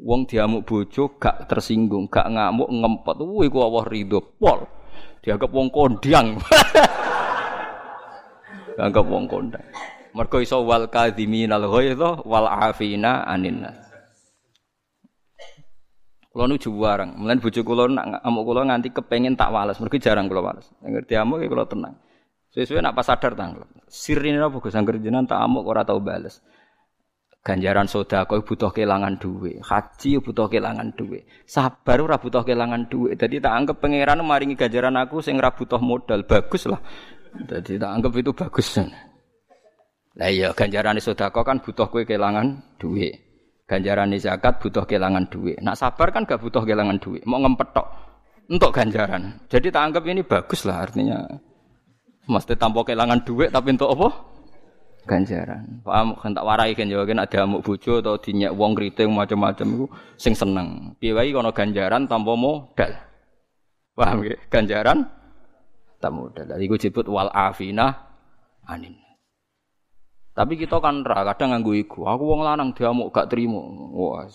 Wong 0.00 0.26
diamuk 0.26 0.64
bojo 0.64 1.20
gak 1.20 1.46
tersinggung, 1.46 2.08
gak 2.08 2.26
ngamuk 2.26 2.66
ngempet. 2.66 3.16
Kuwi 3.20 3.46
ku 3.52 3.62
Allah 3.62 3.84
ridho 3.84 4.18
pol. 4.40 4.64
Dianggap 5.20 5.52
wong 5.52 5.68
kondang. 5.70 6.40
Dianggap 8.74 9.06
wong 9.06 9.24
kondang. 9.28 9.66
Mergo 10.16 10.40
iso 10.40 10.64
wal 10.64 10.88
kadhiminal 10.88 11.68
ghaidha 11.68 12.24
wal 12.24 12.48
afina 12.48 13.28
anin 13.28 13.83
Kulo 16.34 16.50
nu 16.50 16.58
juwarang, 16.58 17.14
mulane 17.14 17.38
bojo 17.38 17.62
kula 17.62 17.86
nak 17.86 18.26
ngamuk 18.26 18.42
kula 18.42 18.66
nganti 18.66 18.90
kepengin 18.90 19.38
tak 19.38 19.54
wales, 19.54 19.78
mergo 19.78 20.02
jarang 20.02 20.26
kula 20.26 20.42
wales. 20.42 20.66
Ngerti 20.82 21.14
amuk 21.14 21.38
ya 21.38 21.46
kula 21.46 21.62
tenang. 21.70 21.94
Sesuai 22.50 22.82
nak 22.82 22.98
pas 22.98 23.06
sadar 23.06 23.38
tanggal. 23.38 23.62
Sirine 23.86 24.42
apa 24.42 24.58
Gus 24.58 24.74
angger 24.74 24.98
jenengan 24.98 25.30
tak 25.30 25.38
amuk 25.46 25.62
ora 25.62 25.86
tau 25.86 26.02
bales. 26.02 26.42
Ganjaran 27.46 27.86
soda 27.86 28.26
kau 28.26 28.42
butuh 28.42 28.74
kehilangan 28.74 29.22
duit, 29.22 29.62
haji 29.62 30.18
butuh 30.18 30.50
kehilangan 30.50 30.98
duit, 30.98 31.22
sabar 31.46 32.02
ora 32.02 32.18
butuh 32.18 32.42
kehilangan 32.42 32.90
duit. 32.90 33.14
Jadi 33.14 33.38
tak 33.38 33.54
anggap 33.54 33.78
pangeran 33.78 34.18
maringi 34.26 34.58
ganjaran 34.58 34.98
aku 34.98 35.22
sing 35.22 35.38
ora 35.38 35.54
butuh 35.54 35.78
modal, 35.78 36.26
bagus 36.26 36.66
lah. 36.66 36.82
Jadi 37.46 37.78
tak 37.78 37.90
anggap 37.94 38.10
itu 38.18 38.34
bagus. 38.34 38.82
Lah 40.18 40.30
iya 40.34 40.50
ganjaran 40.50 40.98
soda 40.98 41.30
kau 41.30 41.46
kan 41.46 41.62
butuh 41.62 41.86
kue 41.86 42.02
kehilangan 42.02 42.74
duit. 42.82 43.23
Ganjaran 43.64 44.12
zakat 44.20 44.60
butuh 44.60 44.84
kehilangan 44.84 45.24
duit. 45.32 45.56
Nak 45.64 45.80
sabar 45.80 46.12
kan 46.12 46.28
gak 46.28 46.36
butuh 46.36 46.60
kehilangan 46.68 47.00
duit. 47.00 47.24
Mau 47.24 47.40
ngempetok 47.40 47.88
untuk 48.52 48.76
ganjaran. 48.76 49.40
Jadi 49.48 49.72
tak 49.72 49.88
anggap 49.88 50.04
ini 50.04 50.20
bagus 50.20 50.68
lah 50.68 50.84
artinya. 50.84 51.24
Mesti 52.28 52.56
tanpa 52.60 52.84
kehilangan 52.84 53.24
duit 53.24 53.48
tapi 53.48 53.72
untuk 53.72 53.88
apa? 53.96 54.08
Ganjaran. 55.04 55.84
Paham 55.84 56.16
kan 56.16 56.32
tak 56.32 56.44
warai 56.44 56.72
kan 56.72 56.88
juga 56.88 57.04
kan 57.04 57.20
ada 57.20 57.44
amuk 57.44 57.60
bojo 57.60 58.00
atau 58.00 58.16
dinyak 58.16 58.56
wong 58.56 58.72
kriting 58.72 59.12
macam-macam 59.12 59.68
itu 59.68 59.86
sing 60.16 60.32
seneng. 60.32 60.96
Piye 60.96 61.12
wae 61.12 61.28
kono 61.32 61.52
ganjaran 61.52 62.08
tanpa 62.08 62.32
modal. 62.32 62.92
Paham 63.92 64.24
ya? 64.24 64.36
Ganjaran 64.48 65.04
tanpa 66.00 66.16
modal. 66.16 66.56
Gue 66.56 66.80
disebut 66.80 67.04
wal 67.08 67.28
afina 67.32 67.92
anin. 68.64 69.03
Tapi 70.34 70.58
kita 70.58 70.82
kan 70.82 71.06
ra 71.06 71.22
kadang 71.30 71.54
nganggo 71.54 71.78
iku. 71.78 72.10
Aku 72.10 72.26
wong 72.26 72.42
lanang 72.42 72.74
diamuk 72.74 73.14
gak 73.14 73.30
trimo. 73.30 73.62
Wah. 73.94 74.26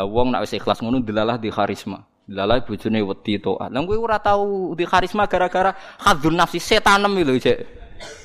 Lah 0.00 0.08
wong 0.08 0.32
nek 0.32 0.48
wis 0.48 0.56
ikhlas 0.56 0.80
ngono 0.80 1.04
delalah 1.04 1.36
di 1.36 1.52
karisma. 1.52 2.00
Delalah 2.24 2.64
bojone 2.64 3.04
wedi 3.04 3.36
taat. 3.36 3.68
Lah 3.68 3.80
kowe 3.84 3.96
ora 4.00 4.16
tau 4.16 4.72
di 4.72 4.88
karisma 4.88 5.28
gara-gara 5.28 5.76
hadzun 6.00 6.32
nafsi 6.32 6.56
setanem 6.56 7.12
lho, 7.12 7.36
Cek. 7.36 7.58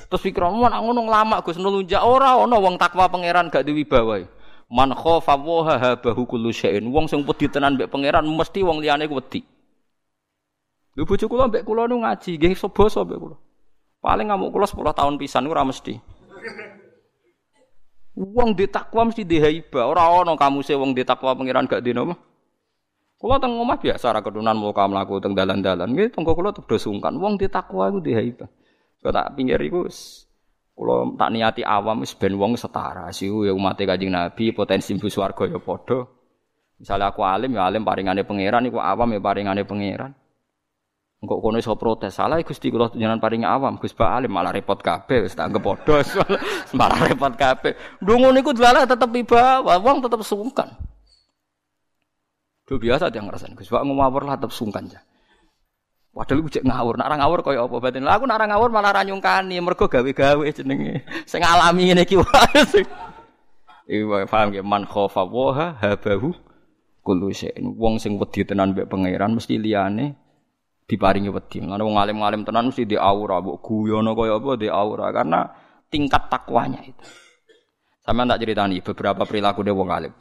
Terus 0.07 0.21
pikiranmu 0.23 0.63
nak 0.63 0.79
ngono 0.79 1.03
lama 1.09 1.43
Gus 1.43 1.59
nulunjak 1.59 1.99
ora 1.99 2.39
ana 2.39 2.55
wong 2.55 2.79
takwa 2.79 3.11
pangeran 3.11 3.51
gak 3.51 3.67
diwibawa. 3.67 4.23
Man 4.71 4.95
khofa 4.95 5.35
wa 5.35 5.75
habahu 5.75 6.23
kullu 6.23 6.55
syai'in. 6.55 6.87
Wong 6.87 7.11
sing 7.11 7.27
wedi 7.27 7.51
tenan 7.51 7.75
mbek 7.75 7.91
pangeran 7.91 8.23
mesti 8.23 8.63
wong 8.63 8.79
liyane 8.79 9.11
wedi. 9.11 9.43
Lho 10.95 11.03
bojo 11.03 11.25
kula 11.27 11.51
mbek 11.51 11.67
kula 11.67 11.83
nu 11.91 11.99
ngaji 11.99 12.39
nggih 12.39 12.55
basa 12.71 13.03
mbek 13.03 13.19
kula. 13.19 13.35
Paling 13.99 14.31
ngamuk 14.31 14.55
kula 14.55 14.67
10 14.71 14.87
tahun 14.95 15.15
pisan 15.19 15.51
ora 15.51 15.67
mesti. 15.67 15.99
Wong 18.13 18.53
di 18.53 18.69
takwa 18.69 19.09
mesti 19.09 19.25
di. 19.25 19.41
Ora 19.73 20.05
ana 20.05 20.37
kamuse 20.37 20.77
wong 20.77 20.93
di 20.93 21.01
takwa 21.01 21.33
pangeran 21.33 21.65
gak 21.65 21.81
dino 21.81 22.13
mah. 22.13 22.19
Kula 23.17 23.39
teng 23.39 23.55
omah 23.55 23.79
biasa 23.79 24.11
ra 24.13 24.19
kedunan 24.19 24.53
muka 24.53 24.83
mlaku 24.85 25.17
teng 25.23 25.33
dalan-dalan. 25.33 25.95
Nggih 25.95 26.13
tenggo 26.13 26.37
kula 26.37 26.53
tebdo 26.53 26.77
sungkan. 26.77 27.17
Wong 27.17 27.41
di 27.41 27.49
iku 27.49 27.97
di 28.03 28.11
haiba. 28.13 28.45
Kok 29.01 29.11
tak 29.11 29.27
pinggir 29.33 29.57
iku 29.63 29.89
kula 30.77 31.17
tak 31.17 31.29
niati 31.33 31.61
awam 31.65 32.05
wis 32.05 32.13
ben 32.13 32.37
wong 32.37 32.53
setara. 32.53 33.09
Siu 33.09 33.47
ya 33.47 33.53
umat 33.55 33.81
Kanjeng 33.81 34.13
Nabi 34.13 34.53
potensi 34.53 34.93
mlebu 34.93 35.09
swarga 35.09 35.49
ya 35.49 35.57
padha. 35.57 36.05
Misalnya 36.77 37.15
aku 37.15 37.23
alim 37.23 37.55
ya 37.55 37.65
alim 37.65 37.81
paringane 37.81 38.27
pangeran 38.27 38.67
iku 38.69 38.77
awam 38.77 39.09
ya 39.09 39.21
paringane 39.23 39.63
pangeran. 39.65 40.11
Engkau 41.23 41.39
kono 41.39 41.55
iso 41.55 41.71
protes, 41.79 42.19
salah 42.19 42.35
Gusti 42.43 42.67
kula 42.67 42.91
jenengan 42.91 43.15
paring 43.15 43.47
awam, 43.47 43.79
Gus 43.79 43.95
Pak 43.95 44.11
Alim 44.19 44.35
malah 44.35 44.51
repot 44.51 44.75
kabeh 44.75 45.23
wis 45.23 45.31
tak 45.31 45.47
anggap 45.55 45.63
padha. 45.63 46.03
malah 46.75 46.99
repot 46.99 47.31
kabeh. 47.39 47.79
Ndonga 48.03 48.35
niku 48.35 48.51
delalah 48.51 48.83
tetep 48.83 49.07
iba, 49.15 49.63
wong 49.63 50.03
tetep 50.03 50.19
sungkan. 50.27 50.75
Do 52.67 52.75
biasa 52.75 53.07
dia 53.07 53.23
ngerasain, 53.23 53.55
Gus 53.55 53.71
Pak 53.71 53.87
ngawur 53.87 54.27
lah 54.27 54.35
tetep 54.35 54.51
sungkan 54.51 54.91
ya. 54.91 54.99
Padahal 56.11 56.43
iku 56.43 56.49
cek 56.59 56.67
ngawur, 56.67 56.99
nak 56.99 57.15
ngawur 57.15 57.39
kaya 57.39 57.63
apa 57.63 57.75
batin. 57.79 58.03
Lah 58.03 58.19
aku 58.19 58.27
nak 58.27 58.43
ngawur 58.43 58.69
malah 58.69 58.91
ra 58.91 59.01
nyungkani, 59.07 59.63
mergo 59.63 59.87
gawe-gawe 59.87 60.43
jenenge. 60.51 61.07
Sing 61.23 61.39
alami 61.39 61.87
ngene 61.87 62.03
iki 62.03 62.19
wae. 62.19 62.83
Iku 63.87 64.27
paham 64.27 64.51
ge 64.51 64.59
man 64.59 64.83
khofa 64.83 65.23
wa 65.23 65.71
habahu 65.79 66.35
kullu 66.99 67.31
syai'in. 67.31 67.79
Wong 67.79 67.95
sing 67.95 68.19
wedi 68.19 68.43
tenan 68.43 68.75
mbek 68.75 68.91
pangeran 68.91 69.39
mesti 69.39 69.55
liyane 69.55 70.22
diparingi 70.87 71.31
wedi. 71.31 71.63
Ngono 71.63 71.81
wong 71.87 71.97
alim-alim 71.99 72.43
tenan 72.43 72.69
mesti 72.69 72.83
di 72.83 72.99
aura, 72.99 73.39
mbok 73.39 73.63
guyono 73.63 74.11
kaya 74.13 74.39
apa 74.39 74.51
di 74.59 74.67
aura 74.67 75.07
karena 75.15 75.39
tingkat 75.87 76.27
takwanya 76.27 76.83
itu. 76.83 77.03
Sama 78.03 78.27
tak 78.27 78.43
ceritani 78.43 78.83
beberapa 78.83 79.23
perilaku 79.23 79.63
dia 79.63 79.71
wong 79.71 79.89
alim. 79.89 80.13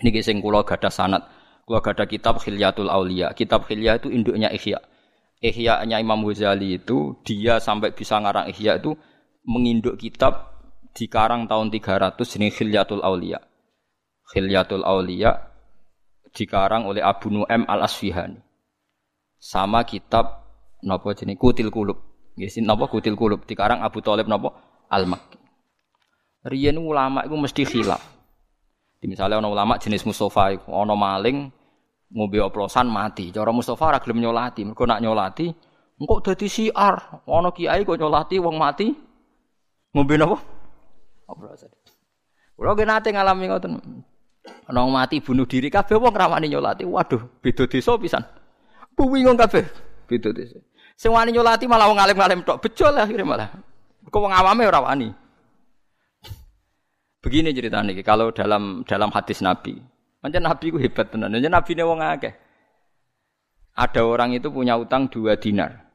Ini 0.00 0.24
sing 0.24 0.40
kula 0.40 0.64
gadah 0.64 0.92
sanat. 0.92 1.22
Kula 1.68 1.84
gadah 1.84 2.08
kitab 2.08 2.40
Khilyatul 2.40 2.88
Aulia. 2.88 3.36
Kitab 3.36 3.68
Khilyah 3.68 4.00
itu 4.00 4.08
induknya 4.08 4.48
Ihya. 4.48 4.80
Ihya-nya 5.44 6.00
Imam 6.00 6.24
Ghazali 6.24 6.80
itu 6.80 7.20
dia 7.28 7.60
sampai 7.60 7.92
bisa 7.92 8.16
ngarang 8.16 8.48
Ihya 8.48 8.80
itu 8.80 8.96
menginduk 9.44 10.00
kitab 10.00 10.64
di 10.96 11.12
karang 11.12 11.44
tahun 11.44 11.68
300 11.68 12.16
ini 12.40 12.48
Khilyatul 12.48 13.04
Aulia. 13.04 13.36
Khilyatul 14.32 14.80
Aulia 14.80 15.36
dikarang 16.32 16.88
oleh 16.88 17.04
Abu 17.04 17.28
Nu'aim 17.28 17.68
Al-Asfihani 17.68 18.47
sama 19.38 19.86
kitab 19.86 20.44
napa 20.82 21.14
jenis 21.14 21.38
Kutil 21.38 21.70
Kulub. 21.70 21.98
Nggih 22.34 22.62
napa 22.62 22.90
Kutil 22.90 23.14
Kulub 23.14 23.46
dikarang 23.46 23.82
Abu 23.82 24.02
Thalib 24.02 24.26
napa 24.26 24.54
Al-Makki. 24.90 25.38
Riyen 26.46 26.78
ulama 26.78 27.26
iku 27.26 27.34
mesti 27.38 27.62
khilaf. 27.66 28.02
Misalnya 29.02 29.38
ana 29.38 29.50
ulama 29.50 29.78
jenis 29.78 30.02
Mustafa 30.02 30.58
ana 30.58 30.94
maling 30.98 31.50
ngombe 32.10 32.38
oplosan 32.42 32.90
mati. 32.90 33.30
Cara 33.30 33.54
Mustafa 33.54 33.94
ora 33.94 33.98
gelem 34.02 34.22
nyolati, 34.22 34.66
mergo 34.66 34.86
nak 34.86 35.02
nyolati 35.02 35.46
engko 35.98 36.22
dadi 36.22 36.46
siar. 36.50 37.22
Ana 37.26 37.50
kiai 37.54 37.86
kok 37.86 37.98
nyolati 37.98 38.42
wong 38.42 38.58
mati 38.58 38.90
ngombe 39.94 40.14
napa? 40.18 40.36
Oplosan. 41.30 41.70
Kulo 42.58 42.74
ge 42.74 42.84
nate 42.86 43.14
ngalami 43.14 43.44
ngoten. 43.46 43.72
Ana 44.66 44.82
mati 44.90 45.22
bunuh 45.22 45.46
diri 45.46 45.70
kabeh 45.70 45.94
wong 45.94 46.14
rawani 46.14 46.50
nyolati. 46.50 46.82
Waduh, 46.82 47.38
beda 47.42 47.70
desa 47.70 47.94
pisan. 47.98 48.37
Bingung 48.98 49.38
kabeh. 49.38 49.62
Beda 50.10 50.34
desa. 50.34 50.58
Sing 50.98 51.14
wani 51.14 51.30
nyolati 51.30 51.70
malah 51.70 51.86
wong 51.86 52.02
alim-alim 52.02 52.42
tok. 52.42 52.58
Bejol 52.58 52.98
akhirnya 52.98 53.22
malah. 53.22 53.48
Kok 54.10 54.18
wong 54.18 54.34
awame 54.34 54.66
ora 54.66 54.82
wani. 54.82 55.14
Begini 57.22 57.54
ceritanya 57.54 57.94
kalau 58.02 58.34
dalam 58.34 58.82
dalam 58.82 59.14
hadis 59.14 59.38
Nabi. 59.38 59.78
Macam 60.18 60.42
Nabi 60.42 60.74
ku 60.74 60.82
hebat 60.82 61.14
tenan. 61.14 61.30
Nabi 61.30 61.70
ne 61.78 61.82
wong 61.86 62.02
akeh. 62.02 62.34
Ada 63.78 64.02
orang 64.02 64.34
itu 64.34 64.50
punya 64.50 64.74
utang 64.74 65.06
dua 65.06 65.38
dinar. 65.38 65.86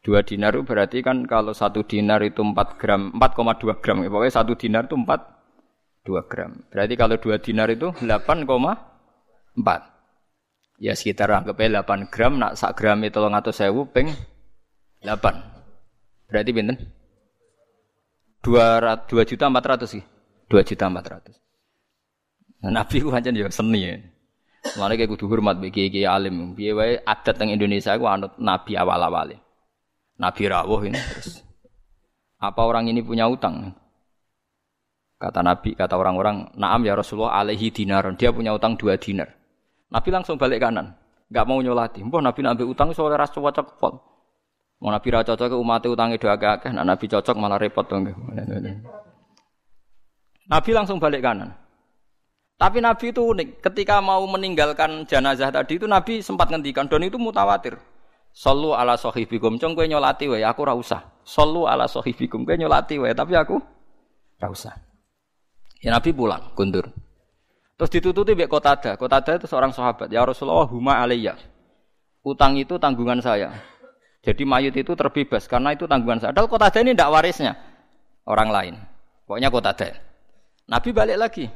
Dua 0.00 0.24
dinar 0.24 0.56
itu 0.56 0.64
berarti 0.64 1.04
kan 1.04 1.28
kalau 1.28 1.52
satu 1.52 1.84
dinar 1.84 2.24
itu 2.24 2.40
4 2.40 2.56
gram, 2.80 3.12
4,2 3.12 3.84
gram. 3.84 4.00
Pokoknya 4.00 4.32
satu 4.32 4.56
dinar 4.56 4.88
itu 4.88 4.96
4, 4.96 6.08
2 6.08 6.24
gram. 6.24 6.56
Berarti 6.72 6.94
kalau 6.96 7.20
dua 7.20 7.36
dinar 7.36 7.68
itu 7.68 7.92
8,4. 8.00 9.99
Ya 10.80 10.96
sekitar 10.96 11.28
anggap 11.28 11.60
8 11.60 12.08
gram, 12.08 12.40
nak 12.40 12.56
sak 12.56 12.72
gram 12.72 12.96
itu 13.04 13.20
atau 13.20 13.52
sewu 13.52 13.84
peng 13.92 14.08
8. 15.04 15.12
Berarti 16.32 16.50
binten? 16.56 16.76
2, 18.40 19.04
2 19.04 19.28
juta 19.28 19.52
400 19.52 19.84
sih. 19.84 20.00
2 20.48 20.64
juta 20.64 20.88
400. 20.88 21.36
Nah, 22.64 22.72
Nabi 22.80 22.96
ku 23.04 23.12
pancen 23.12 23.36
ya 23.36 23.52
seni 23.52 23.80
ya. 23.84 23.96
Mulane 24.76 25.00
kayak 25.00 25.16
kudu 25.16 25.24
hormat 25.28 25.56
bagi 25.56 25.88
kiai 25.88 26.04
alim. 26.04 26.52
Piye 26.52 26.76
wae 26.76 27.00
adat 27.00 27.36
teng 27.36 27.48
Indonesia 27.48 27.96
ku 27.96 28.04
anut 28.04 28.36
nabi 28.36 28.76
awal-awale. 28.76 29.40
Nabi 30.20 30.42
rawuh 30.48 30.84
ini 30.84 31.00
terus. 31.00 31.40
Apa 32.40 32.68
orang 32.68 32.88
ini 32.88 33.00
punya 33.00 33.28
utang? 33.28 33.72
Kata 35.20 35.44
Nabi, 35.44 35.76
kata 35.76 36.00
orang-orang, 36.00 36.56
"Na'am 36.56 36.80
ya 36.88 36.96
Rasulullah 36.96 37.44
alaihi 37.44 37.68
dinar." 37.68 38.08
Dia 38.16 38.32
punya 38.32 38.56
utang 38.56 38.80
dua 38.80 38.96
dinar. 38.96 39.28
Nabi 39.90 40.08
langsung 40.14 40.38
balik 40.38 40.62
kanan, 40.62 40.94
nggak 41.28 41.44
mau 41.46 41.58
nyolati. 41.58 42.00
Mbah 42.06 42.22
Nabi 42.22 42.40
nabi 42.46 42.62
utang 42.62 42.94
soalnya 42.94 43.26
ras 43.26 43.34
cocok 43.34 43.66
pol. 43.78 43.98
Mau 44.80 44.88
Nabi 44.88 45.08
ra 45.12 45.26
cocok 45.26 45.58
umatnya 45.58 45.92
utangnya 45.92 46.16
dua 46.16 46.38
akeh, 46.38 46.70
nah 46.72 46.86
Nabi 46.86 47.04
cocok 47.10 47.36
malah 47.36 47.58
repot 47.58 47.84
dong. 47.84 48.06
Nabi 50.50 50.70
langsung 50.70 51.02
balik 51.02 51.20
kanan. 51.20 51.50
Tapi 52.60 52.76
Nabi 52.84 53.08
itu 53.08 53.24
unik. 53.24 53.64
Ketika 53.64 54.04
mau 54.04 54.20
meninggalkan 54.28 55.08
jenazah 55.08 55.48
tadi 55.48 55.80
itu 55.80 55.88
Nabi 55.88 56.20
sempat 56.20 56.52
ngendikan 56.52 56.92
dan 56.92 57.00
itu 57.00 57.16
mutawatir. 57.16 57.80
Sallu 58.36 58.76
ala 58.76 59.00
sahibikum. 59.00 59.56
Cong 59.56 59.72
kowe 59.72 59.88
nyolati 59.88 60.28
wae, 60.28 60.44
aku 60.44 60.68
ora 60.68 60.76
usah. 60.76 61.08
Sallu 61.24 61.64
ala 61.64 61.88
sahibikum. 61.88 62.44
Kowe 62.44 62.54
nyolati 62.60 63.00
wae, 63.00 63.16
tapi 63.16 63.32
aku 63.32 63.56
ora 64.38 64.48
usah. 64.52 64.76
Ya 65.80 65.96
Nabi 65.96 66.12
pulang, 66.12 66.52
kundur. 66.52 66.92
Terus 67.80 67.96
ditututi 67.96 68.36
mbek 68.36 68.52
Qatada. 68.52 69.00
Qatada 69.00 69.40
itu 69.40 69.48
seorang 69.48 69.72
sahabat. 69.72 70.12
Ya 70.12 70.20
Rasulullah 70.20 70.68
huma 70.68 71.00
alayya. 71.00 71.40
Utang 72.20 72.60
itu 72.60 72.76
tanggungan 72.76 73.24
saya. 73.24 73.56
Jadi 74.20 74.44
mayit 74.44 74.76
itu 74.76 74.92
terbebas 74.92 75.48
karena 75.48 75.72
itu 75.72 75.88
tanggungan 75.88 76.20
saya. 76.20 76.36
Padahal 76.36 76.52
Qatada 76.52 76.84
ini 76.84 76.92
tidak 76.92 77.08
warisnya 77.08 77.56
orang 78.28 78.52
lain. 78.52 78.74
Pokoknya 79.24 79.48
Qatada. 79.48 79.96
Nabi 80.68 80.88
balik 80.92 81.16
lagi. 81.16 81.48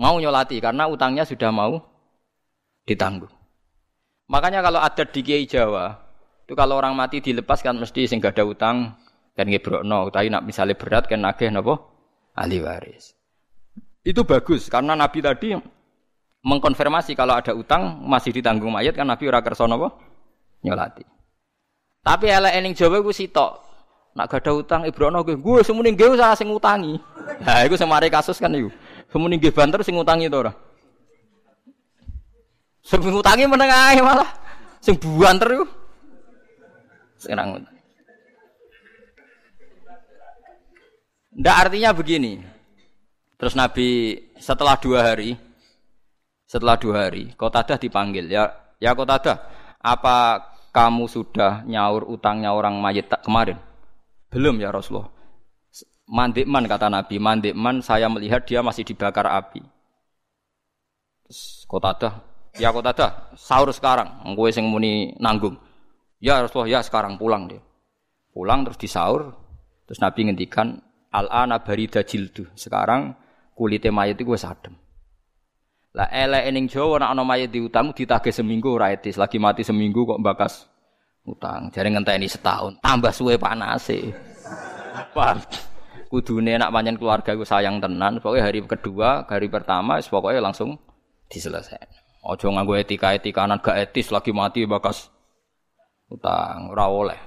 Mau 0.00 0.16
nyolati 0.16 0.64
karena 0.64 0.88
utangnya 0.88 1.28
sudah 1.28 1.52
mau 1.52 1.76
ditanggung. 2.88 3.36
Makanya 4.32 4.64
kalau 4.64 4.80
ada 4.80 5.04
di 5.04 5.20
Kiai 5.20 5.44
Jawa, 5.44 5.92
itu 6.48 6.56
kalau 6.56 6.80
orang 6.80 6.96
mati 6.96 7.20
dilepas 7.20 7.60
kan 7.60 7.76
mesti 7.76 8.08
sing 8.08 8.16
gak 8.16 8.32
ada 8.32 8.48
utang 8.48 8.96
kan 9.36 9.44
ngebrokno, 9.44 10.08
tapi 10.08 10.32
nak 10.32 10.48
misalnya 10.48 10.72
berat 10.72 11.04
kan 11.04 11.20
nagih 11.20 11.52
napa 11.52 11.84
ahli 12.32 12.64
waris. 12.64 13.12
Itu 14.06 14.22
bagus 14.22 14.70
karena 14.70 14.94
Nabi 14.94 15.18
tadi 15.18 15.58
mengkonfirmasi 16.46 17.18
kalau 17.18 17.34
ada 17.34 17.50
utang 17.50 18.06
masih 18.06 18.30
ditanggung 18.30 18.70
mayat 18.70 18.94
kan 18.94 19.02
Nabi 19.02 19.26
ora 19.26 19.42
kersa 19.42 19.66
napa? 19.66 19.90
Nyolati. 20.62 21.02
Tapi 22.06 22.30
elek 22.30 22.54
ening 22.54 22.78
Jawa 22.78 23.02
iku 23.02 23.10
sitok. 23.10 23.66
Nak 24.14 24.30
gak 24.30 24.46
ada 24.46 24.52
utang 24.54 24.82
Ibrono 24.86 25.26
gue, 25.26 25.34
gue 25.36 25.60
semuni 25.66 25.92
gue 25.92 26.08
usah 26.08 26.38
sing 26.38 26.48
utangi. 26.48 26.96
Nah, 27.42 27.66
itu 27.66 27.76
semari 27.76 28.08
kasus 28.08 28.38
kan 28.38 28.48
itu. 28.54 28.70
Semuni 29.10 29.42
gue 29.42 29.50
banter 29.50 29.82
sing 29.82 29.98
utangi 29.98 30.30
itu 30.30 30.38
ora. 30.38 30.54
Sing 32.86 33.02
utangi 33.02 33.44
meneng 33.44 33.68
ae 33.68 33.98
malah. 34.00 34.30
Sing 34.78 34.94
banter 34.96 35.50
iku. 35.50 35.66
Sekarang 37.18 37.60
Ndak 41.36 41.56
artinya 41.68 41.90
begini. 41.92 42.55
Terus 43.36 43.52
Nabi 43.52 44.16
setelah 44.40 44.80
dua 44.80 45.12
hari, 45.12 45.36
setelah 46.48 46.80
dua 46.80 47.08
hari, 47.08 47.36
Kotadah 47.36 47.76
dipanggil. 47.76 48.32
Ya, 48.32 48.48
ya 48.80 48.96
Kotadah, 48.96 49.44
apa 49.80 50.40
kamu 50.72 51.04
sudah 51.04 51.60
nyaur 51.68 52.08
utangnya 52.08 52.56
orang 52.56 52.80
mayit 52.80 53.12
kemarin? 53.20 53.60
Belum 54.32 54.56
ya 54.60 54.72
Rasulullah. 54.72 55.12
mandikman 56.06 56.70
kata 56.70 56.86
Nabi, 56.86 57.18
mandikman 57.18 57.82
saya 57.82 58.06
melihat 58.06 58.46
dia 58.46 58.62
masih 58.62 58.86
dibakar 58.86 59.26
api. 59.26 59.58
Terus 61.26 61.66
dah, 61.98 62.14
ya 62.54 62.70
dah, 62.70 63.34
sahur 63.34 63.74
sekarang, 63.74 64.22
gue 64.38 64.48
sing 64.54 64.70
muni 64.70 65.18
nanggung. 65.18 65.58
Ya 66.22 66.46
Rasulullah, 66.46 66.78
ya 66.78 66.80
sekarang 66.86 67.18
pulang 67.18 67.50
dia. 67.50 67.58
Pulang 68.30 68.62
terus 68.62 68.78
disaur, 68.78 69.34
terus 69.90 69.98
Nabi 69.98 70.30
ngendikan 70.30 70.78
al-ana 71.10 71.58
barida 71.58 72.06
jildu. 72.06 72.46
Sekarang 72.54 73.25
kulitnya 73.56 73.88
mayat 73.88 74.20
itu 74.20 74.28
gue 74.28 74.36
sadem. 74.36 74.76
Lah 75.96 76.12
elek 76.12 76.44
ning 76.52 76.68
Jawa 76.68 77.00
nek 77.00 77.10
ana 77.16 77.24
mayit 77.24 77.48
diutang 77.48 77.96
ditagih 77.96 78.28
seminggu 78.28 78.76
ora 78.76 78.92
etis, 78.92 79.16
lagi 79.16 79.40
mati 79.40 79.64
seminggu 79.64 80.04
kok 80.04 80.20
bakas 80.20 80.68
utang. 81.24 81.72
Jare 81.72 81.88
ngenteni 81.88 82.28
setahun, 82.28 82.76
tambah 82.84 83.08
suwe 83.16 83.40
panase. 83.40 84.12
Paham? 85.16 85.40
Kudune 86.12 86.54
nak 86.60 86.70
panjen 86.70 87.00
keluarga 87.00 87.34
iku 87.34 87.42
sayang 87.42 87.80
tenan, 87.80 88.20
pokoknya 88.22 88.44
hari 88.44 88.60
kedua, 88.62 89.24
hari 89.26 89.48
pertama 89.50 89.98
wis 89.98 90.06
pokoknya 90.06 90.38
langsung 90.38 90.76
diselesaikan. 91.32 92.04
Ojo 92.22 92.52
nganggo 92.52 92.76
etika-etikanan 92.78 93.58
gak 93.58 93.90
etis 93.90 94.12
lagi 94.12 94.30
mati 94.30 94.68
bakas 94.68 95.08
utang, 96.12 96.70
ora 96.70 96.86
oleh. 96.86 97.20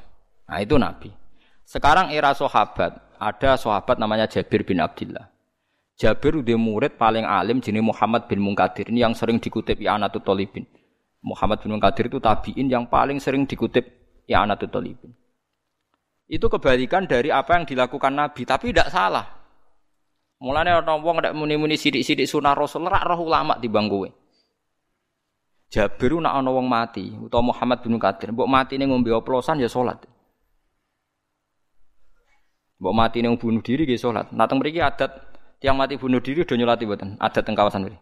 Nah 0.47 0.59
itu 0.61 0.77
Nabi. 0.79 1.11
Sekarang 1.65 2.13
era 2.13 2.31
sahabat, 2.31 3.19
ada 3.19 3.51
sahabat 3.59 3.97
namanya 3.99 4.29
Jabir 4.29 4.63
bin 4.63 4.79
Abdullah. 4.79 5.27
Jabir 5.99 6.39
udah 6.39 6.55
murid 6.55 6.95
paling 6.95 7.27
alim 7.27 7.59
jenis 7.59 7.83
Muhammad 7.83 8.31
bin 8.31 8.39
Munkadir. 8.39 8.87
Ini 8.87 9.03
yang 9.03 9.13
sering 9.19 9.35
dikutip 9.35 9.83
ya 9.83 9.99
Anatut 9.99 10.23
Tolibin. 10.23 10.63
Muhammad 11.19 11.59
bin 11.59 11.75
Munkadir 11.75 12.07
itu 12.07 12.23
tabiin 12.23 12.71
yang 12.71 12.87
paling 12.87 13.19
sering 13.19 13.43
dikutip 13.43 13.83
ya 14.23 14.47
Anatut 14.47 14.71
Tolibin. 14.71 15.11
Itu 16.23 16.47
kebalikan 16.47 17.03
dari 17.03 17.35
apa 17.35 17.59
yang 17.59 17.67
dilakukan 17.67 18.15
Nabi, 18.15 18.47
tapi 18.47 18.71
tidak 18.71 18.95
salah. 18.95 19.27
Mulanya 20.39 20.79
orang 20.79 21.03
wong 21.03 21.19
ndak 21.19 21.35
muni-muni 21.35 21.75
sidik-sidik 21.75 22.23
sunah 22.23 22.55
Rasul 22.55 22.87
rak 22.87 23.03
roh 23.03 23.19
ulama 23.27 23.59
di 23.59 23.67
bangku. 23.67 24.07
Jabir 25.67 26.15
nak 26.15 26.31
ana 26.31 26.47
wong 26.47 26.63
mati 26.63 27.11
utawa 27.11 27.51
Muhammad 27.51 27.83
bin 27.83 27.99
Munkadir, 27.99 28.31
mbok 28.31 28.47
matine 28.47 28.87
ngombe 28.87 29.11
oplosan 29.11 29.59
ya 29.59 29.67
salat. 29.67 29.99
Mbok 32.79 32.95
matine 32.95 33.27
bunuh 33.35 33.59
diri 33.59 33.83
ya 33.83 33.99
salat. 33.99 34.31
Nah 34.31 34.47
teng 34.47 34.63
adat 34.63 35.28
Tiang 35.59 35.75
mati 35.75 35.99
bunuh 35.99 36.23
diri 36.23 36.47
udah 36.47 36.55
nyolati 36.55 36.87
buatan. 36.87 37.19
Ada 37.19 37.43
teng 37.43 37.51
kawasan 37.51 37.83
ini. 37.83 37.99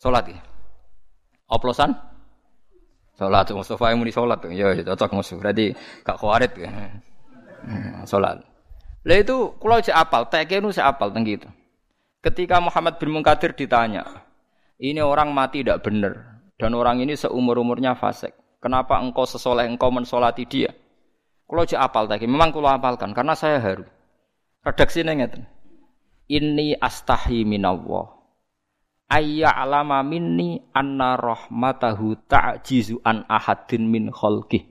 Ya. 0.00 0.40
Oplosan? 1.52 1.92
Sholat. 3.20 3.52
Mustafa 3.52 3.92
yang 3.92 4.00
muni 4.00 4.08
sholat. 4.08 4.40
Ya, 4.48 4.72
ya 4.72 4.82
cocok 4.82 5.12
musuh. 5.12 5.36
Berarti 5.36 5.76
gak 6.00 6.16
khawarit 6.16 6.52
ya. 6.56 6.72
Hmm, 7.64 8.08
sholat. 8.08 8.40
Lah 9.04 9.16
itu 9.20 9.52
kalau 9.60 9.76
saya 9.84 10.00
apal, 10.00 10.24
TK 10.32 10.64
itu 10.64 10.72
saya 10.72 10.88
apal 10.88 11.12
tentang 11.12 11.28
gitu. 11.28 11.48
Ketika 12.24 12.56
Muhammad 12.56 12.96
bin 12.96 13.12
Munkadir 13.12 13.52
ditanya, 13.52 14.24
ini 14.80 15.04
orang 15.04 15.28
mati 15.36 15.60
tidak 15.60 15.84
benar 15.84 16.40
dan 16.56 16.72
orang 16.72 17.04
ini 17.04 17.12
seumur 17.12 17.60
umurnya 17.60 17.92
fasik. 17.92 18.32
Kenapa 18.64 18.96
engkau 18.96 19.28
sesoleh 19.28 19.68
engkau 19.68 19.92
mensolati 19.92 20.48
dia? 20.48 20.72
Kalau 21.44 21.68
saya 21.68 21.84
apal 21.84 22.08
tadi, 22.08 22.24
memang 22.24 22.48
kalau 22.48 22.72
apalkan 22.72 23.12
karena 23.12 23.36
saya 23.36 23.60
haru. 23.60 23.84
Redaksi 24.64 25.04
ngeten 25.04 25.44
inni 26.30 26.76
astahi 26.76 27.44
minallah 27.44 28.14
ayya 29.12 29.52
alama 29.52 30.00
minni 30.00 30.64
anna 30.72 31.16
rahmatahu 31.20 32.16
ta'jizu 32.26 33.00
an 33.04 33.28
ahadin 33.28 33.88
min 33.88 34.08
khalqi 34.08 34.64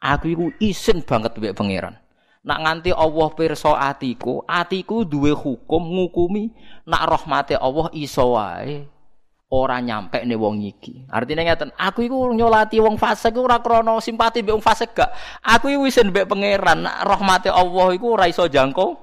aku 0.00 0.26
iku 0.32 0.46
isin 0.60 1.00
banget 1.04 1.36
mbek 1.36 1.56
pangeran 1.56 1.96
nak 2.40 2.58
nganti 2.64 2.92
Allah 2.92 3.28
pirsa 3.36 3.76
atiku 3.76 4.44
atiku 4.48 5.04
duwe 5.04 5.32
hukum 5.32 5.80
ngukumi 5.80 6.52
nak 6.88 7.08
rahmate 7.08 7.56
Allah 7.56 7.88
iso 7.92 8.36
wae 8.36 9.00
ora 9.50 9.82
nyampe 9.82 10.22
nih 10.22 10.38
wong 10.38 10.62
iki. 10.62 11.10
Artinya 11.10 11.42
ngeten, 11.42 11.74
aku 11.74 12.06
iku 12.06 12.30
nyolati 12.30 12.78
wong 12.78 12.94
fasik 12.96 13.34
ora 13.34 13.58
krana 13.58 13.98
simpati 13.98 14.46
mbek 14.46 14.54
wong 14.54 14.64
fasik 14.64 14.94
gak. 14.94 15.10
Aku 15.42 15.66
iku 15.66 15.90
isin 15.90 16.14
mbek 16.14 16.30
pangeran, 16.30 16.86
nak 16.86 17.02
rahmate 17.02 17.50
Allah 17.50 17.90
iku 17.90 18.14
ora 18.14 18.30
iso 18.30 18.46
jangkau 18.46 18.94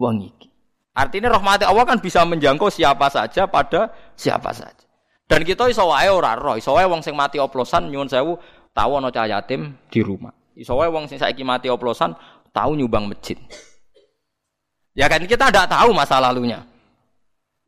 wong 0.00 0.16
iki. 0.24 0.48
Artinya 0.96 1.28
rahmati 1.28 1.68
Allah 1.68 1.84
kan 1.84 2.00
bisa 2.00 2.24
menjangkau 2.24 2.72
siapa 2.72 3.12
saja 3.12 3.44
pada 3.44 3.92
siapa 4.16 4.48
saja. 4.56 4.88
Dan 5.28 5.44
kita 5.44 5.68
iso 5.68 5.84
wae 5.92 6.08
ora 6.08 6.32
roh, 6.32 6.56
iso 6.56 6.72
wae 6.72 6.88
wong 6.88 7.04
sing 7.04 7.12
mati 7.12 7.36
oplosan 7.36 7.92
nyuwun 7.92 8.08
sewu 8.08 8.40
tahu 8.72 8.96
ana 8.96 9.12
cah 9.12 9.28
yatim 9.28 9.76
di 9.92 10.00
rumah. 10.00 10.32
Iso 10.56 10.72
wae 10.72 10.88
wong 10.88 11.04
sing 11.04 11.20
saiki 11.20 11.44
mati 11.44 11.68
oplosan 11.68 12.16
tahu 12.48 12.72
nyumbang 12.80 13.12
masjid. 13.12 13.36
Ya 14.96 15.04
kan 15.12 15.20
kita 15.28 15.52
tidak 15.52 15.68
tahu 15.68 15.92
masa 15.92 16.16
lalunya. 16.16 16.64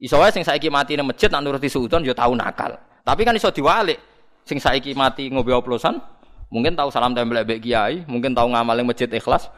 Iso 0.00 0.16
wae 0.16 0.32
sing 0.32 0.48
saiki 0.48 0.72
mati 0.72 0.96
di 0.96 1.04
masjid 1.04 1.28
nak 1.28 1.44
nuruti 1.44 1.68
suudon 1.68 2.00
yo 2.08 2.16
tahu 2.16 2.32
nakal. 2.32 2.80
Tapi 3.04 3.28
kan 3.28 3.36
iso 3.36 3.52
diwalik. 3.52 4.00
Sing 4.48 4.56
saiki 4.56 4.96
mati 4.96 5.28
ngobe 5.28 5.52
oplosan 5.52 6.00
mungkin 6.48 6.72
tahu 6.72 6.88
salam 6.88 7.12
tempel 7.12 7.44
mbek 7.44 7.60
kiai, 7.60 8.08
mungkin 8.08 8.32
tahu 8.32 8.52
ngamal 8.52 8.80
masjid 8.88 9.08
ikhlas, 9.08 9.52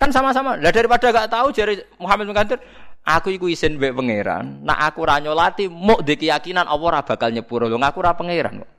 Kan 0.00 0.10
sama-sama. 0.10 0.58
Lah 0.58 0.72
daripada 0.74 1.10
gak 1.12 1.30
tahu 1.30 1.54
jari 1.54 1.78
Muhammad 1.98 2.30
bin 2.30 2.36
aku 3.02 3.34
iku 3.34 3.46
isin 3.50 3.78
mbek 3.78 3.94
pangeran. 3.94 4.62
Nak 4.62 4.78
aku 4.92 5.00
ra 5.06 5.18
nyolati 5.18 5.66
muk 5.66 6.06
di 6.06 6.14
keyakinan 6.18 6.66
Allah 6.66 6.86
ora 6.98 7.00
bakal 7.02 7.34
nyepuro. 7.34 7.66
Lho 7.66 7.78
aku 7.78 7.98
ora 8.02 8.14
pangeran 8.14 8.62
kok. 8.62 8.70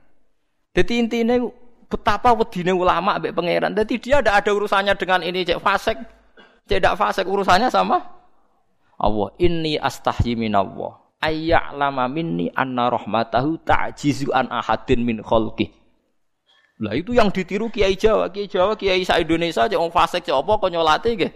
Dadi 0.74 0.94
intine 0.98 1.38
betapa 1.86 2.34
wedine 2.34 2.72
ulama 2.72 3.20
mbek 3.20 3.32
pangeran. 3.36 3.72
Dadi 3.76 4.00
dia 4.00 4.20
tidak 4.20 4.44
ada 4.44 4.50
urusannya 4.52 4.94
dengan 4.96 5.20
ini 5.22 5.44
cek 5.44 5.60
fasik. 5.60 5.96
Cek 6.68 6.78
tidak 6.80 6.96
fasik 6.96 7.28
urusannya 7.28 7.68
sama 7.68 8.00
Allah. 8.98 9.28
Inni 9.40 9.76
astahyi 9.76 10.36
minallah. 10.36 11.04
Ayya'lama 11.24 12.04
minni 12.12 12.52
anna 12.52 12.92
rahmatahu 12.92 13.56
ta'jizu 13.64 14.28
an 14.36 14.52
ahadin 14.52 15.08
min 15.08 15.24
khalqih. 15.24 15.72
Lah 16.82 16.94
itu 16.98 17.14
yang 17.14 17.30
ditiru 17.30 17.70
Kiai 17.70 17.94
Jawa, 17.94 18.34
Kiai 18.34 18.50
Jawa, 18.50 18.74
Kiai 18.74 19.06
sa 19.06 19.22
Indonesia 19.22 19.70
cek 19.70 19.78
wong 19.78 19.94
fasik 19.94 20.26
cek 20.26 20.34
apa 20.34 20.52
kok 20.58 20.70
nyolate 20.74 21.10
nggih. 21.14 21.32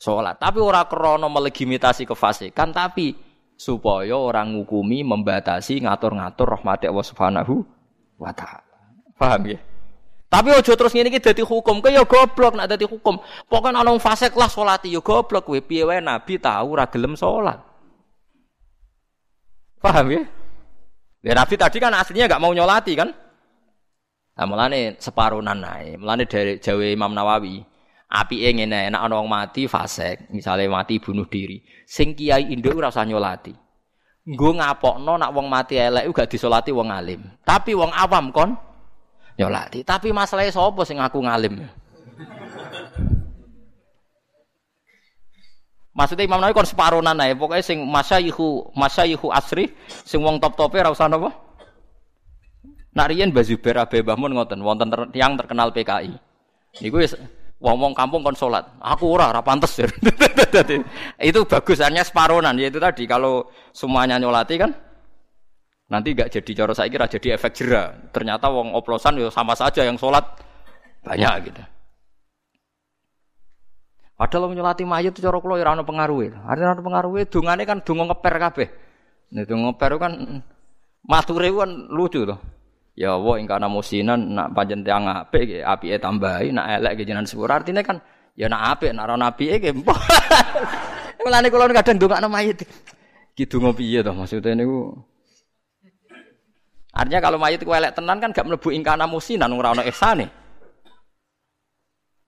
Salat, 0.00 0.40
tapi 0.40 0.62
ora 0.64 0.86
krana 0.88 1.28
melegitimasi 1.28 2.08
kefasikan, 2.08 2.72
tapi 2.72 3.12
supaya 3.60 4.16
orang 4.16 4.56
ngukumi, 4.56 5.04
membatasi, 5.04 5.84
ngatur-ngatur 5.84 6.56
rahmat 6.56 6.88
Allah 6.88 7.04
Subhanahu 7.04 7.60
wa 8.16 8.32
taala. 8.32 8.96
Paham 9.20 9.52
ya? 9.52 9.60
Tapi 10.30 10.48
ojo 10.56 10.72
terus 10.72 10.94
ngene 10.94 11.10
iki 11.10 11.20
dadi 11.20 11.42
hukum, 11.44 11.82
kaya 11.82 12.06
goblok 12.06 12.54
nek 12.56 12.70
dadi 12.70 12.86
hukum. 12.86 13.18
Pokoke 13.50 13.74
ana 13.74 13.82
wong 13.82 14.00
lah 14.38 14.48
salati 14.48 14.94
ya 14.94 15.02
goblok 15.02 15.42
kowe. 15.44 15.58
Piye 15.58 15.82
wae 15.84 15.98
nabi 15.98 16.38
tahu 16.38 16.78
ora 16.78 16.86
gelem. 16.86 17.18
Paham 19.80 20.06
ya? 20.12 20.22
Ya 21.20 21.32
Nabi 21.36 21.54
tadi 21.60 21.76
kan 21.76 21.92
aslinya 21.92 22.24
nggak 22.30 22.40
mau 22.40 22.54
nyolati 22.56 22.96
kan? 22.96 23.12
Nah, 24.40 24.48
mulane 24.48 24.96
separunan 24.96 25.52
nae. 25.52 26.00
Mulane 26.00 26.24
dari 26.24 26.56
Jawa 26.56 26.88
Imam 26.88 27.12
Nawawi, 27.12 27.60
api 28.08 28.40
ngene 28.40 28.88
enak 28.88 29.04
ana 29.04 29.20
wong 29.20 29.28
mati 29.28 29.68
fasik, 29.68 30.32
misalnya 30.32 30.64
mati 30.72 30.96
bunuh 30.96 31.28
diri. 31.28 31.60
Sing 31.84 32.16
kiai 32.16 32.48
Indo 32.48 32.72
ora 32.72 32.88
usah 32.88 33.04
nyolati. 33.04 33.52
Nggo 34.24 34.56
ngapokno 34.56 35.20
nak 35.20 35.36
wong 35.36 35.44
mati 35.44 35.76
elek 35.76 36.08
gak 36.16 36.32
disolati 36.32 36.72
wong 36.72 36.88
alim. 36.88 37.20
Tapi 37.44 37.76
wong 37.76 37.92
awam 37.92 38.32
kon 38.32 38.56
nyolati. 39.36 39.84
Tapi 39.84 40.08
masalahnya 40.08 40.56
sapa 40.56 40.88
sing 40.88 40.96
aku 40.96 41.20
ngalim? 41.20 41.60
Maksudnya 45.92 46.24
Imam 46.24 46.40
Nawawi 46.40 46.56
kon 46.56 46.64
separunan 46.64 47.12
nae. 47.12 47.36
Pokoknya 47.36 47.60
sing 47.60 47.84
masyayihu 47.84 48.72
masyayihu 48.72 49.28
asri, 49.36 49.68
sing 50.08 50.24
wong 50.24 50.40
top-tope 50.40 50.80
ora 50.80 50.96
usah? 50.96 51.12
Nak 52.90 53.06
riyen 53.06 53.30
Mbah 53.30 53.46
Zubair 53.46 53.78
Abe 53.78 54.02
ngoten 54.02 54.60
wonten 54.66 54.90
yang 55.14 55.38
terkenal 55.38 55.70
PKI. 55.70 56.10
Niku 56.82 56.98
wis 56.98 57.14
wong-wong 57.62 57.94
kampung 57.94 58.26
kon 58.26 58.34
salat. 58.34 58.66
Aku 58.82 59.14
ora 59.14 59.30
ora 59.30 59.42
pantes. 59.44 59.78
itu 61.22 61.40
bagus 61.46 61.78
hanya 61.84 62.02
separonan 62.02 62.58
yaitu 62.58 62.82
tadi 62.82 63.06
kalau 63.06 63.46
semuanya 63.70 64.18
nyolati 64.18 64.58
kan 64.58 64.74
nanti 65.90 66.14
gak 66.14 66.30
jadi 66.30 66.50
cara 66.62 66.72
saya 66.74 66.90
kira 66.90 67.06
jadi 67.06 67.38
efek 67.38 67.52
jera. 67.54 67.94
Ternyata 68.10 68.50
wong 68.50 68.74
oplosan 68.74 69.22
ya 69.22 69.30
sama 69.30 69.54
saja 69.54 69.86
yang 69.86 69.94
sholat 69.94 70.26
banyak 71.06 71.52
gitu. 71.52 71.62
Padahal 74.18 74.52
nyolati 74.52 74.84
mayit 74.84 75.16
cara 75.16 75.38
kula 75.38 75.62
ya 75.62 75.72
ono 75.72 75.86
pengaruhe. 75.86 76.34
Artinya 76.44 76.74
ono 76.74 76.82
pengaruhe 76.82 77.22
dungane 77.30 77.62
kan 77.62 77.80
donga 77.86 78.10
ngeper 78.10 78.34
kabeh. 78.36 78.68
Nek 79.30 79.44
donga 79.46 79.72
ngeper 79.72 79.92
kan 79.96 80.12
mature 81.06 81.48
kan 81.54 81.70
lucu 81.88 82.26
loh. 82.26 82.59
Ya 83.00 83.16
Allah 83.16 83.40
ingkana 83.40 83.64
musinan 83.64 84.36
nak 84.36 84.52
panjen 84.52 84.84
tiang 84.84 85.08
apik 85.08 85.64
apike 85.64 85.96
tambahi 85.96 86.52
nak 86.52 86.84
elek 86.84 87.00
ge 87.00 87.08
jenengan 87.08 87.24
sepur. 87.24 87.48
Artine 87.48 87.80
kan 87.80 87.96
ya 88.36 88.44
nak 88.44 88.76
apik 88.76 88.92
nak 88.92 89.08
ora 89.08 89.16
apike 89.32 89.56
ge. 89.56 89.72
Mulane 91.24 91.48
kula 91.48 91.72
kadang 91.72 91.96
ndongakno 91.96 92.28
mayit. 92.28 92.60
Ki 93.32 93.48
donga 93.48 93.72
piye 93.72 94.04
to 94.04 94.12
maksudnya 94.12 94.52
niku? 94.52 94.92
Artinya 96.92 97.24
kalau 97.24 97.40
mayit 97.40 97.64
ku 97.64 97.72
elek 97.72 97.96
tenan 97.96 98.20
kan 98.20 98.36
gak 98.36 98.44
mlebu 98.44 98.68
ingkana 98.68 99.08
musinan 99.08 99.56
ora 99.56 99.72
ono 99.72 99.80
ihsane. 99.80 100.28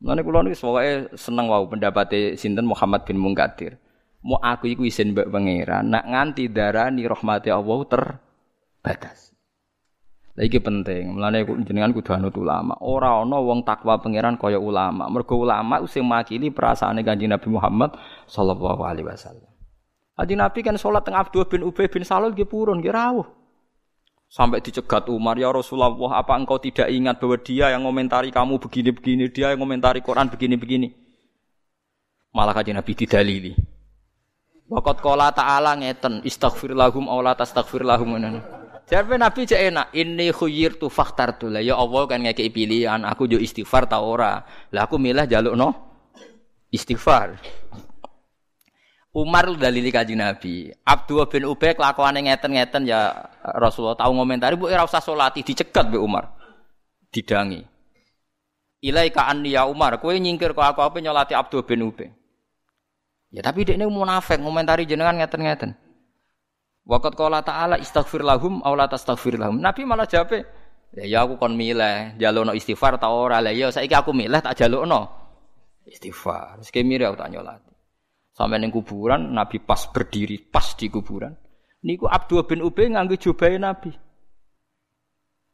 Mulane 0.01 0.21
kula 0.25 0.41
niku 0.41 0.57
pokoke 0.57 1.13
seneng 1.21 1.53
wau 1.53 1.69
pendapate 1.69 2.41
sinten 2.41 2.65
Muhammad 2.65 3.05
bin 3.05 3.21
Munkadir. 3.21 3.77
Mau 4.25 4.41
aku 4.41 4.73
iku 4.73 4.89
isin 4.89 5.13
mbak 5.13 5.29
pangeran, 5.29 5.93
nak 5.93 6.09
nganti 6.09 6.49
darani 6.49 7.05
rahmati 7.05 7.53
Allah 7.53 7.79
terbatas. 7.91 9.35
Lah 10.33 10.49
iki 10.49 10.65
penting. 10.65 11.13
Mulane 11.13 11.45
jenengan 11.69 11.93
kudu 11.93 12.17
anut 12.17 12.33
ulama. 12.41 12.73
Ora 12.81 13.21
ana 13.21 13.37
wong 13.37 13.69
takwa 13.69 14.01
pangeran 14.01 14.41
kaya 14.41 14.57
ulama. 14.57 15.05
Mergo 15.13 15.37
ulama 15.37 15.85
sing 15.85 16.09
makili 16.09 16.49
perasaane 16.49 17.05
Kanjeng 17.05 17.29
Nabi 17.29 17.53
Muhammad 17.53 17.93
sallallahu 18.25 18.81
alaihi 18.81 19.05
wasallam. 19.05 19.51
Kanjeng 20.17 20.41
Nabi 20.41 20.61
kan 20.65 20.77
salat 20.81 21.05
teng 21.05 21.17
Abdul 21.17 21.45
bin 21.45 21.61
Ubay 21.69 21.93
bin 21.93 22.01
Salul 22.01 22.33
nggih 22.33 22.49
purun 22.49 22.81
nggih 22.81 22.93
rawuh. 22.93 23.29
Sampai 24.33 24.65
dicegat 24.65 25.13
Umar, 25.13 25.37
ya 25.37 25.53
Rasulullah, 25.53 25.93
apa 26.17 26.33
engkau 26.41 26.57
tidak 26.57 26.89
ingat 26.89 27.21
bahwa 27.21 27.37
dia 27.37 27.69
yang 27.69 27.85
komentari 27.85 28.33
kamu 28.33 28.57
begini-begini, 28.65 29.29
dia 29.29 29.53
yang 29.53 29.61
komentari 29.61 30.01
Quran 30.01 30.33
begini-begini. 30.33 30.89
Malah 32.33 32.57
kajian 32.57 32.81
Nabi 32.81 32.97
didalili. 32.97 33.53
Wakat 34.73 35.05
kola 35.05 35.29
ta'ala 35.37 35.77
ngeten, 35.77 36.25
istaghfir 36.25 36.73
lahum, 36.73 37.13
awla 37.13 37.37
tastaghfir 37.37 37.85
lahum. 37.85 38.17
Jadi 38.93 39.17
Nabi 39.17 39.49
cek 39.49 39.61
enak, 39.73 39.87
ini 39.97 40.29
khuyir 40.29 40.77
tu 40.77 40.93
faktar 40.93 41.41
tu 41.41 41.49
lah. 41.49 41.65
Ya 41.65 41.81
Allah 41.81 42.05
kan 42.05 42.21
ngekei 42.21 42.53
pilihan, 42.53 43.01
aku 43.09 43.25
jo 43.25 43.41
istighfar 43.41 43.89
tau 43.89 44.05
ora. 44.05 44.45
Lah 44.69 44.85
aku 44.85 45.01
milih 45.01 45.25
jaluk 45.25 45.57
no 45.57 45.73
istighfar. 46.69 47.41
Umar 49.17 49.49
dalili 49.57 49.89
kaji 49.89 50.13
Nabi. 50.13 50.77
Abdul 50.85 51.25
bin 51.25 51.49
Ubay 51.49 51.73
kelakuan 51.73 52.21
ngeten-ngeten 52.21 52.85
ya 52.85 53.33
Rasulullah 53.57 53.97
tahu 53.97 54.13
ngomentari 54.13 54.61
bu 54.61 54.69
era 54.69 54.85
usah 54.85 55.01
dicegat 55.33 55.89
be 55.89 55.97
Umar. 55.97 56.29
Didangi. 57.09 57.65
Ilaika 58.85 59.25
anni 59.25 59.57
ya 59.57 59.65
Umar, 59.65 60.05
kowe 60.05 60.13
nyingkir 60.13 60.53
kok 60.53 60.69
aku 60.69 60.85
apa 60.85 61.01
nyolati 61.01 61.33
Abdul 61.33 61.65
bin 61.65 61.81
Ubay. 61.89 62.13
Ya 63.33 63.41
tapi 63.41 63.65
dia 63.65 63.73
ini 63.73 63.89
munafik 63.89 64.37
ngomentari 64.37 64.85
jenengan 64.85 65.17
ngeten-ngeten. 65.17 65.81
Waqat 66.83 67.15
qala 67.15 67.47
ta'ala 67.47 67.79
istaghfir 67.79 68.27
lahum 68.27 68.59
aw 68.67 68.75
la 68.75 68.91
tastaghfir 68.91 69.39
lahum. 69.39 69.63
Nabi 69.63 69.87
malah 69.87 70.03
jawab, 70.11 70.35
ya, 70.35 71.05
ya 71.07 71.23
aku 71.23 71.39
kon 71.39 71.55
milih, 71.55 72.19
jalukno 72.19 72.51
istighfar 72.59 72.99
ta 72.99 73.15
ora. 73.15 73.39
Lah 73.39 73.55
ya 73.55 73.71
saiki 73.71 73.95
aku 73.95 74.11
milih 74.11 74.43
tak 74.43 74.59
jalukno 74.59 75.07
istighfar. 75.87 76.59
Sik 76.59 76.83
mire 76.83 77.07
aku 77.07 77.23
tak 77.23 77.31
nyolati. 77.31 77.73
Sampai 78.33 78.59
ning 78.59 78.73
kuburan 78.75 79.31
Nabi 79.31 79.63
pas 79.63 79.87
berdiri 79.93 80.43
pas 80.43 80.75
di 80.75 80.91
kuburan. 80.91 81.37
Niku 81.87 82.11
Abdul 82.11 82.43
bin 82.49 82.67
Ubay 82.67 82.91
nganggo 82.91 83.15
jubahe 83.15 83.61
Nabi. 83.63 83.93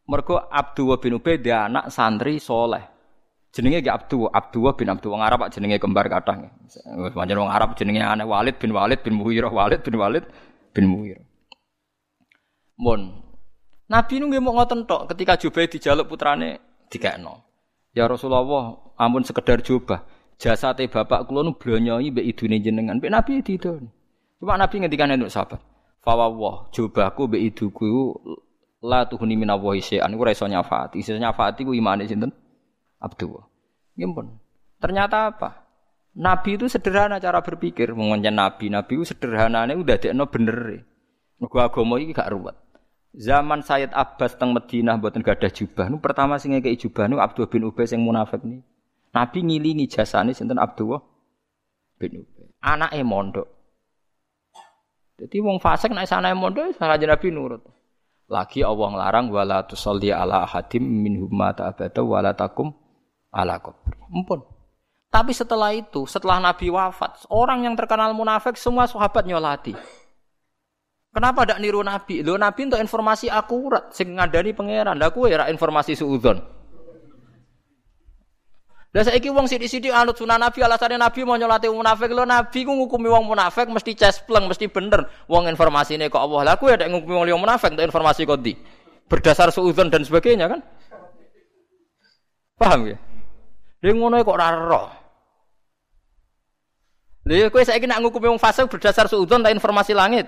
Mergo 0.09 0.41
Abdul 0.49 0.97
bin 0.97 1.21
Ubay 1.21 1.37
dia 1.37 1.69
anak 1.69 1.93
santri 1.93 2.41
soleh. 2.41 2.97
Jenenge 3.49 3.81
gak 3.81 4.05
Abdul, 4.05 4.29
Abdul 4.29 4.77
bin 4.77 4.93
Abdul 4.93 5.17
wong 5.17 5.25
Arab 5.25 5.49
jenenge 5.49 5.81
kembar 5.81 6.09
kathah. 6.09 6.37
Wis 7.01 7.13
pancen 7.17 7.37
wong 7.41 7.49
Arab 7.53 7.77
jenenge 7.77 8.05
anak 8.05 8.29
Walid 8.29 8.57
bin 8.61 8.77
Walid 8.77 9.01
bin 9.01 9.17
Muhirah 9.17 9.53
Walid 9.53 9.81
bin 9.85 9.97
Walid 9.97 10.25
bin 10.79 10.87
Muir. 10.87 11.19
Mon. 12.79 13.27
Nabi 13.91 14.23
nu 14.23 14.31
nggih 14.31 14.39
mau 14.39 14.55
ngoten 14.55 14.87
tok 14.87 15.11
ketika 15.11 15.35
Jubair 15.35 15.67
dijaluk 15.67 16.07
putrane 16.07 16.63
dikekno. 16.87 17.43
Ya 17.91 18.07
Rasulullah, 18.07 18.79
ampun 18.95 19.27
sekedar 19.27 19.59
jubah. 19.59 20.07
Jasate 20.39 20.87
bapak 20.87 21.27
kula 21.27 21.43
nu 21.43 21.59
blonyoi 21.59 22.15
mbek 22.15 22.23
idune 22.31 22.63
jenengan. 22.63 23.03
Mbek 23.03 23.11
Nabi 23.11 23.43
didon. 23.43 23.91
Cuma 24.39 24.55
Nabi 24.55 24.87
ngendikan 24.87 25.11
untuk 25.19 25.35
sahabat. 25.35 25.59
Fawawah, 26.07 26.71
jubahku 26.71 27.27
mbek 27.27 27.43
iduku 27.51 28.15
la 28.79 29.03
tuhuni 29.11 29.35
minallahi 29.35 29.83
syai'an 29.83 30.15
iku 30.15 30.23
ora 30.23 30.31
iso 30.31 30.47
nyafaati. 30.47 31.03
Iso 31.03 31.19
nyafaati 31.19 31.67
ku 31.67 31.75
imane 31.75 32.07
sinten? 32.07 32.31
Abdul. 33.03 33.43
Nggih 33.99 34.39
Ternyata 34.79 35.35
apa? 35.35 35.68
Nabi 36.17 36.57
itu 36.57 36.67
sederhana 36.71 37.21
cara 37.21 37.45
berpikir, 37.45 37.93
mengenai 37.93 38.33
nabi. 38.33 38.73
Nabi 38.73 39.03
itu 39.03 39.13
sederhananya 39.13 39.77
udah 39.77 39.97
dekno 40.01 40.25
bener. 40.31 40.89
Mergo 41.39 41.59
agama 41.63 42.01
iki 42.03 42.17
gak 42.17 42.35
ruwet. 42.35 42.57
Zaman 43.15 43.65
Sayyid 43.65 43.95
Abbas 43.95 44.37
teng 44.37 44.53
Madinah 44.53 45.01
mboten 45.01 45.25
gadah 45.25 45.49
jubah. 45.49 45.89
Nu 45.89 46.03
pertama 46.03 46.37
sing 46.37 46.53
ngekeki 46.55 46.89
jubah 46.89 47.09
nu 47.09 47.23
Abdul 47.23 47.49
bin 47.49 47.65
Ubay 47.65 47.89
sing 47.89 48.03
munafik 48.05 48.45
nih. 48.45 48.61
Nabi 49.15 49.39
ngilingi 49.43 49.89
jasane 49.89 50.37
sinten 50.37 50.61
Abdul 50.61 51.01
bin 51.97 52.23
Ubay. 52.27 52.47
Anake 52.61 53.01
mondok. 53.07 53.49
Jadi 55.19 55.37
wong 55.43 55.59
fasik 55.59 55.91
nek 55.95 56.07
sanane 56.07 56.37
mondok 56.37 56.75
salah 56.77 56.99
Nabi 56.99 57.29
nurut. 57.33 57.63
Lagi 58.29 58.61
Allah 58.61 58.93
nglarang 58.93 59.33
wala 59.33 59.65
tusalli 59.65 60.13
ala 60.13 60.45
hadim 60.45 60.85
minhum 60.85 61.33
mata 61.33 61.65
abada 61.65 62.05
wala 62.05 62.37
takum 62.37 62.77
ala 63.33 63.57
kubri. 63.57 63.97
Mumpun. 64.13 64.58
Tapi 65.09 65.33
setelah 65.33 65.73
itu, 65.73 66.05
setelah 66.05 66.37
Nabi 66.37 66.69
wafat, 66.69 67.25
orang 67.33 67.65
yang 67.65 67.73
terkenal 67.73 68.13
munafik 68.13 68.61
semua 68.61 68.85
sahabat 68.85 69.25
nyolati. 69.25 69.73
Kenapa 71.09 71.49
tidak 71.49 71.59
niru 71.65 71.81
Nabi? 71.81 72.21
Lo 72.21 72.37
Nabi 72.37 72.69
untuk 72.69 72.79
informasi 72.85 73.33
akurat, 73.33 73.89
sing 73.97 74.13
ngadani 74.21 74.53
pangeran. 74.53 75.01
Lah 75.01 75.09
kowe 75.09 75.25
ora 75.25 75.49
informasi 75.49 75.97
suudzon. 75.97 76.39
Lah 78.93 79.05
saiki 79.05 79.33
wong 79.33 79.49
sithik-sithik 79.49 79.93
anut 79.93 80.17
sunah 80.17 80.37
Nabi 80.37 80.61
alasannya 80.61 81.01
Nabi 81.01 81.25
mau 81.25 81.41
nyolati 81.41 81.73
munafik. 81.73 82.13
Lo 82.13 82.29
Nabi 82.29 82.69
ku 82.69 82.77
ngukumi 82.77 83.09
wong 83.09 83.25
munafik 83.33 83.65
mesti 83.73 83.97
cespleng, 83.97 84.45
mesti 84.45 84.69
bener. 84.69 85.09
Wong 85.25 85.49
informasinya 85.49 86.05
kok 86.13 86.21
Allah. 86.21 86.53
Lah 86.53 86.55
kowe 86.61 86.69
ada 86.69 86.85
ngukumi 86.85 87.33
wong 87.33 87.41
munafik 87.41 87.73
untuk 87.73 87.89
informasi 87.89 88.29
kok 88.29 88.45
di. 88.45 88.53
Berdasar 89.09 89.49
suudzon 89.49 89.89
dan 89.89 90.05
sebagainya 90.05 90.53
kan? 90.53 90.61
Paham 92.61 92.93
ya? 92.93 92.97
Dia 93.81 93.97
ngono 93.97 94.21
kok 94.21 94.37
ora 94.37 94.49
roh. 97.29 97.37
Lha 97.37 97.53
kowe 97.53 97.61
saiki 97.61 97.85
nak 97.85 98.01
ngukumi 98.01 98.33
wong 98.33 98.41
fasik 98.41 98.73
berdasar 98.73 99.05
suudzon 99.05 99.45
ta 99.45 99.53
informasi 99.53 99.93
langit. 99.93 100.27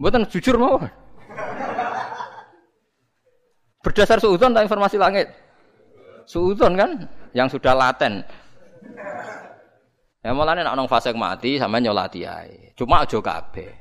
Mboten 0.00 0.24
jujur 0.32 0.56
mau. 0.56 0.80
Berdasar 3.84 4.16
suudzon 4.16 4.56
ta 4.56 4.64
informasi 4.64 4.96
langit. 4.96 5.28
Suudzon 6.24 6.72
kan 6.80 7.04
yang 7.36 7.52
sudah 7.52 7.76
laten. 7.76 8.24
Ya 10.20 10.36
mulane 10.36 10.64
nek 10.64 10.76
nang 10.76 10.88
fasik 10.88 11.16
mati 11.16 11.60
sampean 11.60 11.84
nyolati 11.84 12.24
ae. 12.24 12.72
Cuma 12.76 13.04
aja 13.04 13.20
kabeh. 13.20 13.72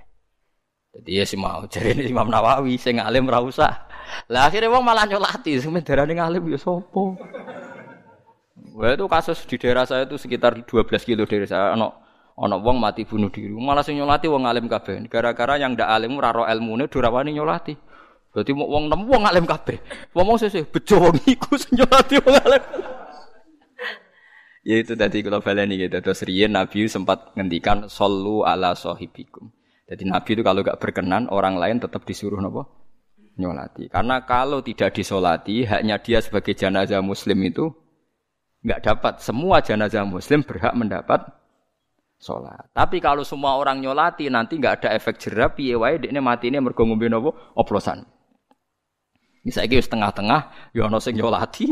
Jadi 0.89 1.11
ya 1.21 1.23
sih 1.23 1.37
mau 1.37 1.63
jadi 1.69 1.93
ini 1.93 2.09
Imam 2.09 2.27
Nawawi 2.27 2.75
sing 2.75 2.97
alim 2.99 3.29
ra 3.29 3.39
usah. 3.43 3.87
Lah 4.27 4.49
akhirnya 4.49 4.73
wong 4.73 4.81
malah 4.81 5.05
nyolati, 5.05 5.61
sampe 5.61 5.85
darane 5.85 6.17
ngalim 6.17 6.49
ya 6.49 6.57
sapa? 6.57 7.03
Wah 8.79 8.95
itu 8.95 9.11
kasus 9.11 9.43
di 9.43 9.59
daerah 9.59 9.83
saya 9.83 10.07
itu 10.07 10.15
sekitar 10.15 10.55
12 10.55 10.87
kilo 11.03 11.27
dari 11.27 11.43
saya. 11.43 11.75
Ono 11.75 11.91
ono 12.39 12.55
wong 12.63 12.79
mati 12.79 13.03
bunuh 13.03 13.27
diri. 13.27 13.51
Malah 13.51 13.83
sing 13.83 13.99
nyolati 13.99 14.31
wong 14.31 14.47
alim 14.47 14.71
kabeh. 14.71 15.03
Gara-gara 15.11 15.59
yang 15.59 15.75
ndak 15.75 15.91
alim 15.91 16.15
ora 16.15 16.31
ro 16.31 16.47
ilmune 16.47 16.87
durawani 16.87 17.35
nyolati. 17.35 17.75
Berarti 18.31 18.51
mau 18.55 18.71
wong 18.71 18.87
nemu 18.87 19.03
wong 19.03 19.23
alim 19.27 19.43
kabeh. 19.43 19.83
Wong 20.15 20.39
sesuk 20.39 20.71
bejo 20.71 20.95
wong 20.95 21.19
iku 21.27 21.59
sing 21.59 21.75
nyolati 21.75 22.23
wong 22.23 22.35
alim. 22.39 22.63
ya 24.63 24.75
itu 24.79 24.95
tadi 24.95 25.27
kalau 25.27 25.43
baleni 25.43 25.75
gitu. 25.75 25.99
Terus 25.99 26.23
riyen 26.23 26.55
Nabi 26.55 26.87
sempat 26.87 27.35
ngendikan 27.35 27.91
sallu 27.91 28.47
ala 28.47 28.79
sahibikum. 28.79 29.51
Jadi 29.91 30.07
Nabi 30.07 30.39
itu 30.39 30.43
kalau 30.45 30.63
gak 30.63 30.79
berkenan 30.79 31.27
orang 31.27 31.59
lain 31.59 31.83
tetap 31.83 32.07
disuruh 32.07 32.39
nopo 32.39 32.63
nyolati. 33.35 33.91
Karena 33.91 34.23
kalau 34.23 34.63
tidak 34.63 34.95
disolati, 34.95 35.67
haknya 35.67 35.99
dia 35.99 36.23
sebagai 36.23 36.55
jenazah 36.55 37.03
muslim 37.03 37.43
itu 37.43 37.75
nggak 38.63 38.79
dapat. 38.83 39.13
Semua 39.23 39.63
jenazah 39.63 40.03
muslim 40.03 40.43
berhak 40.43 40.75
mendapat 40.75 41.23
sholat. 42.19 42.67
Tapi 42.75 42.99
kalau 42.99 43.23
semua 43.23 43.55
orang 43.55 43.79
nyolati 43.79 44.27
nanti 44.27 44.59
nggak 44.59 44.83
ada 44.83 44.89
efek 44.99 45.17
jerah 45.17 45.49
piye 45.55 45.79
wae 45.79 45.97
dekne 45.97 46.19
mati 46.19 46.51
ini 46.51 46.59
mergo 46.59 46.83
ngombe 46.83 47.07
napa 47.07 47.31
oplosan. 47.55 48.03
Ini 49.39 49.51
saya 49.55 49.71
kira 49.71 49.79
setengah-tengah 49.79 50.75
ya 50.75 50.91
ana 50.91 50.99
sing 50.99 51.15
nyolati. 51.15 51.71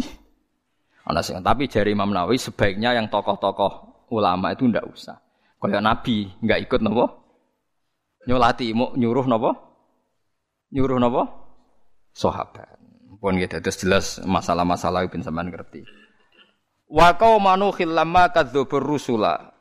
Ana 1.08 1.20
sing 1.24 1.40
tapi 1.44 1.68
jari 1.68 1.92
Imam 1.96 2.12
Nawawi 2.12 2.40
sebaiknya 2.40 2.96
yang 2.96 3.12
tokoh-tokoh 3.12 4.08
ulama 4.12 4.56
itu 4.56 4.68
ndak 4.68 4.88
usah. 4.88 5.20
Kayak 5.60 5.84
Nabi 5.84 6.32
nggak 6.40 6.60
ikut 6.68 6.80
napa? 6.80 7.06
Nyolati 8.28 8.72
mau 8.72 8.96
nyuruh 8.96 9.28
napa? 9.28 9.52
Nyuruh 10.72 11.00
napa? 11.00 11.24
Sahabat. 12.16 12.80
Pun 13.18 13.36
gitu 13.42 13.58
terus 13.60 13.78
jelas 13.82 14.06
masalah-masalah 14.24 15.04
itu 15.10 15.20
sampean 15.20 15.50
ngerti. 15.52 15.84
Wa 16.88 17.20
qaumanu 17.20 17.76
khillamma 17.76 18.32
kadzdzubur 18.32 18.80
rusula. 18.80 19.58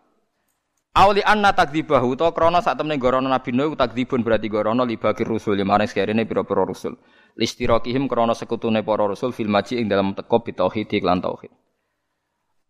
Auli 0.97 1.21
anna 1.21 1.53
takdzibahu 1.53 2.17
to 2.17 2.25
krana 2.33 2.65
sak 2.65 2.81
temene 2.81 2.97
gorono 2.97 3.29
Nabi 3.29 3.53
Nuh 3.53 3.77
takdzibun 3.77 4.25
berarti 4.25 4.49
gorono 4.49 4.81
libakir 4.89 5.29
rusul 5.29 5.61
yang 5.61 5.69
maring 5.69 5.91
sekerene 5.91 6.25
pira-pira 6.25 6.65
rusul. 6.65 6.97
Listirokihim 7.37 8.09
krana 8.09 8.33
sekutune 8.33 8.81
para 8.81 9.05
rasul 9.05 9.37
fil 9.37 9.53
maji 9.53 9.77
ing 9.77 9.93
dalam 9.93 10.17
teko 10.17 10.41
bitauhid 10.41 10.89
lan 11.05 11.21
tauhid. 11.21 11.53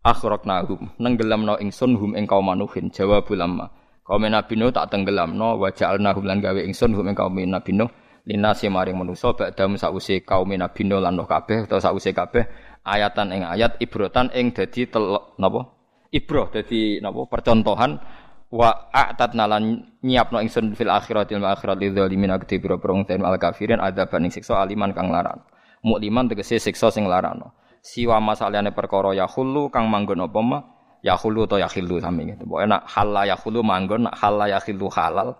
Akhraqnahum 0.03 0.99
nenggelamno 0.99 1.55
ingsun 1.63 1.95
hum 1.95 2.19
ing 2.19 2.27
kaum 2.27 2.51
manuhin 2.51 2.91
jawab 2.91 3.31
ulama. 3.31 3.71
Kaum 4.03 4.27
Nabi 4.27 4.59
Nuh 4.59 4.75
tak 4.75 4.91
tenggelamno 4.91 5.55
wa 5.55 5.71
ja'alnahum 5.71 6.27
lan 6.27 6.43
gawe 6.43 6.59
ingsun 6.67 6.99
hum 6.99 7.07
ing 7.07 7.15
kaum 7.15 7.31
Nabi 7.31 7.71
Nuh 7.79 7.87
linasi 8.27 8.67
maring 8.67 8.99
manusa 8.99 9.31
ba'dam 9.31 9.79
sause 9.79 10.19
kaum 10.27 10.51
Nabi 10.51 10.83
Nuh 10.83 10.99
lan 10.99 11.15
kabeh 11.15 11.63
utawa 11.63 11.79
sause 11.79 12.11
kabeh 12.11 12.66
ayatan 12.87 13.35
ing 13.35 13.43
ayat 13.43 13.75
ibrotan 13.83 14.31
ing 14.31 14.55
dadi 14.55 14.87
telok 14.87 15.35
napa? 15.35 15.67
Ibroh 16.09 16.47
dadi 16.55 17.03
napa? 17.03 17.27
Percontohan. 17.27 17.99
Wa 18.47 18.87
a'tat 18.95 19.35
nalan 19.35 19.91
nyiapno 19.99 20.39
ingsun 20.39 20.71
fil 20.71 20.87
akhiratil 20.87 21.43
akhirat 21.43 21.83
lil 21.83 21.91
zalimin 21.91 22.31
akti 22.31 22.63
biro 22.63 22.79
prong 22.79 23.03
ten 23.03 23.27
al 23.27 23.35
kafirin 23.35 23.83
adaban 23.83 24.23
ing 24.23 24.31
siksa 24.31 24.63
aliman 24.63 24.95
kang 24.95 25.11
laran 25.11 25.43
mukliman 25.83 26.31
tegese 26.31 26.55
siksa 26.55 26.87
sing 26.87 27.11
larano 27.11 27.51
siwa 27.83 28.23
masalahane 28.23 28.71
perkara 28.71 29.11
ya 29.11 29.27
khulu 29.27 29.67
kang 29.67 29.91
manggon 29.91 30.23
apa 30.23 30.39
mah 30.39 30.61
ya 31.05 31.15
khulu 31.15 31.47
to 31.47 31.55
ya 31.61 31.69
khilu 31.69 32.01
sami 32.01 32.27
gitu. 32.33 32.43
Pokoke 32.43 32.67
nak 32.67 32.83
halal 32.89 33.23
ya 33.23 33.35
khulu 33.39 33.59
manggon 33.63 34.09
nak 34.09 34.15
halal 34.17 34.47
ya 34.49 34.59
khilu 34.59 34.91
halal. 34.91 35.37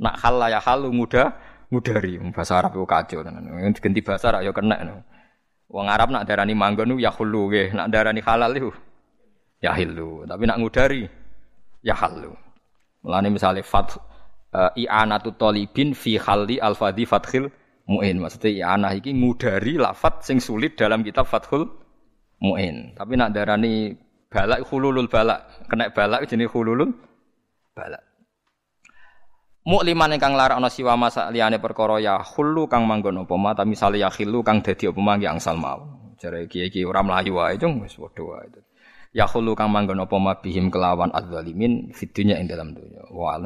Nak 0.00 0.14
halal 0.18 0.48
ya 0.50 0.60
halu 0.62 0.88
muda 0.90 1.34
mudari. 1.68 2.18
Bahasa 2.32 2.62
Arab 2.62 2.78
itu 2.78 2.86
kacau 2.86 3.20
tenan. 3.20 3.44
Ganti 3.74 4.00
bahasa 4.00 4.32
Arab 4.32 4.48
ya 4.48 4.52
kena 4.54 4.76
Wong 5.70 5.86
Arab 5.88 6.12
nak 6.12 6.28
darani 6.28 6.54
manggon 6.56 6.96
ya 7.00 7.10
khulu 7.10 7.50
nggih, 7.50 7.74
nak 7.74 7.88
darani 7.90 8.20
halal 8.20 8.52
itu 8.54 8.70
ya 9.64 9.72
hilu. 9.72 10.28
Tapi 10.28 10.44
nak 10.44 10.58
ngudari 10.60 11.08
ya 11.80 11.96
halu. 11.96 12.32
Mulane 13.04 13.28
misalnya 13.32 13.64
fat 13.64 13.96
uh, 14.52 14.70
i'anatu 14.76 15.36
talibin 15.36 15.92
fi 15.96 16.16
khalli 16.20 16.60
al-fadhi 16.60 17.04
fathil 17.08 17.48
mu'in. 17.88 18.20
Maksudnya 18.20 18.50
i'anah 18.64 18.92
iki 18.96 19.12
ngudari 19.12 19.76
lafat 19.76 20.24
sing 20.24 20.40
sulit 20.40 20.76
dalam 20.76 21.04
kitab 21.04 21.28
Fathul 21.28 21.68
Mu'in. 22.40 22.96
Tapi 22.96 23.12
nak 23.16 23.32
darani 23.32 23.94
balak 24.28 24.66
khululul 24.66 25.08
balak, 25.08 25.68
kena 25.70 25.88
balak 25.92 26.26
jenis 26.26 26.50
khululul 26.50 26.90
balak. 27.72 28.02
Mukliman 29.64 30.12
ingkang 30.12 30.36
larakna 30.36 30.68
siwa 30.68 30.92
masa 30.92 31.32
liyane 31.32 31.56
perkara 31.56 31.96
ya 31.96 32.20
khulu 32.20 32.68
kang 32.68 32.84
manggon 32.84 33.24
apa 33.24 33.34
ma 33.40 33.56
ta 33.56 33.64
misale 33.64 33.96
ya 33.96 34.12
khilu 34.12 34.44
kang 34.44 34.60
dadi 34.60 34.92
apa 34.92 35.00
ma 35.00 35.16
angsal 35.16 35.56
mau. 35.56 35.88
Jare 36.20 36.44
iki 36.44 36.68
iki 36.68 36.84
ora 36.84 37.00
mlayu 37.00 37.40
wae 37.40 37.56
cung 37.56 37.80
wis 37.80 37.96
padha 37.96 38.20
wae. 38.20 38.60
Ya 39.16 39.24
khulu 39.24 39.56
kang 39.56 39.72
manggon 39.72 40.04
apa 40.04 40.16
ma 40.20 40.36
bihim 40.36 40.68
kelawan 40.68 41.08
adzalimin 41.16 41.96
fitunya 41.96 42.36
ing 42.36 42.44
dalam 42.44 42.76
dunya. 42.76 43.08
Wa 43.08 43.40